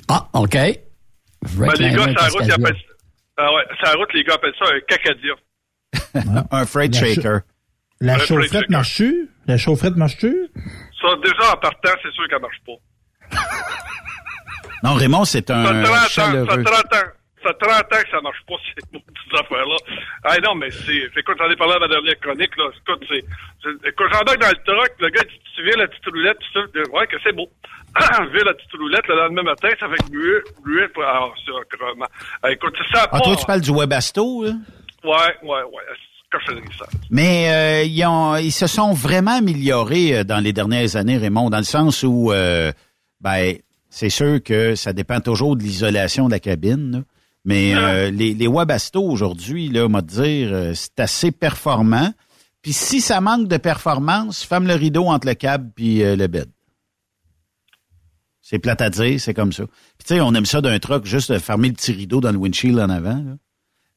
Ah, 0.07 0.27
OK. 0.33 0.53
Ben, 0.53 1.73
les 1.79 1.91
gars, 1.91 2.03
sur 2.03 2.13
la 2.13 2.27
route, 2.27 2.43
ils 2.45 2.51
appellent 2.51 2.75
ah 3.41 3.53
ouais, 3.53 3.63
sur 3.77 3.85
la 3.85 3.93
route, 3.93 4.13
les 4.13 4.23
gars 4.25 4.33
appellent 4.33 4.53
ça 4.59 4.65
un 4.65 4.79
cacadia. 4.81 5.33
un 6.51 6.65
freight 6.65 6.93
La 6.93 6.99
shaker. 6.99 7.41
La 8.01 8.17
chaufferette 8.17 8.69
marche-tu? 8.69 9.29
La 9.47 9.57
chaufferette 9.57 9.95
marche-tu? 9.95 10.49
Ça, 11.01 11.07
déjà, 11.23 11.53
en 11.53 11.57
partant, 11.57 11.91
c'est 12.03 12.11
sûr 12.11 12.27
qu'elle 12.29 12.41
marche 12.41 12.61
pas. 12.65 12.73
Non, 14.83 14.93
Raymond, 14.93 15.25
c'est 15.25 15.49
un 15.51 15.65
Ça 15.65 15.73
fait 15.73 15.83
30 15.83 15.89
ans, 15.91 15.95
ça 16.01 16.07
chaleureux. 16.09 16.57
fait 16.57 16.63
30 16.63 16.75
ans. 16.93 17.07
Ça 17.41 17.49
fait 17.49 17.57
30 17.67 17.71
ans 17.79 18.03
que 18.03 18.09
ça 18.11 18.21
marche 18.21 18.43
pas, 18.47 18.55
ces 18.75 18.81
petites 18.91 19.33
affaires-là. 19.39 19.75
Ah 20.25 20.35
non, 20.43 20.55
mais 20.55 20.69
c'est, 20.71 21.07
écoute, 21.17 21.37
j'en 21.39 21.49
ai 21.49 21.55
parlé 21.55 21.75
à 21.75 21.79
ma 21.79 21.87
dernière 21.87 22.19
chronique, 22.19 22.55
là. 22.57 22.65
Écoute, 22.75 23.03
c'est, 23.09 23.23
j'embarque 23.63 24.39
dans 24.39 24.49
le 24.49 24.63
truck, 24.65 24.91
le 24.99 25.09
gars, 25.09 25.23
dit, 25.23 25.39
tu 25.55 25.63
viens 25.63 25.77
la 25.77 25.87
petite 25.87 26.05
roulette, 26.05 26.37
je 26.53 26.59
dis, 26.83 26.89
ouais, 26.91 27.07
que 27.07 27.15
c'est 27.23 27.33
beau. 27.35 27.47
viens 28.33 28.43
la 28.45 28.53
petite 28.53 28.73
roulette, 28.77 29.07
le 29.07 29.15
lendemain 29.15 29.43
matin, 29.43 29.69
ça 29.79 29.87
fait 29.87 30.09
gluer, 30.11 30.41
gluer, 30.63 30.87
pour- 30.89 31.03
ah, 31.03 31.29
c'est. 31.45 31.51
Ah, 32.43 32.51
écoute, 32.51 32.75
c'est 32.77 32.95
ça, 32.97 33.07
Ah, 33.11 33.19
toi, 33.21 33.35
tu 33.35 33.45
parles 33.45 33.61
du 33.61 33.71
Webasto, 33.71 34.43
là? 34.43 34.51
Ouais, 35.03 35.35
ouais, 35.43 35.63
ouais. 35.63 35.83
Mais 37.09 37.49
euh, 37.51 37.83
ils, 37.87 38.05
ont, 38.05 38.35
ils 38.35 38.51
se 38.51 38.67
sont 38.67 38.93
vraiment 38.93 39.37
améliorés 39.37 40.19
euh, 40.19 40.23
dans 40.23 40.43
les 40.43 40.53
dernières 40.53 40.95
années, 40.95 41.17
Raymond, 41.17 41.49
dans 41.49 41.57
le 41.57 41.63
sens 41.63 42.03
où, 42.03 42.31
euh, 42.31 42.71
ben, 43.19 43.55
c'est 43.99 44.09
sûr 44.09 44.41
que 44.41 44.75
ça 44.75 44.93
dépend 44.93 45.19
toujours 45.19 45.57
de 45.57 45.63
l'isolation 45.63 46.27
de 46.27 46.31
la 46.31 46.39
cabine. 46.39 46.91
là. 46.91 47.03
Mais 47.43 47.75
euh, 47.75 48.09
les, 48.09 48.33
les 48.33 48.47
Webasto 48.47 49.03
aujourd'hui, 49.03 49.67
là, 49.67 49.87
on 49.87 49.89
va 49.89 50.01
te 50.01 50.07
dire, 50.07 50.53
euh, 50.53 50.71
c'est 50.73 51.01
assez 51.01 51.31
performant. 51.33 52.13
Puis 52.61 52.71
si 52.71 53.01
ça 53.01 53.19
manque 53.19 53.49
de 53.49 53.57
performance, 53.57 54.41
ferme 54.41 54.67
le 54.67 54.75
rideau 54.75 55.07
entre 55.07 55.27
le 55.27 55.33
câble 55.33 55.71
puis 55.75 56.01
euh, 56.01 56.15
le 56.15 56.27
bed. 56.27 56.49
C'est 58.41 58.59
plate 58.59 58.79
à 58.79 58.89
dire, 58.89 59.19
c'est 59.19 59.33
comme 59.33 59.51
ça. 59.51 59.65
Puis 59.65 60.07
tu 60.07 60.13
sais, 60.13 60.21
on 60.21 60.33
aime 60.33 60.45
ça 60.45 60.61
d'un 60.61 60.79
truck, 60.79 61.05
juste 61.05 61.33
de 61.33 61.37
fermer 61.37 61.67
le 61.67 61.73
petit 61.73 61.91
rideau 61.91 62.21
dans 62.21 62.31
le 62.31 62.37
windshield 62.37 62.79
en 62.79 62.89
avant. 62.89 63.15
là. 63.15 63.35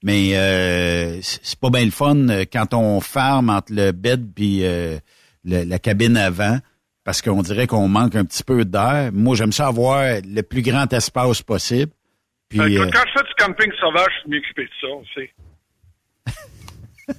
Mais 0.03 0.33
euh, 0.35 1.21
c'est 1.23 1.61
pas 1.61 1.71
bien 1.71 1.85
le 1.85 1.93
fun 1.93 2.27
quand 2.53 2.75
on 2.75 3.01
ferme 3.01 3.51
entre 3.51 3.73
le 3.73 3.93
bed 3.93 4.33
puis 4.35 4.65
la 5.45 5.79
cabine 5.79 6.17
avant, 6.17 6.59
parce 7.05 7.21
qu'on 7.23 7.43
dirait 7.43 7.67
qu'on 7.67 7.89
manque 7.89 8.15
un 8.15 8.25
petit 8.25 8.45
peu 8.45 8.65
d'air. 8.65 9.11
Moi, 9.13 9.35
j'aime 9.37 9.53
ça 9.53 9.67
avoir 9.69 10.05
le 10.25 10.43
plus 10.43 10.63
grand 10.63 10.91
espace 10.93 11.43
possible. 11.43 11.93
Puis, 12.49 12.61
Euh, 12.61 12.89
quand, 12.93 13.03
je 13.07 13.13
fais 13.19 13.25
du 13.27 13.35
camping 13.39 13.73
sauvage, 13.81 14.09
je 14.17 14.21
suis 14.21 14.31
mieux 14.31 14.39
occupé 14.39 14.65
de 14.65 14.71
ça, 14.81 14.89
aussi. 14.89 15.31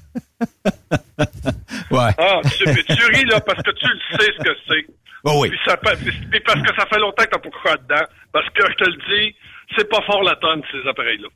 ouais. 1.91 2.11
Ah, 2.17 2.41
tu, 2.43 2.63
tu 2.65 3.05
ris, 3.15 3.25
là, 3.25 3.39
parce 3.41 3.61
que 3.63 3.71
tu 3.71 3.85
le 3.87 3.99
sais 4.17 4.31
ce 4.37 4.43
que 4.43 4.55
c'est. 4.67 4.85
Oh 5.25 5.39
oui. 5.41 5.49
Puis, 5.49 5.59
ça, 5.65 5.77
parce 5.77 5.97
que 5.99 6.11
ça 6.77 6.85
fait 6.87 6.99
longtemps 6.99 7.23
que 7.23 7.29
t'as 7.29 7.39
pas 7.39 7.49
couru 7.49 7.75
dedans. 7.87 8.05
Parce 8.31 8.49
que, 8.49 8.61
je 8.69 8.75
te 8.75 8.89
le 8.89 8.97
dis, 9.09 9.35
c'est 9.77 9.89
pas 9.89 10.01
fort 10.05 10.21
la 10.23 10.35
tonne, 10.35 10.61
ces 10.71 10.87
appareils-là. 10.89 11.27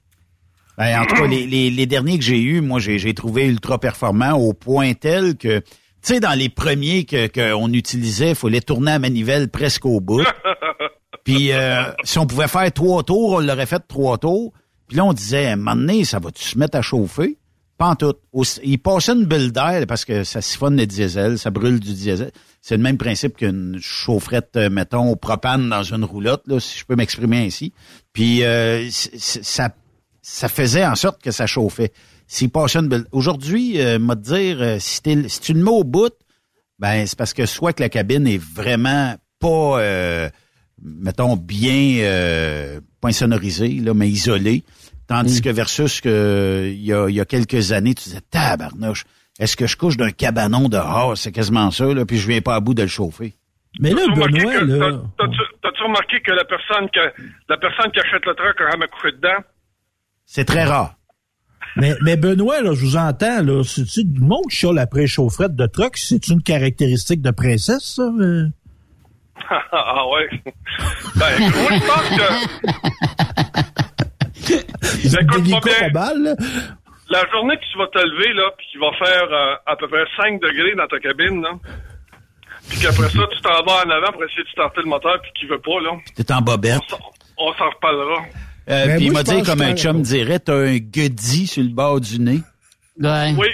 Ben, 0.78 1.00
en 1.02 1.06
tout 1.06 1.16
cas, 1.16 1.26
les, 1.28 1.48
les- 1.48 1.70
les 1.72 1.86
derniers 1.88 2.18
que 2.20 2.24
j'ai 2.24 2.40
eus, 2.42 2.62
moi, 2.62 2.80
j'ai 2.80 3.00
j'ai 3.00 3.14
trouvé 3.16 3.48
ultra 3.48 3.80
performants 3.80 4.34
au 4.34 4.54
point 4.54 4.94
tel 4.94 5.36
que, 5.38 5.62
tu 6.04 6.14
sais, 6.14 6.20
dans 6.20 6.38
les 6.38 6.50
premiers 6.50 7.06
que 7.06 7.28
qu'on 7.28 7.72
utilisait, 7.74 8.30
il 8.30 8.36
fallait 8.36 8.62
tourner 8.62 8.92
à 8.92 9.00
manivelle 9.00 9.50
presque 9.50 9.86
au 9.86 10.00
bout. 10.00 10.24
Puis 11.24 11.52
euh, 11.52 11.84
si 12.04 12.20
on 12.20 12.26
pouvait 12.26 12.48
faire 12.48 12.72
trois 12.72 13.04
tours, 13.04 13.34
on 13.34 13.40
l'aurait 13.40 13.66
fait 13.66 13.82
trois 13.88 14.18
tours. 14.18 14.54
Puis 14.88 14.98
là, 14.98 15.06
on 15.06 15.14
disait, 15.14 15.56
donné, 15.56 16.06
ça 16.06 16.20
va-tu 16.20 16.44
se 16.44 16.58
mettre 16.58 16.78
à 16.78 16.82
chauffer? 16.82 17.38
Pas 17.78 17.90
en 17.90 17.96
tout. 17.96 18.16
Il 18.64 18.80
passait 18.80 19.12
une 19.12 19.26
bulle 19.26 19.52
d'air 19.52 19.86
parce 19.88 20.06
que 20.06 20.24
ça 20.24 20.42
siphonne 20.42 20.78
le 20.78 20.88
diesel, 20.88 21.38
ça 21.38 21.52
brûle 21.52 21.80
du 21.80 21.94
diesel. 21.94 22.32
C'est 22.62 22.76
le 22.76 22.82
même 22.82 22.98
principe 22.98 23.38
qu'une 23.38 23.78
chaufferette, 23.80 24.56
euh, 24.56 24.70
mettons, 24.70 25.12
au 25.12 25.16
propane 25.16 25.70
dans 25.70 25.84
une 25.84 26.04
roulotte, 26.04 26.44
là, 26.48 26.60
si 26.60 26.80
je 26.80 26.86
peux 26.86 26.96
m'exprimer 26.96 27.46
ainsi. 27.46 27.74
Puis 28.14 28.44
euh, 28.44 28.88
ça, 28.90 29.70
ça 30.22 30.50
faisait 30.50 30.86
en 30.86 30.96
sorte 30.96 31.22
que 31.22 31.32
ça 31.32 31.46
chauffait. 31.46 31.92
S'il 32.28 32.50
passait 32.50 32.80
une 32.80 32.90
bulle... 32.90 33.06
Aujourd'hui, 33.12 33.80
euh, 33.80 34.00
m'a 34.00 34.16
dire, 34.16 34.58
euh, 34.62 34.78
si, 34.80 35.02
tu 35.02 35.54
le 35.54 35.64
mets 35.64 35.70
au 35.72 35.84
bout, 35.84 36.14
ben 36.80 37.06
c'est 37.08 37.18
parce 37.18 37.34
que 37.34 37.46
soit 37.46 37.74
que 37.74 37.82
la 37.82 37.90
cabine 37.90 38.28
est 38.28 38.42
vraiment 38.42 39.16
pas, 39.40 39.80
euh, 39.82 40.30
mettons, 40.82 41.38
bien, 41.38 42.00
euh, 42.02 42.82
pas 43.02 43.08
insonorisée, 43.10 43.80
là, 43.80 43.94
mais 43.94 44.10
isolée. 44.10 44.64
Tandis 45.08 45.42
que 45.42 45.50
versus 45.50 46.02
que 46.02 46.70
il 46.70 46.84
y 46.84 46.92
a, 46.94 47.08
il 47.08 47.16
y 47.16 47.22
a 47.22 47.26
quelques 47.26 47.72
années, 47.72 47.94
tu 47.96 48.04
disais, 48.10 48.20
tabarnouche, 48.30 49.06
est-ce 49.40 49.56
que 49.56 49.66
je 49.68 49.78
couche 49.78 49.96
d'un 49.96 50.12
cabanon 50.12 50.68
dehors? 50.68 51.18
C'est 51.18 51.32
quasiment 51.32 51.72
ça, 51.72 51.86
là, 51.94 52.06
puis 52.06 52.18
je 52.18 52.28
viens 52.28 52.42
pas 52.42 52.56
à 52.56 52.60
bout 52.60 52.74
de 52.74 52.82
le 52.82 52.88
chauffer. 52.90 53.34
Mais 53.80 53.92
là, 53.92 54.02
Benoît, 54.14 54.62
là... 54.64 54.80
t'as- 55.18 55.26
T'as-tu 55.26 55.40
t'as-tu 55.62 55.84
remarqué 55.84 56.20
que 56.22 56.32
la 56.32 56.44
personne, 56.44 56.90
que, 56.90 57.00
la 57.48 57.58
personne 57.58 57.92
qui 57.92 58.00
achète 58.00 58.26
le 58.26 58.34
truck 58.36 58.60
a 58.60 58.72
jamais 58.72 58.88
couché 58.88 59.12
dedans? 59.16 59.40
C'est 60.26 60.46
très 60.46 60.66
rare. 60.66 60.97
Mais, 61.80 61.94
mais 62.04 62.18
Benoît, 62.18 62.62
là, 62.62 62.74
je 62.74 62.82
vous 62.82 62.98
entends, 62.98 63.44
là, 63.44 63.64
c'est-tu 63.64 64.04
du 64.04 64.20
monde 64.20 64.46
qui 64.50 64.58
chiale 64.58 64.80
après 64.80 65.06
chaufferette 65.08 65.56
de 65.56 65.66
truck? 65.68 65.96
C'est 65.98 66.28
une 66.28 66.42
caractéristique 66.42 67.22
de 67.22 67.32
princesse, 67.32 67.96
ça? 67.96 68.10
ah 69.72 70.04
ouais. 70.08 70.30
Ben, 71.16 71.40
moi, 71.40 71.70
je 71.72 71.86
pense 71.86 72.10
que... 72.10 73.58
Écoute, 75.22 75.52
pas 75.62 75.90
bien. 75.90 76.24
là. 76.24 76.36
La 77.10 77.24
journée 77.32 77.56
que 77.56 77.64
tu 77.72 77.78
vas 77.78 77.88
te 77.88 78.00
lever, 78.00 78.34
là, 78.34 78.52
puis 78.58 78.68
qu'il 78.72 78.80
va 78.82 78.92
faire 78.98 79.24
euh, 79.32 79.56
à 79.66 79.76
peu 79.78 79.88
près 79.88 80.04
5 80.18 80.42
degrés 80.42 80.76
dans 80.76 80.88
ta 80.88 81.00
cabine, 81.00 81.42
là, 81.42 81.52
puis 82.70 82.80
qu'après 82.80 83.10
ça, 83.10 83.22
tu 83.32 83.42
t'en 83.42 83.64
vas 83.64 83.86
en 83.86 83.90
avant 83.90 84.12
pour 84.12 84.24
essayer 84.26 84.44
de 84.44 84.50
starter 84.50 84.82
le 84.82 84.90
moteur, 84.90 85.22
puis 85.22 85.32
qu'il 85.40 85.48
veut 85.50 85.60
pas, 85.62 85.80
là, 85.82 85.92
T'es 86.16 86.32
en 86.34 86.42
bobette. 86.42 86.82
on 87.38 87.54
s'en 87.54 87.70
reparlera. 87.70 88.24
Euh, 88.70 88.96
puis 88.98 89.06
il 89.06 89.12
m'a 89.14 89.24
dit, 89.24 89.42
comme 89.44 89.62
un 89.62 89.76
chum 89.76 90.02
dirait, 90.02 90.40
t'as 90.40 90.56
un 90.58 90.78
goodie 90.78 91.48
sur 91.48 91.64
le 91.64 91.70
bord 91.70 92.02
du 92.02 92.20
nez. 92.20 92.42
Ouais. 93.00 93.34
Oui. 93.38 93.48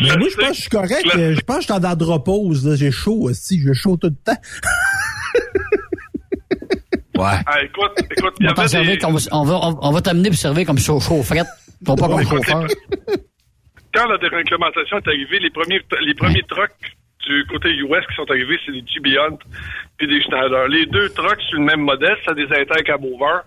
Mais 0.00 0.16
moi, 0.16 0.28
je 0.30 0.36
pense 0.36 0.48
que 0.48 0.54
je 0.54 0.60
suis 0.62 0.70
correct. 0.70 1.06
euh, 1.16 1.34
Je 1.36 1.40
pense 1.42 1.56
que 1.58 1.62
je 1.62 1.66
suis 1.66 1.72
en 1.74 1.84
andropause, 1.84 2.66
là. 2.66 2.74
J'ai 2.76 2.90
chaud, 2.90 3.28
aussi. 3.28 3.60
J'ai 3.64 3.74
chaud 3.74 3.96
tout 3.96 4.08
le 4.08 4.16
temps. 4.24 4.40
Ouais. 7.16 7.38
Ah, 7.46 7.62
écoute, 7.62 7.92
écoute, 8.10 8.34
il 8.40 8.46
y 8.46 8.48
On 8.50 8.54
va 8.54 8.66
des... 8.66 8.98
comme- 8.98 9.16
on 9.30 9.44
va, 9.44 9.60
on, 9.82 9.92
va 9.92 10.00
t'amener 10.02 10.30
pour 10.30 10.38
servir 10.38 10.66
comme 10.66 10.78
chaufferette, 10.78 11.46
pas 11.86 11.94
pas 11.94 12.08
comme 12.08 12.14
Ouais. 12.16 12.24
chauffeur. 12.24 12.66
Quand 13.94 14.06
la 14.08 14.18
déréglementation 14.18 14.98
est 14.98 15.06
arrivée, 15.08 15.38
les 15.38 15.50
premiers, 15.50 15.80
les 16.04 16.14
premiers 16.14 16.42
trucks 16.48 16.72
du 17.24 17.46
côté 17.48 17.68
US 17.76 18.04
qui 18.08 18.16
sont 18.16 18.28
arrivés, 18.28 18.58
c'est 18.66 18.72
des 18.72 18.80
G-Beyond 18.80 19.38
puis 19.96 20.08
des 20.08 20.20
Schneider. 20.22 20.66
Les 20.66 20.86
deux 20.86 21.08
trucks 21.10 21.40
sur 21.48 21.60
le 21.60 21.64
même 21.64 21.82
modèle, 21.82 22.16
c'est 22.26 22.34
des 22.34 22.48
intercabovers, 22.52 23.44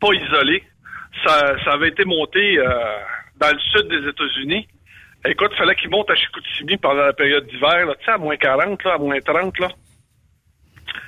pas 0.00 0.12
isolés. 0.12 0.62
Ça, 1.24 1.56
ça 1.64 1.72
avait 1.72 1.88
été 1.88 2.04
monté 2.04 2.58
euh, 2.58 2.64
dans 3.40 3.50
le 3.50 3.58
sud 3.58 3.88
des 3.88 4.08
États-Unis. 4.08 4.68
Écoute, 5.24 5.50
il 5.52 5.58
fallait 5.58 5.74
qu'ils 5.74 5.90
montent 5.90 6.10
à 6.10 6.14
Chicoutimi 6.14 6.76
pendant 6.76 7.02
la 7.02 7.12
période 7.12 7.46
d'hiver, 7.48 7.86
là, 7.86 7.94
tu 7.98 8.04
sais, 8.04 8.12
à 8.12 8.18
moins 8.18 8.36
40, 8.36 8.84
là, 8.84 8.94
à 8.94 8.98
moins 8.98 9.20
30, 9.20 9.58
là. 9.58 9.68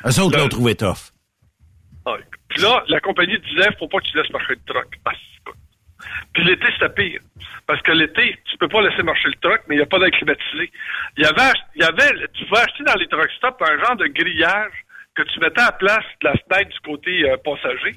Eux 0.07 0.21
autres 0.21 0.39
l'ont 0.39 0.49
trouvé 0.49 0.75
tough. 0.75 1.13
Ah, 2.07 2.17
Puis 2.49 2.61
là, 2.63 2.83
la 2.89 3.01
compagnie 3.01 3.39
disait, 3.39 3.69
faut 3.79 3.89
pas 3.89 3.99
que 3.99 4.07
tu 4.07 4.17
laisses 4.17 4.31
marcher 4.31 4.55
le 4.55 4.73
truck. 4.73 4.89
Ah. 5.05 5.13
Puis 6.33 6.45
l'été, 6.45 6.67
c'était 6.73 6.93
pire. 6.93 7.21
Parce 7.67 7.83
que 7.83 7.93
l'été, 7.93 8.37
tu 8.51 8.57
peux 8.59 8.69
pas 8.69 8.83
laisser 8.83 9.03
marcher 9.03 9.29
le 9.29 9.35
truck, 9.41 9.63
mais 9.69 9.77
il 9.77 9.79
n'y 9.79 9.85
a 9.85 9.87
pas 9.87 9.99
d'air 9.99 10.11
climatisé. 10.11 10.73
Il 11.17 11.25
y 11.25 11.27
avait, 11.27 11.53
il 11.77 11.83
y 11.83 11.85
avait, 11.85 12.27
tu 12.35 12.45
pouvais 12.47 12.63
acheter 12.63 12.85
dans 12.85 12.95
les 12.95 13.07
truck 13.07 13.31
stops 13.37 13.61
un 13.61 13.79
genre 13.85 13.97
de 13.97 14.07
grillage 14.07 14.73
que 15.15 15.23
tu 15.23 15.41
mettais 15.41 15.61
à 15.61 15.67
la 15.67 15.73
place 15.73 16.05
de 16.23 16.29
la 16.29 16.35
fenêtre 16.35 16.71
du 16.71 16.81
côté 16.81 17.31
euh, 17.31 17.37
passager. 17.45 17.97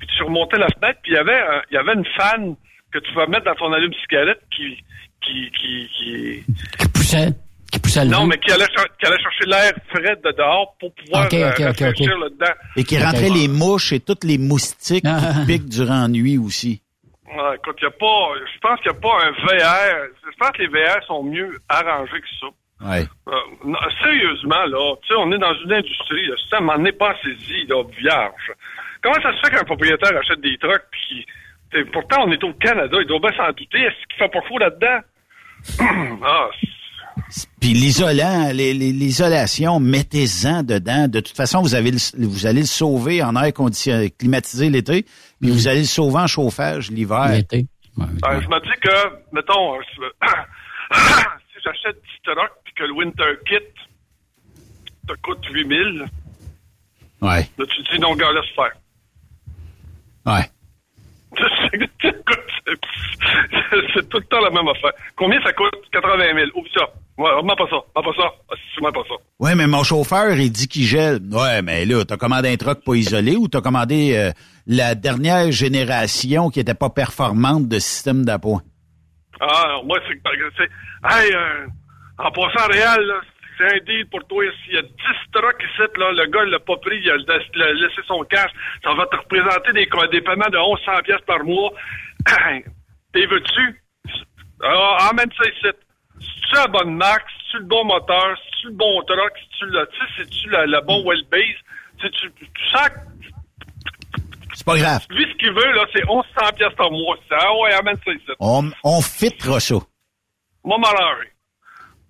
Puis 0.00 0.08
tu 0.16 0.22
remontais 0.24 0.58
la 0.58 0.66
fenêtre, 0.68 0.98
puis 1.02 1.12
il 1.12 1.14
y 1.14 1.18
avait, 1.18 1.38
un- 1.38 1.62
il 1.70 1.74
y 1.74 1.76
avait 1.78 1.92
une 1.94 2.06
fan 2.16 2.56
que 2.92 2.98
tu 2.98 3.12
pouvais 3.12 3.26
mettre 3.28 3.44
dans 3.44 3.54
ton 3.54 3.72
allume-cigarette 3.72 4.40
qui, 4.56 4.76
qui, 5.22 5.50
qui, 5.52 5.88
qui, 5.96 6.44
Qui 6.78 6.88
poussait, 6.88 7.28
qui 7.70 7.78
poussait 7.78 8.04
le 8.04 8.10
non, 8.10 8.20
vent. 8.20 8.26
mais 8.26 8.38
qui 8.38 8.50
allait, 8.50 8.66
qui 8.66 9.06
allait 9.06 9.22
chercher 9.22 9.44
l'air 9.46 9.72
frais 9.90 10.16
de 10.24 10.32
dehors 10.36 10.74
pour 10.80 10.92
pouvoir 10.94 11.26
Ok, 11.26 11.34
euh, 11.34 11.50
ok, 11.50 11.60
ok, 11.60 11.66
rafraîchir 11.66 12.12
ok. 12.16 12.20
le 12.24 12.30
dedans. 12.30 12.54
Et 12.76 12.84
qui 12.84 12.98
rentrait 12.98 13.28
les 13.28 13.46
mouches 13.46 13.92
et 13.92 14.00
toutes 14.00 14.24
les 14.24 14.38
moustiques 14.38 15.04
qui 15.04 15.46
piquent 15.46 15.68
durant 15.68 16.02
la 16.02 16.08
nuit 16.08 16.38
aussi. 16.38 16.82
Ouais, 17.28 17.54
écoute, 17.56 17.78
y 17.80 17.86
a 17.86 17.90
pas, 17.90 18.32
je 18.52 18.58
pense 18.60 18.80
qu'il 18.80 18.90
n'y 18.90 18.96
a 18.96 19.00
pas 19.00 19.24
un 19.24 19.30
VR. 19.30 20.08
Je 20.32 20.36
pense 20.36 20.50
que 20.50 20.62
les 20.62 20.68
VR 20.68 21.04
sont 21.06 21.22
mieux 21.22 21.60
arrangés 21.68 22.20
que 22.20 22.26
ça. 22.40 22.46
Ouais. 22.90 23.04
Euh, 23.28 23.32
non, 23.66 23.78
sérieusement, 24.02 24.64
là, 24.64 24.96
tu 25.02 25.08
sais, 25.08 25.14
on 25.16 25.30
est 25.30 25.38
dans 25.38 25.54
une 25.64 25.72
industrie, 25.72 26.26
là, 26.26 26.34
ça 26.48 26.60
m'en 26.60 26.82
est 26.84 26.92
pas 26.92 27.14
saisi, 27.22 27.66
là, 27.68 27.84
vierge. 27.96 28.52
Comment 29.02 29.14
ça 29.22 29.32
se 29.34 29.40
fait 29.40 29.56
qu'un 29.56 29.64
propriétaire 29.64 30.16
achète 30.18 30.40
des 30.40 30.56
trucks 30.58 30.86
puis 30.90 31.26
pourtant 31.92 32.24
on 32.26 32.32
est 32.32 32.42
au 32.44 32.52
Canada, 32.54 32.96
il 33.00 33.06
doit 33.06 33.20
bien 33.20 33.32
s'en 33.36 33.48
douter. 33.52 33.78
Est-ce 33.78 34.06
qu'il 34.08 34.18
fait 34.18 34.28
pas 34.28 34.42
fou 34.48 34.58
là-dedans? 34.58 35.00
ah, 36.24 36.48
Puis 37.60 37.68
l'isolant, 37.68 38.50
l'isolation, 38.52 39.78
mettez-en 39.80 40.62
dedans. 40.62 41.06
De 41.08 41.20
toute 41.20 41.36
façon, 41.36 41.62
vous 41.62 41.74
avez 41.74 41.92
le- 41.92 42.26
vous 42.26 42.46
allez 42.46 42.60
le 42.60 42.66
sauver 42.66 43.22
en 43.22 43.36
air 43.36 43.52
conditionné, 43.52 44.10
climatisé 44.10 44.68
l'été, 44.70 45.04
puis 45.40 45.50
vous 45.50 45.68
allez 45.68 45.80
le 45.80 45.84
sauver 45.86 46.18
en 46.20 46.26
chauffage 46.26 46.90
l'hiver. 46.90 47.28
L'été. 47.28 47.66
ben, 47.96 48.08
je 48.40 48.48
me 48.48 48.60
dis 48.60 48.80
que, 48.80 49.34
mettons, 49.34 49.74
euh, 49.76 49.82
si, 49.92 50.00
si 50.94 51.60
j'achète 51.64 51.96
10 52.02 52.08
trucks 52.24 52.52
puis 52.64 52.74
que 52.74 52.84
le 52.84 52.92
Winter 52.92 53.38
Kit 53.46 53.84
te 55.06 55.12
coûte 55.22 55.44
8000, 55.52 56.06
Ouais. 57.22 57.48
là, 57.58 57.64
tu 57.68 57.82
te 57.82 57.92
dis 57.92 57.98
non, 58.00 58.14
gars, 58.16 58.32
laisse 58.32 58.50
faire. 58.56 58.72
Ouais. 60.26 60.44
C'est- 63.70 64.08
tout 64.08 64.18
le 64.18 64.24
temps 64.24 64.40
la 64.40 64.50
même 64.50 64.66
affaire. 64.68 64.90
Combien 65.16 65.40
ça 65.42 65.52
coûte? 65.52 65.70
80 65.92 66.16
000. 66.34 66.50
Oublie 66.54 66.70
ça. 66.74 66.84
Ouais, 67.18 67.30
mets 67.42 67.54
pas 67.56 67.66
ça. 67.70 67.76
Mets 67.96 68.02
pas 68.02 68.12
ça. 68.16 68.32
Ah, 68.50 68.54
c'est 68.74 68.82
pas 68.82 68.90
ça. 69.08 69.14
Ouais, 69.38 69.54
mais 69.54 69.66
mon 69.66 69.82
chauffeur, 69.84 70.32
il 70.34 70.50
dit 70.50 70.66
qu'il 70.68 70.84
gèle. 70.84 71.20
Ouais, 71.30 71.62
mais 71.62 71.84
là, 71.84 72.04
t'as 72.04 72.16
commandé 72.16 72.48
un 72.52 72.56
truck 72.56 72.82
pas 72.84 72.94
isolé 72.94 73.36
ou 73.36 73.46
t'as 73.48 73.60
commandé 73.60 74.14
euh, 74.16 74.30
la 74.66 74.94
dernière 74.94 75.50
génération 75.52 76.50
qui 76.50 76.60
était 76.60 76.74
pas 76.74 76.90
performante 76.90 77.68
de 77.68 77.78
système 77.78 78.24
d'appoint? 78.24 78.62
Ah, 79.40 79.66
non, 79.68 79.84
moi, 79.84 79.98
c'est 80.08 80.16
que, 80.16 80.62
hey, 81.14 81.32
euh, 81.34 81.66
en 82.18 82.30
passant 82.32 82.66
réel, 82.68 83.00
là, 83.06 83.20
c'est 83.60 83.74
un 83.76 83.78
deal 83.84 84.06
pour 84.08 84.24
toi. 84.26 84.42
S'il 84.64 84.74
y 84.74 84.78
a 84.78 84.82
10 84.82 84.88
trucks 85.32 85.62
ici, 85.62 85.82
là, 85.98 86.12
le 86.12 86.26
gars, 86.26 86.44
il 86.44 86.50
l'a 86.50 86.58
pas 86.60 86.76
pris, 86.76 86.98
il 86.98 87.10
a, 87.10 87.16
il 87.16 87.62
a 87.62 87.72
laissé 87.74 88.00
son 88.06 88.22
cash. 88.24 88.50
Ça 88.82 88.94
va 88.94 89.06
te 89.06 89.16
représenter 89.16 89.72
des, 89.72 89.86
des 90.10 90.20
paiements 90.22 90.48
de 90.50 90.58
1100 90.58 91.02
pièces 91.04 91.24
par 91.26 91.44
mois. 91.44 91.70
T'es 93.12 93.26
veux-tu? 93.26 93.82
Alors, 94.62 94.98
emmène 95.10 95.30
ça 95.36 95.48
ici. 95.48 95.76
Si 96.20 96.40
tu 96.50 96.56
as 96.56 96.62
la 96.62 96.66
bonne 96.68 96.94
marque, 96.96 97.28
si 97.30 97.50
tu 97.52 97.58
le 97.58 97.64
bon 97.64 97.84
moteur, 97.84 98.36
si 98.36 98.60
tu 98.62 98.66
le 98.68 98.74
bon 98.74 99.02
truck, 99.02 99.32
si 99.38 99.58
tu 99.58 99.66
le, 99.66 99.88
tu 99.88 100.24
si 100.24 100.46
le, 100.46 100.80
bon 100.86 101.04
wheelbase, 101.04 101.60
tu, 101.98 102.10
tu, 102.10 102.30
tu 102.32 102.68
sens 102.70 102.90
C'est 104.54 104.64
pas 104.66 104.76
grave. 104.76 105.06
lui, 105.10 105.24
ce 105.30 105.36
qu'il 105.38 105.52
veut, 105.52 105.72
là, 105.72 105.84
c'est 105.92 106.04
1100 106.04 106.52
pièces 106.56 106.74
par 106.76 106.90
mois. 106.90 107.16
Ah 107.30 107.54
ouais, 107.62 107.72
amène 107.72 107.96
ça 108.04 108.12
ici. 108.12 108.24
On, 108.38 108.70
on 108.84 109.00
fitera 109.00 109.60
ça. 109.60 109.76
Moi. 110.62 110.78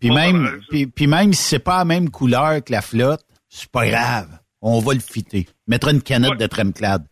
Puis 0.00 0.10
même, 0.10 0.60
puis, 0.70 0.86
puis 0.86 1.06
même 1.06 1.32
si 1.32 1.42
c'est 1.42 1.58
pas 1.64 1.78
la 1.78 1.84
même 1.84 2.10
couleur 2.10 2.64
que 2.64 2.72
la 2.72 2.80
flotte, 2.82 3.20
c'est 3.48 3.70
pas 3.70 3.86
grave. 3.86 4.28
On 4.62 4.80
va 4.80 4.94
le 4.94 5.00
fitter. 5.00 5.46
Mettra 5.66 5.90
une 5.90 6.02
canette 6.02 6.38
de 6.38 6.46
Tremclad. 6.46 7.04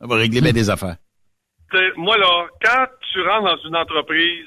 Ça 0.00 0.06
va 0.06 0.16
régler 0.16 0.40
bien 0.40 0.52
des 0.52 0.70
affaires. 0.70 0.96
Moi, 1.96 2.16
là, 2.18 2.46
quand 2.62 2.86
tu 3.12 3.22
rentres 3.22 3.44
dans 3.56 3.68
une 3.68 3.76
entreprise, 3.76 4.46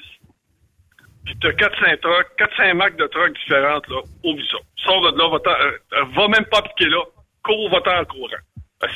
puis 1.24 1.34
tu 1.40 1.46
as 1.46 1.52
4-5 1.52 2.00
trucks, 2.00 2.28
4-5 2.58 2.74
marques 2.74 2.96
de 2.96 3.06
trucks 3.06 3.34
différentes, 3.44 3.88
là, 3.88 4.00
oublie 4.24 4.46
ça. 4.50 4.58
Sors 4.76 5.00
de 5.12 5.16
là, 5.18 5.28
va, 5.30 5.38
euh, 5.52 5.78
euh, 5.94 6.04
va 6.14 6.28
même 6.28 6.44
pas 6.50 6.60
piquer 6.62 6.90
là, 6.90 6.98
cours, 7.42 7.70
va-t'en 7.70 8.00
en 8.00 8.04
courant. 8.04 8.42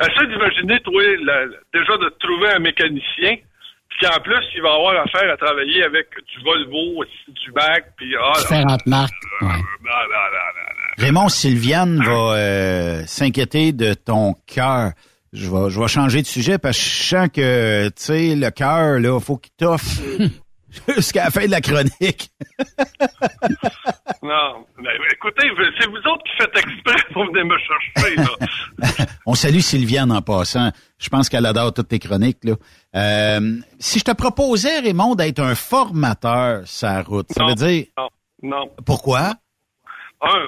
Essaye 0.00 0.28
d'imaginer, 0.28 0.80
toi, 0.80 1.02
la- 1.24 1.46
déjà 1.74 1.96
de 1.96 2.08
trouver 2.20 2.50
un 2.52 2.58
mécanicien, 2.60 3.36
puis 3.98 4.06
qu'en 4.06 4.20
plus, 4.20 4.44
il 4.54 4.62
va 4.62 4.74
avoir 4.74 4.94
affaire 5.02 5.30
à 5.32 5.36
travailler 5.36 5.84
avec 5.84 6.08
du 6.10 6.44
Volvo, 6.44 7.04
du 7.28 7.52
Mac, 7.52 7.92
puis... 7.96 8.14
Ah, 8.16 8.32
là, 8.34 8.40
Différentes 8.40 8.86
marques. 8.86 9.12
Ouais. 9.40 9.48
là, 9.48 9.56
là, 9.84 10.30
là, 10.32 10.52
là. 10.54 10.72
Raymond 10.98 11.28
Sylviane 11.28 12.02
va 12.02 12.34
euh, 12.36 13.02
s'inquiéter 13.06 13.72
de 13.72 13.94
ton 13.94 14.34
cœur. 14.46 14.92
Je 15.32 15.48
vais, 15.50 15.70
je 15.70 15.80
vais 15.80 15.88
changer 15.88 16.20
de 16.20 16.26
sujet 16.26 16.58
parce 16.58 16.76
que 16.76 16.84
je 16.84 17.04
sens 17.04 17.28
que, 17.34 17.88
tu 17.88 17.92
sais, 17.96 18.34
le 18.36 18.50
cœur, 18.50 18.98
là, 19.00 19.18
faut 19.18 19.38
qu'il 19.38 19.52
t'offre 19.56 19.86
jusqu'à 20.94 21.24
la 21.24 21.30
fin 21.30 21.46
de 21.46 21.50
la 21.50 21.60
chronique. 21.60 22.30
Non, 24.22 24.64
mais 24.78 24.90
écoutez, 25.12 25.48
c'est 25.80 25.88
vous 25.88 25.96
autres 25.96 26.22
qui 26.22 26.36
faites 26.38 26.56
exprès 26.56 27.12
pour 27.12 27.24
venir 27.26 27.44
me 27.44 27.56
chercher, 27.58 28.14
là. 28.16 29.06
On 29.26 29.34
salue 29.34 29.58
Sylviane 29.58 30.12
en 30.12 30.22
passant. 30.22 30.70
Je 31.02 31.08
pense 31.08 31.28
qu'elle 31.28 31.46
adore 31.46 31.74
toutes 31.74 31.88
tes 31.88 31.98
chroniques. 31.98 32.44
Là. 32.44 32.54
Euh, 32.94 33.56
si 33.80 33.98
je 33.98 34.04
te 34.04 34.12
proposais, 34.12 34.78
Raymond, 34.78 35.16
d'être 35.16 35.40
un 35.40 35.56
formateur 35.56 36.62
la 36.82 37.02
route, 37.02 37.26
ça 37.32 37.42
Non, 37.42 37.48
veut 37.48 37.54
dire... 37.56 37.86
Non, 37.98 38.08
non. 38.42 38.70
Pourquoi? 38.86 39.34
Un, 40.20 40.46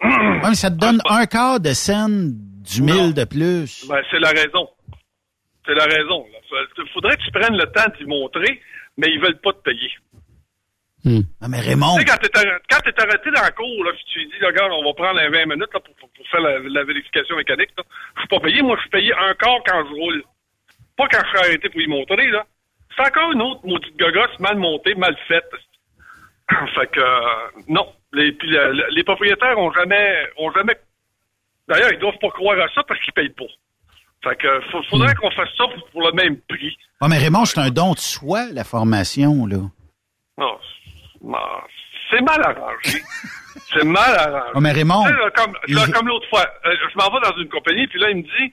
Ouais, 0.04 0.48
mais 0.50 0.54
ça 0.54 0.70
te 0.70 0.76
donne 0.76 1.00
un 1.08 1.26
quart 1.26 1.58
de 1.58 1.72
scène 1.72 2.32
du 2.62 2.82
mille 2.82 3.14
de 3.14 3.24
plus. 3.24 3.84
Ben, 3.88 4.00
c'est 4.12 4.20
la 4.20 4.28
raison. 4.28 4.68
C'est 5.66 5.74
la 5.74 5.84
raison. 5.84 6.24
Il 6.78 6.88
faudrait 6.94 7.16
que 7.16 7.22
tu 7.24 7.30
prennes 7.32 7.56
le 7.56 7.66
temps 7.72 7.90
d'y 7.98 8.06
montrer, 8.06 8.60
mais 8.96 9.08
ils 9.08 9.20
veulent 9.20 9.40
pas 9.40 9.52
te 9.52 9.62
payer. 9.62 9.90
Ah, 11.40 11.48
mais 11.48 11.60
Raymond, 11.60 11.96
Tu 11.96 12.00
sais, 12.00 12.04
quand 12.06 12.18
t'es 12.20 12.36
arrêté, 12.36 12.64
quand 12.70 12.80
t'es 12.84 13.00
arrêté 13.00 13.30
dans 13.30 13.42
la 13.42 13.50
cour, 13.52 13.84
là, 13.84 13.92
puis 13.92 14.04
tu 14.12 14.24
dis, 14.26 14.38
là, 14.40 14.48
regarde, 14.48 14.72
on 14.72 14.84
va 14.84 14.92
prendre 14.94 15.18
un 15.20 15.30
20 15.30 15.46
minutes 15.46 15.72
là, 15.72 15.80
pour, 15.80 15.94
pour- 15.94 16.10
pour 16.10 16.26
faire 16.28 16.40
la, 16.40 16.58
la 16.58 16.84
vérification 16.84 17.36
mécanique, 17.36 17.70
je 17.78 18.20
suis 18.20 18.28
pas 18.28 18.40
payé. 18.40 18.60
Moi, 18.62 18.76
je 18.76 18.80
suis 18.82 18.90
payé 18.90 19.12
un 19.14 19.32
quart 19.34 19.60
quand 19.66 19.84
je 19.88 19.94
roule. 19.94 20.22
Pas 20.96 21.06
quand 21.08 21.20
je 21.24 21.28
suis 21.28 21.38
arrêté 21.38 21.68
pour 21.70 21.80
y 21.80 21.86
montrer. 21.86 22.26
là. 22.30 22.44
C'est 22.96 23.06
encore 23.06 23.30
une 23.32 23.42
autre 23.42 23.60
maudite 23.64 23.96
gogosse 23.96 24.38
mal 24.40 24.56
montée, 24.58 24.94
mal 24.96 25.16
faite. 25.28 25.48
fait 26.74 26.86
que, 26.90 27.00
euh, 27.00 27.62
non. 27.68 27.86
Les, 28.12 28.32
puis 28.32 28.48
le- 28.50 28.72
le- 28.72 28.88
les 28.90 29.04
propriétaires 29.04 29.58
ont 29.58 29.72
jamais, 29.72 30.26
ont 30.38 30.50
jamais... 30.52 30.74
D'ailleurs, 31.68 31.92
ils 31.92 31.98
doivent 31.98 32.18
pas 32.20 32.30
croire 32.30 32.58
à 32.58 32.68
ça 32.74 32.82
parce 32.82 33.00
qu'ils 33.02 33.12
payent 33.12 33.28
pas. 33.30 33.44
Fait 34.24 34.36
que, 34.36 34.60
faut- 34.72 34.82
faudrait 34.90 35.14
qu'on 35.14 35.30
fasse 35.30 35.50
ça 35.56 35.64
pour, 35.68 35.88
pour 35.90 36.02
le 36.02 36.12
même 36.12 36.40
prix. 36.48 36.76
Ah, 37.00 37.06
mais 37.08 37.18
Raymond, 37.18 37.44
c'est 37.44 37.60
un 37.60 37.70
don 37.70 37.92
de 37.92 37.98
soi, 37.98 38.46
la 38.52 38.64
formation, 38.64 39.46
là. 39.46 39.58
Non, 40.38 40.58
c'est- 41.20 41.26
non, 41.26 41.38
c'est 42.10 42.20
mal 42.22 42.40
arrangé. 42.42 42.98
c'est 43.72 43.84
mal 43.84 44.14
arrangé. 44.16 44.60
Mais 44.60 44.72
Raymond, 44.72 45.04
là, 45.06 45.30
comme, 45.34 45.52
là, 45.68 45.84
il- 45.86 45.92
comme 45.92 46.08
l'autre 46.08 46.28
fois, 46.28 46.46
euh, 46.66 46.74
je 46.92 46.96
m'en 46.98 47.10
vais 47.10 47.28
dans 47.30 47.36
une 47.36 47.48
compagnie, 47.48 47.86
puis 47.86 47.98
là, 48.00 48.10
il 48.10 48.18
me 48.18 48.22
dit, 48.22 48.52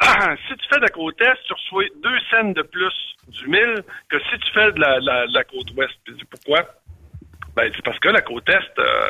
Ah, 0.00 0.34
si 0.48 0.54
tu 0.56 0.66
fais 0.70 0.76
de 0.76 0.82
la 0.82 0.88
côte 0.88 1.20
est, 1.20 1.34
tu 1.46 1.52
reçois 1.52 1.84
deux 2.02 2.18
cents 2.30 2.44
de 2.50 2.62
plus 2.62 2.94
du 3.28 3.46
mille 3.48 3.82
que 4.08 4.18
si 4.20 4.38
tu 4.38 4.50
fais 4.52 4.72
de 4.72 4.80
la, 4.80 4.98
la, 5.00 5.26
la 5.26 5.44
côte 5.44 5.70
ouest. 5.76 5.92
Puis 6.04 6.14
dis, 6.14 6.24
pourquoi? 6.24 6.62
Ben, 7.54 7.70
c'est 7.76 7.84
parce 7.84 7.98
que 7.98 8.08
la 8.08 8.22
côte 8.22 8.48
est, 8.48 8.78
euh, 8.78 9.08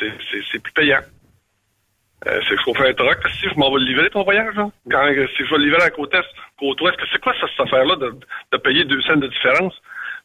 c'est- 0.00 0.58
plus 0.58 0.72
payant. 0.72 0.98
Euh, 2.26 2.40
c'est 2.48 2.56
faire 2.76 2.86
un 2.88 2.92
truck. 2.94 3.18
Si 3.40 3.48
je 3.48 3.54
m'en 3.54 3.70
vais 3.72 3.78
le 3.78 3.86
livrer 3.86 4.10
ton 4.10 4.24
voyage, 4.24 4.54
là. 4.56 4.68
Quand, 4.90 5.06
si 5.06 5.44
je 5.44 5.50
vais 5.50 5.58
le 5.58 5.64
livrer 5.66 5.80
à 5.80 5.84
la 5.84 5.90
côte 5.90 6.12
est, 6.12 6.24
côte 6.58 6.80
ouest, 6.82 6.98
c'est 7.12 7.20
quoi 7.20 7.32
ça, 7.40 7.46
cette 7.48 7.66
affaire-là 7.66 7.94
de, 7.96 8.12
de 8.52 8.56
payer 8.58 8.84
deux 8.84 9.00
cents 9.02 9.16
de 9.16 9.28
différence? 9.28 9.80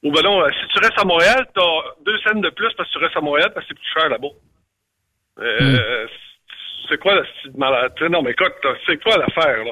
Ou 0.06 0.12
ben 0.12 0.22
non, 0.24 0.40
euh, 0.42 0.50
si 0.62 0.68
tu 0.72 0.80
restes 0.80 0.98
à 1.00 1.04
Montréal, 1.04 1.46
t'as 1.54 1.82
deux 2.06 2.18
cents 2.20 2.40
de 2.40 2.50
plus 2.52 2.72
parce 2.78 2.88
que 2.90 2.94
tu 2.98 3.04
restes 3.04 3.18
à 3.18 3.22
Montréal 3.22 3.52
parce 3.54 3.66
que 3.68 3.74
c'est 3.74 3.80
plus 3.82 4.00
cher 4.02 4.08
là-bas. 4.10 4.28
Euh, 5.42 6.08
C'est 6.88 7.00
quoi 7.00 7.16
la 7.16 8.10
Non, 8.10 8.22
mais 8.22 8.32
écoute, 8.32 8.54
c'est 8.86 9.02
quoi 9.02 9.18
l'affaire, 9.18 9.64
là? 9.66 9.72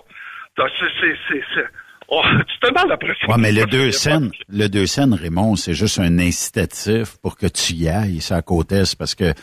T'as- 0.55 0.67
C'est, 0.79 0.87
c'est, 0.99 1.15
c'est, 1.29 1.43
c'est- 1.53 1.67
Oh, 2.09 2.21
tu 2.47 2.59
te 2.59 2.67
demandes 2.67 2.89
la 2.89 2.97
pression. 2.97 3.27
Ouais, 3.29 3.37
mais 3.39 3.51
le 3.51 3.65
deux 3.65 3.91
scènes, 4.03 4.31
le 4.49 4.67
deux 4.67 4.85
scènes, 4.87 5.13
Raymond, 5.13 5.55
c'est 5.55 5.73
juste 5.73 5.99
un 5.99 6.17
incitatif 6.19 7.17
pour 7.21 7.37
que 7.37 7.45
tu 7.47 7.73
y 7.73 7.87
ailles, 7.87 8.19
ça 8.19 8.35
à 8.37 8.41
côté, 8.41 8.83
c'est 8.85 8.97
parce 8.97 9.15
que 9.15 9.33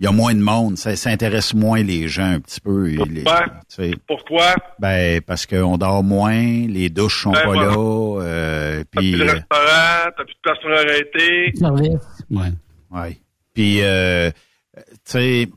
il 0.00 0.04
y 0.04 0.06
a 0.06 0.12
moins 0.12 0.34
de 0.34 0.40
monde, 0.40 0.78
ça, 0.78 0.96
ça 0.96 1.10
intéresse 1.10 1.52
moins 1.54 1.82
les 1.82 2.08
gens 2.08 2.24
un 2.24 2.40
petit 2.40 2.60
peu. 2.60 2.86
les- 2.88 3.22
Pourquoi? 3.22 3.44
tu 3.46 3.52
sais. 3.68 3.90
Pourquoi? 4.06 4.54
Ben, 4.78 5.20
parce 5.20 5.44
qu'on 5.46 5.76
dort 5.76 6.02
moins, 6.02 6.40
les 6.66 6.88
douches 6.88 7.22
sont 7.24 7.32
Ben, 7.32 7.40
pas 7.42 7.46
voilà. 7.46 7.66
là, 7.66 8.20
euh, 8.22 8.84
T'as 8.90 9.00
plus 9.00 9.10
de 9.12 9.20
euh, 9.22 9.24
restaurant, 9.26 10.10
t'as 10.16 10.24
plus 10.24 10.34
de 10.34 10.40
place 10.42 10.58
pour 10.62 10.70
arrêter. 10.72 11.52
Service. 11.54 12.24
Ouais. 12.30 12.52
Ouais. 12.90 13.18
Puis, 13.54 13.82
euh, 13.82 14.30
tu 14.74 14.82
sais, 15.04 15.48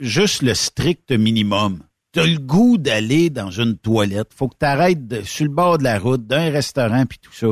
juste 0.00 0.42
le 0.42 0.54
strict 0.54 1.10
minimum. 1.10 1.80
T'as 2.12 2.26
le 2.26 2.38
goût 2.38 2.78
d'aller 2.78 3.28
dans 3.28 3.50
une 3.50 3.76
toilette. 3.76 4.28
Faut 4.36 4.46
que 4.46 4.54
tu 4.60 4.64
arrêtes 4.66 5.24
sur 5.24 5.46
le 5.46 5.50
bord 5.50 5.78
de 5.78 5.82
la 5.84 5.98
route, 5.98 6.24
d'un 6.28 6.48
restaurant, 6.50 7.06
puis 7.06 7.18
tout 7.20 7.32
ça. 7.32 7.48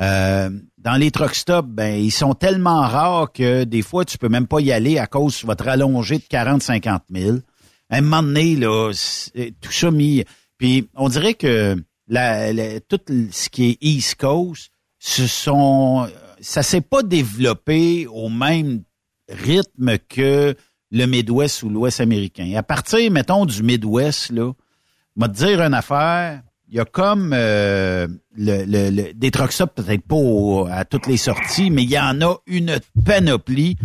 Euh, 0.00 0.50
dans 0.78 0.94
les 0.96 1.10
truck 1.10 1.34
stops, 1.34 1.68
ben, 1.68 1.94
ils 2.02 2.10
sont 2.10 2.34
tellement 2.34 2.80
rares 2.80 3.32
que 3.32 3.64
des 3.64 3.82
fois, 3.82 4.04
tu 4.04 4.18
peux 4.18 4.28
même 4.28 4.46
pas 4.48 4.60
y 4.60 4.72
aller 4.72 4.98
à 4.98 5.06
cause 5.06 5.36
tu 5.36 5.46
vas 5.46 5.54
te 5.56 5.62
rallonger 5.62 6.18
de 6.18 6.24
40-50 6.24 7.00
000. 7.14 7.38
À 7.90 7.96
un 7.98 8.00
moment 8.00 8.22
donné, 8.22 8.56
là, 8.56 8.90
c'est- 8.92 9.54
tout 9.60 9.70
ça 9.72 9.90
mis... 9.90 10.24
Puis, 10.58 10.88
on 10.94 11.08
dirait 11.08 11.34
que 11.34 11.76
la, 12.08 12.52
la- 12.52 12.80
tout 12.80 13.00
ce 13.30 13.48
qui 13.48 13.70
est 13.70 13.78
East 13.80 14.16
Coast, 14.16 14.70
ce 14.98 15.26
sont... 15.26 16.08
Ça 16.40 16.62
s'est 16.62 16.80
pas 16.80 17.02
développé 17.02 18.06
au 18.08 18.28
même 18.28 18.82
rythme 19.28 19.96
que 20.08 20.54
le 20.90 21.06
Midwest 21.06 21.62
ou 21.62 21.68
l'Ouest 21.70 22.00
américain. 22.00 22.52
À 22.56 22.62
partir, 22.62 23.10
mettons, 23.10 23.46
du 23.46 23.62
Midwest, 23.62 24.30
là, 24.32 24.52
m'a 25.16 25.28
dire 25.28 25.60
une 25.62 25.74
affaire, 25.74 26.42
il 26.74 26.78
y 26.78 26.80
a 26.80 26.84
comme 26.84 27.30
euh, 27.32 28.08
des 28.36 29.30
truck 29.30 29.52
stops, 29.52 29.74
peut-être 29.76 30.02
pas 30.02 30.74
à 30.74 30.84
toutes 30.84 31.06
les 31.06 31.16
sorties, 31.16 31.70
mais 31.70 31.84
il 31.84 31.90
y 31.90 32.00
en 32.00 32.20
a 32.20 32.34
une 32.48 32.80
panoplie 33.04 33.76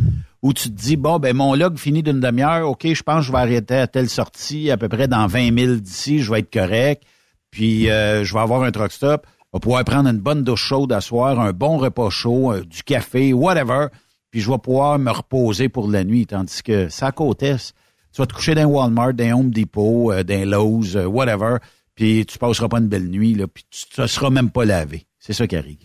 où 0.42 0.54
tu 0.54 0.72
te 0.72 0.76
dis, 0.76 0.96
bon, 0.96 1.20
ben 1.20 1.36
mon 1.36 1.54
log 1.54 1.78
finit 1.78 2.02
d'une 2.02 2.20
demi-heure, 2.20 2.68
OK, 2.68 2.92
je 2.92 3.04
pense 3.04 3.20
que 3.20 3.28
je 3.28 3.32
vais 3.32 3.38
arrêter 3.38 3.76
à 3.76 3.86
telle 3.86 4.10
sortie, 4.10 4.72
à 4.72 4.78
peu 4.78 4.90
près 4.90 5.08
dans 5.08 5.28
20 5.28 5.56
000 5.56 5.76
d'ici, 5.76 6.24
je 6.24 6.32
vais 6.32 6.40
être 6.40 6.52
correct, 6.52 7.04
puis 7.52 7.92
euh, 7.92 8.24
je 8.24 8.34
vais 8.34 8.40
avoir 8.40 8.64
un 8.64 8.72
truck 8.72 8.92
stop, 8.92 9.28
je 9.28 9.58
vais 9.58 9.60
pouvoir 9.60 9.84
prendre 9.84 10.10
une 10.10 10.18
bonne 10.18 10.44
douche 10.44 10.64
chaude 10.64 10.92
à 10.92 11.00
soir, 11.00 11.40
un 11.40 11.52
bon 11.52 11.78
repas 11.78 12.10
chaud, 12.10 12.54
euh, 12.54 12.64
du 12.64 12.82
café, 12.82 13.34
whatever, 13.34 13.90
puis 14.32 14.42
je 14.42 14.50
vais 14.50 14.58
pouvoir 14.58 14.98
me 14.98 15.12
reposer 15.12 15.70
pour 15.70 15.88
la 15.92 16.04
nuit, 16.04 16.26
tandis 16.26 16.64
que 16.64 16.90
ça 16.90 17.06
à 17.06 17.12
côte 17.12 17.44
est, 17.44 17.76
tu 18.12 18.20
vas 18.20 18.26
te 18.26 18.34
coucher 18.34 18.56
dans 18.56 18.66
Walmart, 18.66 19.14
dans 19.14 19.42
Home 19.42 19.52
Depot, 19.52 20.12
dans 20.24 20.50
Lowe's, 20.50 20.96
whatever, 20.96 21.58
puis 22.00 22.26
tu 22.26 22.38
passeras 22.38 22.70
pas 22.70 22.78
une 22.80 22.88
belle 22.88 23.10
nuit, 23.10 23.34
là, 23.36 23.46
puis 23.48 23.66
tu 23.70 24.00
ne 24.00 24.08
seras 24.08 24.30
même 24.30 24.52
pas 24.52 24.64
lavé. 24.64 25.06
C'est 25.20 25.34
ça 25.34 25.46
qui 25.48 25.58
arrive. 25.58 25.78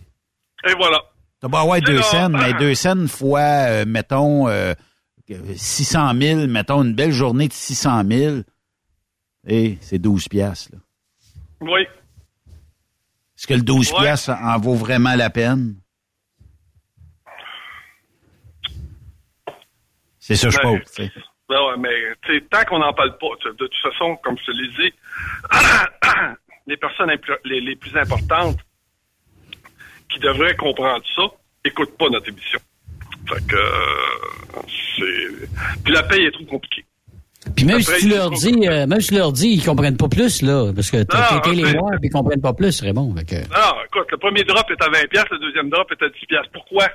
Et 0.65 0.73
voilà. 0.75 1.01
Tu 1.43 1.49
vas 1.51 1.61
avoir 1.61 1.75
C'est 1.77 1.83
deux 1.93 2.03
scènes, 2.03 2.33
mais 2.33 2.53
deux 2.55 2.75
scènes 2.77 3.09
fois, 3.09 3.41
euh, 3.41 3.85
mettons, 3.85 4.47
euh, 4.49 4.75
600 5.57 6.13
000, 6.21 6.47
mettons 6.47 6.85
une 6.85 6.95
belle 6.95 7.11
journée 7.11 7.49
de 7.49 7.53
600 7.53 8.05
000, 8.09 8.37
et 9.47 9.77
c'est 9.81 9.99
12 9.99 10.29
piastres. 10.29 10.71
là. 10.73 10.79
Oui. 11.63 11.81
Est-ce 13.37 13.49
que 13.49 13.55
le 13.55 13.63
12 13.63 13.93
Ouais. 13.93 13.99
piastres 14.03 14.31
en 14.31 14.57
vaut 14.61 14.75
vraiment 14.77 15.17
la 15.17 15.31
peine? 15.31 15.75
C'est 20.21 20.37
ça 20.37 20.49
je 20.49 20.59
Ben, 20.63 20.81
sais. 20.87 21.11
Ben 21.49 21.57
ouais, 21.57 21.77
mais 21.79 21.91
tu 22.25 22.35
sais, 22.35 22.41
tant 22.51 22.65
qu'on 22.65 22.79
n'en 22.79 22.93
parle 22.95 23.17
pas, 23.19 23.27
de 23.45 23.53
toute 23.57 23.75
façon, 23.83 24.17
comme 24.23 24.37
je 24.39 24.45
te 24.47 24.51
l'ai 24.53 24.69
dit, 24.69 24.95
les 26.67 26.77
personnes 26.77 27.11
les, 27.45 27.61
les 27.61 27.77
plus 27.77 27.95
importantes 27.97 28.59
qui 30.11 30.19
devraient 30.21 30.57
comprendre 30.57 31.05
ça, 31.15 31.23
écoutent 31.65 31.97
pas 31.99 32.09
notre 32.09 32.29
émission. 32.29 32.59
Fait 33.29 33.47
que 33.47 33.57
euh, 33.57 34.63
c'est. 34.97 35.49
Puis 35.85 35.93
la 35.93 36.03
paye 36.05 36.25
est 36.27 36.31
trop 36.31 36.45
compliquée. 36.45 36.85
Puis 37.55 37.67
même 37.67 37.81
Après, 37.81 37.99
si 37.99 38.09
tu 38.09 38.15
leur 38.15 38.31
dis, 38.31 38.67
euh, 38.69 38.87
même 38.87 39.01
si 39.03 39.09
tu 39.09 39.15
leur 39.17 39.33
dis, 39.33 39.49
ils 39.51 39.63
comprennent 39.65 39.99
pas 39.99 40.09
plus, 40.09 40.41
là. 40.41 40.73
Parce 40.75 40.91
que 40.91 41.03
t'as 41.03 41.39
été 41.39 41.53
les 41.55 41.73
voir, 41.75 41.91
puis 42.01 42.09
ils 42.09 42.11
comprennent 42.11 42.41
pas 42.41 42.55
plus, 42.55 42.81
Raymond. 42.81 43.15
Fait 43.17 43.25
que- 43.27 43.49
Non, 43.53 43.83
écoute, 43.85 44.11
le 44.11 44.17
premier 44.17 44.45
drop 44.45 44.65
est 44.71 44.83
à 44.83 44.89
20 44.89 45.09
pièces, 45.11 45.25
le 45.31 45.39
deuxième 45.41 45.69
drop 45.69 45.91
est 45.93 46.03
à 46.03 46.09
10 46.09 46.27
pièces. 46.27 46.47
Pourquoi? 46.55 46.89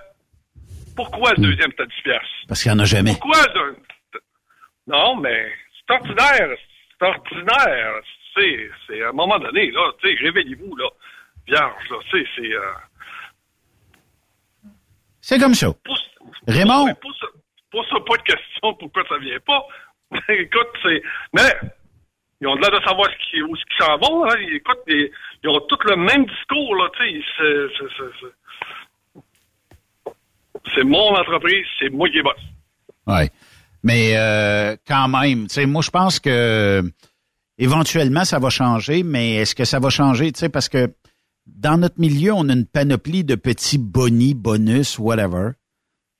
Pourquoi 0.95 1.31
Hmm. 1.33 1.41
le 1.43 1.49
deuxième 1.49 1.69
est 1.69 1.81
à 1.81 1.85
10 1.85 2.01
pièces? 2.03 2.21
Parce 2.47 2.63
qu'il 2.63 2.71
n'y 2.71 2.77
en 2.79 2.81
a 2.81 2.85
jamais. 2.85 3.11
Pourquoi? 3.11 3.45
le- 3.53 3.77
Non, 4.89 5.15
mais 5.17 5.51
c'est 5.87 5.93
ordinaire. 5.93 6.57
C'est 6.99 7.05
ordinaire. 7.07 7.93
C'est, 8.35 8.69
c'est 8.87 9.03
à 9.03 9.09
un 9.09 9.13
moment 9.13 9.39
donné, 9.39 9.71
là, 9.71 9.91
tu 10.01 10.09
sais, 10.09 10.21
réveillez-vous, 10.23 10.75
là. 10.75 10.89
Vierge, 11.47 11.89
là, 11.89 11.97
tu 12.09 12.19
sais, 12.23 12.29
c'est... 12.35 12.53
Euh, 12.53 12.73
C'est 15.21 15.39
comme 15.39 15.53
ça. 15.53 15.67
Raymond? 16.47 16.85
ouais, 16.85 16.93
pose, 16.95 17.19
pose 17.71 17.85
ça 17.89 17.95
pas 18.05 18.17
de 18.17 18.21
question 18.23 18.73
pourquoi 18.75 19.03
ça 19.07 19.17
vient 19.17 19.39
pas. 19.45 19.65
Écoute, 20.29 20.69
c'est... 20.83 21.01
Mais 21.33 21.69
ils 22.41 22.47
ont 22.47 22.55
l'air 22.55 22.71
de 22.71 22.83
savoir 22.85 23.09
ce 23.11 23.31
qui, 23.31 23.41
où 23.41 23.55
ce 23.55 23.63
qu'ils 23.65 23.85
s'en 23.85 23.97
vont. 23.97 24.25
Hein. 24.29 24.35
Ils- 24.39 24.55
Écoute, 24.55 24.79
ils, 24.87 25.11
ils 25.43 25.49
ont 25.49 25.59
tous 25.61 25.79
le 25.89 25.95
même 25.97 26.25
discours, 26.25 26.75
là, 26.75 26.89
c'est- 26.97 27.21
C'est 30.75 30.83
mon 30.83 31.15
entreprise, 31.15 31.65
c'est 31.79 31.89
moi 31.89 32.09
qui 32.09 32.21
bosse. 32.21 32.35
Ouais. 33.07 33.29
Mais 33.83 34.13
euh, 34.15 34.75
quand 34.87 35.07
même, 35.07 35.47
tu 35.47 35.55
sais, 35.55 35.65
moi 35.65 35.81
je 35.81 35.89
pense 35.89 36.19
que 36.19 36.83
éventuellement 37.57 38.25
ça 38.25 38.39
va 38.39 38.49
changer, 38.49 39.03
mais 39.03 39.35
est-ce 39.35 39.55
que 39.55 39.65
ça 39.65 39.79
va 39.79 39.89
changer, 39.89 40.31
tu 40.31 40.39
sais, 40.39 40.49
parce 40.49 40.69
que 40.69 40.93
dans 41.55 41.77
notre 41.77 41.99
milieu, 41.99 42.33
on 42.33 42.47
a 42.49 42.53
une 42.53 42.65
panoplie 42.65 43.23
de 43.23 43.35
petits 43.35 43.77
bonis, 43.77 44.33
bonus, 44.33 44.99
whatever. 44.99 45.51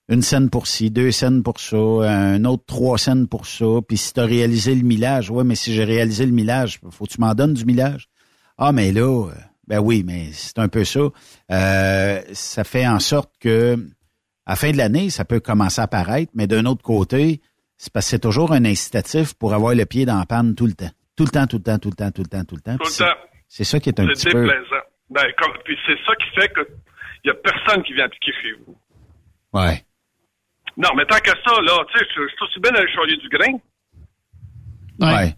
Une 0.07 0.23
scène 0.23 0.49
pour 0.49 0.65
ci, 0.65 0.89
deux 0.89 1.11
scènes 1.11 1.43
pour 1.43 1.59
ça, 1.59 1.77
un 1.77 2.43
autre 2.45 2.63
trois 2.65 2.97
scènes 2.97 3.27
pour 3.27 3.45
ça. 3.45 3.65
Puis 3.87 3.97
si 3.97 4.13
tu 4.13 4.19
as 4.19 4.25
réalisé 4.25 4.73
le 4.73 4.81
millage, 4.81 5.29
ouais, 5.29 5.43
mais 5.43 5.53
si 5.53 5.73
j'ai 5.73 5.83
réalisé 5.83 6.25
le 6.25 6.31
millage, 6.31 6.79
faut 6.89 7.05
que 7.05 7.11
tu 7.11 7.21
m'en 7.21 7.35
donnes 7.35 7.53
du 7.53 7.63
millage. 7.63 8.09
Ah, 8.57 8.71
mais 8.71 8.91
là, 8.91 9.27
euh, 9.27 9.31
ben 9.67 9.79
oui, 9.79 10.03
mais 10.03 10.29
c'est 10.33 10.57
un 10.57 10.67
peu 10.67 10.83
ça. 10.83 11.01
Euh, 11.51 12.21
ça 12.33 12.63
fait 12.63 12.87
en 12.87 12.99
sorte 12.99 13.31
que 13.39 13.77
à 14.47 14.53
la 14.53 14.55
fin 14.55 14.71
de 14.71 14.77
l'année, 14.77 15.11
ça 15.11 15.25
peut 15.25 15.39
commencer 15.39 15.79
à 15.79 15.83
apparaître, 15.83 16.31
mais 16.33 16.47
d'un 16.47 16.65
autre 16.65 16.81
côté, 16.81 17.39
c'est 17.81 17.93
parce 17.93 18.05
que 18.07 18.09
c'est 18.11 18.19
toujours 18.19 18.51
un 18.51 18.65
incitatif 18.65 19.33
pour 19.35 19.53
avoir 19.53 19.73
le 19.73 19.85
pied 19.85 20.05
dans 20.05 20.19
la 20.19 20.25
panne 20.25 20.53
tout 20.53 20.65
le 20.67 20.73
temps. 20.73 20.91
Tout 21.15 21.23
le 21.23 21.29
temps, 21.29 21.47
tout 21.47 21.57
le 21.57 21.63
temps, 21.63 21.79
tout 21.79 21.89
le 21.89 21.95
temps, 21.95 22.11
tout 22.11 22.21
le 22.23 22.27
temps, 22.27 22.43
tout 22.43 22.55
le 22.55 22.61
temps. 22.61 22.77
Tout 22.77 22.83
le 22.83 22.89
c'est- 22.89 23.05
temps. 23.05 23.15
C'est 23.47 23.63
ça 23.63 23.79
qui 23.79 23.87
est 23.89 23.99
un 23.99 24.05
petit 24.07 24.21
C'est 24.21 24.31
peu... 24.31 24.43
déplaisant. 24.43 24.83
Ben, 25.09 25.25
comme, 25.39 25.53
puis 25.63 25.77
c'est 25.87 25.97
ça 26.05 26.13
qui 26.17 26.29
fait 26.39 26.49
que 26.49 26.67
il 27.23 27.29
y 27.29 27.31
a 27.31 27.33
personne 27.35 27.81
qui 27.83 27.93
vient 27.93 28.05
appliquer 28.05 28.31
chez 28.41 28.51
vous. 28.65 28.77
Ouais. 29.53 29.81
Non, 30.77 30.89
mais 30.95 31.05
tant 31.05 31.17
que 31.19 31.31
ça, 31.31 31.61
là, 31.61 31.83
tu 31.91 31.97
sais, 31.97 32.05
je 32.15 32.27
suis 32.27 32.43
aussi 32.43 32.59
bien 32.59 32.71
d'aller 32.71 32.91
charrier 32.93 33.17
du 33.17 33.29
grain. 33.29 33.53
Ouais. 34.99 35.35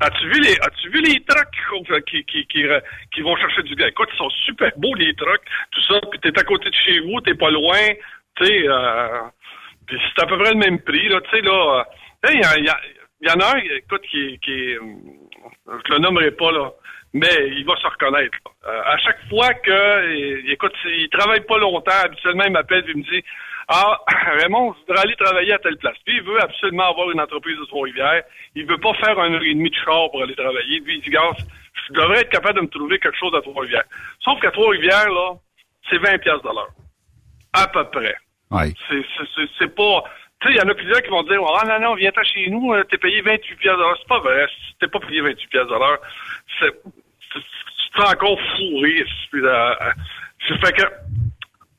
As-tu 0.00 0.26
vu 0.28 0.40
les, 0.42 0.56
as-tu 0.60 0.90
vu 0.90 1.00
les 1.02 1.24
trucks 1.24 2.04
qui, 2.06 2.24
qui, 2.24 2.46
qui, 2.46 2.62
euh, 2.64 2.78
qui 3.12 3.20
vont 3.22 3.36
chercher 3.36 3.62
du 3.64 3.74
grain? 3.74 3.88
Écoute, 3.88 4.08
ils 4.14 4.16
sont 4.18 4.30
super 4.46 4.70
beaux, 4.76 4.94
les 4.94 5.12
trucks, 5.16 5.42
tout 5.72 5.80
ça, 5.88 6.00
puis 6.08 6.20
t'es 6.20 6.38
à 6.38 6.44
côté 6.44 6.70
de 6.70 6.74
chez 6.86 7.00
vous, 7.00 7.20
t'es 7.22 7.34
pas 7.34 7.50
loin, 7.50 7.80
tu 8.36 8.44
sais, 8.46 8.68
euh, 8.68 9.22
puis 9.86 9.98
c'est 10.00 10.22
à 10.22 10.26
peu 10.26 10.38
près 10.38 10.52
le 10.52 10.58
même 10.58 10.80
prix, 10.80 11.08
là, 11.08 11.20
tu 11.20 11.30
sais, 11.30 11.42
là, 11.42 11.84
euh, 12.24 12.30
il 12.32 12.40
y, 12.40 12.60
il 12.60 12.66
y 12.66 12.70
il 13.20 13.28
y 13.28 13.30
en 13.30 13.40
a 13.40 13.56
un, 13.56 13.58
écoute, 13.58 14.02
qui, 14.10 14.38
qui 14.40 14.74
euh, 14.74 14.80
je 15.66 15.92
le 15.92 15.98
nommerai 15.98 16.30
pas, 16.32 16.52
là, 16.52 16.70
mais 17.14 17.48
il 17.56 17.64
va 17.64 17.74
se 17.76 17.86
reconnaître. 17.86 18.36
Euh, 18.66 18.82
à 18.84 18.98
chaque 18.98 19.18
fois 19.28 19.54
que, 19.54 19.70
euh, 19.70 20.52
écoute, 20.52 20.74
il 20.84 21.08
travaille 21.08 21.40
pas 21.40 21.58
longtemps, 21.58 22.04
habituellement, 22.04 22.44
il 22.44 22.52
m'appelle 22.52 22.84
et 22.86 22.90
il 22.90 22.98
me 22.98 23.02
dit, 23.02 23.24
ah, 23.68 23.98
Raymond, 24.38 24.74
je 24.74 24.80
voudrais 24.80 25.04
aller 25.04 25.16
travailler 25.16 25.52
à 25.54 25.58
telle 25.58 25.78
place. 25.78 25.96
Puis 26.04 26.16
il 26.16 26.22
veut 26.22 26.40
absolument 26.42 26.90
avoir 26.90 27.10
une 27.10 27.20
entreprise 27.20 27.58
de 27.58 27.64
Trois-Rivières. 27.64 28.22
Il 28.54 28.66
veut 28.66 28.78
pas 28.78 28.92
faire 28.94 29.18
un 29.18 29.32
heure 29.32 29.42
et 29.42 29.54
demie 29.54 29.70
de 29.70 29.76
char 29.76 30.10
pour 30.10 30.22
aller 30.22 30.36
travailler. 30.36 30.80
Lui, 30.80 30.96
il 30.96 31.02
dit, 31.02 31.10
gars, 31.10 31.32
je 31.88 31.94
devrais 31.94 32.20
être 32.20 32.30
capable 32.30 32.56
de 32.56 32.64
me 32.64 32.68
trouver 32.68 32.98
quelque 32.98 33.18
chose 33.18 33.34
à 33.34 33.40
Trois-Rivières. 33.40 33.84
Sauf 34.20 34.38
qu'à 34.40 34.50
Trois-Rivières, 34.50 35.10
là, 35.10 35.32
c'est 35.88 35.98
20 35.98 36.18
pièces 36.18 36.42
de 36.42 36.48
l'heure. 36.48 36.70
À 37.54 37.66
peu 37.68 37.84
près. 37.90 38.14
C'est, 39.58 39.74
pas... 39.74 40.04
Tu 40.40 40.48
sais, 40.48 40.54
il 40.54 40.56
y 40.58 40.60
en 40.62 40.68
a 40.68 40.74
plusieurs 40.74 41.02
qui 41.02 41.08
vont 41.08 41.22
dire, 41.22 41.40
ah 41.60 41.66
non, 41.66 41.80
non, 41.88 41.94
viens-t'en 41.94 42.22
chez 42.22 42.48
nous, 42.50 42.72
euh, 42.74 42.84
t'es 42.84 42.98
payé 42.98 43.20
28 43.22 43.56
pièces 43.56 43.72
de 43.74 43.78
l'heure. 43.78 43.96
C'est 43.98 44.08
pas 44.08 44.20
vrai. 44.20 44.46
T'es 44.80 44.88
pas 44.88 45.00
payé 45.00 45.20
28 45.22 45.46
pièces. 45.48 45.66
C'est, 46.60 46.72
c'est, 47.32 47.40
c'est 47.96 48.02
encore 48.14 48.38
fourré. 48.56 49.04
C'est 49.32 50.64
fait 50.64 50.72
que... 50.72 50.82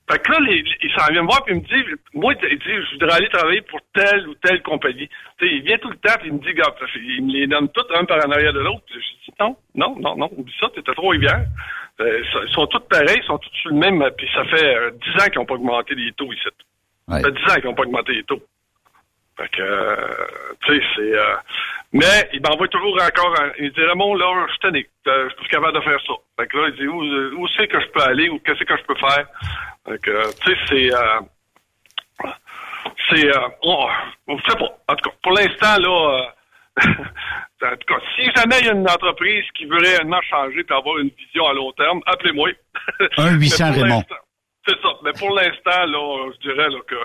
Fait 0.09 0.19
que 0.23 0.31
là, 0.31 0.37
les- 0.39 0.61
les- 0.61 0.77
il 0.83 0.91
s'en 0.93 1.11
vient 1.11 1.21
me 1.21 1.27
voir 1.27 1.43
puis 1.43 1.53
il 1.53 1.61
me 1.61 1.67
dit, 1.67 1.91
moi, 2.13 2.33
je 2.41 2.91
voudrais 2.93 3.17
aller 3.17 3.27
travailler 3.27 3.61
pour 3.63 3.79
telle 3.93 4.25
ou 4.29 4.35
telle 4.35 4.61
compagnie. 4.61 5.09
Tu 5.37 5.47
sais, 5.47 5.53
il 5.55 5.63
vient 5.63 5.77
tout 5.79 5.89
le 5.89 5.97
temps 5.97 6.15
puis 6.19 6.29
il 6.29 6.33
me 6.33 6.39
dit, 6.39 6.53
gars, 6.53 6.73
il 6.95 7.25
me 7.25 7.33
les 7.33 7.45
nomme 7.47 7.67
tous 7.73 7.83
un 7.93 8.05
par 8.05 8.25
en 8.25 8.31
arrière 8.31 8.53
de 8.53 8.59
l'autre. 8.61 8.83
Je 8.89 8.99
dis, 8.99 9.33
non, 9.37 9.57
non, 9.75 9.97
non, 9.99 10.15
non, 10.15 10.29
oublie 10.37 10.55
ça, 10.61 10.69
t'es 10.73 10.89
à 10.89 10.93
Trois-Rivières. 10.93 11.43
Euh, 11.99 12.23
sont 12.53 12.67
tous 12.67 12.79
pareils, 12.81 13.17
ils 13.21 13.25
sont 13.25 13.37
tous 13.39 13.49
sur 13.61 13.71
le 13.71 13.77
même, 13.77 14.01
euh, 14.03 14.11
puis 14.11 14.29
ça 14.33 14.45
fait 14.45 14.75
euh, 14.75 14.91
10 14.91 15.21
ans 15.23 15.25
qu'ils 15.29 15.39
n'ont 15.39 15.45
pas 15.45 15.55
augmenté 15.55 15.95
les 15.95 16.11
taux 16.13 16.31
ici. 16.31 16.43
Ça 17.09 17.15
fait 17.23 17.31
10 17.31 17.51
ans 17.51 17.55
qu'ils 17.55 17.65
n'ont 17.65 17.73
pas 17.75 17.83
augmenté 17.83 18.13
les 18.13 18.23
taux. 18.23 18.41
Fait 19.37 19.49
que, 19.49 19.61
euh, 19.61 19.95
tu 20.65 20.75
sais, 20.79 20.85
c'est... 20.95 21.13
euh, 21.17 21.35
mais 21.93 22.29
il 22.33 22.41
m'envoie 22.41 22.67
toujours 22.67 22.95
encore... 23.01 23.39
un- 23.41 23.51
il 23.59 23.71
dit, 23.71 23.81
Raymond, 23.83 24.13
là, 24.15 24.45
je 24.47 24.51
suis 24.51 24.59
tanné. 24.59 24.87
Euh, 25.07 25.23
Je 25.23 25.29
suis 25.29 25.37
plus 25.37 25.47
capable 25.49 25.73
de 25.77 25.81
faire 25.81 25.99
ça. 26.05 26.13
Fait 26.39 26.47
que 26.47 26.57
là, 26.57 26.67
il 26.69 26.75
dit, 26.75 26.87
où, 26.87 27.01
où 27.41 27.47
c'est 27.57 27.67
que 27.67 27.79
je 27.79 27.87
peux 27.87 28.01
aller 28.01 28.29
ou 28.29 28.39
qu'est-ce 28.39 28.63
que 28.63 28.77
je 28.77 28.83
peux 28.83 28.95
faire? 28.95 29.25
Fait 29.87 30.01
que, 30.01 30.35
tu 30.41 30.51
sais, 30.51 30.57
c'est... 30.69 30.93
euh, 30.93 32.29
c'est... 33.09 33.27
Euh, 33.35 33.47
on, 33.63 34.37
sait 34.47 34.57
pas. 34.57 34.77
En 34.87 34.95
tout 34.95 35.09
cas, 35.09 35.15
pour 35.23 35.31
l'instant, 35.33 35.77
là... 35.79 36.33
en 36.83 37.75
tout 37.75 37.87
cas, 37.87 37.99
si 38.15 38.25
jamais 38.35 38.59
il 38.61 38.65
y 38.67 38.69
a 38.69 38.73
une 38.73 38.89
entreprise 38.89 39.43
qui 39.57 39.65
veut 39.65 39.77
réellement 39.77 40.21
changer 40.29 40.59
et 40.67 40.73
avoir 40.73 40.97
une 40.99 41.09
vision 41.09 41.47
à 41.47 41.53
long 41.53 41.71
terme, 41.73 42.01
appelez-moi. 42.05 42.49
Un 43.17 43.33
800 43.37 43.65
Mais 43.69 43.73
pour 43.73 43.83
Raymond. 43.83 43.95
l'instant- 43.97 44.15
C'est 44.67 44.81
ça. 44.81 44.89
Mais 45.03 45.11
pour 45.17 45.35
l'instant, 45.35 45.85
là, 45.85 46.31
je 46.33 46.39
dirais 46.49 46.69
là, 46.69 46.79
que 46.87 46.95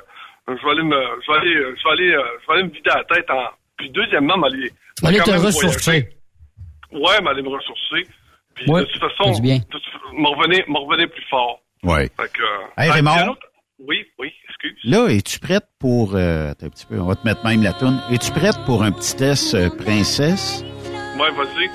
je 0.48 0.64
vais 0.64 0.70
aller 0.70 0.82
me, 0.82 1.00
je 1.22 1.32
vais 1.32 1.38
aller, 1.38 1.54
je 1.54 1.84
vais 1.84 1.90
aller, 1.92 2.12
euh, 2.14 2.38
je 2.42 2.46
vais 2.46 2.52
aller 2.54 2.64
me 2.64 2.70
vider 2.70 2.90
la 2.94 3.04
tête 3.04 3.30
en. 3.30 3.44
Puis 3.78 3.90
deuxièmement, 3.90 4.36
m'aller. 4.36 4.70
Allez 5.04 5.18
quand 5.18 5.24
te 5.24 5.30
même 5.30 5.40
ressourcer. 5.46 6.08
Ouais, 6.92 7.20
m'aller 7.22 7.42
me 7.42 7.48
ressourcer. 7.48 8.06
Puis 8.54 8.70
Ouais, 8.70 8.80
de 8.82 8.86
toute 8.86 9.00
façon, 9.00 9.32
fais 9.32 9.40
du 9.40 9.42
bien. 9.42 9.58
de 9.58 9.64
toute- 9.64 9.82
me 10.12 10.28
revenir, 10.28 11.08
plus 11.10 11.24
fort. 11.30 11.60
Ouais. 11.82 12.10
Fait 12.20 12.30
que, 12.32 12.42
Hey, 12.76 12.90
ah, 12.90 12.92
Raymond. 12.92 13.36
Oui, 13.86 13.96
oui, 14.18 14.32
excuse. 14.48 14.78
Là, 14.84 15.08
es-tu 15.08 15.40
prête 15.40 15.64
pour... 15.78 16.14
Euh, 16.14 16.50
attends 16.52 16.66
un 16.66 16.70
petit 16.70 16.86
peu, 16.86 17.00
on 17.00 17.06
va 17.06 17.16
te 17.16 17.26
mettre 17.26 17.44
même 17.44 17.62
la 17.62 17.72
toune. 17.72 18.00
Es-tu 18.12 18.30
prête 18.30 18.56
pour 18.64 18.82
un 18.82 18.92
petit 18.92 19.16
test 19.16 19.54
euh, 19.54 19.70
princesse? 19.70 20.64
Ouais, 21.18 21.30
vas-y. 21.32 21.68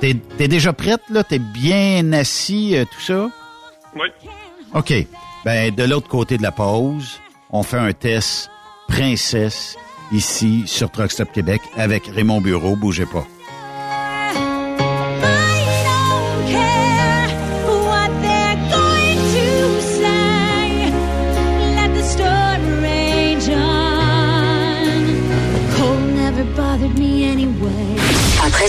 T'es, 0.00 0.14
t'es 0.36 0.48
déjà 0.48 0.72
prête, 0.72 1.02
là? 1.10 1.22
T'es 1.22 1.38
bien 1.38 2.12
assis, 2.12 2.76
euh, 2.76 2.84
tout 2.84 3.00
ça? 3.00 3.30
Oui. 3.94 4.08
OK. 4.74 4.92
Ben, 5.44 5.72
de 5.72 5.84
l'autre 5.84 6.08
côté 6.08 6.36
de 6.38 6.42
la 6.42 6.52
pause, 6.52 7.20
on 7.50 7.62
fait 7.62 7.78
un 7.78 7.92
test 7.92 8.50
princesse 8.88 9.76
ici 10.10 10.64
sur 10.66 10.90
Truck 10.90 11.12
Stop 11.12 11.30
Québec 11.32 11.60
avec 11.76 12.06
Raymond 12.06 12.40
Bureau. 12.40 12.74
Bougez 12.74 13.06
pas. 13.06 13.24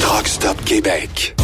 Truck 0.00 0.26
Stop 0.28 0.64
Québec. 0.64 1.43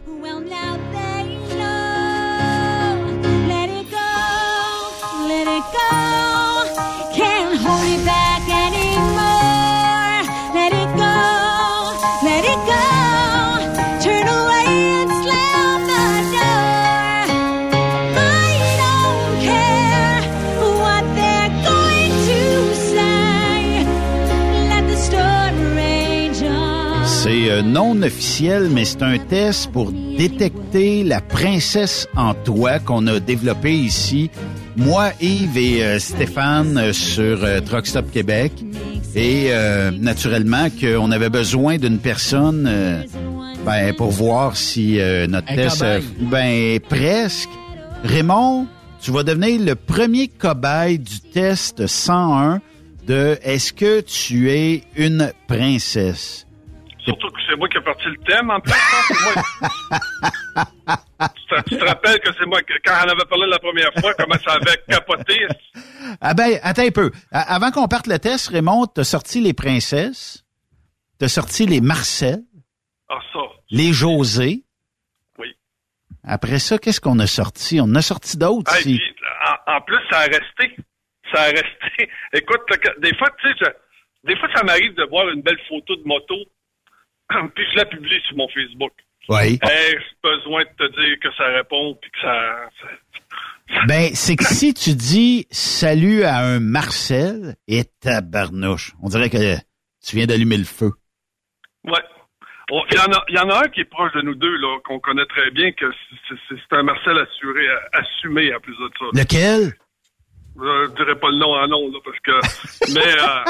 Non 27.71 28.01
officiel, 28.03 28.67
mais 28.69 28.83
c'est 28.83 29.01
un 29.01 29.17
test 29.17 29.71
pour 29.71 29.91
détecter 29.91 31.05
la 31.05 31.21
princesse 31.21 32.05
en 32.17 32.33
toi 32.33 32.79
qu'on 32.79 33.07
a 33.07 33.19
développé 33.21 33.73
ici. 33.73 34.29
Moi, 34.75 35.11
Yves 35.21 35.57
et 35.57 35.83
euh, 35.83 35.99
Stéphane 35.99 36.77
euh, 36.77 36.91
sur 36.91 37.43
euh, 37.43 37.61
Truck 37.61 37.87
Stop 37.87 38.11
Québec. 38.11 38.51
Et 39.15 39.47
euh, 39.49 39.91
naturellement 39.91 40.67
qu'on 40.69 41.11
avait 41.11 41.29
besoin 41.29 41.77
d'une 41.77 41.99
personne 41.99 42.69
ben, 43.65 43.93
pour 43.95 44.09
voir 44.09 44.55
si 44.55 44.97
notre 45.27 45.51
Un 45.51 45.55
test... 45.55 45.83
ben, 46.19 46.79
presque. 46.79 47.49
Raymond, 48.03 48.67
tu 49.01 49.11
vas 49.11 49.23
devenir 49.23 49.59
le 49.61 49.75
premier 49.75 50.29
cobaye 50.29 50.97
du 50.97 51.19
test 51.19 51.87
101 51.87 52.61
de 53.05 53.37
Est-ce 53.43 53.73
que 53.73 53.99
tu 53.99 54.49
es 54.49 54.83
une 54.95 55.31
princesse? 55.47 56.47
Surtout 57.05 57.29
que 57.29 57.39
c'est 57.49 57.55
moi 57.55 57.67
qui 57.67 57.77
ai 57.77 57.81
parti 57.81 58.05
le 58.05 58.17
thème, 58.17 58.49
en 58.51 58.59
plus. 58.59 58.71
hein, 58.73 59.33
moi. 60.55 61.29
tu, 61.35 61.45
te, 61.47 61.69
tu 61.69 61.77
te 61.77 61.83
rappelles 61.85 62.19
que 62.19 62.29
c'est 62.37 62.45
moi, 62.45 62.59
quand 62.85 62.93
on 63.05 63.09
avait 63.09 63.25
parlé 63.29 63.47
la 63.47 63.59
première 63.59 63.91
fois, 63.99 64.13
comment 64.13 64.37
ça 64.43 64.53
avait 64.53 64.77
capoté. 64.87 65.47
Ah 66.19 66.33
ben, 66.33 66.59
attends 66.63 66.83
un 66.85 66.91
peu. 66.91 67.11
Avant 67.31 67.71
qu'on 67.71 67.87
parte 67.87 68.07
le 68.07 68.19
test, 68.19 68.49
Raymond, 68.49 68.87
t'as 68.87 69.03
sorti 69.03 69.41
les 69.41 69.53
princesses, 69.53 70.45
t'as 71.19 71.27
sorti 71.27 71.65
les 71.65 71.81
Marcel, 71.81 72.41
Ah, 73.09 73.19
ça. 73.33 73.39
les 73.71 73.93
José. 73.93 74.63
Oui. 75.39 75.55
Après 76.23 76.59
ça, 76.59 76.77
qu'est-ce 76.77 77.01
qu'on 77.01 77.19
a 77.19 77.27
sorti? 77.27 77.79
On 77.81 77.93
a 77.95 78.01
sorti 78.01 78.37
d'autres 78.37 78.71
puis, 78.81 79.01
en, 79.67 79.73
en 79.77 79.81
plus, 79.81 79.97
ça 80.09 80.19
a 80.19 80.23
resté. 80.25 80.75
Ça 81.33 81.41
a 81.43 81.45
resté. 81.45 82.09
Écoute, 82.33 82.61
des 82.99 83.15
fois, 83.17 83.29
tu 83.41 83.47
sais, 83.57 83.71
des 84.23 84.35
fois, 84.37 84.49
ça 84.55 84.63
m'arrive 84.63 84.93
de 84.95 85.03
voir 85.09 85.27
une 85.29 85.41
belle 85.41 85.59
photo 85.67 85.95
de 85.95 86.03
moto, 86.05 86.35
puis 87.55 87.65
je 87.71 87.77
la 87.77 87.85
publie 87.85 88.19
sur 88.27 88.37
mon 88.37 88.47
Facebook. 88.49 88.91
Oui. 89.29 89.59
Hey, 89.61 89.91
j'ai 89.91 90.29
besoin 90.29 90.63
de 90.63 90.69
te 90.87 90.91
dire 91.01 91.19
que 91.21 91.29
ça 91.37 91.45
répond, 91.47 91.97
puis 92.01 92.11
que 92.11 92.19
ça... 92.21 92.69
Ben, 93.87 94.09
c'est 94.13 94.35
que 94.35 94.43
si 94.43 94.73
tu 94.73 94.93
dis 94.95 95.47
salut 95.49 96.23
à 96.23 96.39
un 96.39 96.59
Marcel 96.59 97.55
et 97.67 97.83
tabarnouche, 98.01 98.91
on 99.01 99.07
dirait 99.07 99.29
que 99.29 99.55
tu 100.05 100.15
viens 100.17 100.25
d'allumer 100.25 100.57
le 100.57 100.65
feu. 100.65 100.91
Ouais. 101.85 101.93
Oh, 102.69 102.81
Il 102.91 102.97
y, 102.97 102.99
en 102.99 103.11
a, 103.13 103.23
il 103.29 103.35
y 103.35 103.39
en 103.39 103.49
a 103.49 103.65
un 103.65 103.69
qui 103.69 103.81
est 103.81 103.85
proche 103.89 104.11
de 104.13 104.21
nous 104.21 104.35
deux, 104.35 104.55
là, 104.57 104.77
qu'on 104.85 104.99
connaît 104.99 105.25
très 105.25 105.51
bien, 105.51 105.71
que 105.71 105.85
c'est- 106.27 106.75
un 106.75 106.83
Marcel 106.83 107.17
assuré, 107.17 107.65
assumé 107.93 108.53
en 108.55 108.59
plus 108.59 108.73
de 108.73 108.89
ça. 108.99 109.05
Lequel? 109.13 109.73
Je 110.61 110.95
dirais 110.95 111.15
pas 111.15 111.29
le 111.31 111.37
nom 111.37 111.55
en 111.55 111.67
nom, 111.67 111.89
là, 111.91 111.99
parce 112.05 112.19
que. 112.19 112.31
mais, 112.93 113.01
euh, 113.01 113.43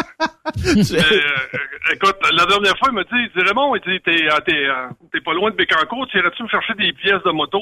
mais, 0.66 1.60
euh, 1.60 1.94
écoute, 1.94 2.16
la 2.32 2.46
dernière 2.46 2.78
fois, 2.78 2.88
il 2.90 2.94
m'a 2.94 3.04
dit, 3.04 3.10
il 3.14 3.30
dit 3.36 3.48
Raymond, 3.48 3.76
il 3.76 3.82
dit, 3.82 4.00
t'es, 4.02 4.32
euh, 4.32 4.40
t'es, 4.46 4.68
t'es 5.12 5.22
pas 5.22 5.34
loin 5.34 5.52
de 5.52 5.56
Bécancourt, 5.56 6.08
tu 6.08 6.18
irais-tu 6.18 6.44
me 6.44 6.48
chercher 6.48 6.74
des 6.76 6.94
pièces 6.94 7.24
de 7.24 7.32
moto? 7.32 7.62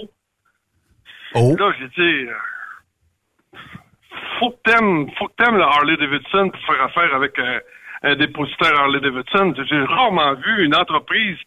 Oh. 1.33 1.55
Là, 1.57 1.73
j'ai 1.79 1.87
dit, 1.87 2.27
faut 4.39 4.51
que 4.51 4.69
t'aimes, 4.69 5.09
faut 5.17 5.27
que 5.27 5.43
t'aimes 5.43 5.57
le 5.57 5.63
Harley 5.63 5.97
Davidson 5.97 6.49
pour 6.49 6.61
faire 6.65 6.83
affaire 6.83 7.15
avec 7.15 7.37
un, 7.39 7.59
un 8.03 8.15
dépositaire 8.15 8.79
Harley 8.79 8.99
Davidson. 8.99 9.53
J'ai 9.67 9.81
rarement 9.83 10.33
vu 10.35 10.65
une 10.65 10.75
entreprise 10.75 11.37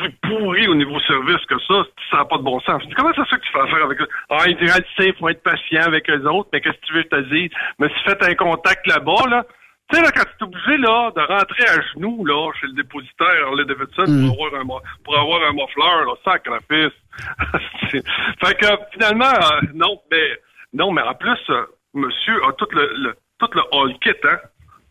plus 0.00 0.12
pourrie 0.22 0.68
au 0.68 0.74
niveau 0.74 0.98
service 1.00 1.44
que 1.46 1.58
ça. 1.68 1.84
Ça 2.10 2.16
n'a 2.18 2.24
pas 2.24 2.38
de 2.38 2.42
bon 2.42 2.60
sens. 2.60 2.82
Comment 2.96 3.12
ça 3.14 3.24
se 3.24 3.30
fait 3.30 3.36
que 3.40 3.46
tu 3.46 3.52
fais 3.52 3.60
affaire 3.60 3.84
avec 3.84 4.00
eux? 4.00 4.08
Ah, 4.30 4.44
il 4.46 4.56
dit, 4.56 4.66
tu 4.66 5.02
sais, 5.04 5.12
faut 5.18 5.28
être 5.28 5.42
patient 5.42 5.82
avec 5.82 6.08
eux 6.10 6.24
autres, 6.28 6.48
mais 6.52 6.60
qu'est-ce 6.60 6.76
que 6.78 6.86
tu 6.86 6.92
veux 6.94 7.02
que 7.02 7.16
je 7.16 7.22
te 7.22 7.34
dise? 7.34 7.50
Mais 7.78 7.88
si 7.88 7.94
tu 8.04 8.10
fais 8.10 8.30
un 8.30 8.34
contact 8.34 8.86
là-bas, 8.86 9.28
là, 9.28 9.44
tu 9.92 9.96
sais, 9.96 10.02
là, 10.04 10.10
quand 10.14 10.22
tu 10.22 10.30
es 10.40 10.42
obligé, 10.44 10.76
là, 10.78 11.10
de 11.16 11.20
rentrer 11.20 11.64
à 11.64 11.80
genoux, 11.94 12.24
là, 12.24 12.50
chez 12.60 12.66
le 12.68 12.74
dépositaire 12.74 13.46
Harley 13.46 13.64
Davidson 13.64 14.04
Mm. 14.06 14.28
pour 14.28 14.46
avoir 14.46 14.60
un, 14.60 14.66
pour 15.04 15.18
avoir 15.18 15.42
un 15.48 15.52
muffler, 15.52 16.06
là, 16.06 16.14
sacrifice. 16.24 16.96
Fait 18.44 18.54
que, 18.54 18.66
finalement, 18.92 19.24
euh, 19.26 19.60
non, 19.74 20.00
mais, 20.10 20.30
non, 20.72 20.92
mais 20.92 21.02
en 21.02 21.14
plus, 21.14 21.38
euh, 21.50 21.64
monsieur 21.94 22.40
a 22.46 22.52
tout 22.52 22.68
le, 22.72 22.92
le- 22.98 23.16
tout 23.38 23.48
le 23.54 23.62
all 23.72 23.98
kit, 24.00 24.10
hein. 24.24 24.38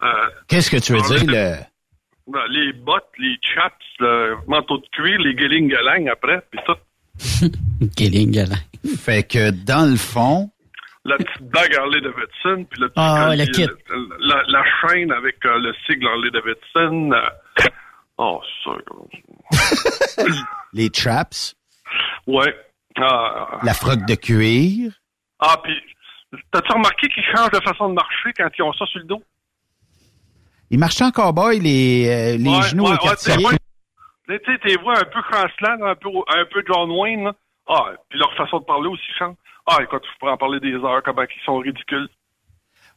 Euh, 0.02 0.30
Qu'est-ce 0.48 0.72
que 0.72 0.78
tu 0.78 0.94
veux 0.94 1.02
dire? 1.02 1.24
Le... 1.28 1.56
ben, 2.32 2.44
les 2.50 2.74
bottes, 2.74 3.10
les 3.18 3.36
chaps, 3.42 3.76
le 4.00 4.38
manteau 4.48 4.78
de 4.78 4.86
cuir, 4.92 5.20
les 5.20 5.34
guéling-galang 5.36 6.08
après, 6.10 6.42
puis 6.52 6.60
tout. 6.66 6.76
Kéling 7.98 8.32
galant. 8.32 8.56
Fait 8.98 9.24
que 9.24 9.52
dans 9.52 9.90
le 9.90 9.98
fond, 9.98 10.50
La 11.06 11.18
petite 11.18 11.42
bague 11.50 11.76
Harley 11.76 12.02
Davidson, 12.02 12.66
puis 12.70 12.82
le 12.82 12.88
petit 12.90 12.94
Ah, 12.98 13.36
le 13.36 13.46
kit. 13.46 13.66
la, 14.20 14.42
la 14.48 14.64
chaîne 14.82 15.12
avec 15.12 15.44
euh, 15.46 15.60
le 15.60 15.74
sigle 15.86 16.08
Harley 16.08 16.30
Davidson. 16.32 17.12
euh, 17.14 17.68
oh, 18.18 18.42
ça. 18.64 18.72
les 20.74 20.90
traps, 20.90 21.56
Ouais. 22.28 22.56
Ah, 22.98 23.60
la 23.64 23.74
froc 23.74 24.06
de 24.06 24.16
cuir. 24.16 24.92
ah 25.40 25.60
puis, 25.64 25.74
t'as-tu 26.52 26.72
remarqué 26.74 27.08
qu'ils 27.08 27.24
changent 27.36 27.52
de 27.52 27.62
façon 27.62 27.90
de 27.90 27.94
marcher 27.96 28.32
quand 28.38 28.50
ils 28.58 28.62
ont 28.64 28.74
ça 28.74 28.86
sur 28.88 29.00
le 29.00 29.06
dos? 29.06 29.24
Il 30.72 30.80
marchait 30.80 31.04
en 31.06 31.12
cowboy, 31.12 31.60
les, 31.60 32.08
euh, 32.08 32.38
les 32.38 32.50
Ouais, 32.50 32.62
genoux 32.64 32.86
ouais, 32.86 32.94
au 32.94 32.98
quartier. 32.98 33.34
Tu 33.36 34.36
sais, 34.36 34.58
t'es 34.64 34.76
vois 34.84 34.98
un 35.00 35.04
peu 35.06 35.20
chancelant, 35.32 35.86
un 35.88 35.96
peu, 35.96 36.10
un 36.28 36.46
peu 36.52 36.64
John 36.68 36.90
Wayne, 36.92 37.24
là. 37.24 37.34
Ah, 37.68 37.86
puis 38.10 38.20
leur 38.20 38.32
façon 38.36 38.60
de 38.60 38.66
parler 38.66 38.88
aussi 38.88 39.02
change. 39.18 39.36
Ah, 39.68 39.78
écoute, 39.84 40.04
je 40.04 40.20
pourrais 40.20 40.32
en 40.34 40.38
parler 40.38 40.60
des 40.60 40.74
heures, 40.74 41.02
comment 41.04 41.22
ils 41.24 41.46
sont 41.46 41.58
ridicules. 41.58 42.08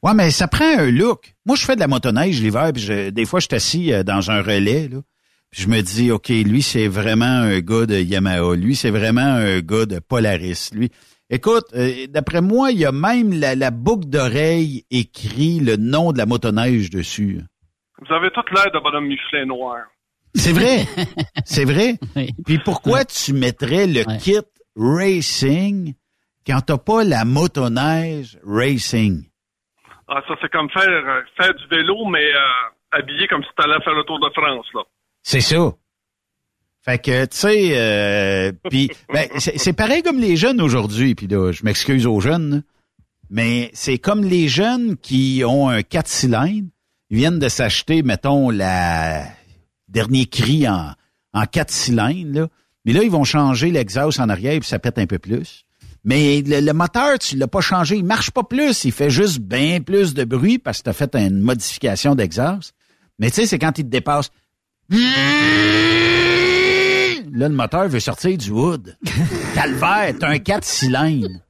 Ouais, 0.03 0.15
mais 0.15 0.31
ça 0.31 0.49
prend 0.49 0.79
un 0.79 0.91
look. 0.91 1.35
Moi, 1.47 1.57
je 1.57 1.65
fais 1.65 1.75
de 1.75 1.81
la 1.81 1.89
motoneige 1.89 2.41
l'hiver, 2.41 2.71
puis 2.75 2.83
je- 2.83 3.11
des 3.11 3.25
fois, 3.25 3.41
je 3.41 3.47
suis 3.47 3.57
assis 3.57 3.93
euh, 3.93 4.03
dans 4.03 4.31
un 4.31 4.43
relais, 4.43 4.89
là. 4.89 4.99
Puis 5.51 5.63
je 5.63 5.69
me 5.69 5.81
dis, 5.83 6.11
OK, 6.11 6.29
lui, 6.29 6.63
c'est 6.63 6.89
vraiment 6.89 7.25
un 7.27 7.61
gars 7.61 7.85
de 7.87 7.97
Yamaha. 7.97 8.55
Lui, 8.57 8.75
c'est 8.75 8.91
vraiment 8.91 9.21
un 9.21 9.61
gars 9.61 9.87
de 9.87 9.99
Polaris. 9.99 10.71
Lui, 10.75 10.91
Écoute, 11.31 11.65
euh, 11.75 12.07
d'après 12.11 12.43
moi, 12.43 12.73
il 12.73 12.79
y 12.79 12.85
a 12.85 12.93
même 12.93 13.33
la, 13.33 13.55
la 13.55 13.71
boucle 13.71 14.07
d'oreille 14.07 14.85
écrit 14.91 15.61
le 15.61 15.77
nom 15.77 16.13
de 16.13 16.19
la 16.19 16.27
motoneige 16.27 16.91
dessus. 16.91 17.41
Vous 18.07 18.15
avez 18.15 18.31
toute 18.31 18.51
l'air 18.51 18.71
de 18.73 18.79
bonhomme 18.81 19.07
Michelin 19.07 19.47
noir. 19.47 19.85
C'est 20.35 20.53
vrai. 20.53 20.87
C'est 21.45 21.65
vrai. 21.65 21.95
Puis 22.45 22.59
pourquoi 22.59 23.05
tu 23.05 23.33
mettrais 23.33 23.87
le 23.87 24.05
kit 24.19 24.41
racing 24.77 25.95
quand 26.47 26.61
t'as 26.63 26.79
pas 26.79 27.05
la 27.05 27.25
motoneige 27.25 28.39
racing? 28.45 29.25
Ah, 30.09 30.21
ça, 30.27 30.35
c'est 30.41 30.51
comme 30.51 30.69
faire, 30.71 30.89
euh, 30.89 31.23
faire 31.37 31.55
du 31.55 31.67
vélo, 31.69 32.05
mais 32.07 32.25
euh, 32.25 32.39
habillé 32.91 33.29
comme 33.29 33.43
si 33.43 33.49
tu 33.57 33.65
allais 33.65 33.83
faire 33.83 33.95
le 33.95 34.05
Tour 34.05 34.19
de 34.21 34.31
France, 34.31 34.67
là. 34.75 34.83
C'est 35.23 35.41
ça. 35.41 35.73
Fait 36.85 36.99
que, 36.99 37.25
tu 37.27 37.37
sais, 37.37 37.79
euh, 37.79 38.53
puis 38.69 38.91
ben, 39.13 39.29
c'est 39.39 39.73
pareil 39.73 40.03
comme 40.03 40.19
les 40.19 40.37
jeunes 40.37 40.61
aujourd'hui, 40.61 41.15
puis 41.15 41.29
là, 41.29 41.53
je 41.53 41.65
m'excuse 41.65 42.07
aux 42.07 42.21
jeunes, 42.21 42.65
mais 43.31 43.71
c'est 43.73 43.99
comme 43.99 44.25
les 44.25 44.49
jeunes 44.49 44.97
qui 44.97 45.43
ont 45.47 45.69
un 45.69 45.83
4 45.83 46.09
cylindres, 46.09 46.69
ils 47.13 47.19
viennent 47.19 47.39
de 47.39 47.49
s'acheter, 47.51 48.03
mettons, 48.03 48.49
la 48.49 49.27
dernier 49.87 50.25
cri 50.25 50.67
en, 50.67 50.93
en 51.35 51.45
4 51.45 51.71
cylindres, 51.71 52.41
là, 52.41 52.49
mais 52.87 52.95
là, 52.95 53.03
ils 53.03 53.11
vont 53.11 53.23
changer 53.23 53.71
l'exhaust 53.71 54.19
en 54.19 54.31
arrière, 54.31 54.59
puis 54.59 54.69
ça 54.69 54.79
pète 54.79 54.97
un 54.99 55.05
peu 55.07 55.19
plus. 55.19 55.67
Mais 56.05 56.41
le, 56.41 56.61
le 56.61 56.73
moteur, 56.73 57.19
tu 57.19 57.37
l'as 57.37 57.47
pas 57.47 57.61
changé, 57.61 57.97
il 57.97 58.05
marche 58.05 58.31
pas 58.31 58.43
plus, 58.43 58.87
il 58.87 58.93
fait 58.93 59.11
juste 59.11 59.41
bien 59.41 59.83
plus 59.83 60.15
de 60.15 60.25
bruit 60.25 60.59
parce 60.59 60.79
que 60.79 60.85
tu 60.85 60.91
as 60.91 60.95
fait 60.95 61.15
une 61.15 61.39
modification 61.39 62.15
d'exhaust. 62.15 62.75
Mais 63.19 63.29
tu 63.29 63.37
sais, 63.37 63.47
c'est 63.47 63.59
quand 63.59 63.79
il 63.79 63.85
te 63.85 63.91
dépasse. 63.91 64.31
Là, 64.91 64.99
le 67.31 67.55
moteur 67.55 67.89
veut 67.89 68.01
sortir 68.01 68.39
du 68.39 68.51
wood. 68.51 68.97
Calvaire, 69.55 70.15
t'as 70.19 70.31
un 70.31 70.39
4 70.39 70.65
cylindres. 70.65 71.41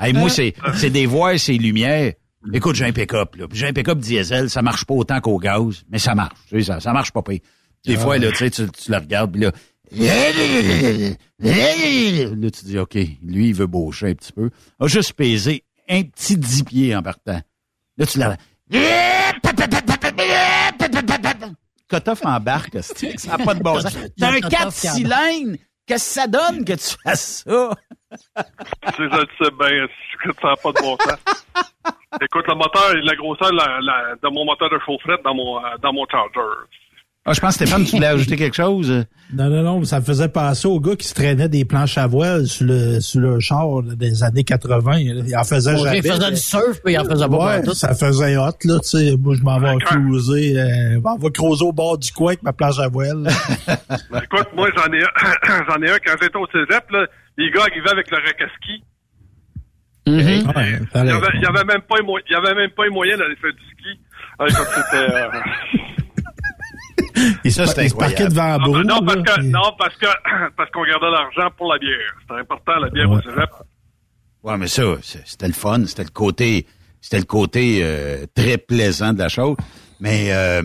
Hey, 0.00 0.14
moi, 0.14 0.30
c'est, 0.30 0.54
c'est 0.76 0.90
des 0.90 1.04
voies, 1.04 1.36
c'est 1.36 1.52
lumières. 1.52 2.14
Écoute, 2.52 2.74
j'ai 2.76 2.84
un 2.86 2.92
pick-up, 2.92 3.36
là. 3.36 3.46
Puis 3.48 3.58
J'ai 3.58 3.68
un 3.68 3.72
pick-up 3.72 3.98
diesel, 3.98 4.50
ça 4.50 4.62
marche 4.62 4.84
pas 4.84 4.94
autant 4.94 5.20
qu'au 5.20 5.38
gaz, 5.38 5.84
mais 5.90 5.98
ça 5.98 6.14
marche. 6.14 6.36
Tu 6.48 6.58
sais, 6.58 6.64
ça, 6.72 6.80
ça 6.80 6.92
marche 6.92 7.12
pas 7.12 7.22
pire. 7.22 7.40
Des 7.84 7.96
Ah 7.96 7.98
fois, 8.00 8.18
là, 8.18 8.30
tu 8.30 8.36
sais, 8.38 8.50
tu, 8.50 8.68
tu 8.70 8.90
le 8.90 8.96
regardes, 8.96 9.32
puis 9.32 9.42
là. 9.42 9.52
Là, 11.38 12.50
tu 12.50 12.64
dis, 12.64 12.78
OK, 12.78 12.94
lui, 13.22 13.48
il 13.48 13.54
veut 13.54 13.66
baucher 13.66 14.08
un 14.10 14.14
petit 14.14 14.32
peu. 14.32 14.50
A 14.80 14.86
juste 14.86 15.12
pesé 15.14 15.64
un 15.88 16.02
petit 16.02 16.36
10 16.36 16.62
pieds 16.64 16.96
en 16.96 17.02
partant. 17.02 17.40
Là, 17.98 18.06
tu 18.06 18.18
l'as. 18.18 18.36
Cutoff 21.88 22.24
embarque, 22.24 22.78
c'est- 22.80 23.18
ça 23.18 23.36
n'a 23.36 23.44
pas 23.44 23.54
de 23.54 23.62
bon 23.62 23.78
sens. 23.80 23.96
T'as 24.18 24.30
un 24.32 24.40
4 24.40 24.72
cylindres. 24.72 25.58
Qu'est-ce 25.84 26.14
que 26.14 26.20
ça 26.20 26.26
donne 26.26 26.64
que 26.64 26.72
tu 26.72 26.96
fasses 27.04 27.42
ça? 27.44 27.70
Tu 28.10 28.16
sais, 28.16 28.92
je 28.98 29.02
le 29.02 29.26
sais 29.38 29.50
bien, 29.58 29.86
c'est 29.88 30.28
que 30.32 30.40
ça 30.40 30.48
n'a 30.48 30.56
pas 30.56 30.72
de 30.72 30.80
bon 30.80 30.96
sens. 30.98 31.18
Écoute, 32.20 32.44
le 32.48 32.54
moteur, 32.54 32.94
la 33.02 33.14
grosseur 33.16 33.50
de, 33.50 33.56
la- 33.56 33.80
la- 33.80 34.14
de 34.22 34.34
mon 34.34 34.44
moteur 34.44 34.68
de 34.70 34.78
chaufferette 34.84 35.20
dans 35.24 35.34
mon, 35.34 35.58
euh, 35.58 35.68
dans 35.82 35.92
mon 35.92 36.04
Charger. 36.10 36.40
Ah, 37.24 37.32
je 37.34 37.40
pense, 37.40 37.54
Stéphane, 37.54 37.84
tu 37.84 37.92
voulais 37.94 38.08
ajouter 38.08 38.34
quelque 38.36 38.56
chose? 38.56 38.90
Non, 39.32 39.48
non, 39.48 39.62
non, 39.62 39.84
ça 39.84 40.00
me 40.00 40.04
faisait 40.04 40.28
penser 40.28 40.66
au 40.66 40.80
gars 40.80 40.96
qui 40.96 41.06
se 41.06 41.14
traînait 41.14 41.48
des 41.48 41.64
planches 41.64 41.96
à 41.96 42.08
voile 42.08 42.46
sur 42.48 42.66
le, 42.66 42.98
sur 43.00 43.20
le 43.20 43.38
char 43.38 43.64
là, 43.82 43.94
des 43.94 44.24
années 44.24 44.42
80. 44.42 44.90
là. 44.92 44.98
Il 45.24 45.36
en 45.36 45.44
faisait 45.44 45.76
jamais. 45.78 45.98
il 45.98 46.02
faisait 46.02 46.30
du 46.30 46.36
surf, 46.36 46.80
puis 46.84 46.94
il 46.94 46.98
en 46.98 47.04
faisait 47.04 47.28
pas 47.28 47.58
Ouais, 47.60 47.64
ça 47.74 47.94
faisait 47.94 48.36
hot, 48.36 48.50
là, 48.64 48.78
tu 48.80 48.88
sais. 48.88 49.16
Moi, 49.16 49.36
je 49.36 49.42
m'en 49.42 49.60
vais 49.60 49.76
cruiser, 49.84 50.58
euh, 50.60 51.00
m'en 51.00 51.16
vais 51.16 51.30
creuser 51.30 51.64
au 51.64 51.72
bord 51.72 51.96
du 51.96 52.10
coin 52.10 52.30
avec 52.32 52.42
ma 52.42 52.52
planche 52.52 52.80
à 52.80 52.88
voile. 52.88 53.22
Ben, 54.10 54.20
écoute, 54.24 54.48
moi, 54.56 54.68
j'en 54.76 54.92
ai 54.92 55.02
un, 55.04 55.64
j'en 55.68 55.80
ai 55.80 55.90
un 55.92 55.98
quand 56.04 56.14
j'étais 56.20 56.36
au 56.36 56.46
cégep, 56.48 56.90
là, 56.90 57.06
les 57.38 57.50
gars 57.52 57.62
arrivaient 57.62 57.90
avec 57.90 58.10
le 58.10 58.16
rack 58.16 58.42
Ouais, 60.06 60.14
Il 60.14 60.40
y, 60.42 60.86
fallait- 60.86 61.10
avait, 61.12 61.64
même 61.64 61.82
pas, 61.82 61.96
il 62.00 62.32
y 62.32 62.34
avait 62.34 62.54
même 62.54 62.70
pas 62.70 62.84
les 62.84 62.90
moyens 62.90 63.18
d'aller 63.20 63.36
faire 63.36 63.52
du 63.52 63.62
ski. 63.72 64.00
Ah, 64.38 64.44
euh, 64.94 65.30
Il 67.44 67.52
se, 67.52 67.64
c'était 67.66 67.88
parquait 67.96 68.26
devant 68.28 68.48
la 68.48 68.58
non, 68.58 68.64
broue. 68.64 68.82
non, 68.82 69.00
parce 69.04 69.16
là, 69.18 69.22
que, 69.36 69.40
non, 69.42 69.72
parce 69.78 69.96
que, 69.96 70.06
parce 70.56 70.70
qu'on 70.70 70.84
gardait 70.84 71.10
l'argent 71.10 71.48
pour 71.56 71.72
la 71.72 71.78
bière. 71.78 71.98
C'était 72.22 72.40
important, 72.40 72.72
la 72.80 72.90
bière 72.90 73.10
au 73.10 73.20
cégep. 73.20 73.50
Ouais, 74.42 74.56
mais 74.58 74.66
ça, 74.66 74.82
c'est- 75.02 75.22
c'était 75.24 75.46
le 75.46 75.52
fun, 75.52 75.84
c'était 75.86 76.02
le 76.04 76.08
côté, 76.10 76.66
c'était 77.00 77.18
le 77.18 77.24
côté 77.24 77.80
euh, 77.82 78.26
très 78.34 78.58
plaisant 78.58 79.12
de 79.12 79.18
la 79.20 79.28
chose. 79.28 79.56
Mais 80.00 80.32
euh, 80.32 80.62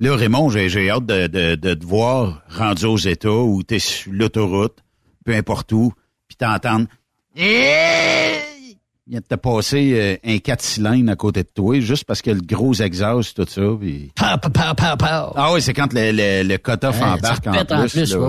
là, 0.00 0.16
Raymond, 0.16 0.50
j'ai, 0.50 0.68
j'ai 0.68 0.90
hâte 0.90 1.06
de, 1.06 1.26
de, 1.28 1.54
de 1.54 1.74
te 1.74 1.86
voir 1.86 2.42
rendu 2.50 2.84
aux 2.84 2.98
États 2.98 3.30
où 3.30 3.62
t'es 3.62 3.78
sur 3.78 4.12
l'autoroute, 4.12 4.78
peu 5.24 5.34
importe 5.34 5.72
où, 5.72 5.94
puis 6.28 6.36
t'entends. 6.36 6.84
Il 9.10 9.14
vient 9.14 9.20
de 9.22 9.26
te 9.26 9.34
passer 9.34 9.92
euh, 9.94 10.16
un 10.24 10.38
4 10.38 10.62
cylindres 10.62 11.10
à 11.10 11.16
côté 11.16 11.42
de 11.42 11.48
toi, 11.52 11.80
juste 11.80 12.04
parce 12.04 12.22
que 12.22 12.30
le 12.30 12.42
gros 12.42 12.74
exhaust, 12.74 13.34
tout 13.34 13.44
ça. 13.48 13.62
Puis... 13.80 14.12
Pow, 14.14 14.38
pow, 14.40 14.50
pow. 14.96 15.32
Ah 15.34 15.50
oui, 15.52 15.60
c'est 15.60 15.74
quand 15.74 15.92
le, 15.92 16.12
le, 16.12 16.46
le 16.46 16.58
cut-off 16.58 16.96
Ouais, 17.00 17.06
embarque 17.06 17.44
en 17.48 17.50
plus. 17.64 17.74
en 17.74 17.88
plus, 17.88 18.14
là. 18.14 18.28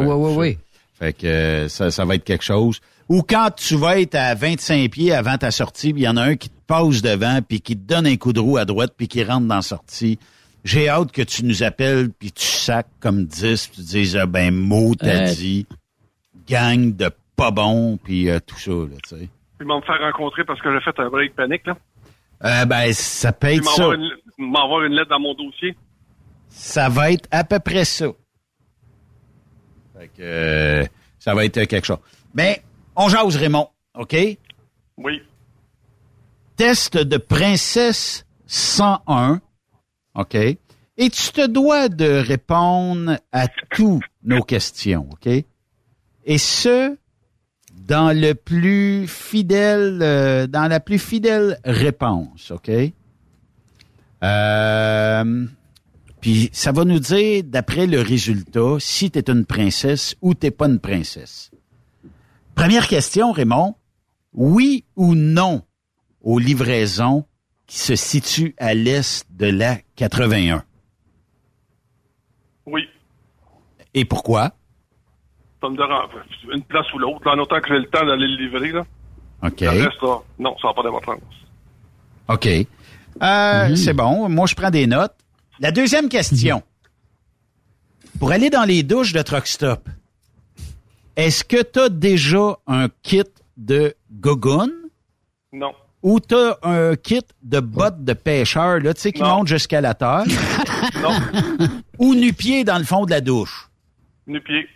Fait 0.98 1.14
que 1.14 1.28
euh, 1.28 1.70
ça, 1.70 1.92
ça 1.92 2.04
va 2.04 2.16
être 2.16 2.24
quelque 2.24 2.44
chose. 2.44 2.80
Ou 3.10 3.22
quand 3.22 3.52
tu 3.56 3.76
vas 3.76 4.00
être 4.00 4.16
à 4.16 4.34
25 4.34 4.90
pieds 4.90 5.14
avant 5.14 5.38
ta 5.38 5.52
sortie, 5.52 5.90
il 5.90 6.00
y 6.00 6.08
en 6.08 6.18
a 6.18 6.24
un 6.24 6.36
qui 6.36 6.50
te 6.50 6.60
passe 6.66 7.04
devant, 7.04 7.42
puis 7.48 7.62
qui 7.62 7.78
te 7.78 7.88
donne 7.88 8.08
un 8.08 8.16
coup 8.16 8.34
de 8.34 8.40
roue 8.40 8.58
à 8.58 8.66
droite, 8.66 8.94
puis 8.98 9.08
qui 9.08 9.24
rentre 9.24 9.46
dans 9.46 9.58
la 9.58 9.62
sortie. 9.62 10.18
J'ai 10.64 10.90
hâte 10.90 11.12
que 11.12 11.22
tu 11.22 11.46
nous 11.46 11.62
appelles, 11.62 12.10
puis 12.10 12.32
tu 12.32 12.44
sacs 12.44 12.88
comme 13.00 13.26
10, 13.26 13.68
puis 13.68 13.84
tu 13.84 13.88
dises, 13.88 14.18
ah, 14.18 14.26
ben, 14.26 14.52
mot 14.52 14.96
t'as 14.96 15.32
dit, 15.32 15.68
gang 16.50 16.96
de 16.96 17.12
pas 17.36 17.52
bon, 17.52 18.00
puis 18.04 18.32
euh, 18.32 18.40
tout 18.44 18.58
ça, 18.60 18.72
là, 18.72 18.98
tu 19.08 19.16
sais. 19.16 19.30
Ils 19.62 19.68
vont 19.68 19.78
me 19.78 19.86
faire 19.86 20.00
rencontrer 20.00 20.44
parce 20.44 20.60
que 20.60 20.72
j'ai 20.74 20.82
fait 20.82 21.00
un 21.00 21.10
break 21.10 21.36
panique, 21.36 21.66
là. 21.68 21.78
Euh, 22.44 22.66
ben, 22.66 22.92
ça 22.94 23.32
peut 23.32 23.48
être 23.48 23.64
ça. 23.66 23.92
m'envoient 24.40 24.86
une, 24.88 24.94
lettre 24.94 25.10
dans 25.10 25.20
mon 25.20 25.36
dossier. 25.36 25.78
Ça 26.50 26.90
va 26.90 27.12
être 27.12 27.30
à 27.30 27.44
peu 27.44 27.60
près 27.60 27.86
ça. 27.86 28.08
Fait 29.98 30.08
que 30.08 30.22
euh, 30.22 30.84
ça 31.20 31.36
va 31.36 31.46
être 31.46 31.64
quelque 31.66 31.86
chose. 31.86 32.00
Mais 32.34 32.64
on 32.96 33.08
jase, 33.08 33.36
Raymond, 33.36 33.70
OK? 33.94 34.16
Oui. 34.98 35.22
Test 36.56 36.98
de 36.98 37.18
princesse 37.18 38.26
101, 38.48 39.40
OK? 40.16 40.36
Et 40.36 41.10
tu 41.10 41.32
te 41.32 41.46
dois 41.48 41.90
de 41.90 42.10
répondre 42.28 43.18
à 43.32 43.48
toutes 43.70 44.04
nos 44.24 44.42
questions, 44.42 45.08
OK? 45.12 45.28
Et 46.26 46.38
ce, 46.38 46.98
dans 47.92 48.18
le 48.18 48.36
plus 48.36 49.06
fidèle, 49.06 50.00
euh, 50.02 50.48
dans 50.48 50.70
la 50.70 50.80
plus 50.80 50.98
fidèle 50.98 51.60
réponse, 51.66 52.50
OK? 52.52 52.72
Euh, 54.24 55.46
puis 56.22 56.50
ça 56.54 56.72
va 56.72 56.86
nous 56.86 57.00
dire, 57.00 57.44
d'après 57.44 57.88
le 57.88 58.00
résultat, 58.00 58.78
si 58.80 59.12
tu 59.12 59.20
es 59.20 59.30
une 59.30 59.46
princesse 59.46 60.16
ou 60.22 60.34
t'es 60.34 60.52
pas 60.52 60.68
une 60.68 60.80
princesse. 60.80 61.52
Première 62.56 62.88
question, 62.88 63.34
Raymond. 63.34 63.76
Oui 64.32 64.86
ou 64.96 65.14
non 65.14 65.62
aux 66.22 66.40
livraisons 66.40 67.26
qui 67.68 67.78
se 67.78 67.98
situent 67.98 68.56
à 68.58 68.74
l'est 68.74 69.26
de 69.32 69.48
la 69.48 69.80
81? 69.98 70.64
Oui. 72.68 72.84
Et 73.94 74.06
pourquoi? 74.06 74.54
Ça 75.62 75.70
me 75.70 75.78
dérange. 75.78 76.10
Une 76.54 76.64
place 76.64 76.92
ou 76.94 77.00
l'autre, 77.00 77.30
en 77.30 77.38
autant 77.38 77.60
que 77.62 77.68
j'ai 77.68 77.80
le 77.80 77.86
temps 77.86 78.06
d'aller 78.06 78.28
le 78.28 78.44
livrer, 78.44 78.72
là. 78.72 78.86
OK. 79.44 79.62
Le 79.62 79.70
reste, 79.70 80.02
là, 80.02 80.18
non, 80.40 80.56
ça 80.62 80.68
n'a 80.70 80.74
pas 80.74 80.84
d'importance. 80.84 81.22
OK. 82.28 82.48
Euh, 83.22 83.76
C'est 83.76 83.94
bon. 83.94 84.28
Moi, 84.30 84.48
je 84.48 84.56
prends 84.56 84.70
des 84.72 84.88
notes. 84.88 85.14
La 85.60 85.72
deuxième 85.72 86.10
question. 86.10 86.64
Pour 88.20 88.32
aller 88.32 88.50
dans 88.50 88.64
les 88.64 88.84
douches 88.84 89.14
de 89.14 89.22
Truck 89.22 89.48
Stop, 89.48 89.88
est-ce 91.16 91.44
que 91.44 91.62
tu 91.62 91.80
as 91.80 91.90
déjà 91.90 92.58
un 92.68 92.88
kit 93.04 93.24
de 93.58 93.94
gogoon? 94.12 94.70
Non. 95.54 95.74
ou 96.02 96.20
tu 96.22 96.34
as 96.34 96.58
un 96.64 96.96
kit 96.96 97.22
de 97.44 97.60
bottes 97.60 98.04
de 98.04 98.14
pêcheur, 98.14 98.80
là, 98.80 98.94
tu 98.94 99.02
sais, 99.02 99.12
qui 99.12 99.22
monte 99.22 99.48
jusqu'à 99.48 99.82
la 99.82 99.94
terre? 99.94 100.24
non. 101.04 101.12
ou 102.00 102.16
nu-pied 102.16 102.64
dans 102.64 102.78
le 102.78 102.86
fond 102.86 103.06
de 103.06 103.12
la 103.12 103.22
douche? 103.22 103.70
Nu-pied. 104.28 104.68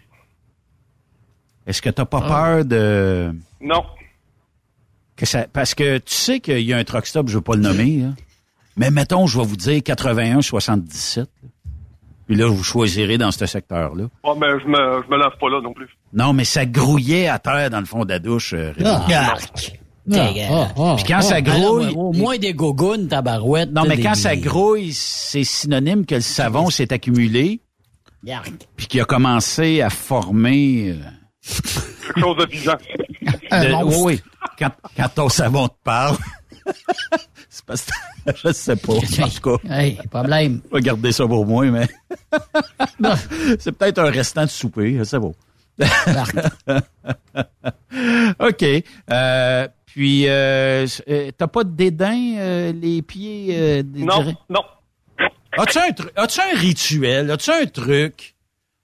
Est-ce 1.67 1.81
que 1.81 1.89
tu 1.89 2.01
n'as 2.01 2.05
pas 2.05 2.21
peur 2.21 2.65
de... 2.65 3.31
Non. 3.61 3.83
Que 5.15 5.25
ça, 5.25 5.45
parce 5.51 5.73
que 5.73 5.97
tu 5.99 6.13
sais 6.13 6.39
qu'il 6.39 6.59
y 6.61 6.73
a 6.73 6.77
un 6.77 6.83
truck 6.83 7.05
stop, 7.07 7.29
je 7.29 7.35
veux 7.35 7.41
pas 7.41 7.55
le 7.55 7.61
nommer, 7.61 8.03
hein. 8.03 8.15
mais 8.75 8.91
mettons, 8.91 9.27
je 9.27 9.39
vais 9.39 9.45
vous 9.45 9.55
dire 9.55 9.79
81-77. 9.79 11.19
là. 11.19 11.25
Puis 12.27 12.35
là, 12.35 12.47
vous 12.47 12.63
choisirez 12.63 13.17
dans 13.17 13.31
ce 13.31 13.45
secteur-là. 13.45 14.05
Ah, 14.23 14.29
mais 14.39 14.47
je 14.59 14.67
me, 14.67 15.03
je 15.03 15.09
me 15.09 15.17
lave 15.17 15.37
pas 15.39 15.47
là 15.49 15.61
non 15.61 15.73
plus. 15.73 15.87
Non, 16.11 16.33
mais 16.33 16.43
ça 16.43 16.65
grouillait 16.65 17.27
à 17.27 17.37
terre 17.39 17.69
dans 17.69 17.79
le 17.79 17.85
fond 17.85 18.03
de 18.03 18.09
la 18.09 18.19
douche. 18.19 18.53
euh, 18.53 18.73
Raymond. 18.77 19.01
Ah. 20.17 20.95
Puis 20.97 21.05
quand 21.07 21.21
ça 21.21 21.35
Ah, 21.35 21.41
grouille... 21.41 21.93
non, 21.95 22.01
au 22.09 22.13
moins 22.13 22.37
des 22.37 22.53
gogoons, 22.53 23.07
tabarouette. 23.07 23.71
Non, 23.71 23.83
mais 23.87 23.95
des- 23.97 24.03
quand 24.03 24.15
ça 24.15 24.35
grouille, 24.35 24.91
c'est 24.93 25.43
synonyme 25.43 26.05
que 26.05 26.15
le 26.15 26.21
savon 26.21 26.69
s'est 26.69 26.91
accumulé, 26.93 27.61
Yark. 28.23 28.51
puis 28.75 28.87
qu'il 28.87 29.01
a 29.01 29.05
commencé 29.05 29.81
à 29.81 29.89
former... 29.89 30.95
euh, 31.49 32.07
quelque 32.07 32.19
chose 32.19 32.37
de 32.37 32.45
vivant. 32.51 32.77
De- 33.51 33.83
oui, 33.85 33.95
oui. 34.03 34.21
Quand, 34.57 34.71
quand 34.95 35.09
ton 35.09 35.29
savon 35.29 35.67
te 35.67 35.73
parle. 35.83 36.17
c'est 37.49 37.65
parce 37.65 37.83
que 37.85 37.91
je 38.47 38.53
sais 38.53 38.75
pas. 38.75 38.93
En 38.93 38.99
tout 39.29 39.57
cas. 39.59 39.69
Hey, 39.69 39.99
problème. 40.09 40.61
Je 40.71 40.75
vais 40.75 40.81
garder 40.81 41.11
ça 41.11 41.27
pour 41.27 41.45
moi, 41.45 41.65
mais. 41.65 41.87
c'est 43.59 43.71
peut-être 43.71 43.99
un 43.99 44.09
restant 44.11 44.43
de 44.43 44.49
souper, 44.49 45.03
sais 45.03 45.19
pas. 45.19 45.31
OK. 48.39 48.65
Euh, 49.11 49.67
puis, 49.85 50.27
euh, 50.27 50.85
euh, 51.09 51.31
t'as 51.37 51.47
pas 51.47 51.63
de 51.63 51.69
dédain, 51.71 52.35
euh, 52.37 52.73
les 52.73 53.01
pieds? 53.01 53.47
euh, 53.51 53.83
des- 53.83 54.03
Non, 54.03 54.23
non. 54.49 54.61
As-tu 55.57 55.77
un, 55.77 55.89
tru- 55.91 56.11
as-tu 56.17 56.41
un 56.41 56.57
rituel? 56.59 57.31
As-tu 57.31 57.51
un 57.51 57.65
truc? 57.65 58.34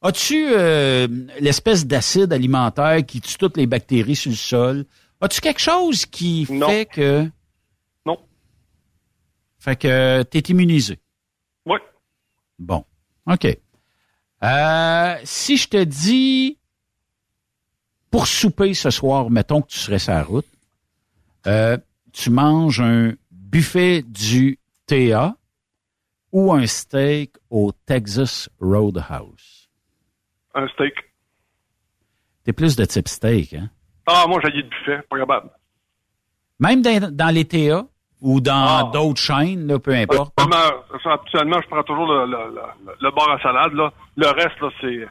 As-tu 0.03 0.47
euh, 0.47 1.07
l'espèce 1.39 1.85
d'acide 1.85 2.33
alimentaire 2.33 3.05
qui 3.05 3.21
tue 3.21 3.37
toutes 3.37 3.57
les 3.57 3.67
bactéries 3.67 4.15
sur 4.15 4.31
le 4.31 4.35
sol? 4.35 4.85
As-tu 5.21 5.41
quelque 5.41 5.61
chose 5.61 6.07
qui 6.07 6.45
fait 6.45 6.87
que... 6.91 7.29
Non. 8.05 8.17
Fait 9.59 9.75
que 9.75 10.23
t'es 10.23 10.39
immunisé? 10.39 10.99
Oui. 11.67 11.77
Bon. 12.57 12.83
OK. 13.27 13.45
Euh, 14.43 15.15
si 15.23 15.57
je 15.57 15.67
te 15.67 15.83
dis 15.83 16.57
pour 18.09 18.25
souper 18.25 18.73
ce 18.73 18.89
soir, 18.89 19.29
mettons 19.29 19.61
que 19.61 19.67
tu 19.67 19.77
serais 19.77 19.99
sur 19.99 20.13
la 20.13 20.23
route, 20.23 20.47
euh, 21.45 21.77
tu 22.11 22.31
manges 22.31 22.81
un 22.81 23.13
buffet 23.29 24.01
du 24.01 24.59
TA 24.87 25.37
ou 26.31 26.51
un 26.51 26.65
steak 26.65 27.35
au 27.51 27.71
Texas 27.85 28.49
Roadhouse? 28.59 29.30
Un 30.53 30.67
steak. 30.69 30.93
T'es 32.43 32.53
plus 32.53 32.75
de 32.75 32.85
type 32.85 33.07
steak, 33.07 33.53
hein? 33.53 33.69
Ah, 34.07 34.25
moi, 34.27 34.39
j'ai 34.43 34.51
le 34.51 34.63
buffet, 34.63 35.01
pas 35.09 35.17
capable. 35.19 35.49
Même 36.59 36.81
dans, 36.81 37.11
dans 37.15 37.33
les 37.33 37.45
TA 37.45 37.85
ou 38.21 38.41
dans 38.41 38.53
Ah. 38.87 38.91
d'autres 38.93 39.21
chaînes, 39.21 39.67
là, 39.67 39.79
peu 39.79 39.93
importe. 39.93 40.33
Habituellement, 41.05 41.59
je 41.61 41.67
prends 41.67 41.83
toujours 41.83 42.07
le, 42.11 42.25
le, 42.25 42.55
le, 42.55 42.91
le 42.99 43.11
bar 43.11 43.29
à 43.31 43.39
salade. 43.41 43.73
Là. 43.73 43.91
Le 44.17 44.27
reste, 44.27 44.59
là, 44.61 44.69
c'est. 44.81 45.07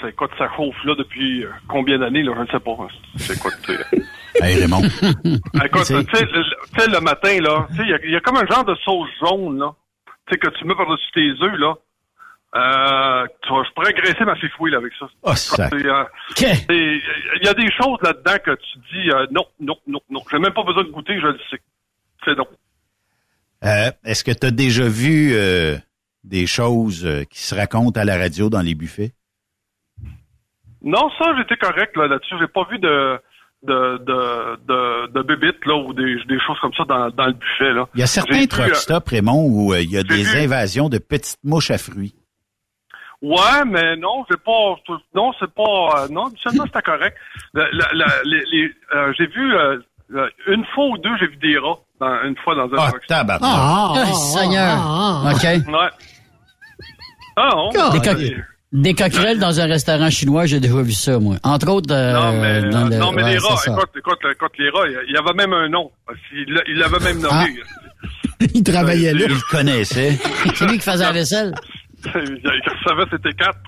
C'est 0.00 0.14
quoi 0.14 0.28
ça 0.38 0.48
chauffe 0.56 0.76
là 0.84 0.94
depuis 0.94 1.42
euh, 1.44 1.50
combien 1.68 1.98
d'années, 1.98 2.22
là? 2.22 2.32
Je 2.36 2.42
ne 2.42 2.46
sais 2.46 2.60
pas. 2.60 2.76
C'est 3.16 3.38
quoi. 3.40 3.50
Hey, 4.40 4.60
Raymond. 4.60 4.82
Écoute, 4.84 5.86
tu 5.86 5.94
sais, 5.94 6.24
le, 6.24 6.38
le- 6.38 6.44
tu 6.72 6.80
sais, 6.80 6.88
le 6.88 7.00
matin, 7.00 7.40
là, 7.40 7.66
il 7.72 8.08
y 8.08 8.12
y, 8.12 8.14
a 8.14 8.20
comme 8.20 8.36
un 8.36 8.46
genre 8.46 8.64
de 8.64 8.76
sauce 8.84 9.08
jaune, 9.20 9.58
là. 9.58 9.74
Tu 10.28 10.34
sais, 10.34 10.38
que 10.38 10.48
tu 10.56 10.64
mets 10.64 10.76
par-dessus 10.76 11.10
tes 11.12 11.44
œufs, 11.44 11.58
là. 11.58 11.74
Euh, 12.54 13.26
tu 13.42 13.48
vois, 13.50 13.62
je 13.64 13.72
pourrais 13.74 13.92
graisser 13.92 14.24
ma 14.24 14.34
fifouille, 14.36 14.70
là, 14.70 14.78
avec 14.78 14.92
ça. 14.98 15.06
Oh. 15.22 15.34
C'est, 15.34 15.60
euh, 15.74 16.04
Il 16.70 17.44
y 17.44 17.48
a 17.48 17.54
des 17.54 17.70
choses 17.72 17.98
là-dedans 18.02 18.36
que 18.44 18.52
tu 18.54 18.78
dis, 18.92 19.10
euh, 19.10 19.26
non, 19.30 19.44
non, 19.60 19.76
non, 19.86 20.00
non. 20.08 20.20
J'ai 20.30 20.38
même 20.38 20.54
pas 20.54 20.62
besoin 20.64 20.84
de 20.84 20.88
goûter, 20.90 21.20
je 21.20 21.26
le 21.26 21.38
sais. 21.50 21.60
C'est 22.24 22.36
non. 22.36 22.46
Euh, 23.64 23.90
Est-ce 24.04 24.24
que 24.24 24.30
tu 24.32 24.46
as 24.46 24.50
déjà 24.50 24.88
vu 24.88 25.32
euh, 25.34 25.76
des 26.24 26.46
choses 26.46 27.06
qui 27.30 27.40
se 27.42 27.54
racontent 27.54 28.00
à 28.00 28.04
la 28.04 28.16
radio 28.16 28.48
dans 28.48 28.62
les 28.62 28.74
buffets? 28.74 29.12
Non, 30.82 31.10
ça, 31.18 31.34
j'étais 31.36 31.56
correct 31.56 31.96
là, 31.96 32.06
là-dessus. 32.06 32.34
J'ai 32.40 32.46
pas 32.46 32.66
vu 32.70 32.78
de 32.78 33.18
de 33.64 33.98
de 33.98 34.56
de, 34.66 35.06
de 35.12 35.22
bébites, 35.22 35.66
là 35.66 35.74
ou 35.76 35.92
des, 35.92 36.16
des 36.28 36.38
choses 36.46 36.56
comme 36.60 36.72
ça 36.74 36.84
dans, 36.84 37.10
dans 37.10 37.26
le 37.26 37.32
buffet 37.32 37.72
là. 37.72 37.88
Il 37.94 38.00
y 38.00 38.04
a 38.04 38.06
certains 38.06 38.46
truck 38.46 38.76
stops, 38.76 39.10
Raymond, 39.10 39.44
où 39.50 39.74
il 39.74 39.90
y 39.90 39.98
a 39.98 40.04
des 40.04 40.22
vu- 40.22 40.38
invasions 40.38 40.88
de 40.88 40.98
petites 40.98 41.38
mouches 41.42 41.72
à 41.72 41.78
fruits. 41.78 42.14
Ouais, 43.20 43.64
mais 43.66 43.96
non, 43.96 44.24
c'est 44.30 44.40
pas 44.42 44.76
non, 45.14 45.32
c'est 45.40 45.50
pas 45.52 45.62
euh, 46.04 46.08
non, 46.08 46.26
seulement 46.42 46.64
c'était 46.66 46.82
correct. 46.82 47.16
Les, 47.54 48.70
euh, 48.94 49.12
j'ai 49.18 49.26
vu 49.26 49.54
euh, 49.56 49.78
euh, 50.14 50.28
une 50.46 50.64
fois 50.74 50.86
ou 50.86 50.98
deux, 50.98 51.10
j'ai 51.18 51.26
vu 51.26 51.36
des 51.36 51.58
rats 51.58 51.78
dans, 52.00 52.22
une 52.28 52.36
fois 52.36 52.54
dans 52.54 52.64
un 52.72 52.76
Ah, 52.78 52.88
truck 52.90 53.02
stop. 53.04 53.08
tabarnak. 53.08 53.50
Ah, 53.52 54.04
Seigneur. 54.14 55.32
OK. 55.34 55.42
Ouais. 55.42 55.90
Ah 57.36 57.48
non. 57.54 57.70
Des, 57.90 58.00
co- 58.00 58.42
des 58.72 58.94
coquerelles 58.94 59.38
dans 59.40 59.60
un 59.60 59.66
restaurant 59.66 60.10
chinois, 60.10 60.46
j'ai 60.46 60.60
déjà 60.60 60.80
vu 60.80 60.92
ça, 60.92 61.18
moi. 61.18 61.36
Entre 61.42 61.68
autres, 61.70 61.92
euh, 61.92 62.12
Non, 62.12 62.32
mais, 62.40 62.60
dans 62.70 62.84
le- 62.88 62.96
non, 62.98 63.12
mais 63.12 63.22
ouais, 63.24 63.30
les 63.32 63.38
rats, 63.38 63.54
écoute, 63.66 63.90
écoute, 63.96 64.18
écoute, 64.32 64.52
les 64.58 64.70
rats, 64.70 64.86
il 65.08 65.12
y 65.12 65.16
avait 65.16 65.34
même 65.34 65.52
un 65.52 65.68
nom. 65.68 65.90
Il 66.32 66.62
il 66.68 66.78
l'avait 66.78 67.00
même 67.00 67.20
nommé. 67.20 67.56
Il 68.54 68.62
travaillait 68.62 69.12
là. 69.12 69.20
Il 69.28 69.34
le 69.34 69.50
connaissait. 69.50 70.12
C'est 70.54 70.66
lui 70.68 70.78
qui 70.78 70.84
faisait 70.88 71.02
la 71.04 71.10
vaisselle. 71.12 71.52
Il 72.04 72.42
savait 72.86 73.04
c'était 73.10 73.32
quatre. 73.32 73.60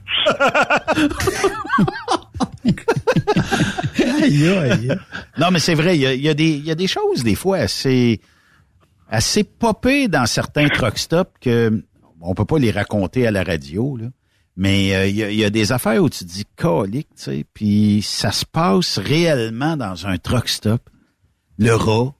Non, 5.39 5.51
mais 5.51 5.59
c'est 5.59 5.75
vrai, 5.75 5.97
il 5.97 6.03
y 6.03 6.07
a, 6.07 6.15
y 6.15 6.29
a 6.71 6.75
des, 6.75 6.87
choses, 6.87 7.23
des 7.23 7.35
fois, 7.35 7.59
assez, 7.59 8.21
assez 9.09 9.45
popées 9.45 10.09
dans 10.09 10.27
certains 10.27 10.69
truck 10.69 10.99
stops 10.99 11.33
que 11.41 11.83
on 12.21 12.35
peut 12.35 12.45
pas 12.45 12.59
les 12.59 12.71
raconter 12.71 13.27
à 13.27 13.31
la 13.31 13.43
radio, 13.43 13.97
là. 13.97 14.07
Mais 14.57 14.95
euh, 14.95 15.07
il 15.07 15.17
y, 15.17 15.45
a, 15.45 15.49
des 15.49 15.73
affaires 15.73 16.03
où 16.03 16.11
tu 16.11 16.25
dis 16.25 16.45
colique, 16.57 17.09
tu 17.17 17.23
sais, 17.23 17.47
puis 17.55 18.03
ça 18.03 18.31
se 18.31 18.45
passe 18.45 18.99
réellement 18.99 19.77
dans 19.77 20.07
un 20.07 20.19
truck 20.19 20.51
stop. 20.51 20.91
Le 21.59 21.75
rat. 21.75 22.13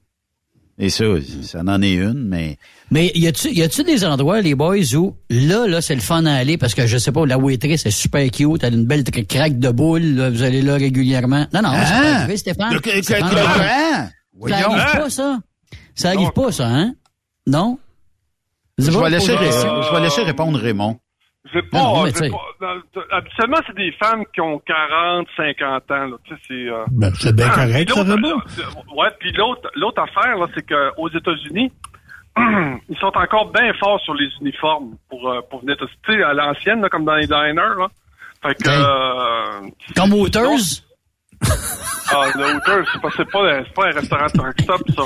Et 0.83 0.89
ça, 0.89 1.05
ça 1.43 1.59
en 1.65 1.81
est 1.83 1.93
une, 1.93 2.25
mais 2.27 2.57
Mais 2.89 3.11
y 3.13 3.27
a-tu 3.27 3.49
y 3.53 3.61
a-tu 3.61 3.83
des 3.83 4.03
endroits, 4.03 4.41
les 4.41 4.55
boys, 4.55 4.77
où 4.95 5.15
là, 5.29 5.67
là, 5.67 5.79
c'est 5.79 5.93
le 5.93 6.01
fun 6.01 6.25
à 6.25 6.33
aller 6.33 6.57
parce 6.57 6.73
que 6.73 6.87
je 6.87 6.97
sais 6.97 7.11
pas, 7.11 7.23
la 7.25 7.37
waitress 7.37 7.85
est 7.85 7.91
super 7.91 8.29
cute, 8.31 8.63
elle 8.63 8.73
a 8.73 8.77
une 8.77 8.85
belle 8.87 9.03
cra- 9.03 9.25
craque 9.27 9.59
de 9.59 9.69
boule, 9.69 10.01
là, 10.15 10.29
vous 10.31 10.41
allez 10.41 10.63
là 10.63 10.73
régulièrement. 10.77 11.45
Non, 11.53 11.61
non, 11.61 11.69
c'est 11.73 11.93
Hein? 11.93 12.01
pas 12.01 12.15
arrivé, 12.15 12.37
Stéphane. 12.37 12.73
Le- 12.73 12.79
le- 12.83 13.03
C'est 13.03 13.13
le- 13.13 13.19
pas 13.19 13.31
le- 13.31 13.37
arrivé. 13.37 13.65
hein? 13.69 14.09
Ça 14.47 14.55
arrive 14.55 15.01
pas, 15.01 15.09
ça. 15.11 15.39
Ça 15.93 16.09
arrive 16.09 16.31
pas, 16.31 16.51
ça, 16.51 16.67
hein? 16.67 16.93
Non? 17.45 17.77
vais, 18.89 19.09
laisser, 19.11 19.33
je 19.37 19.93
vais 19.95 20.01
laisser 20.01 20.21
répondre 20.23 20.57
Raymond. 20.59 20.97
J'ai 21.53 21.61
pas, 21.63 21.77
Non, 21.79 22.03
pas- 22.03 22.11
dans- 22.59 23.01
habituellement, 23.17 23.57
c'est 23.65 23.75
des 23.75 23.91
femmes 23.93 24.23
qui 24.33 24.41
ont 24.41 24.59
40, 24.59 25.27
50 25.35 25.91
ans, 25.91 26.05
là. 26.05 26.17
Tu 26.23 26.35
sais, 26.35 26.41
c'est, 26.47 26.53
euh, 26.69 26.85
Ben, 26.91 27.11
c'est 27.19 27.35
bien 27.35 27.47
Ah, 27.51 27.55
correct, 27.65 27.89
ça, 27.91 27.99
euh, 28.01 28.15
Ouais, 28.95 29.09
puis 29.19 29.31
l'autre, 29.33 29.69
l'autre 29.75 30.01
affaire, 30.01 30.37
là, 30.37 30.45
c'est 30.53 30.65
qu'aux 30.67 31.09
États-Unis, 31.09 31.71
ils 32.37 32.97
sont 32.99 33.11
encore 33.15 33.51
bien 33.51 33.73
forts 33.79 33.99
sur 34.01 34.13
les 34.13 34.29
uniformes 34.39 34.95
pour, 35.09 35.29
euh, 35.31 35.41
pour 35.49 35.61
venir, 35.61 35.77
te- 35.77 35.85
tu 35.85 36.13
sais, 36.13 36.23
à 36.23 36.33
l'ancienne, 36.33 36.79
là, 36.81 36.89
comme 36.89 37.05
dans 37.05 37.15
les 37.15 37.25
diners, 37.27 37.55
là. 37.77 37.87
Fait 38.43 38.55
que, 38.55 38.69
euh, 38.69 39.69
Comme 39.95 40.13
Waters? 40.13 40.83
ah, 42.13 42.25
le 42.35 42.55
Hooters, 42.55 42.85
c'est 42.93 43.01
pas, 43.01 43.09
c'est 43.17 43.31
pas, 43.31 43.63
c'est 43.65 43.73
pas 43.73 43.87
un 43.87 43.91
restaurant 43.91 44.27
truck 44.29 44.61
stop, 44.61 44.81
ça. 44.95 45.03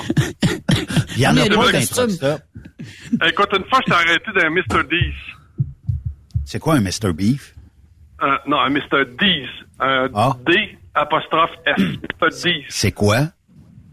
Il 1.16 1.22
y 1.22 1.28
en 1.28 1.32
a 1.38 1.41
pas 1.41 1.44
le 1.44 1.49
d'un 1.49 1.72
costume. 1.80 1.95
truck 1.95 2.10
stop. 2.12 2.41
Écoute, 3.26 3.49
une 3.57 3.64
fois, 3.70 3.80
j'étais 3.86 3.94
arrêté 3.94 4.32
d'un 4.36 4.49
Mr. 4.49 4.84
Dees. 4.90 5.14
C'est 6.45 6.59
quoi 6.59 6.76
un 6.76 6.81
Mr. 6.81 7.11
Beef? 7.13 7.53
Euh, 8.23 8.38
non, 8.47 8.59
un 8.59 8.69
Mr. 8.69 9.05
Dees. 9.19 9.49
Un 9.80 10.07
Ah. 10.13 10.38
D 10.45 10.77
apostrophe 10.93 11.51
S. 11.65 11.76
Mr. 11.77 12.30
Dees. 12.43 12.65
C'est 12.69 12.91
quoi? 12.93 13.17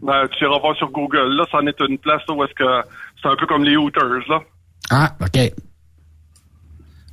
Ben, 0.01 0.27
tu 0.37 0.43
iras 0.45 0.59
voir 0.59 0.75
sur 0.77 0.89
Google. 0.91 1.35
Là, 1.35 1.45
ça 1.51 1.57
en 1.57 1.67
est 1.67 1.79
une 1.81 1.97
place 1.97 2.21
là, 2.27 2.33
où 2.35 2.43
est-ce 2.43 2.53
que 2.53 2.87
c'est 3.21 3.27
un 3.29 3.35
peu 3.35 3.45
comme 3.47 3.63
les 3.63 3.75
Hooters, 3.75 4.27
là. 4.29 4.39
Ah, 4.89 5.15
OK. 5.21 5.51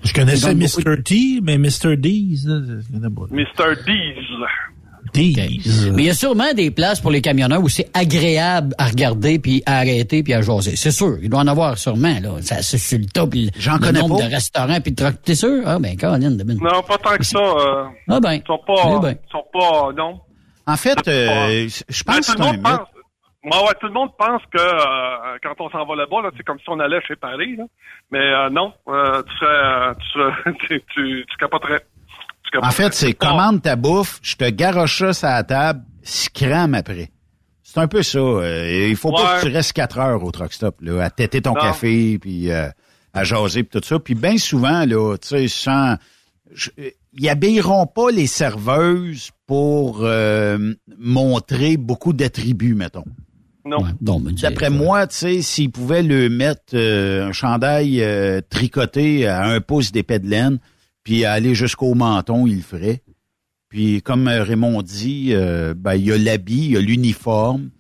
Je 0.02 0.12
connaissais 0.14 0.54
Mr. 0.54 1.02
T, 1.02 1.40
mais 1.42 1.58
Mr. 1.58 1.96
D's, 1.96 2.46
là, 2.46 2.60
je 2.64 2.92
connais 2.92 3.14
pas. 3.14 3.26
Mr. 3.30 3.76
Dees. 3.86 4.26
Mais 5.14 6.02
il 6.02 6.06
y 6.06 6.10
a 6.10 6.14
sûrement 6.14 6.52
des 6.54 6.70
places 6.70 7.00
pour 7.00 7.10
les 7.10 7.20
camionneurs 7.20 7.60
où 7.62 7.68
c'est 7.68 7.88
agréable 7.96 8.74
à 8.78 8.86
regarder 8.86 9.38
puis 9.38 9.62
à 9.66 9.78
arrêter 9.78 10.22
puis 10.22 10.32
à 10.34 10.42
jaser. 10.42 10.76
C'est 10.76 10.90
sûr, 10.90 11.16
il 11.22 11.28
doit 11.30 11.40
en 11.40 11.46
avoir 11.46 11.76
sûrement 11.78 12.16
là. 12.20 12.30
Ça 12.42 12.62
c'est 12.62 12.78
sur 12.78 12.98
le 12.98 13.06
top. 13.06 13.34
le- 13.34 13.50
J'en 13.58 13.74
le 13.74 13.78
connais 13.78 14.00
nombre 14.00 14.18
pas. 14.18 14.26
de 14.26 14.30
restaurants 14.34 14.80
puis 14.80 14.92
de 14.92 14.96
trucks. 15.02 15.22
T'es 15.24 15.34
sûr? 15.34 15.62
Ah 15.66 15.78
ben 15.78 15.96
Caroline 15.96 16.36
de. 16.36 16.44
Non, 16.52 16.82
pas 16.86 16.98
tant 16.98 17.16
que 17.16 17.24
ça. 17.24 17.38
Euh, 17.38 17.84
Ah 18.08 18.20
ben. 18.20 18.34
ils 18.34 18.42
sont 18.46 18.60
Eh 18.62 18.66
pas, 18.66 18.98
ben. 19.00 19.14
ils 19.26 19.30
sont 19.30 19.44
pas, 19.52 19.92
non. 19.96 20.20
En 20.66 20.76
fait, 20.76 20.98
euh, 21.08 21.68
je 21.88 22.02
pense 22.04 22.16
que 22.20 22.20
tout 22.20 22.32
c'est 22.32 22.38
le 22.38 22.42
un 22.42 22.46
monde 22.46 22.56
mythe. 22.56 22.62
pense. 22.64 22.86
Ouais, 23.42 23.66
ouais, 23.68 23.74
tout 23.80 23.86
le 23.86 23.92
monde 23.94 24.10
pense 24.18 24.42
que 24.52 24.58
euh, 24.60 25.38
quand 25.42 25.54
on 25.64 25.70
s'en 25.70 25.86
va 25.86 25.96
là-bas, 25.96 26.20
là, 26.22 26.30
c'est 26.36 26.42
comme 26.44 26.58
si 26.58 26.68
on 26.68 26.78
allait 26.78 27.00
chez 27.08 27.16
Paris, 27.16 27.56
là. 27.56 27.64
Mais 28.12 28.18
euh, 28.18 28.50
non, 28.50 28.72
euh, 28.88 29.22
tu 29.22 29.36
serais, 29.38 29.48
euh, 29.50 29.94
tu, 29.94 30.08
serais 30.12 30.52
tu, 30.68 30.82
tu, 30.94 31.24
tu 31.26 31.36
capoterais. 31.38 31.80
En 32.62 32.70
fait, 32.70 32.92
c'est 32.94 33.12
commande 33.12 33.62
ta 33.62 33.76
bouffe, 33.76 34.18
je 34.22 34.36
te 34.36 34.48
garoche 34.50 34.98
ça 34.98 35.12
sur 35.12 35.28
la 35.28 35.44
table, 35.44 35.82
six 36.02 36.28
crème 36.30 36.74
après. 36.74 37.10
C'est 37.62 37.78
un 37.78 37.86
peu 37.88 38.02
ça. 38.02 38.18
euh, 38.18 38.86
il 38.90 38.96
faut 38.96 39.12
pas 39.12 39.38
que 39.40 39.46
tu 39.46 39.52
restes 39.52 39.72
quatre 39.72 39.98
heures 39.98 40.24
au 40.24 40.30
truck 40.32 40.52
stop, 40.52 40.76
là, 40.80 41.02
à 41.04 41.10
têter 41.10 41.40
ton 41.42 41.54
Non. 41.54 41.60
café, 41.60 42.18
puis 42.18 42.50
euh, 42.50 42.68
à 43.14 43.22
jaser, 43.24 43.62
puis 43.62 43.80
tout 43.80 43.86
ça. 43.86 43.98
Puis 44.00 44.14
bien 44.16 44.36
souvent, 44.38 44.84
là, 44.84 45.16
tu 45.18 45.28
sais, 45.28 45.46
sans... 45.48 45.96
je- 46.52 46.70
Ils 47.16 47.28
habilleront 47.28 47.86
pas 47.86 48.10
les 48.10 48.26
serveuses 48.26 49.30
pour 49.46 50.00
euh, 50.02 50.74
montrer 50.98 51.76
beaucoup 51.76 52.12
d'attributs, 52.12 52.74
mettons. 52.74 53.04
Non. 53.64 53.82
Ouais, 53.84 54.32
D'après 54.40 54.70
moi, 54.70 55.06
tu 55.06 55.16
sais, 55.16 55.42
s'ils 55.42 55.70
pouvaient 55.70 56.02
le 56.02 56.28
mettre 56.28 56.74
euh, 56.74 57.28
un 57.28 57.32
chandail 57.32 58.02
euh, 58.02 58.40
tricoté 58.48 59.28
à 59.28 59.44
un 59.44 59.60
pouce 59.60 59.92
d'épais 59.92 60.18
de 60.18 60.28
laine, 60.28 60.58
puis 61.04 61.24
aller 61.24 61.54
jusqu'au 61.54 61.94
menton, 61.94 62.46
ils 62.46 62.56
le 62.56 62.62
feraient. 62.62 63.02
Puis 63.68 64.02
comme 64.02 64.28
euh, 64.28 64.42
Raymond 64.42 64.82
dit, 64.82 65.30
euh, 65.32 65.74
ben, 65.76 65.94
il 65.94 66.06
y 66.06 66.12
a 66.12 66.18
l'habit, 66.18 66.66
il 66.66 66.72
y 66.72 66.76
a 66.76 66.80
l'uniforme. 66.80 67.70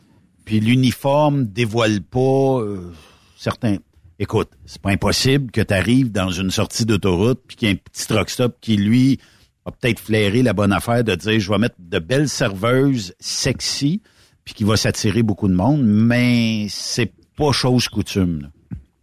Puis 0.44 0.60
l'uniforme 0.60 1.44
dévoile 1.46 2.00
pas 2.00 2.60
euh, 2.60 2.92
certains. 3.36 3.76
Écoute, 4.18 4.50
c'est 4.66 4.80
pas 4.80 4.90
impossible 4.90 5.50
que 5.50 5.60
tu 5.60 5.74
arrives 5.74 6.12
dans 6.12 6.30
une 6.30 6.50
sortie 6.50 6.86
d'autoroute 6.86 7.40
puis 7.46 7.56
qu'il 7.56 7.68
y 7.68 7.70
ait 7.70 7.74
un 7.74 7.78
petit 7.78 8.06
truck 8.06 8.30
stop 8.30 8.56
qui, 8.60 8.76
lui, 8.76 9.18
a 9.64 9.70
peut-être 9.70 9.98
flairé 9.98 10.42
la 10.42 10.52
bonne 10.52 10.72
affaire 10.72 11.04
de 11.04 11.14
dire 11.14 11.40
je 11.40 11.50
vais 11.50 11.58
mettre 11.58 11.76
de 11.78 11.98
belles 11.98 12.28
serveuses 12.28 13.14
sexy 13.18 14.02
puis 14.44 14.54
qui 14.54 14.64
va 14.64 14.76
s'attirer 14.76 15.22
beaucoup 15.22 15.48
de 15.48 15.54
monde, 15.54 15.82
mais 15.82 16.66
c'est 16.68 17.12
pas 17.36 17.52
chose 17.52 17.88
coutume. 17.88 18.50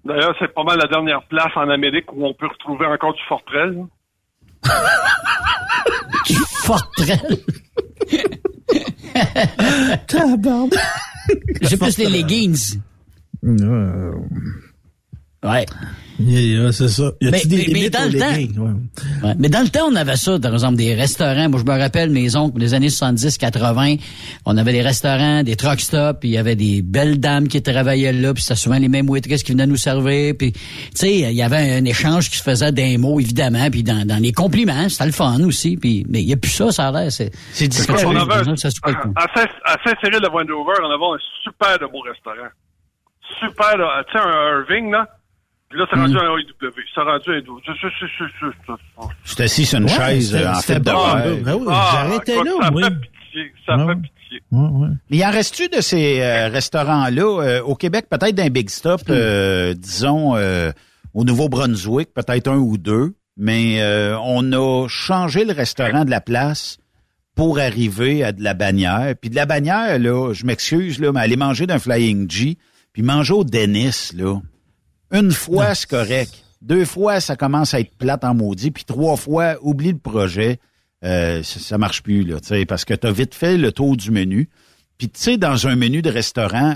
D'ailleurs, 0.06 0.35
c'est 0.39 0.53
pas 0.53 0.64
mal 0.64 0.77
la 0.77 0.88
dernière 0.88 1.23
place 1.23 1.52
en 1.56 1.69
Amérique 1.69 2.11
où 2.14 2.26
on 2.26 2.34
peut 2.34 2.48
retrouver 2.48 2.85
encore 2.85 3.14
du 3.14 3.22
Fortrel. 3.27 3.85
Là. 4.63 4.73
Fortrel. 6.63 7.38
Tabarnak. 10.07 10.73
J'ai 11.61 11.77
plus 11.77 11.97
les 11.97 12.09
leggings. 12.09 12.79
Euh, 13.43 14.11
Ouais. 15.49 15.65
C'est 16.72 16.88
ça. 16.88 17.11
Y 17.22 17.30
Mais, 17.30 17.45
des 17.45 17.90
dans 17.91 18.11
le 18.11 18.19
temps, 18.19 18.32
leggings? 18.32 18.57
Ouais. 18.57 18.72
Ouais. 19.24 19.34
Mais 19.38 19.49
dans 19.49 19.61
le 19.61 19.69
temps, 19.69 19.88
on 19.88 19.95
avait 19.95 20.15
ça, 20.15 20.40
par 20.40 20.52
exemple, 20.53 20.76
des 20.76 20.95
restaurants. 20.95 21.48
Moi, 21.48 21.60
je 21.64 21.72
me 21.72 21.80
rappelle, 21.80 22.10
mes 22.10 22.36
oncles, 22.36 22.60
les 22.60 22.74
années 22.74 22.90
70, 22.90 23.38
80, 23.38 23.95
on 24.45 24.57
avait 24.57 24.72
des 24.72 24.82
restaurants, 24.82 25.44
des 25.44 25.56
truck 25.56 25.80
stops, 25.80 26.19
puis 26.19 26.30
il 26.30 26.32
y 26.32 26.38
avait 26.40 26.56
des 26.56 26.82
belles 26.82 27.19
dames 27.19 27.48
qui 27.48 27.61
travaillaient 27.61 28.14
là, 28.14 28.34
puis 28.34 28.41
c'était 28.41 28.56
souvent 28.56 28.80
les 28.80 28.90
mêmes 28.90 29.07
waitresses 29.07 29.44
qui 29.44 29.52
venaient 29.52 29.68
nous 29.68 29.78
servir, 29.78 30.34
puis, 30.38 30.53
tu 30.53 30.60
sais, 30.95 31.14
il 31.19 31.36
y 31.36 31.44
avait 31.44 31.78
un 31.78 31.86
échange 31.86 32.32
qui 32.32 32.38
se 32.38 32.44
faisait 32.44 32.72
d'un 32.72 32.98
mot, 32.98 33.19
évidemment, 33.19 33.69
puis 33.69 33.84
dans, 33.84 34.03
dans 34.07 34.22
les 34.22 34.32
compliments, 34.32 34.90
c'était 34.90 35.06
le 35.06 35.11
fun 35.11 35.40
aussi, 35.44 35.78
puis, 35.78 36.03
mais 36.10 36.22
il 36.24 36.30
y 36.30 36.34
a 36.34 36.38
plus 36.38 36.49
ça, 36.52 36.72
ça 36.72 36.88
a 36.88 36.91
l'air, 36.91 37.11
c'est... 37.11 37.32
C'est 37.53 37.68
avait 38.18 38.49
un- 38.52 38.56
ça, 38.56 38.69
coup. 38.82 39.14
à 39.15 39.28
Saint- 39.36 39.48
à 39.65 39.78
Saint-Cyril 39.84 40.19
de 40.19 40.30
Wendover, 40.30 40.74
on 40.82 40.90
avait 40.90 41.15
un 41.15 41.19
super 41.44 41.78
de 41.78 41.86
beau 41.91 41.99
restaurant. 41.99 42.49
Super. 43.40 43.74
Tu 44.07 44.14
sais, 44.14 44.24
un 44.24 44.60
Irving, 44.61 44.90
là. 44.91 45.06
Puis 45.69 45.80
là, 45.80 45.85
c'est 45.91 45.99
rendu 45.99 46.14
Mm. 46.14 46.18
un 46.18 46.38
AEW. 46.38 46.72
C'est 46.95 47.02
rendu 47.02 47.30
un 47.30 47.41
double. 47.41 47.61
C'est- 47.65 47.73
c'est- 47.81 47.89
c'est- 47.99 48.06
c'est- 48.18 48.26
c'est- 48.39 48.52
c'est- 48.68 49.07
Je 49.26 49.34
suis 49.34 49.44
assis 49.44 49.65
sur 49.65 49.80
une 49.80 49.84
Ouais, 49.85 49.89
chaise 49.89 50.34
euh, 50.35 50.49
en 50.49 50.61
fait 50.61 50.80
de 50.80 50.91
bon, 50.91 51.07
là. 51.14 51.23
Ben 51.44 51.56
oui, 51.56 51.68
Ah, 51.69 51.89
j'arrêtais 51.94 52.35
là, 52.35 52.52
ça 52.61 52.72
moi. 52.72 52.81
fait 52.84 52.95
pitié. 52.95 53.52
Ça 53.65 53.76
Ouais. 53.77 53.85
fait 53.94 53.99
pitié. 54.02 54.41
Ouais, 54.52 54.69
ouais. 54.69 54.88
Mais 55.10 55.18
il 55.18 55.26
en 55.26 55.31
reste-tu 55.31 55.68
de 55.69 55.81
ces 55.81 56.22
euh, 56.22 56.48
restaurants-là 56.49 57.41
euh, 57.44 57.61
au 57.64 57.76
Québec, 57.76 58.07
peut-être 58.10 58.35
d'un 58.35 58.49
Big 58.49 58.69
Stop, 58.69 59.02
euh, 59.10 59.73
disons 59.73 60.35
euh, 60.38 60.72
au 61.14 61.23
Nouveau-Brunswick, 61.26 62.14
peut-être 62.14 62.48
un 62.48 62.57
ou 62.57 62.77
deux, 62.77 63.14
mais 63.35 63.81
euh, 63.81 64.18
on 64.23 64.52
a 64.53 64.88
changé 64.88 65.44
le 65.45 65.52
restaurant 65.53 66.06
de 66.06 66.10
la 66.11 66.22
place 66.22 66.77
pour 67.35 67.60
arriver 67.60 68.23
à 68.23 68.31
de 68.31 68.41
la 68.44 68.53
bannière. 68.53 69.14
Puis 69.19 69.30
de 69.30 69.35
la 69.35 69.45
bannière, 69.45 69.99
là, 69.99 70.34
je 70.34 70.45
m'excuse, 70.45 70.99
là, 70.99 71.11
mais 71.11 71.19
aller 71.19 71.35
manger 71.38 71.68
d'un 71.68 71.77
Flying 71.80 72.30
G, 72.31 72.57
puis 72.94 73.03
manger 73.03 73.34
au 73.34 73.44
Dennis, 73.44 74.11
là, 74.15 74.39
une 75.11 75.31
fois, 75.31 75.75
c'est 75.75 75.89
correct. 75.89 76.43
Deux 76.61 76.85
fois, 76.85 77.19
ça 77.19 77.35
commence 77.35 77.73
à 77.73 77.79
être 77.79 77.95
plate 77.97 78.23
en 78.23 78.34
maudit. 78.34 78.71
Puis 78.71 78.84
trois 78.84 79.15
fois, 79.15 79.57
oublie 79.61 79.91
le 79.91 79.97
projet. 79.97 80.59
Euh, 81.03 81.43
ça, 81.43 81.59
ça 81.59 81.77
marche 81.77 82.01
plus, 82.01 82.23
là, 82.23 82.39
tu 82.39 82.47
sais, 82.47 82.65
parce 82.65 82.84
que 82.84 82.93
tu 82.93 83.05
as 83.05 83.11
vite 83.11 83.35
fait 83.35 83.57
le 83.57 83.71
tour 83.71 83.95
du 83.95 84.09
menu. 84.09 84.49
Puis, 84.97 85.09
tu 85.09 85.19
sais, 85.21 85.38
dans 85.38 85.67
un 85.67 85.75
menu 85.75 86.01
de 86.01 86.09
restaurant, 86.09 86.75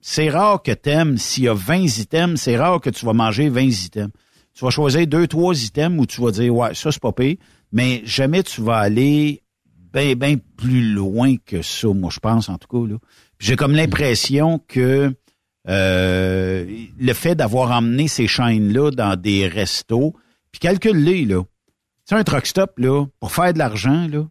c'est 0.00 0.30
rare 0.30 0.62
que 0.62 0.72
t'aimes, 0.72 1.18
s'il 1.18 1.44
y 1.44 1.48
a 1.48 1.54
20 1.54 1.98
items, 1.98 2.40
c'est 2.40 2.56
rare 2.56 2.80
que 2.80 2.88
tu 2.88 3.04
vas 3.04 3.12
manger 3.12 3.50
20 3.50 3.62
items. 3.62 4.12
Tu 4.54 4.64
vas 4.64 4.70
choisir 4.70 5.06
deux, 5.06 5.26
trois 5.26 5.54
items 5.62 6.00
où 6.00 6.06
tu 6.06 6.20
vas 6.22 6.30
dire, 6.30 6.54
ouais, 6.54 6.74
ça, 6.74 6.90
c'est 6.90 7.02
pas 7.02 7.12
pire, 7.12 7.36
mais 7.70 8.02
jamais 8.04 8.42
tu 8.42 8.62
vas 8.62 8.78
aller 8.78 9.42
bien, 9.92 10.14
bien 10.14 10.36
plus 10.56 10.92
loin 10.92 11.36
que 11.44 11.62
ça, 11.62 11.88
moi, 11.88 12.10
je 12.12 12.20
pense, 12.20 12.48
en 12.48 12.56
tout 12.56 12.68
cas, 12.68 12.92
là. 12.92 12.98
Puis 13.36 13.48
J'ai 13.48 13.56
comme 13.56 13.72
l'impression 13.72 14.60
que 14.66 15.14
euh, 15.68 16.66
le 16.98 17.12
fait 17.12 17.34
d'avoir 17.34 17.72
emmené 17.72 18.08
ces 18.08 18.26
chaînes-là 18.26 18.90
dans 18.90 19.16
des 19.20 19.48
restos, 19.48 20.14
puis 20.52 20.60
calcule-les, 20.60 21.24
là. 21.24 21.42
Tu 22.06 22.14
un 22.14 22.24
truck 22.24 22.46
stop, 22.46 22.78
là, 22.78 23.04
pour 23.20 23.32
faire 23.32 23.52
de 23.52 23.58
l'argent, 23.58 24.06
là, 24.10 24.26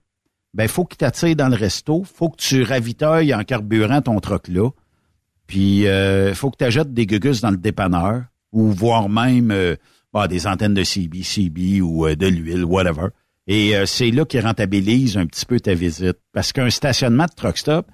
ben, 0.53 0.67
faut 0.67 0.85
qu'il 0.85 0.97
t'attire 0.97 1.35
dans 1.35 1.49
le 1.49 1.55
resto, 1.55 2.03
faut 2.03 2.29
que 2.29 2.37
tu 2.37 2.63
ravitailles 2.63 3.33
en 3.35 3.43
carburant 3.43 4.01
ton 4.01 4.19
truck 4.19 4.47
là, 4.47 4.69
puis 5.45 5.87
euh, 5.87 6.33
faut 6.33 6.51
que 6.51 6.63
tu 6.63 6.85
des 6.85 7.05
gugus 7.05 7.41
dans 7.41 7.51
le 7.51 7.57
dépanneur, 7.57 8.23
ou 8.51 8.71
voire 8.71 9.09
même 9.09 9.51
euh, 9.51 9.75
bah, 10.13 10.27
des 10.27 10.47
antennes 10.47 10.73
de 10.73 10.83
CB, 10.83 11.23
CB 11.23 11.81
ou 11.81 12.07
euh, 12.07 12.15
de 12.15 12.27
l'huile, 12.27 12.65
whatever. 12.65 13.09
Et 13.49 13.75
c'est 13.85 14.11
là 14.11 14.25
qui 14.25 14.41
rentabilise 14.41 15.15
un 15.15 15.25
petit 15.25 15.45
peu 15.45 15.57
ta 15.57 15.73
visite. 15.73 16.17
Parce 16.33 16.51
qu'un 16.51 16.69
stationnement 16.69 17.27
de 17.27 17.33
truck 17.33 17.57
stop, 17.57 17.87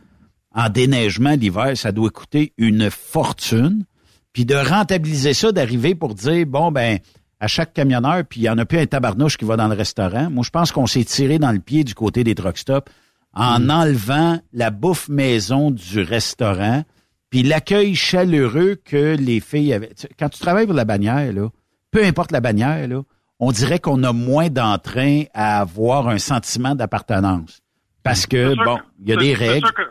en 0.53 0.69
déneigement 0.69 1.31
l'hiver, 1.31 1.75
ça 1.75 1.91
doit 1.91 2.09
coûter 2.09 2.53
une 2.57 2.89
fortune. 2.89 3.85
Puis 4.33 4.45
de 4.45 4.55
rentabiliser 4.55 5.33
ça, 5.33 5.51
d'arriver 5.51 5.93
pour 5.95 6.15
dire, 6.15 6.45
bon, 6.47 6.71
ben, 6.71 6.99
à 7.39 7.47
chaque 7.47 7.73
camionneur, 7.73 8.23
puis 8.27 8.41
il 8.41 8.43
y 8.43 8.49
en 8.49 8.57
a 8.57 8.65
plus 8.65 8.79
un 8.79 8.85
tabarnouche 8.85 9.37
qui 9.37 9.45
va 9.45 9.57
dans 9.57 9.67
le 9.67 9.75
restaurant. 9.75 10.29
Moi, 10.29 10.43
je 10.43 10.49
pense 10.49 10.71
qu'on 10.71 10.87
s'est 10.87 11.03
tiré 11.03 11.37
dans 11.39 11.51
le 11.51 11.59
pied 11.59 11.83
du 11.83 11.93
côté 11.93 12.23
des 12.23 12.33
truck 12.35 12.57
stops 12.57 12.91
en 13.35 13.69
enlevant 13.69 14.39
la 14.53 14.69
bouffe 14.69 15.09
maison 15.09 15.71
du 15.71 16.01
restaurant, 16.01 16.83
puis 17.29 17.41
l'accueil 17.43 17.95
chaleureux 17.95 18.75
que 18.85 19.15
les 19.15 19.39
filles 19.39 19.73
avaient. 19.73 19.91
Quand 20.19 20.29
tu 20.29 20.39
travailles 20.39 20.65
pour 20.67 20.75
la 20.75 20.85
bannière, 20.85 21.33
là, 21.33 21.49
peu 21.91 22.03
importe 22.05 22.31
la 22.31 22.41
bannière, 22.41 22.87
là, 22.87 23.01
on 23.39 23.51
dirait 23.51 23.79
qu'on 23.79 24.03
a 24.03 24.13
moins 24.13 24.49
d'entrain 24.49 25.23
à 25.33 25.59
avoir 25.61 26.07
un 26.07 26.19
sentiment 26.19 26.75
d'appartenance. 26.75 27.59
Parce 28.03 28.25
que, 28.27 28.49
C'est 28.49 28.53
sûr 28.55 28.63
bon, 28.65 28.77
que- 28.77 28.83
il 29.01 29.09
y 29.09 29.13
a 29.13 29.17
des 29.17 29.33
règles 29.33 29.71
que- 29.71 29.81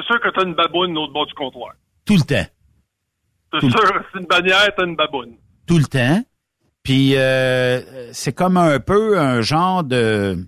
C'est 0.00 0.06
sûr 0.06 0.20
que 0.20 0.28
t'as 0.28 0.44
une 0.44 0.54
baboune 0.54 0.96
au 0.96 1.08
bord 1.08 1.26
du 1.26 1.34
comptoir. 1.34 1.72
tout 2.04 2.14
le 2.14 2.22
temps. 2.22 2.46
C'est 3.52 3.70
sûr, 3.70 3.80
c'est 4.12 4.20
une 4.20 4.26
bannière, 4.26 4.68
t'as 4.76 4.84
une 4.84 4.96
baboune. 4.96 5.36
tout 5.66 5.78
le 5.78 5.84
temps. 5.84 6.22
Puis 6.82 7.16
euh, 7.16 8.12
c'est 8.12 8.32
comme 8.32 8.56
un 8.56 8.78
peu 8.80 9.18
un 9.18 9.40
genre 9.40 9.82
de, 9.84 10.38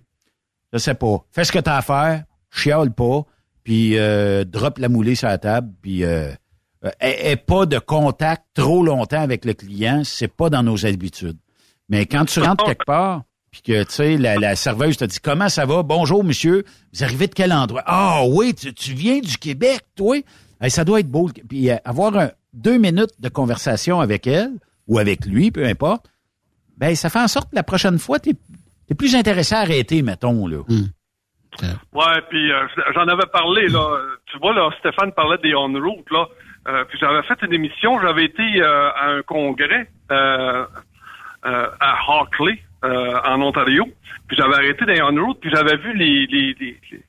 je 0.73 0.79
sais 0.79 0.95
pas, 0.95 1.25
fais 1.33 1.45
ce 1.45 1.53
que 1.53 1.59
t'as 1.59 1.77
à 1.79 1.83
faire, 1.83 2.25
chiale 2.51 2.93
pas, 2.95 3.23
puis 3.65 3.99
euh, 3.99 4.45
drop 4.45 4.79
la 4.79 4.89
moulée 4.89 5.15
sur 5.15 5.29
la 5.29 5.39
table, 5.39 5.73
puis 5.83 6.05
euh, 6.05 6.31
euh, 6.85 6.91
aie- 7.01 7.31
aie 7.33 7.37
pas 7.37 7.67
de 7.67 7.79
contact 7.79 8.45
trop 8.55 8.83
longtemps 8.85 9.21
avec 9.21 9.45
le 9.45 9.53
client, 9.55 10.03
c'est 10.05 10.29
pas 10.35 10.49
dans 10.49 10.63
nos 10.63 10.87
habitudes. 10.87 11.39
Mais 11.89 12.07
quand 12.07 12.25
tu 12.27 12.41
rentres 12.41 12.65
quelque 12.65 12.85
part, 12.87 13.23
puis 13.51 13.63
que 13.63 13.83
tu 13.85 13.91
sais 13.91 14.17
la, 14.17 14.37
la 14.37 14.55
serveuse 14.57 14.97
te 14.97 15.05
dit 15.05 15.19
comment 15.21 15.49
ça 15.49 15.67
va, 15.67 15.83
bonjour 15.83 16.23
monsieur, 16.25 16.65
vous 16.93 17.03
arrivez 17.05 17.27
de 17.27 17.35
quel 17.35 17.53
endroit? 17.53 17.83
Ah 17.87 18.23
oui, 18.29 18.55
tu, 18.55 18.73
tu 18.75 18.93
viens 18.95 19.19
du 19.21 19.37
Québec, 19.39 19.81
toi? 19.97 20.17
Hey, 20.61 20.71
Ça 20.71 20.85
doit 20.85 21.01
être 21.01 21.11
beau. 21.11 21.29
Puis 21.49 21.71
euh, 21.71 21.77
avoir 21.85 22.17
un- 22.17 22.31
deux 22.53 22.79
minutes 22.79 23.21
de 23.21 23.29
conversation 23.29 24.01
avec 24.01 24.27
elle 24.27 24.51
ou 24.89 24.99
avec 24.99 25.25
lui, 25.27 25.51
peu 25.51 25.65
importe. 25.65 26.11
Ben 26.77 26.95
ça 26.95 27.11
fait 27.11 27.21
en 27.21 27.29
sorte 27.29 27.51
que 27.51 27.57
la 27.57 27.63
prochaine 27.63 27.99
fois 27.99 28.19
t'es 28.19 28.33
es 28.91 28.95
plus 28.95 29.15
intéressé 29.15 29.55
à 29.55 29.61
arrêter, 29.61 30.03
mettons 30.03 30.47
là. 30.49 30.59
Ouais, 31.93 32.21
puis 32.29 32.53
euh, 32.53 32.67
j'en 32.95 33.07
avais 33.09 33.27
parlé, 33.33 33.67
là. 33.69 33.99
Tu 34.27 34.39
vois, 34.39 34.55
là, 34.55 34.71
Stéphane 34.79 35.13
parlait 35.13 35.39
des 35.43 35.55
on-route, 35.55 36.11
là. 36.11 36.27
Euh, 36.69 36.85
puis 36.85 36.99
j'avais 37.01 37.23
fait 37.25 37.39
une 37.47 37.53
émission, 37.53 38.01
j'avais 38.01 38.25
été 38.25 38.43
euh, 38.63 38.91
à 38.91 39.07
un 39.11 39.23
congrès 39.23 39.89
euh, 40.11 40.65
euh, 41.47 41.67
à 41.81 41.97
Hockley, 42.09 42.59
euh, 42.85 43.21
en 43.25 43.41
Ontario. 43.43 43.87
Puis 44.29 44.37
j'avais 44.37 44.55
arrêté 44.55 44.85
des 44.87 45.01
on-route, 45.03 45.41
puis 45.41 45.51
j'avais 45.51 45.77
vu 45.77 45.93
les 45.97 46.27
les, 46.27 46.55
les, 46.61 46.81
les, 46.91 47.03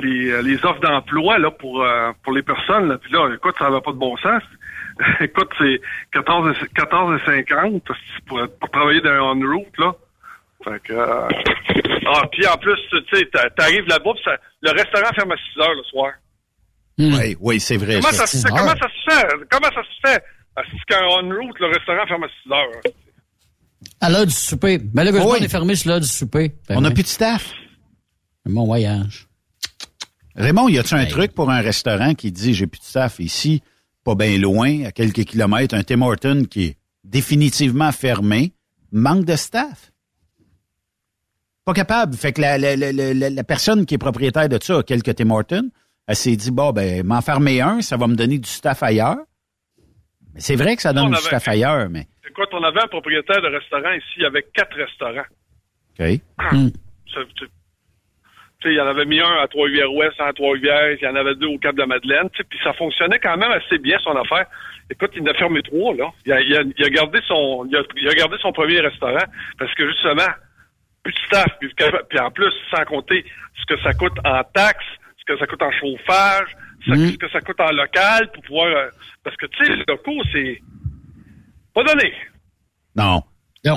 les, 0.00 0.30
euh, 0.32 0.42
les 0.42 0.56
offres 0.64 0.80
d'emploi 0.80 1.38
là 1.38 1.50
pour 1.50 1.82
euh, 1.82 2.12
pour 2.22 2.32
les 2.32 2.42
personnes. 2.42 2.88
Là. 2.88 2.98
Puis 2.98 3.12
là, 3.12 3.28
écoute, 3.34 3.54
ça 3.58 3.68
n'avait 3.70 3.80
pas 3.82 3.92
de 3.92 3.98
bon 3.98 4.16
sens. 4.18 4.42
écoute, 5.20 5.50
c'est 5.58 5.80
14 6.12 6.54
et, 6.62 6.66
14 6.74 7.20
et 7.20 7.24
50 7.46 7.82
pour, 8.26 8.40
pour 8.58 8.70
travailler 8.70 9.00
dans 9.02 9.32
on-route, 9.36 9.78
là. 9.78 9.94
Fait 10.64 10.82
que... 10.82 10.92
euh, 10.94 11.28
Ah, 12.06 12.22
puis 12.32 12.46
en 12.46 12.56
plus, 12.56 12.78
tu 12.90 12.98
sais, 13.16 13.26
t'a- 13.26 13.50
t'arrives 13.50 13.86
là-bas, 13.88 14.12
puis 14.14 14.22
ça- 14.24 14.38
le 14.62 14.70
restaurant 14.70 15.12
ferme 15.14 15.32
à 15.32 15.36
6 15.36 15.60
heures 15.60 15.74
le 15.74 15.82
soir. 15.84 16.12
Oui, 16.98 17.36
oui, 17.40 17.60
c'est 17.60 17.76
vrai. 17.76 17.96
Comment 18.00 18.08
ça. 18.12 18.26
ça, 18.26 18.38
se 18.38 18.46
fait? 18.46 18.48
Comment 18.48 18.74
ça 18.74 18.88
se 18.88 19.10
fait? 19.10 19.26
Comment 19.50 19.68
ça 19.74 19.82
se 19.82 20.08
fait? 20.10 20.22
Parce 20.54 20.68
qu'un 20.88 21.04
on-route, 21.04 21.60
le 21.60 21.66
restaurant 21.66 22.06
ferme 22.06 22.24
à 22.24 22.28
6 22.42 22.52
heures. 22.52 22.80
À 24.00 24.10
l'heure 24.10 24.26
du 24.26 24.32
souper. 24.32 24.80
Malheureusement, 24.92 25.30
Oui. 25.30 25.38
on 25.40 25.44
est 25.44 25.48
fermé 25.48 25.74
sur 25.74 25.88
l'heure 25.90 26.00
du 26.00 26.06
souper. 26.06 26.54
Ben 26.68 26.76
On 26.76 26.80
n'a 26.82 26.90
plus 26.90 27.02
de 27.02 27.08
staff. 27.08 27.50
Mon 28.44 28.64
voyage. 28.66 29.26
Raymond, 30.34 30.68
y 30.68 30.78
a-tu 30.78 30.94
un 30.94 31.06
truc 31.06 31.32
pour 31.34 31.50
un 31.50 31.60
restaurant 31.60 32.14
qui 32.14 32.30
dit 32.30 32.52
j'ai 32.54 32.66
plus 32.66 32.78
de 32.80 32.84
staff 32.84 33.18
ici, 33.20 33.62
pas 34.04 34.14
bien 34.14 34.36
loin, 34.38 34.84
à 34.84 34.92
quelques 34.92 35.24
kilomètres, 35.24 35.74
un 35.74 35.82
Tim 35.82 36.02
Horton 36.02 36.44
qui 36.48 36.64
est 36.64 36.76
définitivement 37.04 37.90
fermé, 37.90 38.52
manque 38.92 39.24
de 39.24 39.34
staff? 39.34 39.92
Pas 41.64 41.72
capable. 41.72 42.14
Fait 42.16 42.32
que 42.32 42.40
la, 42.42 42.58
la, 42.58 42.76
la, 42.76 42.92
la- 42.92 43.30
la 43.30 43.44
personne 43.44 43.86
qui 43.86 43.94
est 43.94 43.98
propriétaire 43.98 44.48
de 44.48 44.58
ça 44.62 44.78
a 44.78 44.82
quelques 44.82 45.14
Tim 45.16 45.30
Hortons. 45.30 45.70
Elle 46.06 46.14
s'est 46.16 46.36
dit, 46.36 46.52
bon, 46.52 46.70
ben, 46.72 47.04
m'en 47.04 47.20
fermer 47.22 47.60
un, 47.60 47.80
ça 47.82 47.96
va 47.96 48.06
me 48.06 48.14
donner 48.14 48.38
du 48.38 48.48
staff 48.48 48.82
ailleurs. 48.84 49.18
Mais 50.34 50.40
c'est 50.40 50.54
vrai 50.54 50.76
que 50.76 50.82
ça 50.82 50.92
donne 50.92 51.06
On 51.06 51.08
du 51.10 51.16
avait- 51.16 51.24
staff 51.26 51.48
ailleurs, 51.48 51.88
mais. 51.90 52.06
Écoute, 52.28 52.48
on 52.52 52.62
avait 52.64 52.82
un 52.82 52.88
propriétaire 52.88 53.40
de 53.42 53.48
restaurant 53.48 53.92
ici 53.92 54.24
avec 54.24 54.52
quatre 54.52 54.76
restaurants. 54.76 55.24
OK. 55.98 56.20
Ça, 57.14 57.20
tu- 57.36 57.46
sais, 58.62 58.70
il 58.72 58.74
y 58.74 58.80
en 58.80 58.86
avait 58.86 59.04
mis 59.04 59.20
un 59.20 59.36
à 59.42 59.46
Trois-Rivières-Ouest, 59.48 60.20
un 60.20 60.26
à 60.26 60.32
Trois-Rivières, 60.32 60.92
il 60.92 61.02
y 61.04 61.06
en 61.06 61.14
avait 61.14 61.34
deux 61.34 61.46
au 61.46 61.58
Cap-de-Madeleine, 61.58 62.28
tu 62.30 62.38
sais, 62.38 62.44
puis 62.44 62.58
ça 62.64 62.72
fonctionnait 62.72 63.18
quand 63.18 63.36
même 63.36 63.50
assez 63.52 63.78
bien, 63.78 63.98
son 64.00 64.16
affaire. 64.16 64.46
Écoute, 64.90 65.10
il 65.14 65.22
en 65.22 65.26
a 65.26 65.34
fermé 65.34 65.62
trois, 65.62 65.94
là. 65.94 66.10
Il 66.24 66.32
a, 66.32 66.40
il 66.40 66.56
a, 66.56 66.62
il 66.62 66.84
a 66.84 66.88
gardé 66.90 67.20
son, 67.26 67.66
il 67.70 67.76
a, 67.76 67.82
il 67.96 68.08
a 68.08 68.14
gardé 68.14 68.36
son 68.40 68.52
premier 68.52 68.80
restaurant, 68.80 69.24
parce 69.58 69.72
que 69.74 69.86
justement, 69.88 70.28
plus 71.02 71.12
de 71.12 71.18
staff, 71.26 71.46
puis, 71.60 71.70
puis 72.08 72.18
en 72.18 72.30
plus, 72.30 72.52
sans 72.74 72.84
compter 72.84 73.24
ce 73.60 73.66
que 73.74 73.80
ça 73.82 73.92
coûte 73.92 74.18
en 74.24 74.42
taxes, 74.54 74.84
ce 75.18 75.24
que 75.32 75.38
ça 75.38 75.46
coûte 75.46 75.62
en 75.62 75.70
chauffage, 75.72 76.48
ce, 76.86 76.92
ce 77.12 77.18
que 77.18 77.28
ça 77.30 77.40
coûte 77.40 77.60
en 77.60 77.72
local, 77.72 78.30
pour 78.32 78.42
pouvoir, 78.42 78.66
euh, 78.66 78.88
parce 79.22 79.36
que, 79.36 79.46
tu 79.46 79.64
sais, 79.64 79.74
les 79.76 79.84
locaux, 79.86 80.22
c'est 80.32 80.60
pas 81.76 81.84
donné. 81.84 82.12
Non. 82.96 83.22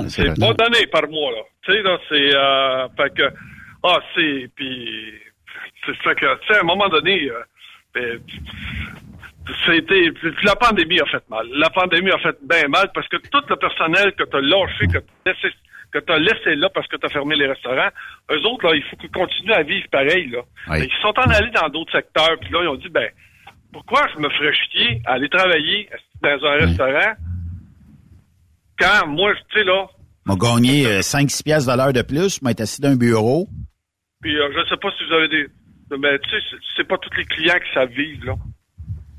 C'est 0.08 0.24
pas 0.40 0.54
donné 0.54 0.86
par 0.86 1.06
mois, 1.08 1.32
là. 1.32 1.42
Tu 1.62 1.72
sais, 1.72 1.82
là, 1.82 1.98
c'est... 2.08 2.34
Euh, 2.34 2.88
fait 2.96 3.14
que... 3.14 3.34
Ah, 3.82 3.98
c'est... 4.14 4.50
Puis... 4.56 5.12
C'est 5.84 5.96
ça 6.02 6.14
que... 6.14 6.40
Tu 6.40 6.46
sais, 6.46 6.58
à 6.58 6.60
un 6.60 6.64
moment 6.64 6.88
donné... 6.88 7.28
euh, 7.28 7.42
ben, 7.94 8.20
c'était... 9.66 10.12
puis 10.12 10.32
La 10.44 10.56
pandémie 10.56 11.00
a 11.00 11.06
fait 11.06 11.28
mal. 11.28 11.46
La 11.52 11.68
pandémie 11.68 12.10
a 12.10 12.18
fait 12.18 12.36
bien 12.42 12.68
mal 12.68 12.90
parce 12.94 13.08
que 13.08 13.16
tout 13.16 13.42
le 13.48 13.56
personnel 13.56 14.14
que 14.14 14.24
t'as 14.24 14.40
lâché, 14.40 14.86
que 14.86 14.98
t'as 14.98 15.32
laissé, 15.32 15.54
que 15.92 15.98
t'as 15.98 16.18
laissé 16.18 16.54
là 16.54 16.70
parce 16.72 16.86
que 16.86 16.96
t'as 16.96 17.08
fermé 17.08 17.36
les 17.36 17.48
restaurants, 17.48 17.90
eux 18.30 18.46
autres, 18.46 18.68
là, 18.68 18.76
il 18.76 18.82
faut 18.84 18.96
qu'ils 18.96 19.10
continuent 19.10 19.52
à 19.52 19.62
vivre 19.62 19.88
pareil, 19.90 20.28
là. 20.28 20.40
Oui. 20.68 20.88
Ils 20.88 21.02
sont 21.02 21.18
en 21.18 21.30
allés 21.30 21.50
dans 21.50 21.68
d'autres 21.68 21.92
secteurs, 21.92 22.38
puis 22.40 22.50
là, 22.50 22.60
ils 22.62 22.68
ont 22.68 22.76
dit, 22.76 22.88
ben, 22.88 23.10
pourquoi 23.72 24.06
je 24.14 24.20
me 24.20 24.30
ferais 24.30 24.54
chier 24.54 25.02
à 25.04 25.14
aller 25.14 25.28
travailler 25.28 25.88
dans 26.22 26.46
un 26.46 26.66
restaurant 26.66 27.14
quand? 28.80 29.06
Moi, 29.06 29.32
tu 29.50 29.58
sais, 29.58 29.64
là, 29.64 29.86
m'a 30.24 30.34
gagné 30.36 30.86
euh, 30.86 31.00
5-6 31.00 31.42
piastres 31.42 31.70
de 31.72 31.76
l'heure 31.76 31.92
de 31.92 32.02
plus, 32.02 32.40
m'a 32.42 32.50
été 32.52 32.62
assis 32.62 32.80
d'un 32.80 32.96
bureau. 32.96 33.46
Puis 34.22 34.36
euh, 34.38 34.48
je 34.54 34.68
sais 34.68 34.76
pas 34.76 34.90
si 34.98 35.04
vous 35.06 35.14
avez 35.14 35.28
des. 35.28 35.46
Mais 35.98 36.18
tu 36.20 36.30
sais, 36.30 36.36
c'est- 36.76 36.84
pas 36.84 36.98
tous 36.98 37.16
les 37.16 37.24
clients 37.24 37.58
qui 37.58 37.74
savent 37.74 37.90
vivre, 37.90 38.26
là. 38.26 38.34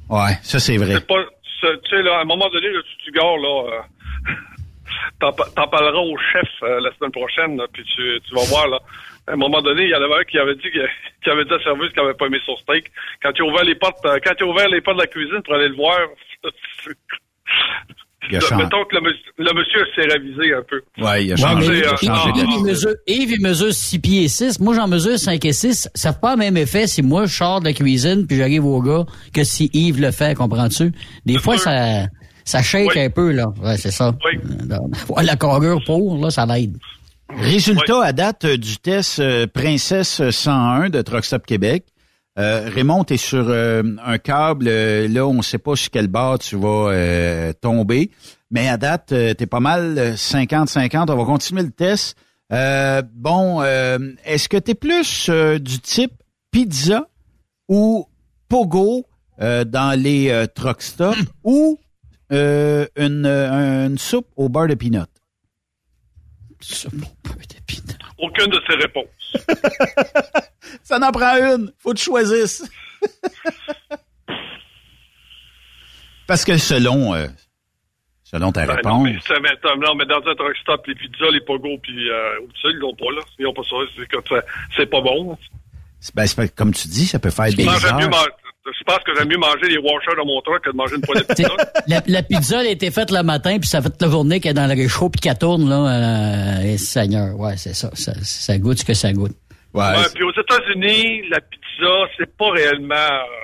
Ouais, 0.09 0.33
ça 0.43 0.59
c'est 0.59 0.77
vrai. 0.77 0.93
C'est 0.95 1.07
pas. 1.07 1.23
c'est- 1.61 1.81
Tu 1.83 1.89
sais, 1.95 2.01
là, 2.03 2.17
à 2.17 2.21
un 2.21 2.25
moment 2.25 2.49
donné, 2.49 2.69
là, 2.71 2.79
tu, 2.83 3.05
tu 3.05 3.11
gares, 3.11 3.37
là. 3.37 3.63
euh, 3.73 4.33
T'en 5.19 5.31
pa- 5.33 5.47
t'en 5.55 5.67
parleras 5.67 6.01
au 6.01 6.17
chef 6.33 6.49
euh, 6.63 6.79
la 6.81 6.91
semaine 6.95 7.11
prochaine, 7.11 7.55
là, 7.57 7.65
puis 7.71 7.83
tu, 7.83 8.19
tu 8.27 8.35
vas 8.35 8.43
voir, 8.45 8.67
là. 8.67 8.79
À 9.27 9.33
un 9.33 9.35
moment 9.35 9.61
donné, 9.61 9.83
il 9.83 9.89
y 9.89 9.95
en 9.95 10.01
avait 10.01 10.21
un 10.21 10.23
qui 10.23 10.37
avait 10.39 10.55
dit 10.55 10.69
qui 11.23 11.29
avait 11.29 11.45
dit 11.45 11.53
à 11.53 11.59
service 11.63 11.91
qu'il 11.91 11.99
avait 12.01 12.13
pas 12.13 12.25
aimé 12.27 12.39
son 12.45 12.55
steak. 12.57 12.91
Quand 13.21 13.31
il 13.35 13.41
a 13.41 13.45
ouvert 13.45 13.63
les 13.63 13.75
portes, 13.75 14.03
euh, 14.05 14.19
quand 14.23 14.33
il 14.39 14.43
a 14.43 14.47
ouvert 14.47 14.67
les 14.69 14.81
portes 14.81 14.97
de 14.97 15.01
la 15.03 15.07
cuisine 15.07 15.41
pour 15.43 15.53
aller 15.55 15.69
le 15.69 15.75
voir, 15.75 15.99
Il 18.29 18.37
a 18.37 18.39
changé. 18.39 18.63
mettons 18.63 18.85
que 18.85 18.95
le, 18.95 19.01
monsieur- 19.01 19.31
le 19.37 19.53
monsieur 19.53 19.85
s'est 19.95 20.07
ravisé 20.13 20.53
un 20.53 20.61
peu. 20.69 20.81
Ouais, 21.03 21.25
il 21.25 21.33
a 21.33 21.35
changé. 21.37 21.69
mais 21.69 21.77
il 21.79 21.83
a 21.83 21.91
Yves, 21.91 21.97
changé 22.07 22.29
Yves, 22.39 22.47
il 22.57 22.63
mesure, 22.63 22.93
Yves, 23.07 23.31
il 23.31 23.41
mesure 23.41 23.73
6 23.73 23.99
pieds 23.99 24.23
et 24.23 24.27
6. 24.27 24.59
Moi, 24.59 24.75
j'en 24.75 24.87
mesure 24.87 25.17
5 25.17 25.43
et 25.43 25.53
6. 25.53 25.89
Ça 25.95 26.13
fait 26.13 26.19
pas 26.21 26.33
le 26.33 26.37
même 26.37 26.55
effet 26.57 26.85
si 26.87 27.01
moi, 27.01 27.25
je 27.25 27.35
sors 27.35 27.59
de 27.59 27.65
la 27.65 27.73
cuisine 27.73 28.27
puis 28.27 28.37
j'arrive 28.37 28.65
au 28.65 28.81
gars 28.81 29.05
que 29.33 29.43
si 29.43 29.69
Yves 29.73 29.99
le 29.99 30.11
fait, 30.11 30.35
comprends-tu? 30.35 30.91
Des 31.25 31.39
fois, 31.39 31.57
ça, 31.57 32.05
ça 32.45 32.61
shake 32.61 32.95
un 32.95 33.09
peu, 33.09 33.31
là. 33.31 33.47
Ouais, 33.61 33.77
c'est 33.77 33.91
ça. 33.91 34.09
Euh, 34.25 34.77
Ouais, 35.09 35.23
la 35.23 35.35
carrure 35.35 35.81
pour, 35.85 36.17
là, 36.23 36.29
ça 36.29 36.45
l'aide. 36.45 36.77
Résultat 37.37 38.03
à 38.03 38.11
date 38.13 38.45
euh, 38.45 38.57
du 38.57 38.77
test 38.77 39.19
euh, 39.19 39.47
Princesse 39.51 40.21
101 40.29 40.89
de 40.89 41.01
Truck 41.01 41.23
Stop 41.25 41.45
Québec. 41.45 41.85
Euh, 42.39 42.69
Raymond, 42.73 43.03
tu 43.03 43.15
es 43.15 43.17
sur 43.17 43.45
euh, 43.49 43.83
un 44.03 44.17
câble. 44.17 44.67
euh, 44.67 45.07
là, 45.07 45.27
on 45.27 45.33
ne 45.33 45.41
sait 45.41 45.57
pas 45.57 45.75
sur 45.75 45.89
quel 45.91 46.07
bord 46.07 46.39
tu 46.39 46.55
vas 46.55 46.89
euh, 46.91 47.53
tomber. 47.53 48.09
Mais 48.51 48.67
à 48.69 48.77
date, 48.77 49.07
tu 49.09 49.15
es 49.15 49.45
pas 49.47 49.59
mal 49.59 49.97
euh, 49.97 50.13
50-50. 50.13 51.11
On 51.11 51.17
va 51.17 51.25
continuer 51.25 51.63
le 51.63 51.71
test. 51.71 52.15
Euh, 52.53 53.01
bon, 53.13 53.61
euh, 53.61 53.97
est-ce 54.25 54.49
que 54.49 54.57
tu 54.57 54.71
es 54.71 54.75
plus 54.75 55.27
euh, 55.29 55.57
du 55.59 55.79
type 55.79 56.13
pizza 56.51 57.07
ou 57.69 58.07
pogo 58.49 59.05
euh, 59.41 59.63
dans 59.63 59.97
les 59.97 60.29
euh, 60.29 60.47
truck 60.47 60.81
stops 60.81 61.17
ou 61.43 61.79
euh, 62.31 62.85
une, 62.97 63.25
euh, 63.25 63.87
une 63.87 63.97
soupe 63.97 64.27
au 64.35 64.49
beurre 64.49 64.67
de 64.67 64.75
peanut? 64.75 65.07
Aucune 68.19 68.47
de 68.51 68.59
ces 68.67 68.75
réponses. 68.75 69.05
Ça 70.83 70.99
n'en 70.99 71.11
prend 71.11 71.35
une. 71.37 71.71
Faut 71.79 71.91
que 71.93 71.97
tu 71.97 72.05
choisisses. 72.05 72.63
Parce 76.27 76.45
que 76.45 76.57
selon, 76.57 77.13
euh, 77.13 77.27
selon 78.23 78.51
ta 78.51 78.65
Ben 78.65 78.67
non, 78.85 79.01
réponse, 79.03 79.03
mais, 79.03 79.19
ça, 79.27 79.33
mais, 79.41 79.49
non, 79.85 79.95
dans 80.05 80.29
un 80.31 80.35
truck 80.35 80.55
stop, 80.61 80.85
les 80.87 80.95
pizzas, 80.95 81.29
les 81.31 81.41
pogos, 81.41 81.77
puis 81.83 82.09
euh, 82.09 82.39
ils 82.65 82.77
l'ont 82.77 82.95
pas, 82.95 83.11
là. 83.15 83.21
Ils 83.39 83.47
ont 83.47 83.53
pas 83.53 83.63
ça. 83.63 83.75
C'est 83.97 84.07
que 84.07 84.17
ça- 84.29 84.43
c'est 84.77 84.85
pas 84.89 85.01
bon. 85.01 85.37
ben, 86.15 86.25
c'est 86.27 86.35
pas- 86.35 86.47
comme 86.47 86.73
tu 86.73 86.87
dis, 86.87 87.05
ça 87.05 87.19
peut 87.19 87.31
faire 87.31 87.49
des 87.53 87.65
mieux 87.65 87.69
heures. 87.85 87.99
man- 88.09 88.09
je 88.77 88.83
pense 88.85 88.99
que 89.05 89.11
j'aime 89.17 89.27
mieux 89.29 89.37
manger 89.37 89.67
les 89.69 89.77
washers 89.77 90.15
de 90.17 90.25
mon 90.25 90.41
truck 90.41 90.61
que 90.63 90.71
de 90.71 90.75
manger 90.75 90.95
une 90.95 91.01
poêle 91.01 91.19
de 91.19 91.23
pizza. 91.33 91.49
la, 91.87 92.01
la 92.07 92.23
pizza, 92.23 92.61
elle 92.61 92.67
a 92.67 92.71
été 92.71 92.91
faite 92.91 93.11
le 93.11 93.23
matin, 93.23 93.57
puis 93.59 93.67
ça 93.69 93.81
fait 93.81 93.89
toute 93.89 94.01
la 94.01 94.09
journée 94.09 94.39
qu'elle 94.39 94.51
est 94.51 94.53
dans 94.55 94.67
le 94.67 94.73
réchaud, 94.81 95.09
puis 95.09 95.19
qu'elle 95.21 95.37
tourne, 95.37 95.67
là. 95.69 96.59
Euh, 96.59 96.73
et 96.73 96.77
Seigneur, 96.77 97.39
ouais, 97.39 97.57
c'est 97.57 97.73
ça, 97.73 97.89
ça. 97.93 98.13
Ça 98.21 98.57
goûte 98.57 98.79
ce 98.79 98.85
que 98.85 98.93
ça 98.93 99.11
goûte. 99.13 99.33
Ouais, 99.73 99.81
Ouais, 99.83 100.05
puis 100.13 100.23
aux 100.23 100.31
États-Unis, 100.31 101.27
la 101.29 101.39
pizza, 101.41 101.93
c'est 102.17 102.35
pas 102.37 102.51
réellement. 102.51 102.95
euh, 102.95 103.37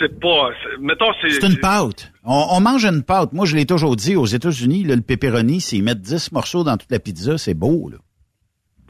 c'est 0.00 0.20
pas. 0.20 0.50
c'est- 0.62 0.80
Mettons, 0.80 1.12
c'est. 1.22 1.30
c'est 1.30 1.46
une 1.46 1.58
pâte. 1.58 2.12
On, 2.24 2.46
on 2.50 2.60
mange 2.60 2.84
une 2.84 3.02
pâte. 3.02 3.32
Moi, 3.32 3.46
je 3.46 3.56
l'ai 3.56 3.66
toujours 3.66 3.96
dit, 3.96 4.16
aux 4.16 4.26
États-Unis, 4.26 4.82
le 4.84 5.00
pepperoni, 5.00 5.60
s'ils 5.60 5.82
mettent 5.82 6.00
10 6.02 6.32
morceaux 6.32 6.64
dans 6.64 6.76
toute 6.76 6.90
la 6.90 6.98
pizza, 6.98 7.38
c'est 7.38 7.54
beau. 7.54 7.88
Là. 7.90 7.98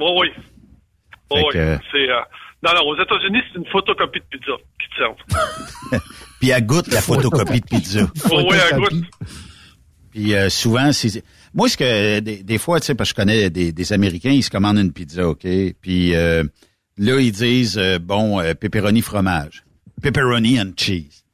Oui, 0.01 0.11
oui. 0.21 0.29
Oui, 1.33 1.43
que- 1.53 1.79
C'est. 1.93 2.09
euh, 2.11 2.21
Non, 2.63 2.71
non, 2.75 2.89
aux 2.89 2.95
États-Unis, 3.01 3.41
c'est 3.53 3.59
une 3.59 3.67
photocopie 3.67 4.21
de 4.21 4.25
pizza 4.31 4.53
qui 4.81 4.89
te 4.89 4.97
servent. 4.97 6.03
Puis 6.41 6.51
elle 6.51 6.67
goûte 6.67 6.89
la 6.89 7.01
photocopie 7.01 7.61
de 7.61 7.67
pizza. 7.67 8.01
Oh, 8.31 8.43
oui, 8.51 8.57
elle 8.71 8.79
goûte. 8.79 9.05
Puis 10.11 10.35
euh, 10.35 10.49
souvent, 10.49 10.93
c'est... 10.93 11.23
Moi, 11.55 11.69
ce 11.69 11.77
que 11.77 12.21
des, 12.21 12.43
des 12.43 12.59
fois, 12.59 12.81
tu 12.81 12.87
sais, 12.87 12.95
parce 12.95 13.13
que 13.13 13.21
je 13.21 13.23
connais 13.23 13.51
des, 13.51 13.73
des 13.73 13.93
Américains, 13.93 14.31
ils 14.31 14.43
se 14.43 14.51
commandent 14.51 14.79
une 14.79 14.93
pizza, 14.93 15.29
OK? 15.29 15.47
Puis 15.81 16.15
euh, 16.15 16.45
là, 16.99 17.21
ils 17.21 17.33
disent, 17.33 17.79
euh, 17.79 17.99
bon, 17.99 18.41
euh, 18.41 18.55
pepperoni 18.55 19.03
fromage. 19.03 19.65
Pepperoni 20.03 20.61
and 20.61 20.73
cheese. 20.77 21.25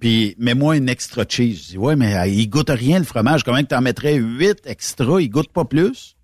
Puis, 0.00 0.36
mets-moi 0.38 0.76
une 0.76 0.88
extra 0.88 1.24
cheese. 1.28 1.64
Je 1.64 1.68
dis, 1.70 1.78
ouais, 1.78 1.96
mais 1.96 2.14
euh, 2.16 2.26
il 2.26 2.48
goûte 2.48 2.70
rien, 2.70 2.98
le 2.98 3.04
fromage. 3.04 3.42
Comment 3.42 3.60
que 3.62 3.68
t'en 3.68 3.80
mettrais 3.80 4.14
huit 4.14 4.60
extra? 4.64 5.20
Il 5.20 5.28
goûte 5.28 5.52
pas 5.52 5.64
plus? 5.64 6.16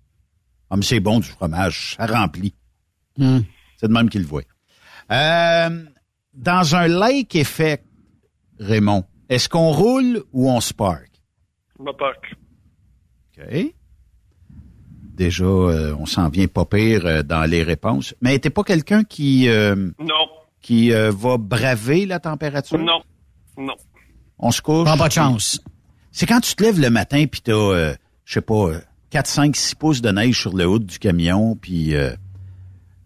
Ah, 0.69 0.77
mais 0.77 0.83
c'est 0.83 1.01
bon 1.01 1.19
du 1.19 1.27
fromage. 1.27 1.95
Ça 1.97 2.05
remplit. 2.05 2.53
C'est 3.85 3.89
de 3.89 3.93
même 3.93 4.09
qu'il 4.09 4.21
le 4.21 4.27
voit. 4.27 4.41
Euh, 5.11 5.83
dans 6.33 6.75
un 6.75 6.87
lake 6.87 7.35
effect, 7.35 7.85
Raymond, 8.59 9.03
est-ce 9.29 9.47
qu'on 9.47 9.71
roule 9.71 10.23
ou 10.33 10.49
on 10.49 10.59
se 10.59 10.73
parque? 10.73 11.11
Ma 11.79 11.93
parc. 11.93 12.33
OK. 13.37 13.73
Déjà, 15.13 15.43
euh, 15.45 15.95
on 15.99 16.07
s'en 16.07 16.29
vient 16.29 16.47
pas 16.47 16.65
pire 16.65 17.05
euh, 17.05 17.21
dans 17.21 17.43
les 17.49 17.61
réponses. 17.61 18.15
Mais 18.21 18.39
t'es 18.39 18.49
pas 18.49 18.63
quelqu'un 18.63 19.03
qui 19.03 19.47
euh, 19.49 19.75
Non. 19.99 20.27
qui 20.61 20.91
euh, 20.91 21.11
va 21.11 21.37
braver 21.37 22.07
la 22.07 22.19
température? 22.19 22.79
Non. 22.79 23.01
Non. 23.57 23.75
On 24.39 24.49
se 24.51 24.61
couche? 24.63 24.85
Prends 24.85 24.97
pas 24.97 25.07
de 25.09 25.13
chance. 25.13 25.61
C'est 26.11 26.25
quand 26.25 26.39
tu 26.41 26.55
te 26.55 26.63
lèves 26.63 26.79
le 26.81 26.89
matin 26.89 27.25
puis 27.27 27.41
t'as, 27.41 27.53
euh, 27.53 27.95
je 28.25 28.33
sais 28.33 28.41
pas, 28.41 28.69
euh, 28.69 28.79
4, 29.11 29.27
5, 29.27 29.55
6 29.55 29.75
pouces 29.75 30.01
de 30.01 30.09
neige 30.09 30.39
sur 30.41 30.55
le 30.57 30.65
haut 30.67 30.79
du 30.79 30.97
camion, 30.97 31.55
puis 31.55 31.95
euh, 31.95 32.15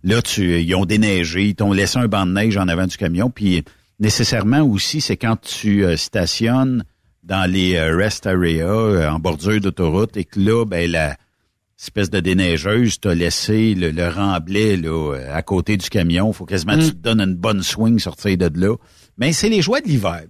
là, 0.04 0.22
tu, 0.22 0.62
ils 0.62 0.76
ont 0.76 0.86
déneigé, 0.86 1.48
ils 1.50 1.56
t'ont 1.56 1.74
laissé 1.74 1.98
un 1.98 2.08
banc 2.08 2.26
de 2.26 2.32
neige 2.32 2.58
en 2.58 2.68
avant 2.68 2.88
du 2.88 2.98
camion, 2.98 3.30
puis 3.30 3.64
nécessairement 4.00 4.62
aussi, 4.62 5.02
c'est 5.02 5.18
quand 5.18 5.40
tu 5.40 5.84
euh, 5.86 5.98
stationnes 5.98 6.84
dans 7.24 7.50
les 7.50 7.76
euh, 7.76 7.96
rest 7.96 8.26
areas 8.28 8.64
euh, 8.64 9.10
en 9.10 9.20
bordure 9.20 9.60
d'autoroute 9.60 10.18
et 10.18 10.26
que 10.26 10.40
là, 10.40 10.66
ben 10.66 10.90
la 10.90 11.16
espèce 11.78 12.10
de 12.10 12.20
déneigeuse 12.20 13.00
t'a 13.00 13.16
laissé 13.16 13.74
le, 13.74 13.92
le 13.92 14.10
remblai 14.10 14.76
là, 14.76 15.16
à 15.32 15.42
côté 15.42 15.78
du 15.78 15.90
camion. 15.90 16.34
Faut 16.34 16.46
quasiment 16.46 16.76
que 16.76 16.84
tu 16.84 16.92
te 16.92 16.98
donnes 16.98 17.22
une 17.22 17.36
bonne 17.36 17.64
swing 17.64 18.00
sortir 18.00 18.38
de 18.38 18.50
là. 18.60 18.76
Mais 19.18 19.32
c'est 19.32 19.48
les 19.48 19.62
joies 19.62 19.80
de 19.80 19.88
l'hiver. 19.88 20.24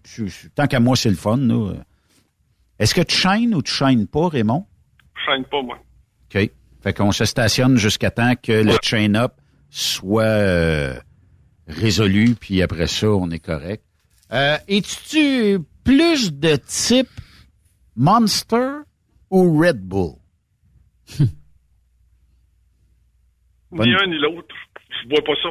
Tant 0.54 0.68
qu'à 0.68 0.80
moi, 0.80 0.96
c'est 0.96 1.10
le 1.10 1.16
fun. 1.16 1.38
là. 1.38 1.74
Est-ce 2.78 2.94
que 2.94 3.02
tu 3.02 3.16
shines 3.16 3.56
ou 3.56 3.64
tu 3.64 3.74
shines 3.74 4.06
pas, 4.06 4.30
Raymond? 4.30 4.66
Je 5.16 5.32
chaîne 5.32 5.44
pas, 5.46 5.62
moi. 5.64 5.80
OK. 6.34 6.52
Fait 6.82 6.94
qu'on 6.94 7.12
se 7.12 7.26
stationne 7.26 7.78
jusqu'à 7.78 8.12
temps 8.12 8.34
que 8.36 8.52
le 8.52 8.78
chain-up 8.84 9.34
soit 9.70 10.24
euh, 10.24 10.94
résolu, 11.68 12.36
puis 12.36 12.62
après 12.62 12.88
ça, 12.88 13.10
on 13.10 13.30
est 13.32 13.40
correct. 13.40 13.84
Euh, 14.32 14.58
Es-tu 14.68 15.60
plus 15.84 16.34
de 16.34 16.56
type 16.56 17.10
Monster 17.96 18.70
ou 19.30 19.60
Red 19.60 19.80
Bull? 19.82 20.14
Ni 23.72 23.94
un 23.96 24.08
ni 24.08 24.18
l'autre. 24.18 24.56
Je 25.04 25.10
vois 25.10 25.24
pas 25.24 25.34
ça. 25.44 25.50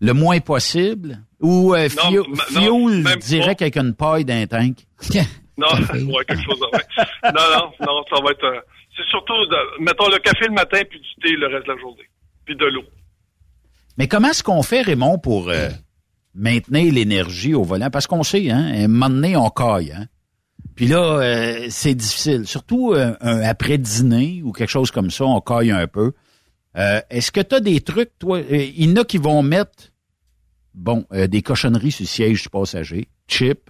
Le 0.00 0.12
moins 0.12 0.40
possible? 0.40 1.18
Ou 1.40 1.74
euh, 1.74 1.88
Fio- 1.88 2.24
non, 2.28 2.34
Fuel 2.36 3.18
direct 3.18 3.62
avec 3.62 3.76
une 3.76 3.94
paille 3.94 4.24
d'un 4.24 4.46
tank? 4.46 4.86
Non, 5.58 5.66
ouais, 5.68 6.24
quelque 6.24 6.42
chose 6.44 6.58
ouais. 6.72 7.04
Non, 7.24 7.30
non, 7.58 7.70
non, 7.86 8.02
ça 8.10 8.22
va 8.24 8.30
être. 8.30 8.42
euh, 8.42 8.58
c'est 8.96 9.04
surtout, 9.10 9.34
de- 9.46 9.82
mettons 9.84 10.08
le 10.08 10.18
café 10.18 10.46
le 10.46 10.54
matin 10.54 10.80
puis 10.88 10.98
du 10.98 11.08
thé 11.22 11.36
le 11.36 11.46
reste 11.46 11.66
de 11.66 11.72
la 11.72 11.78
journée. 11.78 12.08
Puis 12.46 12.56
de 12.56 12.64
l'eau. 12.64 12.82
Mais 13.98 14.08
comment 14.08 14.28
est-ce 14.30 14.42
qu'on 14.42 14.62
fait, 14.62 14.82
Raymond, 14.82 15.18
pour 15.18 15.48
euh, 15.48 15.68
maintenir 16.34 16.92
l'énergie 16.92 17.54
au 17.54 17.62
volant? 17.62 17.90
Parce 17.90 18.06
qu'on 18.06 18.22
sait, 18.22 18.50
hein, 18.50 18.72
un 18.74 18.88
moment 18.88 19.10
donné, 19.10 19.36
on 19.36 19.50
caille. 19.50 19.92
Hein? 19.92 20.06
Puis 20.74 20.86
là, 20.88 21.18
euh, 21.20 21.66
c'est 21.68 21.94
difficile. 21.94 22.46
Surtout 22.46 22.92
euh, 22.94 23.14
un 23.20 23.40
après-dîner 23.42 24.40
ou 24.44 24.52
quelque 24.52 24.70
chose 24.70 24.90
comme 24.90 25.10
ça, 25.10 25.24
on 25.26 25.40
caille 25.40 25.70
un 25.70 25.86
peu. 25.86 26.12
Euh, 26.78 27.00
Est-ce 27.10 27.30
que 27.30 27.40
tu 27.40 27.54
as 27.54 27.60
des 27.60 27.80
trucs, 27.80 28.18
toi? 28.18 28.38
euh, 28.38 28.64
Il 28.74 28.88
y 28.90 28.92
en 28.92 28.96
a 29.02 29.04
qui 29.04 29.18
vont 29.18 29.42
mettre, 29.42 29.92
bon, 30.74 31.04
euh, 31.12 31.26
des 31.26 31.42
cochonneries 31.42 31.92
sur 31.92 32.04
le 32.04 32.08
siège 32.08 32.42
du 32.42 32.48
passager, 32.48 33.08
chips, 33.28 33.68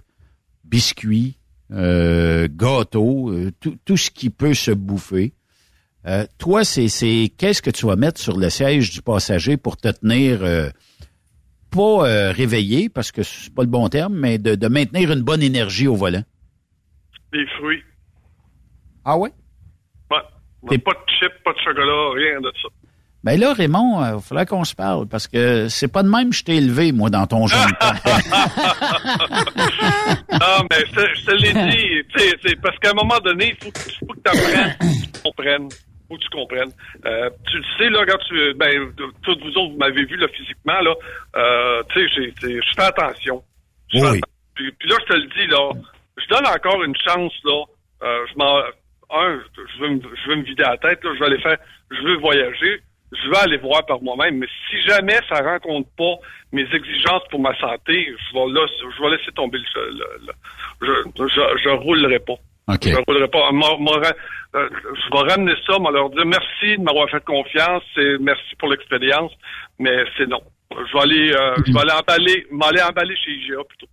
biscuits, 0.63 1.37
gâteaux, 1.69 3.33
tout, 3.59 3.75
tout 3.83 3.97
ce 3.97 4.09
qui 4.11 4.29
peut 4.29 4.53
se 4.53 4.71
bouffer. 4.71 5.33
Euh, 6.05 6.25
toi, 6.37 6.63
c'est 6.65 7.31
qu'est-ce 7.37 7.61
que 7.61 7.69
tu 7.69 7.85
vas 7.85 7.95
mettre 7.95 8.19
sur 8.19 8.37
le 8.37 8.49
siège 8.49 8.91
du 8.91 9.01
passager 9.01 9.55
pour 9.57 9.77
te 9.77 9.87
tenir 9.89 10.39
euh, 10.43 10.69
pas 11.71 12.07
euh, 12.07 12.31
réveillé 12.31 12.89
parce 12.89 13.11
que 13.11 13.23
c'est 13.23 13.53
pas 13.53 13.61
le 13.63 13.69
bon 13.69 13.87
terme, 13.87 14.13
mais 14.13 14.37
de, 14.37 14.55
de 14.55 14.67
maintenir 14.67 15.11
une 15.11 15.21
bonne 15.21 15.41
énergie 15.41 15.87
au 15.87 15.95
volant? 15.95 16.23
Des 17.31 17.45
fruits. 17.57 17.81
Ah 19.05 19.17
ouais? 19.17 19.31
Ouais. 20.11 20.77
Pas 20.77 20.91
de 20.91 20.97
chips, 21.19 21.43
pas 21.43 21.51
de 21.53 21.57
chocolat, 21.59 22.11
rien 22.15 22.39
de 22.41 22.51
ça. 22.61 22.69
Ben 23.23 23.39
là, 23.39 23.53
Raymond, 23.53 24.17
il 24.17 24.21
faudrait 24.21 24.45
qu'on 24.45 24.65
se 24.65 24.75
parle 24.75 25.07
parce 25.07 25.27
que 25.29 25.67
c'est 25.69 25.87
pas 25.87 26.03
de 26.03 26.09
même 26.09 26.29
que 26.31 26.35
je 26.35 26.43
t'ai 26.43 26.57
élevé, 26.57 26.91
moi, 26.91 27.09
dans 27.09 27.25
ton 27.27 27.47
jeune 27.47 27.71
temps. 27.79 27.93
Ah, 30.31 30.61
mais 30.69 30.85
je 30.85 31.25
te- 31.25 31.31
l'ai 31.31 31.53
dit, 31.71 32.37
c'est 32.45 32.55
parce 32.61 32.77
qu'à 32.79 32.91
un 32.91 32.93
moment 32.93 33.19
donné, 33.23 33.55
il 33.59 33.63
faut, 33.63 33.71
que- 33.71 33.79
faut 33.99 34.13
que 34.13 34.19
tu 34.25 34.31
apprennes, 34.37 34.75
tu 35.13 35.21
comprennes. 35.21 35.69
Faut 36.13 36.17
que 36.19 36.23
tu 36.23 36.29
comprennes. 36.29 36.71
Euh, 37.05 37.29
tu 37.49 37.57
le 37.57 37.63
sais, 37.77 37.89
là, 37.89 38.05
quand 38.05 38.17
tu. 38.27 38.53
Ben, 38.53 38.93
tous 39.23 39.37
vous 39.39 39.49
autres, 39.57 39.71
vous 39.71 39.77
m'avez 39.77 40.05
vu, 40.05 40.15
là, 40.17 40.27
physiquement, 40.27 40.79
là. 40.81 40.93
Euh, 41.35 41.81
tu 41.91 42.07
sais, 42.07 42.33
je 42.41 42.59
fais 42.75 42.83
attention. 42.83 43.43
Fais 43.91 44.19
Puis, 44.55 44.71
puis 44.73 44.89
là, 44.89 44.95
je 45.01 45.05
te 45.05 45.17
le 45.17 45.27
dis, 45.27 45.47
là, 45.47 45.69
je 46.17 46.27
donne 46.27 46.45
encore 46.45 46.83
une 46.83 46.95
chance, 46.97 47.33
là. 47.43 47.63
Euh, 48.03 48.25
je 48.31 48.37
m'en. 48.37 48.59
Un, 49.15 49.39
je 49.57 49.79
veux, 49.79 49.89
me, 49.89 50.01
je 50.01 50.29
veux 50.29 50.35
me 50.35 50.43
vider 50.43 50.63
la 50.63 50.77
tête, 50.77 51.03
là. 51.03 51.11
Je 51.15 51.19
veux 51.19 51.25
aller 51.25 51.41
faire. 51.41 51.57
Je 51.89 52.01
veux 52.03 52.17
voyager. 52.17 52.79
Je 53.11 53.27
veux 53.29 53.37
aller 53.37 53.57
voir 53.57 53.85
par 53.85 54.01
moi-même. 54.01 54.37
Mais 54.37 54.47
si 54.69 54.81
jamais 54.87 55.19
ça 55.29 55.41
rencontre 55.43 55.87
pas 55.97 56.15
mes 56.51 56.63
exigences 56.73 57.23
pour 57.29 57.39
ma 57.39 57.55
santé, 57.59 58.07
je 58.07 58.33
vais, 58.33 58.51
là, 58.53 58.65
je 58.67 59.01
vais 59.03 59.09
laisser 59.17 59.31
tomber 59.33 59.57
le. 59.59 59.89
le- 59.91 60.27
le- 60.27 60.33
je, 61.17 61.27
je, 61.27 61.63
je 61.63 61.69
roulerai 61.69 62.19
pas. 62.19 62.35
Je 62.91 62.97
roulerai 63.07 63.27
pas. 63.27 63.51
M'a- 63.51 63.77
m'a- 63.79 64.07
euh, 64.55 64.69
je 64.71 65.11
vais 65.11 65.31
ramener 65.31 65.53
ça, 65.67 65.77
m'a 65.79 65.91
leur 65.91 66.09
dire 66.11 66.25
merci 66.25 66.77
de 66.77 66.83
m'avoir 66.83 67.09
fait 67.09 67.23
confiance, 67.25 67.83
et 67.97 68.17
merci 68.21 68.55
pour 68.59 68.69
l'expérience, 68.69 69.31
mais 69.79 70.03
c'est 70.17 70.27
non. 70.27 70.39
Je 70.71 70.93
vais 70.93 71.01
aller, 71.03 71.31
euh, 71.33 71.55
je 71.67 71.71
vais 71.73 71.79
aller 71.79 71.91
emballer, 71.91 72.47
m'aller 72.51 72.81
emballer 72.81 73.15
chez 73.17 73.31
IGA 73.31 73.63
plutôt. 73.67 73.87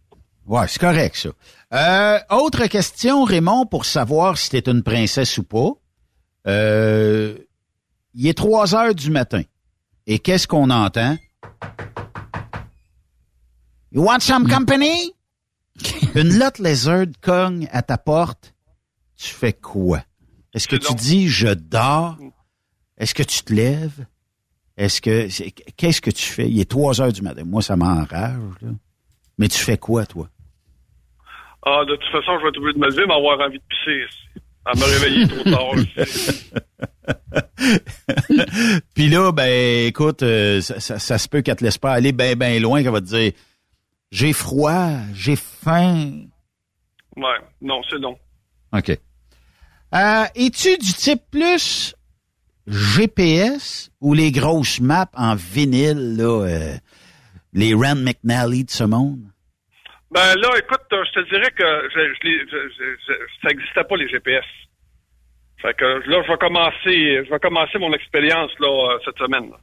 Ouais, 0.46 0.66
c'est 0.68 0.80
correct, 0.80 1.16
ça. 1.16 1.28
Euh, 1.72 2.18
autre 2.36 2.66
question, 2.66 3.24
Raymond, 3.24 3.66
pour 3.66 3.84
savoir 3.84 4.36
si 4.38 4.50
t'es 4.50 4.70
une 4.70 4.82
princesse 4.82 5.36
ou 5.38 5.44
pas. 5.44 5.70
Euh, 6.46 7.34
il 8.14 8.26
est 8.26 8.34
3 8.36 8.74
heures 8.74 8.94
du 8.94 9.10
matin. 9.10 9.42
Et 10.06 10.18
qu'est-ce 10.18 10.48
qu'on 10.48 10.70
entend? 10.70 11.16
You 13.92 14.02
want 14.04 14.20
some 14.20 14.48
company? 14.48 15.12
Une 16.14 16.38
Lot 16.38 16.58
Lizard 16.58 17.06
cogne 17.20 17.68
à 17.72 17.82
ta 17.82 17.98
porte. 17.98 18.52
Tu 19.20 19.28
fais 19.34 19.52
quoi? 19.52 20.02
Est-ce 20.54 20.66
que 20.68 20.76
tu 20.76 20.94
dis 20.94 21.28
je 21.28 21.48
dors? 21.48 22.16
Est-ce 22.96 23.14
que 23.14 23.22
tu 23.22 23.42
te 23.42 23.52
lèves? 23.52 24.06
Est-ce 24.76 25.00
que 25.02 25.28
qu'est-ce 25.76 26.00
que 26.00 26.10
tu 26.10 26.24
fais? 26.24 26.48
Il 26.48 26.58
est 26.60 26.70
3 26.70 27.00
heures 27.02 27.12
du 27.12 27.20
matin. 27.22 27.42
Moi, 27.44 27.60
ça 27.60 27.76
m'enrage, 27.76 28.40
là. 28.62 28.70
Mais 29.38 29.48
tu 29.48 29.58
fais 29.58 29.76
quoi, 29.78 30.06
toi? 30.06 30.28
Ah, 31.66 31.82
de 31.86 31.94
toute 31.96 32.10
façon, 32.12 32.38
je 32.38 32.42
vais 32.44 32.48
être 32.48 32.56
obligé 32.58 32.72
de 32.74 32.78
me 32.78 32.88
lever, 32.88 33.06
m'avoir 33.06 33.38
envie 33.40 33.58
de 33.58 33.64
pisser. 33.68 34.04
À 34.64 34.74
me 34.74 34.84
réveiller 34.84 35.26
trop 35.28 35.44
tard. 35.44 35.74
Puis 38.94 39.08
là, 39.08 39.32
ben, 39.32 39.86
écoute, 39.86 40.22
euh, 40.22 40.60
ça, 40.60 40.80
ça- 40.80 40.98
ça 40.98 41.18
se 41.18 41.28
peut 41.28 41.42
qu'elle 41.42 41.56
te 41.56 41.64
laisse 41.64 41.78
pas 41.78 41.92
aller 41.92 42.12
bien, 42.12 42.34
bien 42.36 42.58
loin, 42.60 42.82
qu'elle 42.82 42.92
va 42.92 43.00
te 43.00 43.06
dire 43.06 43.32
J'ai 44.10 44.32
froid, 44.32 44.90
j'ai 45.14 45.36
faim. 45.36 46.26
Ouais, 47.16 47.38
non, 47.62 47.80
c'est 47.88 47.98
non. 47.98 48.16
OK. 48.72 48.98
Euh, 49.94 50.24
Es-tu 50.34 50.78
du 50.78 50.92
type 50.92 51.22
plus 51.30 51.94
GPS 52.66 53.90
ou 54.00 54.14
les 54.14 54.30
grosses 54.30 54.80
maps 54.80 55.10
en 55.14 55.34
vinyle, 55.34 56.16
là, 56.16 56.46
euh, 56.46 56.74
les 57.52 57.74
Rand 57.74 57.96
McNally 57.96 58.64
de 58.64 58.70
ce 58.70 58.84
monde? 58.84 59.20
Ben 60.12 60.34
là, 60.36 60.48
écoute, 60.58 60.80
euh, 60.92 61.04
je 61.06 61.20
te 61.20 61.28
dirais 61.28 61.50
que 61.56 61.64
je, 61.94 63.12
ça 63.42 63.48
n'existait 63.48 63.84
pas 63.84 63.96
les 63.96 64.08
GPS. 64.08 64.44
Fait 65.62 65.74
que 65.74 65.84
là, 65.84 66.22
je 66.26 66.32
vais 66.32 66.38
commencer, 66.38 67.24
je 67.26 67.30
vais 67.30 67.38
commencer 67.38 67.78
mon 67.78 67.92
expérience 67.92 68.50
là 68.60 68.68
euh, 68.94 68.98
cette 69.04 69.18
semaine. 69.18 69.50
là. 69.50 69.56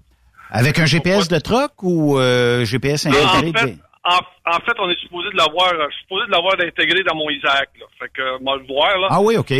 Avec 0.50 0.80
un 0.80 0.86
GPS 0.86 1.28
de 1.28 1.40
truck 1.40 1.72
ou 1.84 2.18
euh, 2.20 2.64
GPS 2.66 3.06
En 3.08 3.10
intégré? 3.10 3.52
fait, 3.74 3.78
en, 4.06 4.20
en 4.56 4.60
fait, 4.62 4.74
on 4.80 4.90
est 4.90 5.00
supposé 5.02 5.30
de 5.32 5.36
l'avoir, 5.38 5.74
supposé 6.02 6.26
de 6.28 6.32
l'avoir 6.32 6.54
intégré 6.62 7.04
dans 7.04 7.16
mon 7.16 7.30
Isaac. 7.30 7.70
Là. 7.80 7.86
Fait 8.00 8.10
que, 8.14 8.42
moi, 8.42 8.58
le 8.58 8.66
voir 8.66 8.98
là. 9.00 9.08
Ah 9.10 9.22
oui, 9.22 9.36
OK. 9.38 9.54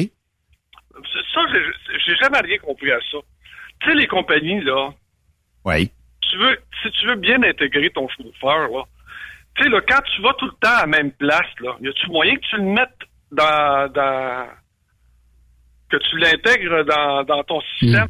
Ça, 1.34 1.42
j'ai- 1.52 2.16
jamais 2.16 2.40
rien 2.42 2.58
compris 2.60 2.92
à 2.92 3.00
ça. 3.12 3.18
Tu 3.82 3.90
sais, 3.90 3.96
les 3.96 4.08
compagnies 4.08 4.62
là, 4.62 4.90
Oui. 5.66 5.92
tu 6.30 6.38
veux, 6.38 6.58
si 6.82 6.92
tu 6.92 7.06
veux 7.08 7.16
bien 7.16 7.42
intégrer 7.44 7.90
ton 7.92 8.08
chauffeur, 8.10 8.70
là, 8.70 8.84
tu 9.56 9.64
sais, 9.64 9.70
là, 9.70 9.82
quand 9.88 10.02
tu 10.16 10.22
vas 10.22 10.34
tout 10.34 10.46
le 10.46 10.52
temps 10.62 10.76
à 10.78 10.82
la 10.82 10.88
même 10.88 11.12
place, 11.12 11.48
là, 11.60 11.76
y 11.82 11.88
a-tu 11.88 12.08
moyen 12.10 12.36
que 12.36 12.42
tu 12.50 12.56
le 12.58 12.64
mettes 12.64 13.00
dans, 13.32 13.92
dans, 13.92 14.48
que 15.90 15.98
tu 15.98 16.18
l'intègres 16.18 16.84
dans, 16.86 17.24
dans 17.24 17.44
ton 17.44 17.62
système? 17.80 18.08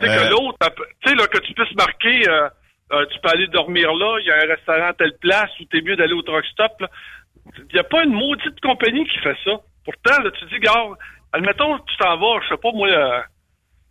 Tu 0.00 0.06
sais, 0.06 0.12
Euh. 0.12 0.24
que 0.24 0.30
l'autre, 0.30 0.58
elle 0.62 0.74
peut- 0.74 0.86
tu 1.02 1.08
sais, 1.10 1.14
là, 1.16 1.26
que 1.26 1.38
tu 1.38 1.52
puisses 1.54 1.74
marquer, 1.76 2.28
euh, 2.28 2.48
euh, 2.92 3.06
tu 3.06 3.20
peux 3.20 3.28
aller 3.28 3.46
dormir 3.48 3.92
là, 3.94 4.18
il 4.20 4.26
y 4.26 4.30
a 4.30 4.36
un 4.36 4.48
restaurant 4.48 4.88
à 4.88 4.94
telle 4.94 5.16
place, 5.20 5.50
ou 5.60 5.64
t'es 5.66 5.80
mieux 5.82 5.96
d'aller 5.96 6.14
au 6.14 6.22
truck 6.22 6.44
stop, 6.46 6.72
là. 6.80 6.88
Il 7.58 7.74
n'y 7.74 7.78
a 7.80 7.84
pas 7.84 8.02
une 8.04 8.12
maudite 8.12 8.60
compagnie 8.60 9.06
qui 9.08 9.18
fait 9.18 9.36
ça. 9.44 9.52
Pourtant, 9.84 10.22
là, 10.22 10.30
tu 10.32 10.44
dis, 10.46 10.58
gars, 10.60 10.86
admettons, 11.32 11.78
tu 11.78 11.96
t'en 11.98 12.18
vas, 12.18 12.40
je 12.42 12.48
sais 12.48 12.60
pas, 12.60 12.72
moi, 12.72 12.88
euh, 12.88 13.20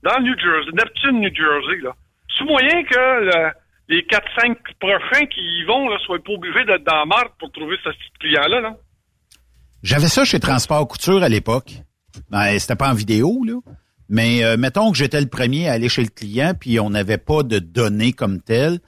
dans 0.03 0.19
New 0.21 0.37
Jersey, 0.37 0.71
Neptune, 0.73 1.19
New 1.19 1.33
Jersey, 1.33 1.81
là. 1.81 1.95
C'est 2.37 2.45
moyen 2.45 2.83
que 2.83 3.51
les 3.89 4.03
4-5 4.03 4.55
prochains 4.79 5.25
qui 5.25 5.41
y 5.41 5.65
vont, 5.65 5.89
là, 5.89 5.97
soient 6.05 6.23
pas 6.23 6.33
obligés 6.33 6.63
d'être 6.65 6.83
dans 6.83 7.03
la 7.05 7.25
pour 7.39 7.51
trouver 7.51 7.75
ce 7.83 7.89
petit 7.89 8.11
client-là, 8.19 8.61
là? 8.61 8.77
J'avais 9.81 10.07
ça 10.07 10.25
chez 10.25 10.39
Transport 10.39 10.87
Couture 10.87 11.23
à 11.23 11.29
l'époque. 11.29 11.71
Ben, 12.29 12.57
c'était 12.59 12.75
pas 12.75 12.91
en 12.91 12.93
vidéo, 12.93 13.43
là. 13.45 13.55
Mais 14.09 14.43
euh, 14.43 14.57
mettons 14.57 14.91
que 14.91 14.97
j'étais 14.97 15.21
le 15.21 15.27
premier 15.27 15.69
à 15.69 15.73
aller 15.73 15.89
chez 15.89 16.03
le 16.03 16.09
client, 16.09 16.53
puis 16.59 16.79
on 16.79 16.89
n'avait 16.89 17.17
pas 17.17 17.43
de 17.43 17.59
données 17.59 18.13
comme 18.13 18.41
telles. 18.41 18.79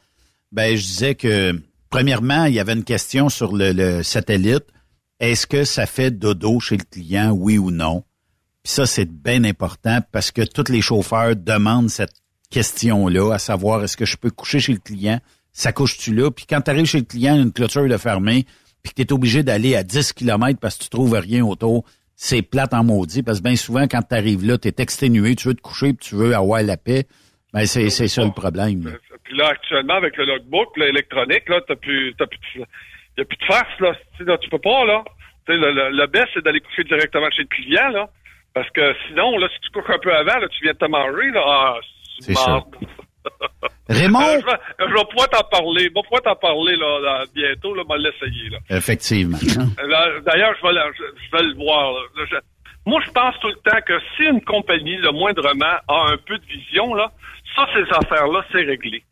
Ben, 0.51 0.75
je 0.75 0.81
disais 0.81 1.15
que, 1.15 1.53
premièrement, 1.89 2.45
il 2.45 2.53
y 2.53 2.59
avait 2.59 2.73
une 2.73 2.83
question 2.83 3.29
sur 3.29 3.55
le, 3.55 3.71
le 3.71 4.03
satellite. 4.03 4.65
Est-ce 5.19 5.47
que 5.47 5.63
ça 5.63 5.85
fait 5.85 6.11
dodo 6.11 6.59
chez 6.59 6.77
le 6.77 6.83
client, 6.83 7.31
oui 7.31 7.57
ou 7.57 7.71
non? 7.71 8.03
Puis 8.63 8.73
ça, 8.73 8.85
c'est 8.85 9.09
bien 9.09 9.43
important 9.43 9.99
parce 10.11 10.31
que 10.31 10.41
tous 10.41 10.71
les 10.71 10.81
chauffeurs 10.81 11.35
demandent 11.35 11.89
cette 11.89 12.13
question-là, 12.51 13.33
à 13.33 13.39
savoir 13.39 13.83
est-ce 13.83 13.97
que 13.97 14.05
je 14.05 14.17
peux 14.17 14.29
coucher 14.29 14.59
chez 14.59 14.73
le 14.73 14.79
client? 14.79 15.19
Ça 15.51 15.71
couche-tu 15.73 16.13
là? 16.13 16.29
Puis 16.31 16.45
quand 16.47 16.61
tu 16.61 16.71
arrives 16.71 16.85
chez 16.85 16.99
le 16.99 17.05
client, 17.05 17.35
une 17.35 17.51
clôture 17.51 17.87
de 17.87 17.97
fermée, 17.97 18.45
puis 18.83 18.93
que 18.93 19.01
tu 19.01 19.01
es 19.01 19.13
obligé 19.13 19.43
d'aller 19.43 19.75
à 19.75 19.83
10 19.83 20.13
km 20.13 20.59
parce 20.59 20.77
que 20.77 20.83
tu 20.83 20.89
trouves 20.89 21.13
rien 21.13 21.43
autour, 21.43 21.85
c'est 22.15 22.41
plate 22.41 22.73
en 22.73 22.83
maudit. 22.83 23.23
Parce 23.23 23.39
que 23.39 23.43
bien 23.43 23.55
souvent, 23.55 23.87
quand 23.87 24.01
tu 24.01 24.15
arrives 24.15 24.45
là, 24.45 24.57
tu 24.57 24.67
es 24.67 24.73
exténué, 24.77 25.35
tu 25.35 25.47
veux 25.47 25.55
te 25.55 25.61
coucher, 25.61 25.93
puis 25.93 26.09
tu 26.09 26.15
veux 26.15 26.35
avoir 26.35 26.61
la 26.61 26.77
paix. 26.77 27.05
Ben, 27.53 27.65
c'est 27.65 27.89
c'est 27.89 28.07
ça 28.07 28.23
le 28.23 28.31
problème. 28.31 28.95
Puis 29.23 29.35
là, 29.35 29.49
actuellement, 29.49 29.95
avec 29.95 30.15
le 30.17 30.25
logbook, 30.25 30.77
l'électronique, 30.77 31.49
là, 31.49 31.59
t'as 31.67 31.75
plus, 31.75 32.13
t'as 32.17 32.27
plus 32.27 32.59
de, 32.59 33.21
a 33.21 33.25
plus 33.25 33.37
de 33.37 33.45
farce, 33.45 33.79
là. 33.79 33.93
Là, 34.19 34.37
tu 34.37 34.49
peux 34.49 34.59
pas, 34.59 34.85
là. 34.85 35.03
Le, 35.47 35.57
le, 35.57 35.89
le 35.89 36.07
best, 36.07 36.27
c'est 36.33 36.43
d'aller 36.43 36.61
coucher 36.61 36.83
directement 36.83 37.29
chez 37.31 37.41
le 37.43 37.47
client, 37.47 37.89
là. 37.89 38.09
Parce 38.53 38.69
que 38.71 38.93
sinon, 39.07 39.37
là, 39.37 39.47
si 39.53 39.59
tu 39.61 39.71
couches 39.71 39.89
un 39.93 39.99
peu 39.99 40.13
avant, 40.13 40.37
là, 40.39 40.47
tu 40.49 40.63
viens 40.63 40.73
de 40.73 40.77
te 40.77 40.85
manger, 40.85 41.31
là. 41.31 41.41
Ah, 41.45 41.75
C'est 42.19 42.33
marde. 42.33 42.65
Raymond? 43.89 44.19
Euh, 44.21 44.39
je, 44.41 44.45
vais, 44.45 44.59
je 44.89 44.93
vais 44.93 45.05
pouvoir 45.09 45.29
t'en 45.29 45.43
parler. 45.49 45.83
Je 45.83 45.93
vais 45.93 46.01
pouvoir 46.03 46.21
t'en 46.23 46.35
parler, 46.35 46.75
là, 46.75 46.99
là, 46.99 47.23
bientôt, 47.33 47.73
là, 47.75 47.83
je 47.87 47.93
vais 47.93 47.99
l'essayer, 47.99 48.49
là. 48.49 48.57
Effectivement. 48.69 49.37
Euh, 49.37 50.19
D'ailleurs, 50.21 50.53
je 50.61 50.67
vais, 50.67 50.73
le- 50.73 50.93
je, 50.97 51.03
je 51.25 51.37
vais 51.37 51.43
le 51.43 51.55
voir. 51.55 51.93
là. 51.93 51.99
Là, 52.17 52.25
je- 52.31 52.35
moi, 52.89 53.01
je 53.05 53.11
pense 53.11 53.35
tout 53.39 53.47
le 53.49 53.55
temps 53.69 53.79
que 53.85 53.99
si 54.15 54.23
une 54.23 54.41
compagnie, 54.43 54.97
le 54.97 55.11
moindrement, 55.11 55.75
a 55.87 56.11
un 56.11 56.17
peu 56.17 56.37
de 56.37 56.45
vision, 56.45 56.93
là, 56.93 57.11
ça, 57.55 57.67
ces 57.73 57.83
affaires-là, 57.83 58.43
c'est 58.51 58.63
réglé. 58.63 59.03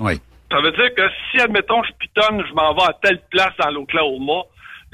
Oui. 0.00 0.14
Ça 0.50 0.60
veut 0.60 0.72
dire 0.72 0.94
que 0.94 1.02
si, 1.30 1.40
admettons, 1.40 1.82
je 1.84 1.92
pitonne, 1.98 2.44
je 2.46 2.52
m'en 2.54 2.74
vais 2.74 2.82
à 2.84 2.92
telle 3.02 3.20
place 3.30 3.52
dans 3.58 3.70
l'Oklahoma, 3.70 4.42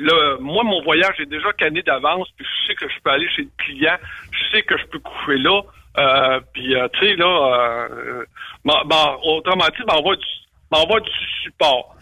là, 0.01 0.37
moi, 0.41 0.65
mon 0.65 0.83
voyage 0.83 1.19
est 1.21 1.27
déjà 1.27 1.53
canné 1.53 1.83
d'avance, 1.83 2.29
puis 2.37 2.47
je 2.47 2.67
sais 2.69 2.75
que 2.75 2.89
je 2.89 2.95
peux 3.03 3.11
aller 3.11 3.29
chez 3.31 3.43
le 3.43 3.51
client, 3.59 3.97
je 4.33 4.57
sais 4.57 4.63
que 4.63 4.77
je 4.79 4.85
peux 4.87 4.99
coucher 4.99 5.39
là. 5.39 5.61
Euh, 5.99 6.41
puis, 6.53 6.75
euh, 6.77 6.89
tu 6.95 7.01
sais, 7.01 7.17
là, 7.17 7.89
euh, 7.91 8.25
m'en- 8.65 8.85
m'en- 8.85 9.19
autrement 9.25 9.67
dit, 9.77 9.83
m'envoie 9.87 10.17
du, 10.17 10.27
m'envoie 10.71 11.01
du 11.01 11.11
support. 11.43 11.97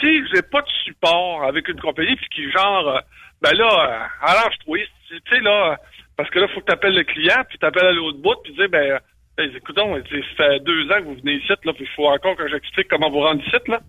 Si 0.00 0.22
j'ai 0.32 0.42
pas 0.42 0.62
de 0.62 0.68
support 0.84 1.44
avec 1.44 1.68
une 1.68 1.80
compagnie, 1.80 2.16
puis 2.16 2.28
qui 2.34 2.50
genre, 2.50 2.88
euh, 2.88 3.00
ben 3.42 3.52
là, 3.54 3.66
euh, 3.66 4.26
arrange-toi, 4.26 4.78
tu 5.08 5.20
sais, 5.28 5.40
là, 5.40 5.76
parce 6.16 6.30
que 6.30 6.38
là, 6.38 6.48
faut 6.48 6.60
que 6.60 6.66
tu 6.66 6.72
appelles 6.72 6.94
le 6.94 7.04
client, 7.04 7.42
puis 7.48 7.58
tu 7.58 7.66
appelles 7.66 7.86
à 7.86 7.92
l'autre 7.92 8.18
bout, 8.18 8.36
puis 8.44 8.52
dis, 8.52 8.68
ben, 8.68 9.00
ben, 9.36 9.50
écoute 9.54 9.74
donc, 9.76 9.98
ça 10.08 10.16
fait 10.36 10.60
deux 10.60 10.84
ans 10.92 10.98
que 11.00 11.04
vous 11.04 11.16
venez 11.16 11.34
ici, 11.34 11.48
là, 11.48 11.72
puis 11.72 11.84
il 11.84 11.94
faut 11.96 12.06
encore 12.06 12.36
que 12.36 12.48
j'explique 12.48 12.86
comment 12.88 13.10
vous 13.10 13.20
rendre 13.20 13.42
ici, 13.44 13.56
là. 13.66 13.80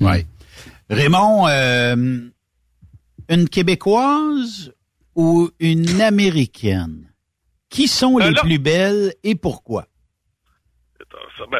Oui. 0.00 0.26
Raymond, 0.90 1.46
euh, 1.48 1.96
une 3.28 3.48
Québécoise 3.48 4.72
ou 5.14 5.50
une 5.60 6.00
Américaine? 6.00 7.12
Qui 7.70 7.86
sont 7.88 8.16
Ben 8.16 8.28
les 8.28 8.34
là- 8.34 8.40
plus 8.42 8.58
belles 8.58 9.12
et 9.24 9.34
pourquoi? 9.34 9.86
Ben, 11.50 11.58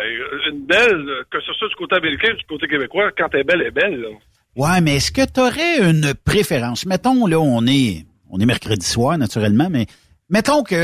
une 0.51 0.67
belle, 0.67 1.07
que 1.31 1.41
ce 1.41 1.53
soit 1.55 1.69
du 1.69 1.75
côté 1.77 1.97
américain 1.97 2.29
ou 2.33 2.37
du 2.37 2.45
côté 2.45 2.67
québécois, 2.67 3.11
quand 3.17 3.29
elle 3.33 3.41
est 3.41 3.45
belle, 3.45 3.61
elle 3.61 3.67
est 3.69 3.71
belle, 3.71 4.01
là. 4.01 4.09
Ouais, 4.57 4.81
mais 4.81 4.97
est-ce 4.97 5.13
que 5.13 5.25
tu 5.25 5.41
aurais 5.41 5.89
une 5.89 6.15
préférence? 6.15 6.85
Mettons, 6.85 7.27
là, 7.27 7.39
on 7.39 7.65
est, 7.67 8.05
on 8.31 8.41
est 8.41 8.47
mercredi 8.47 8.85
soir, 8.85 9.17
naturellement, 9.17 9.69
mais 9.71 9.87
mettons 10.29 10.63
que 10.65 10.75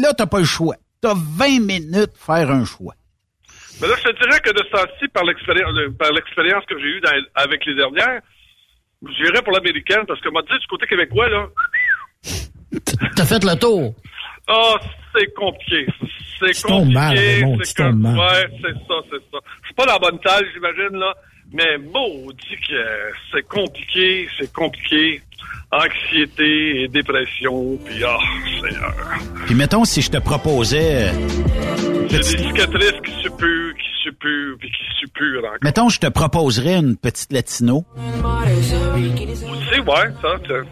là, 0.00 0.12
t'as 0.16 0.26
pas 0.26 0.40
le 0.40 0.44
choix. 0.44 0.76
T'as 1.00 1.14
20 1.14 1.60
minutes 1.60 2.12
pour 2.12 2.34
faire 2.36 2.50
un 2.50 2.64
choix. 2.64 2.94
Mais 3.80 3.88
là, 3.88 3.94
je 3.98 4.10
te 4.10 4.18
dirais 4.24 4.40
que 4.40 4.50
de 4.50 4.58
ce 4.64 4.70
temps-ci, 4.70 5.08
par 5.12 5.24
l'expérience, 5.24 5.72
euh, 5.78 5.90
par 5.98 6.12
l'expérience 6.12 6.64
que 6.66 6.78
j'ai 6.78 6.86
eue 6.86 7.00
dans- 7.00 7.10
avec 7.34 7.64
les 7.66 7.74
dernières, 7.76 8.20
j'irais 9.16 9.42
pour 9.42 9.52
l'américaine 9.52 10.04
parce 10.06 10.20
que, 10.20 10.28
moi, 10.30 10.42
dit 10.42 10.58
du 10.58 10.66
côté 10.66 10.86
québécois, 10.86 11.28
là, 11.28 11.46
T'as 13.16 13.24
fait 13.24 13.44
le 13.44 13.54
tour. 13.56 13.94
oh, 14.48 14.76
c'est 15.14 15.32
compliqué. 15.34 15.86
C'est 16.38 16.62
compliqué. 16.62 17.44
c'est 17.62 17.92
mal. 17.92 18.18
Ouais, 18.18 18.48
c'est 18.60 18.72
ça, 18.72 18.94
c'est 19.10 19.22
ça. 19.32 19.38
Suis 19.64 19.74
pas 19.74 19.86
la 19.86 19.98
bonne 19.98 20.18
salle, 20.24 20.44
j'imagine, 20.52 20.98
là. 20.98 21.14
Mais 21.52 21.78
maudit 21.78 22.56
que 22.68 23.12
c'est 23.32 23.46
compliqué, 23.46 24.28
c'est 24.38 24.52
compliqué. 24.52 25.20
Anxiété 25.70 26.82
et 26.82 26.88
dépression, 26.88 27.76
puis 27.84 28.04
ah, 28.04 28.18
Seigneur. 28.60 28.94
Puis 29.46 29.54
mettons, 29.56 29.84
si 29.84 30.02
je 30.02 30.10
te 30.10 30.18
proposais... 30.18 31.10
euh, 32.14 32.22
J'ai 32.22 32.36
des 32.36 32.42
cicatrices 32.48 33.00
qui 33.04 33.22
suppurent, 33.22 33.74
qui 33.74 34.02
suppurent, 34.02 34.56
puis 34.58 34.70
qui 34.70 34.84
suppurent 35.00 35.44
encore. 35.44 35.58
Mettons, 35.62 35.88
je 35.88 36.00
te 36.00 36.06
proposerais 36.08 36.76
une 36.76 36.96
petite 36.96 37.32
latino. 37.32 37.84
Aussi, 37.96 39.80
ouais, 39.80 40.10
ça, 40.22 40.28
tiens. 40.46 40.62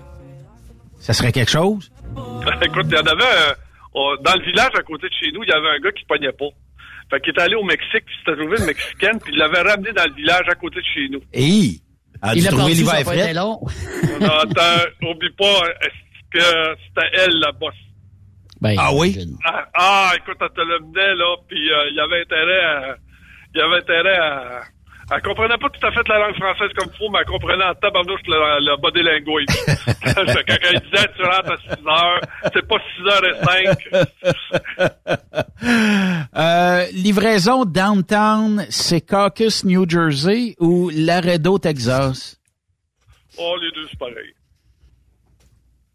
Ça 1.01 1.13
serait 1.13 1.33
quelque 1.33 1.51
chose? 1.51 1.91
Écoute, 2.63 2.87
il 2.89 2.95
y 2.95 2.99
en 2.99 3.07
avait 3.07 3.25
un- 3.25 3.55
on- 3.95 4.17
dans 4.23 4.35
le 4.35 4.45
village 4.45 4.71
à 4.79 4.83
côté 4.83 5.09
de 5.09 5.15
chez 5.21 5.31
nous, 5.33 5.43
il 5.43 5.49
y 5.49 5.53
avait 5.53 5.69
un 5.69 5.79
gars 5.81 5.93
qui 5.93 6.05
pognait 6.05 6.33
pas. 6.33 6.47
Fait 7.11 7.21
qu'il 7.21 7.35
est 7.37 7.41
allé 7.41 7.55
au 7.57 7.65
Mexique, 7.65 8.05
puis 8.07 8.15
s'était 8.25 8.37
trouvé 8.41 8.57
une 8.59 8.67
Mexicaine, 8.67 9.19
puis 9.23 9.33
il 9.35 9.39
l'avait 9.39 9.61
ramené 9.63 9.93
dans 9.93 10.05
le 10.05 10.15
village 10.15 10.47
à 10.49 10.55
côté 10.55 10.77
de 10.77 10.85
chez 10.95 11.09
nous. 11.11 11.21
Et 11.33 11.81
a 12.23 12.35
Il 12.35 12.47
a 12.47 12.51
perdu, 12.51 12.73
l'hiver 12.73 12.93
ça 12.93 13.05
frais? 13.05 13.35
long. 13.35 13.59
Non, 14.21 14.29
attends, 14.29 14.85
oublie 15.11 15.33
pas, 15.37 15.61
est-ce 15.83 16.39
que 16.39 16.77
c'était 16.87 17.09
elle, 17.25 17.39
la 17.41 17.53
bosse? 17.53 17.75
Ben, 18.63 18.77
Ah 18.79 18.95
oui? 18.95 19.19
Ah, 19.45 19.65
ah, 19.75 20.13
écoute, 20.17 20.37
elle 20.41 20.49
te 20.51 20.61
le 20.61 20.79
menait, 20.81 21.15
là, 21.17 21.37
puis 21.49 21.71
euh, 21.73 21.89
il 21.91 21.97
y 21.97 22.01
avait 22.01 22.23
intérêt 22.23 22.65
à... 22.65 22.97
Il 23.55 23.59
y 23.59 23.61
avait 23.63 23.77
intérêt 23.79 24.17
à... 24.17 24.61
Elle 25.15 25.21
comprenait 25.23 25.59
pas 25.59 25.69
tout 25.69 25.85
à 25.87 25.91
fait 25.93 26.09
la 26.09 26.19
langue 26.21 26.37
française 26.37 26.71
comme 26.79 26.89
il 26.95 26.97
faut, 26.97 27.11
mais 27.11 27.19
elle 27.19 27.27
comprenait 27.27 27.65
en 27.65 27.75
tabarnouche 27.75 28.21
le, 28.27 28.39
le 28.65 28.77
body 28.81 29.03
language. 29.03 29.47
Quand 30.47 30.57
elle 30.71 30.81
disait 30.81 31.09
tu 31.17 31.23
rentres 31.23 31.53
à 31.53 31.57
6 31.59 31.87
heures, 31.87 32.21
c'est 32.55 32.67
pas 32.67 32.77
6 32.97 33.07
heures 33.09 33.27
et 33.27 33.35
5. 33.45 35.03
Euh, 36.35 36.87
livraison 36.93 37.65
downtown, 37.65 38.65
c'est 38.71 39.01
Caucus, 39.03 39.65
New 39.65 39.89
Jersey 39.89 40.55
ou 40.61 40.91
Laredo, 40.95 41.59
Texas? 41.59 42.39
Oh, 43.39 43.57
les 43.61 43.71
deux, 43.73 43.87
c'est 43.91 43.99
pareil. 43.99 44.33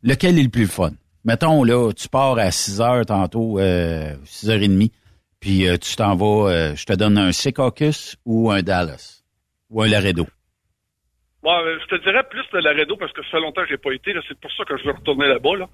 Lequel 0.03 0.37
est 0.37 0.43
le 0.43 0.49
plus 0.49 0.67
fun? 0.67 0.91
Mettons, 1.27 1.65
là, 1.65 1.91
tu 1.91 2.07
pars 2.07 2.37
à 2.37 2.51
6 2.51 2.79
heures 2.79 3.05
tantôt, 3.05 3.59
euh, 3.59 4.13
6 4.23 4.49
heures 4.49 4.63
et 4.63 4.69
demie, 4.69 4.93
puis 5.41 5.67
euh, 5.67 5.75
tu 5.75 5.93
t'en 5.97 6.15
vas, 6.15 6.49
euh, 6.49 6.73
je 6.73 6.85
te 6.85 6.93
donne 6.93 7.17
un 7.17 7.33
Secaucus 7.33 8.15
ou 8.25 8.49
un 8.49 8.61
Dallas 8.61 9.23
ou 9.69 9.81
un 9.81 9.89
Laredo. 9.89 10.25
Bon, 11.43 11.51
euh, 11.51 11.77
je 11.81 11.95
te 11.97 12.01
dirais 12.01 12.23
plus 12.29 12.45
de 12.53 12.59
Laredo 12.59 12.95
parce 12.95 13.11
que 13.11 13.21
ça 13.23 13.31
fait 13.31 13.39
longtemps 13.41 13.63
que 13.63 13.67
j'ai 13.67 13.77
pas 13.77 13.91
été. 13.91 14.13
Là, 14.13 14.21
c'est 14.25 14.39
pour 14.39 14.49
ça 14.53 14.63
que 14.63 14.77
je 14.77 14.85
veux 14.85 14.93
retourner 14.93 15.27
là-bas. 15.27 15.57
Là. 15.57 15.65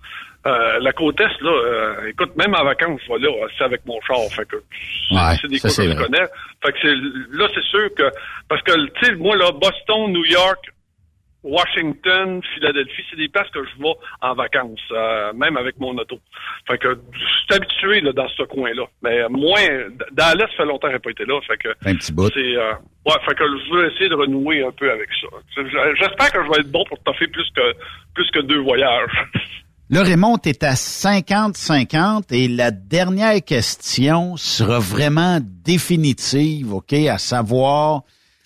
Euh, 0.47 0.79
la 0.79 0.91
côte 0.91 1.19
est, 1.21 1.41
là, 1.41 1.51
euh, 1.51 2.07
écoute, 2.09 2.35
même 2.35 2.55
en 2.55 2.63
vacances, 2.63 2.99
je 3.07 3.13
vais 3.13 3.19
là, 3.19 3.29
euh, 3.29 3.47
c'est 3.55 3.63
avec 3.63 3.85
mon 3.85 4.01
char. 4.01 4.17
Fait 4.31 4.47
que 4.47 4.55
Ouais, 4.55 5.37
c'est 5.39 5.47
des 5.49 5.59
ça, 5.59 5.69
que 5.69 5.89
je 5.89 5.95
connais. 5.95 6.25
Fait 6.65 6.71
que 6.71 6.77
c'est, 6.81 7.37
là, 7.37 7.47
c'est 7.53 7.63
sûr 7.65 7.93
que 7.95 8.09
parce 8.49 8.63
que 8.63 8.71
tu 8.73 9.05
sais, 9.05 9.15
moi 9.17 9.37
là, 9.37 9.51
Boston, 9.51 10.11
New 10.11 10.25
York, 10.25 10.72
Washington, 11.43 12.41
Philadelphie, 12.55 13.03
c'est 13.09 13.17
des 13.17 13.27
places 13.27 13.49
que 13.49 13.59
je 13.63 13.83
vais 13.83 13.93
en 14.21 14.33
vacances, 14.33 14.79
euh, 14.91 15.33
même 15.33 15.57
avec 15.57 15.77
mon 15.79 15.97
auto. 15.97 16.19
Fait 16.67 16.77
que 16.77 16.97
je 17.11 17.19
suis 17.19 17.53
habitué 17.53 18.01
là, 18.01 18.13
dans 18.13 18.29
ce 18.29 18.43
coin-là. 18.43 18.83
Mais 19.01 19.27
moins 19.29 19.67
Dallas, 20.11 20.47
ça 20.51 20.57
fait 20.57 20.65
longtemps 20.65 20.87
que 20.87 20.93
j'ai 20.93 20.99
pas 20.99 21.11
été 21.11 21.25
là. 21.25 21.39
Fait 21.47 21.57
que 21.57 21.69
Un 21.85 21.95
petit 21.95 22.13
bout. 22.13 22.29
c'est 22.33 22.55
euh, 22.55 22.73
ouais, 23.05 23.15
fait 23.27 23.35
que 23.35 23.43
je 23.43 23.73
veux 23.73 23.91
essayer 23.91 24.09
de 24.09 24.15
renouer 24.15 24.63
un 24.63 24.71
peu 24.71 24.89
avec 24.89 25.09
ça. 25.21 25.27
J'espère 25.99 26.31
que 26.31 26.43
je 26.43 26.49
vais 26.49 26.59
être 26.61 26.71
bon 26.71 26.85
pour 26.87 26.99
toffer 27.03 27.27
plus 27.27 27.49
que 27.55 27.73
plus 28.13 28.29
que 28.31 28.39
deux 28.39 28.59
voyages. 28.61 29.11
Là, 29.89 30.01
Raymond, 30.01 30.37
t'es 30.37 30.63
à 30.63 30.73
50-50 30.73 32.33
et 32.33 32.47
la 32.47 32.71
dernière 32.71 33.43
question 33.43 34.37
sera 34.37 34.79
vraiment 34.79 35.39
définitive, 35.41 36.73
OK, 36.73 36.93
à 36.93 37.17
savoir 37.17 38.03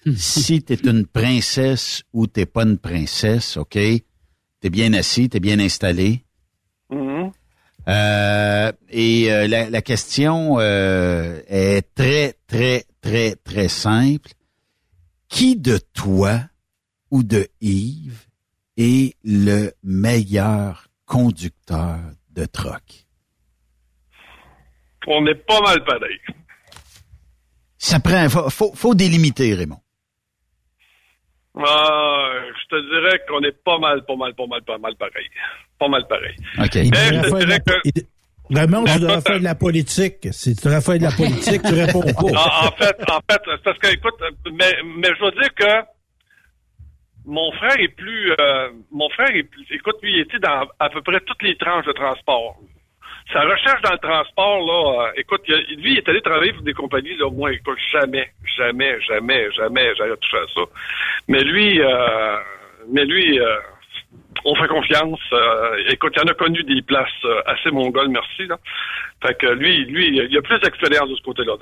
si 0.16 0.62
t'es 0.62 0.76
une 0.76 1.06
princesse 1.06 2.04
ou 2.14 2.28
t'es 2.28 2.46
pas 2.46 2.64
une 2.64 2.78
princesse, 2.78 3.58
OK? 3.58 3.74
T'es 3.74 4.70
bien 4.70 4.94
assis, 4.94 5.30
t'es 5.30 5.40
bien 5.40 5.60
installé. 5.60 6.24
Mhm. 6.90 7.32
Euh, 7.88 8.72
et 8.90 9.32
euh, 9.32 9.48
la, 9.48 9.70
la 9.70 9.82
question 9.82 10.60
euh, 10.60 11.42
est 11.48 11.94
très, 11.96 12.36
très, 12.48 12.84
très, 13.02 13.36
très 13.36 13.68
simple. 13.70 14.32
Qui 15.30 15.56
de 15.56 15.80
toi 15.94 16.42
ou 17.12 17.24
de 17.24 17.48
Yves 17.62 18.28
est 18.78 19.16
le 19.24 19.72
meilleur 19.84 20.88
conducteur 21.06 22.00
de 22.32 22.46
troc? 22.46 23.08
On 25.08 25.26
est 25.26 25.36
pas 25.36 25.62
mal 25.62 25.84
pareil. 25.86 26.20
Ça 27.78 28.00
prend, 28.00 28.28
faut, 28.30 28.50
faut, 28.50 28.74
faut 28.74 28.96
délimiter, 28.96 29.54
Raymond. 29.54 29.80
Ah, 31.66 32.30
je 32.62 32.76
te 32.76 32.82
dirais 32.82 33.20
qu'on 33.28 33.42
est 33.42 33.64
pas 33.64 33.78
mal, 33.80 34.04
pas 34.06 34.16
mal, 34.16 34.34
pas 34.36 34.48
mal, 34.48 34.62
pas 34.64 34.78
mal 34.78 34.96
pareil. 34.96 35.28
Pas 35.80 35.88
mal 35.88 36.06
pareil. 36.08 36.36
OK. 36.60 36.76
Mais 36.76 36.82
je 36.92 37.14
devrait 37.14 37.22
te 37.22 37.28
faire 37.30 37.32
de 37.32 37.46
dirais 37.46 37.48
la- 37.50 37.60
que 37.60 37.80
il- 37.86 38.04
Raymond, 38.58 38.84
tu 38.86 39.00
devrais 39.00 39.22
faire 39.22 39.40
de 39.40 39.44
la 39.44 39.56
politique. 39.56 40.28
Si 40.32 40.56
tu 40.56 40.64
devrais 40.66 40.82
faire 40.82 40.98
de 40.98 41.04
la 41.04 41.12
politique, 41.12 41.62
tu 41.64 41.74
réponds 41.74 42.02
pas. 42.02 42.12
en, 42.22 42.68
en 42.68 42.72
fait, 42.72 42.96
en 43.12 43.20
fait, 43.30 43.42
c'est 43.46 43.64
parce 43.64 43.78
que 43.80 43.94
écoute, 43.94 44.16
mais, 44.54 44.74
mais 44.86 45.10
je 45.20 45.24
veux 45.26 45.32
dire 45.32 45.54
que 45.56 45.86
mon 47.26 47.52
frère 47.54 47.78
est 47.80 47.90
plus 47.90 48.32
euh, 48.40 48.70
mon 48.92 49.10
frère 49.10 49.36
est 49.36 49.44
plus 49.44 49.66
écoute, 49.72 49.96
lui, 50.02 50.14
il 50.14 50.22
était 50.22 50.40
dans 50.40 50.66
à 50.80 50.90
peu 50.90 51.02
près 51.02 51.20
toutes 51.22 51.44
les 51.44 51.58
tranches 51.58 51.86
de 51.86 51.92
transport. 51.92 52.56
Sa 53.34 53.42
recherche 53.42 53.82
dans 53.82 53.92
le 53.92 53.98
transport, 53.98 54.60
là, 54.66 55.08
euh, 55.08 55.12
écoute, 55.18 55.42
lui, 55.48 55.92
il 55.92 55.98
est 55.98 56.08
allé 56.08 56.22
travailler 56.22 56.54
pour 56.54 56.64
des 56.64 56.74
compagnies, 56.74 57.18
là, 57.18 57.30
moi, 57.30 57.52
écoute, 57.52 57.78
jamais, 57.92 58.32
jamais, 58.58 59.02
jamais, 59.02 59.52
jamais, 59.52 59.94
j'allais 59.98 60.16
toucher 60.18 60.38
à 60.38 60.48
ça. 60.56 60.62
Mais 61.28 61.44
lui, 61.44 61.82
euh, 61.82 62.38
mais 62.90 63.04
lui, 63.04 63.38
euh, 63.40 63.58
on 64.46 64.56
fait 64.56 64.68
confiance. 64.70 65.20
euh, 65.34 65.84
écoute, 65.90 66.14
il 66.16 66.22
en 66.22 66.32
a 66.32 66.34
connu 66.36 66.64
des 66.64 66.82
places 66.82 67.10
euh, 67.26 67.42
assez 67.48 67.70
mongoles, 67.70 68.10
merci, 68.10 68.48
là. 68.48 68.58
Fait 69.22 69.38
que 69.38 69.48
lui, 69.48 69.84
lui, 69.86 70.08
il 70.10 70.38
a 70.38 70.42
plus 70.42 70.60
d'expérience 70.60 71.10
de 71.10 71.16
ce 71.16 71.24
côté-là 71.24 71.56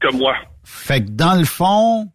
que 0.00 0.16
moi. 0.16 0.36
Fait 0.64 1.00
que 1.00 1.10
dans 1.10 1.38
le 1.38 1.44
fond, 1.44 2.06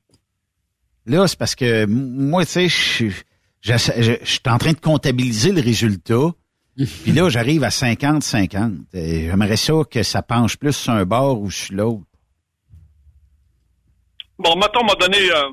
là, 1.05 1.27
c'est 1.27 1.37
parce 1.37 1.53
que 1.53 1.85
moi, 1.85 2.43
tu 2.45 2.69
sais, 2.69 3.13
je 3.61 4.17
suis 4.23 4.41
en 4.47 4.57
train 4.57 4.71
de 4.71 4.79
comptabiliser 4.79 5.51
le 5.51 5.61
résultat. 5.61 6.31
Puis 7.03 7.11
là, 7.11 7.29
j'arrive 7.29 7.63
à 7.63 7.69
50-50. 7.69 8.77
Et 8.93 9.25
J'aimerais 9.27 9.57
ça 9.57 9.73
que 9.89 10.03
ça 10.03 10.21
penche 10.21 10.57
plus 10.57 10.73
sur 10.73 10.93
un 10.93 11.05
bord 11.05 11.41
ou 11.41 11.49
sur 11.49 11.75
l'autre. 11.75 12.03
Bon, 14.39 14.55
mettons, 14.55 14.83
m'a 14.85 14.93
donné. 14.95 15.17
euh, 15.31 15.49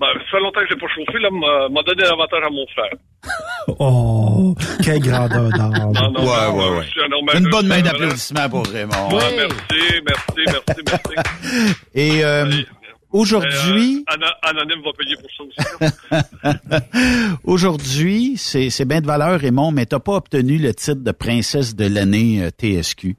ben, 0.00 0.06
ça 0.14 0.30
fait 0.32 0.40
longtemps 0.40 0.60
que 0.60 0.66
j'ai 0.70 0.76
pas 0.76 0.86
chauffé, 0.94 1.18
là, 1.20 1.30
m'a 1.30 1.68
m'a 1.68 1.82
donné 1.82 2.02
l'avantage 2.02 2.42
à 2.44 2.50
mon 2.50 2.66
frère. 2.68 2.92
Oh, 3.80 4.54
quelle 4.82 4.98
grandeur 5.00 5.50
d'âme. 5.50 5.92
Non, 5.92 6.10
non, 6.10 6.20
Ouais, 6.20 6.46
non, 6.48 6.56
ouais, 6.72 6.78
ouais. 6.78 6.86
je 6.94 7.36
Une 7.38 7.50
bonne 7.50 7.64
je 7.64 7.68
main 7.68 7.82
d'applaudissement 7.82 8.48
pour 8.48 8.66
Raymond. 8.66 9.10
merci, 9.10 9.36
merci, 9.76 10.00
merci, 10.06 10.42
merci, 10.46 10.82
merci. 10.86 11.74
Et 11.94 12.24
euh, 12.24 12.50
Aujourd'hui, 13.10 14.04
Euh, 14.12 14.16
va 14.84 14.92
payer 14.98 15.16
pour 15.16 15.30
ça 15.36 15.44
aussi. 15.44 17.34
aujourd'hui, 17.44 18.34
c'est 18.36 18.70
c'est 18.70 18.84
bien 18.84 19.00
de 19.00 19.06
valeur, 19.06 19.40
Raymond, 19.40 19.72
mais 19.72 19.86
t'as 19.86 19.98
pas 19.98 20.16
obtenu 20.16 20.58
le 20.58 20.74
titre 20.74 21.02
de 21.02 21.12
princesse 21.12 21.74
de 21.74 21.86
l'année 21.86 22.42
euh, 22.42 22.50
TSQ. 22.50 23.16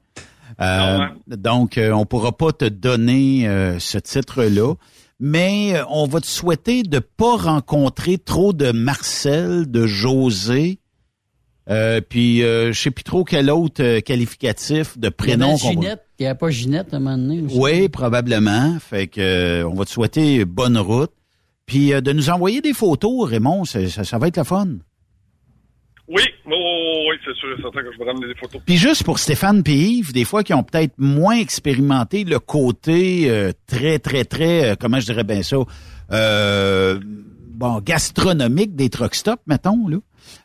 Euh, 0.60 0.78
Non, 0.78 1.02
hein? 1.02 1.14
Donc, 1.26 1.78
euh, 1.78 1.90
on 1.92 2.06
pourra 2.06 2.32
pas 2.32 2.52
te 2.52 2.66
donner 2.66 3.48
euh, 3.48 3.78
ce 3.78 3.98
titre-là. 3.98 4.74
Mais 5.18 5.74
euh, 5.76 5.84
on 5.90 6.06
va 6.06 6.20
te 6.20 6.26
souhaiter 6.26 6.82
de 6.82 6.98
pas 6.98 7.36
rencontrer 7.36 8.16
trop 8.18 8.52
de 8.52 8.72
Marcel, 8.72 9.70
de 9.70 9.86
José, 9.86 10.78
euh, 11.68 12.00
puis 12.00 12.42
euh, 12.42 12.72
je 12.72 12.80
sais 12.80 12.90
plus 12.90 13.04
trop 13.04 13.22
quel 13.24 13.50
autre 13.50 13.82
euh, 13.82 14.00
qualificatif 14.00 14.98
de 14.98 15.08
Il 15.08 15.10
y 15.10 15.12
prénom 15.12 15.58
qu'on 15.58 15.80
va... 15.80 15.96
Il 16.20 16.24
n'y 16.24 16.28
avait 16.28 16.38
pas 16.38 16.50
Ginette 16.50 16.92
à 16.92 16.98
un 16.98 17.00
moment 17.00 17.16
donné 17.16 17.40
aussi. 17.40 17.58
Oui, 17.58 17.88
probablement. 17.88 18.78
Fait 18.78 19.06
que 19.06 19.20
euh, 19.62 19.66
on 19.66 19.72
va 19.72 19.86
te 19.86 19.90
souhaiter 19.90 20.44
bonne 20.44 20.76
route. 20.76 21.12
Puis 21.64 21.94
euh, 21.94 22.02
de 22.02 22.12
nous 22.12 22.28
envoyer 22.28 22.60
des 22.60 22.74
photos, 22.74 23.26
Raymond, 23.26 23.64
ça, 23.64 23.88
ça, 23.88 24.04
ça 24.04 24.18
va 24.18 24.28
être 24.28 24.36
le 24.36 24.44
fun. 24.44 24.68
Oui, 26.08 26.22
oh, 26.44 26.50
oh, 26.52 27.06
oui, 27.08 27.16
c'est 27.24 27.34
sûr 27.36 27.48
et 27.56 27.62
certain 27.62 27.82
que 27.82 27.92
je 27.92 27.98
vais 27.98 28.04
ramener 28.04 28.26
des 28.26 28.34
photos. 28.34 28.60
Puis 28.66 28.76
juste 28.76 29.04
pour 29.04 29.18
Stéphane 29.18 29.62
et 29.64 29.72
Yves, 29.72 30.12
des 30.12 30.24
fois 30.26 30.42
qui 30.42 30.52
ont 30.52 30.62
peut-être 30.62 30.92
moins 30.98 31.38
expérimenté 31.38 32.24
le 32.24 32.38
côté 32.38 33.30
euh, 33.30 33.52
très, 33.66 33.98
très, 33.98 34.24
très, 34.24 34.72
euh, 34.72 34.74
comment 34.78 35.00
je 35.00 35.06
dirais 35.06 35.24
bien 35.24 35.42
ça, 35.42 35.56
euh, 36.10 37.00
bon, 37.02 37.80
gastronomique 37.80 38.74
des 38.76 38.90
truck 38.90 39.14
stops, 39.14 39.42
mettons, 39.46 39.88
là. 39.88 39.98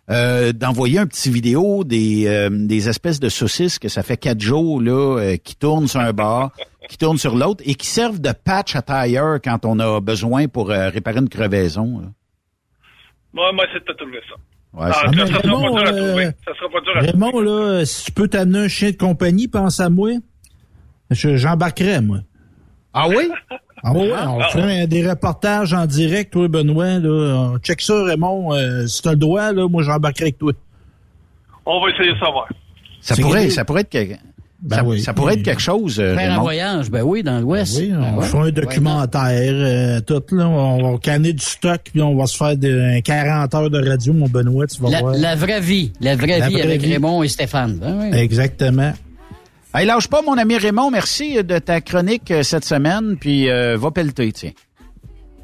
Euh, 0.10 0.54
d'envoyer 0.54 1.00
un 1.00 1.08
petit 1.08 1.32
vidéo 1.32 1.84
des, 1.84 2.26
euh, 2.28 2.50
des 2.52 2.90
espèces 2.90 3.20
de 3.20 3.28
saucisses 3.30 3.80
que 3.80 3.88
ça 3.88 4.04
fait 4.04 4.18
quatre 4.18 4.40
jours 4.40 4.80
là 4.80 5.18
euh, 5.20 5.38
qui 5.38 5.56
tournent 5.56 5.88
sur 5.88 6.00
un 6.00 6.14
bar, 6.14 6.52
qui 6.90 6.98
tournent 6.98 7.18
sur 7.18 7.36
l'autre 7.36 7.64
et 7.66 7.74
qui 7.74 7.88
servent 7.88 8.22
de 8.22 8.32
patch 8.32 8.76
à 8.76 8.84
tire 8.84 9.40
quand 9.44 9.66
on 9.66 9.80
a 9.80 10.00
besoin 10.02 10.48
pour 10.48 10.70
euh, 10.70 10.90
réparer 10.90 11.18
une 11.20 11.30
crevaison. 11.30 12.02
là. 12.02 12.08
Moi, 13.34 13.52
moi, 13.54 13.66
c'est 13.74 13.86
de 13.86 13.94
trouver 13.98 14.20
ça. 14.30 14.36
Ouais, 14.80 14.88
Ah, 14.90 14.94
ça- 14.94 15.02
ça, 15.12 15.26
ça 15.26 15.26
sera 15.28 15.40
Raymond, 15.42 15.74
pas 15.76 15.82
dur 15.82 15.88
à 15.88 15.94
euh, 15.94 16.08
trouver. 16.10 16.26
Ça 16.46 16.54
sera 16.60 16.70
pas 16.70 16.82
dur 16.82 16.92
à 16.98 17.00
trouver. 17.08 17.12
Raymond, 17.12 17.40
là, 17.42 17.86
si 17.86 18.06
tu 18.06 18.12
peux 18.12 18.28
t'amener 18.28 18.60
un 18.60 18.68
chien 18.68 18.92
de 18.92 18.98
compagnie, 18.98 19.48
pense 19.48 19.80
à 19.80 19.90
moi. 19.90 20.12
Je- 21.10 21.36
J'embarquerais, 21.38 22.02
moi. 22.02 22.20
Ah 22.94 23.08
oui? 23.10 23.28
Ah 23.84 23.92
ouais, 23.94 24.12
on 24.28 24.40
fait 24.50 24.88
des 24.88 25.08
reportages 25.08 25.74
en 25.74 25.86
direct, 25.86 26.34
toi, 26.34 26.48
Benoît. 26.48 26.98
Là. 27.00 27.52
On 27.54 27.58
check 27.60 27.82
ça, 27.82 28.04
Raymond. 28.04 28.54
euh, 28.54 28.88
si 28.88 29.02
t'as 29.02 29.12
le 29.12 29.18
droit, 29.18 29.52
là, 29.52 29.68
moi, 29.68 29.84
j'embarquerai 29.84 30.26
avec 30.26 30.38
toi. 30.40 30.54
On 31.66 31.82
va 31.84 31.92
essayer 31.92 32.12
ça, 32.20 32.32
voir. 32.32 32.48
Ça 33.02 33.16
pourrait, 33.16 33.50
ça 33.52 33.64
pourrait 33.66 33.82
être 33.82 33.90
quelque, 33.90 34.16
Ben 34.62 34.78
ça, 34.78 34.84
oui. 34.84 35.02
ça 35.02 35.14
pourrait 35.14 35.34
être 35.36 35.44
quelque 35.44 35.62
chose, 35.62 36.00
euh, 36.00 36.16
Faire 36.16 36.40
un 36.40 36.42
voyage, 36.42 36.90
ben 36.90 37.04
oui, 37.04 37.22
dans 37.22 37.40
l'Ouest. 37.40 37.78
Oui, 37.80 37.92
on 37.96 38.00
Ben 38.02 38.18
ouais. 38.18 38.26
fait 38.26 38.38
un 38.38 38.50
documentaire, 38.52 39.52
euh, 39.54 40.00
tout, 40.02 40.24
là. 40.36 40.48
On 40.48 40.92
va 40.94 40.98
canner 40.98 41.34
du 41.34 41.44
stock, 41.44 41.82
puis 41.92 42.02
on 42.02 42.16
va 42.16 42.26
se 42.26 42.38
faire 42.38 42.58
des 42.58 43.02
40 43.04 43.54
heures 43.54 43.70
de 43.70 43.88
radio, 43.88 44.14
mon 44.14 44.28
Benoît, 44.28 44.66
tu 44.66 44.82
vas 44.82 44.90
La, 44.90 45.00
voir. 45.02 45.14
la 45.16 45.36
vraie 45.36 45.62
vie. 45.62 45.92
La 46.02 46.16
vraie 46.16 46.40
La 46.40 46.48
vie 46.48 46.54
vraie 46.54 46.64
avec 46.64 46.82
vie. 46.82 46.94
Raymond 46.94 47.22
et 47.22 47.28
Stéphane. 47.28 47.78
Ben 47.78 47.96
oui. 48.12 48.18
Exactement. 48.18 48.94
Hey, 49.78 49.86
lâche 49.86 50.08
pas, 50.08 50.22
mon 50.22 50.38
ami 50.38 50.58
Raymond. 50.58 50.90
Merci 50.90 51.44
de 51.44 51.60
ta 51.60 51.82
chronique 51.82 52.32
euh, 52.32 52.44
cette 52.44 52.64
semaine. 52.64 53.18
Puis, 53.20 53.50
euh, 53.50 53.76
va 53.76 53.92
pelleter, 53.92 54.32
tiens. 54.32 54.52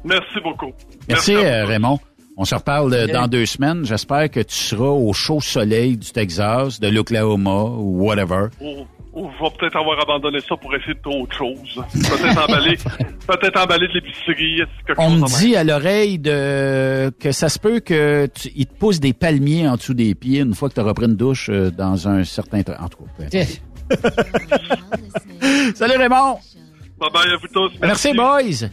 Merci 0.04 0.40
beaucoup. 0.42 0.72
Merci, 1.06 1.34
euh, 1.34 1.66
Raymond. 1.66 1.98
On 2.38 2.46
se 2.46 2.54
reparle 2.54 2.94
euh, 2.94 3.06
dans 3.08 3.28
deux 3.28 3.44
semaines. 3.44 3.84
J'espère 3.84 4.30
que 4.30 4.40
tu 4.40 4.54
seras 4.54 4.88
au 4.88 5.12
chaud 5.12 5.42
soleil 5.42 5.98
du 5.98 6.10
Texas, 6.12 6.80
de 6.80 6.88
l'Oklahoma 6.88 7.64
ou 7.64 8.06
whatever. 8.06 8.46
Ou, 8.62 8.86
vais 9.26 9.50
peut-être 9.58 9.76
avoir 9.76 10.00
abandonné 10.00 10.40
ça 10.40 10.56
pour 10.56 10.74
essayer 10.74 10.94
d'autres 11.04 11.36
choses. 11.36 11.84
Peut-être 11.92 12.48
emballer, 12.48 12.78
peut-être 13.26 13.60
emballer 13.62 13.88
de 13.88 13.92
l'épicerie, 13.92 14.62
On 14.96 15.10
chose 15.10 15.20
me 15.20 15.40
dit 15.40 15.56
à 15.56 15.64
l'oreille 15.64 16.18
de 16.18 17.10
que 17.20 17.32
ça 17.32 17.50
se 17.50 17.58
peut 17.58 17.80
que 17.80 18.26
tu, 18.34 18.48
il 18.56 18.64
te 18.64 18.74
pousse 18.78 18.98
des 18.98 19.12
palmiers 19.12 19.68
en 19.68 19.76
dessous 19.76 19.92
des 19.92 20.14
pieds 20.14 20.40
une 20.40 20.54
fois 20.54 20.70
que 20.70 20.74
tu 20.74 20.80
auras 20.80 20.94
pris 20.94 21.04
une 21.04 21.16
douche 21.16 21.50
dans 21.50 22.08
un 22.08 22.24
certain 22.24 22.62
temps. 22.62 22.72
En 22.80 22.88
tout 22.88 23.04
cas. 23.18 23.26
Salut 25.74 25.96
Raymond! 25.96 26.38
Bye 26.98 27.10
bye 27.12 27.32
à 27.32 27.36
vous 27.40 27.48
tous. 27.48 27.72
Merci, 27.80 28.12
boys! 28.14 28.68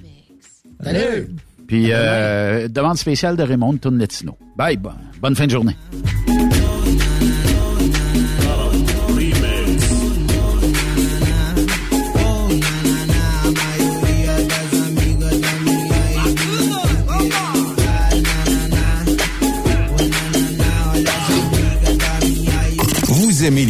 Salut! 0.83 1.29
Puis, 1.67 1.87
euh, 1.91 2.67
demande 2.67 2.97
spéciale 2.97 3.35
de 3.37 3.43
Raymond, 3.43 3.77
tourne 3.77 3.99
latino. 3.99 4.37
Bye, 4.55 4.77
bon- 4.77 4.91
bonne 5.21 5.35
fin 5.35 5.45
de 5.45 5.51
journée. 5.51 5.75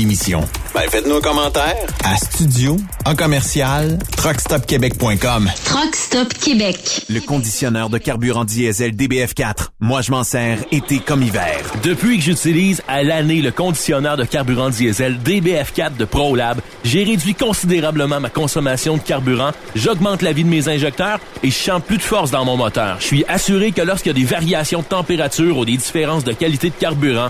L'émission? 0.10 0.42
Ben, 0.74 0.90
faites-nous 0.90 1.18
un 1.18 1.22
commentaire 1.22 1.76
à 2.04 2.18
studio 2.18 2.78
en 3.06 3.16
commercial 3.16 4.00
truckstopquebec.com. 4.18 5.50
Truck 5.66 5.96
Stop 5.96 6.34
Québec. 6.34 7.06
Le 7.10 7.20
conditionneur 7.20 7.90
de 7.90 8.00
carburant 8.00 8.44
diesel 8.44 8.96
DBF4. 8.96 9.68
Moi, 9.80 10.02
je 10.02 10.10
m'en 10.10 10.24
sers 10.24 10.60
été 10.72 10.98
comme 10.98 11.22
hiver. 11.22 11.60
Depuis 11.84 12.18
que 12.18 12.24
j'utilise 12.24 12.82
à 12.88 13.04
l'année 13.04 13.42
le 13.42 13.52
conditionneur 13.52 14.18
de 14.18 14.26
carburant 14.26 14.70
diesel 14.70 15.20
DBF4 15.24 15.98
de 15.98 16.06
ProLab, 16.06 16.60
j'ai 16.84 17.04
réduit 17.04 17.36
considérablement 17.36 18.20
ma 18.20 18.30
consommation 18.30 18.98
de 18.98 19.02
carburant, 19.02 19.52
j'augmente 19.76 20.24
la 20.24 20.32
vie 20.32 20.44
de 20.44 20.50
mes 20.50 20.70
injecteurs 20.70 21.20
et 21.44 21.52
je 21.52 21.56
sens 21.56 21.82
plus 21.86 21.98
de 21.98 22.04
force 22.04 22.32
dans 22.32 22.46
mon 22.46 22.58
moteur. 22.58 22.98
Je 23.00 23.06
suis 23.06 23.26
assuré 23.28 23.72
que 23.72 23.82
lorsqu'il 23.82 24.12
y 24.12 24.16
a 24.16 24.20
des 24.20 24.26
variations 24.26 24.80
de 24.80 24.86
température 24.86 25.58
ou 25.58 25.66
des 25.66 25.78
différences 25.78 26.24
de 26.24 26.34
qualité 26.34 26.70
de 26.70 26.76
carburant, 26.76 27.30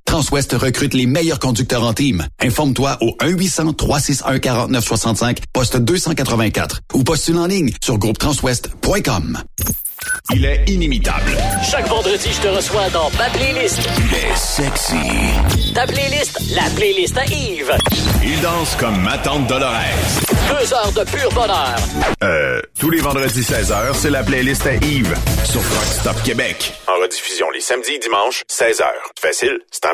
Transwest 0.11 0.51
recrute 0.51 0.93
les 0.93 1.05
meilleurs 1.05 1.39
conducteurs 1.39 1.83
en 1.83 1.93
team. 1.93 2.27
Informe-toi 2.41 2.97
au 2.99 3.15
1-800-361-4965, 3.21 5.37
poste 5.53 5.77
284 5.77 6.81
ou 6.95 7.05
postule 7.05 7.37
en 7.37 7.47
ligne 7.47 7.71
sur 7.81 7.97
groupetranswest.com. 7.97 9.41
Il 10.33 10.45
est 10.45 10.63
inimitable. 10.67 11.37
Chaque 11.63 11.87
vendredi, 11.87 12.29
je 12.31 12.41
te 12.41 12.47
reçois 12.47 12.89
dans 12.89 13.09
ma 13.11 13.29
playlist. 13.29 13.79
Il 13.97 14.13
est 14.15 14.35
sexy. 14.35 14.95
Ta 15.73 15.85
playlist, 15.85 16.39
la 16.55 16.63
playlist 16.75 17.17
à 17.17 17.25
Yves. 17.25 17.71
Il 18.23 18.39
danse 18.41 18.75
comme 18.77 18.99
ma 19.01 19.17
tante 19.17 19.47
Dolores. 19.47 19.71
Deux 20.49 20.73
heures 20.73 20.91
de 20.91 21.03
pur 21.09 21.31
bonheur. 21.33 21.75
Euh, 22.23 22.61
tous 22.79 22.89
les 22.89 22.99
vendredis 22.99 23.41
16h, 23.41 23.93
c'est 23.93 24.09
la 24.09 24.23
playlist 24.23 24.65
à 24.65 24.75
Yves 24.75 25.15
sur 25.45 25.61
Truck 25.61 25.85
Stop 25.85 26.21
Québec. 26.23 26.73
En 26.87 26.99
rediffusion 27.01 27.49
les 27.51 27.61
samedis 27.61 27.93
et 27.93 27.99
dimanches, 27.99 28.43
16h. 28.49 28.83
Facile, 29.19 29.59
c'est 29.71 29.85
à 29.85 29.93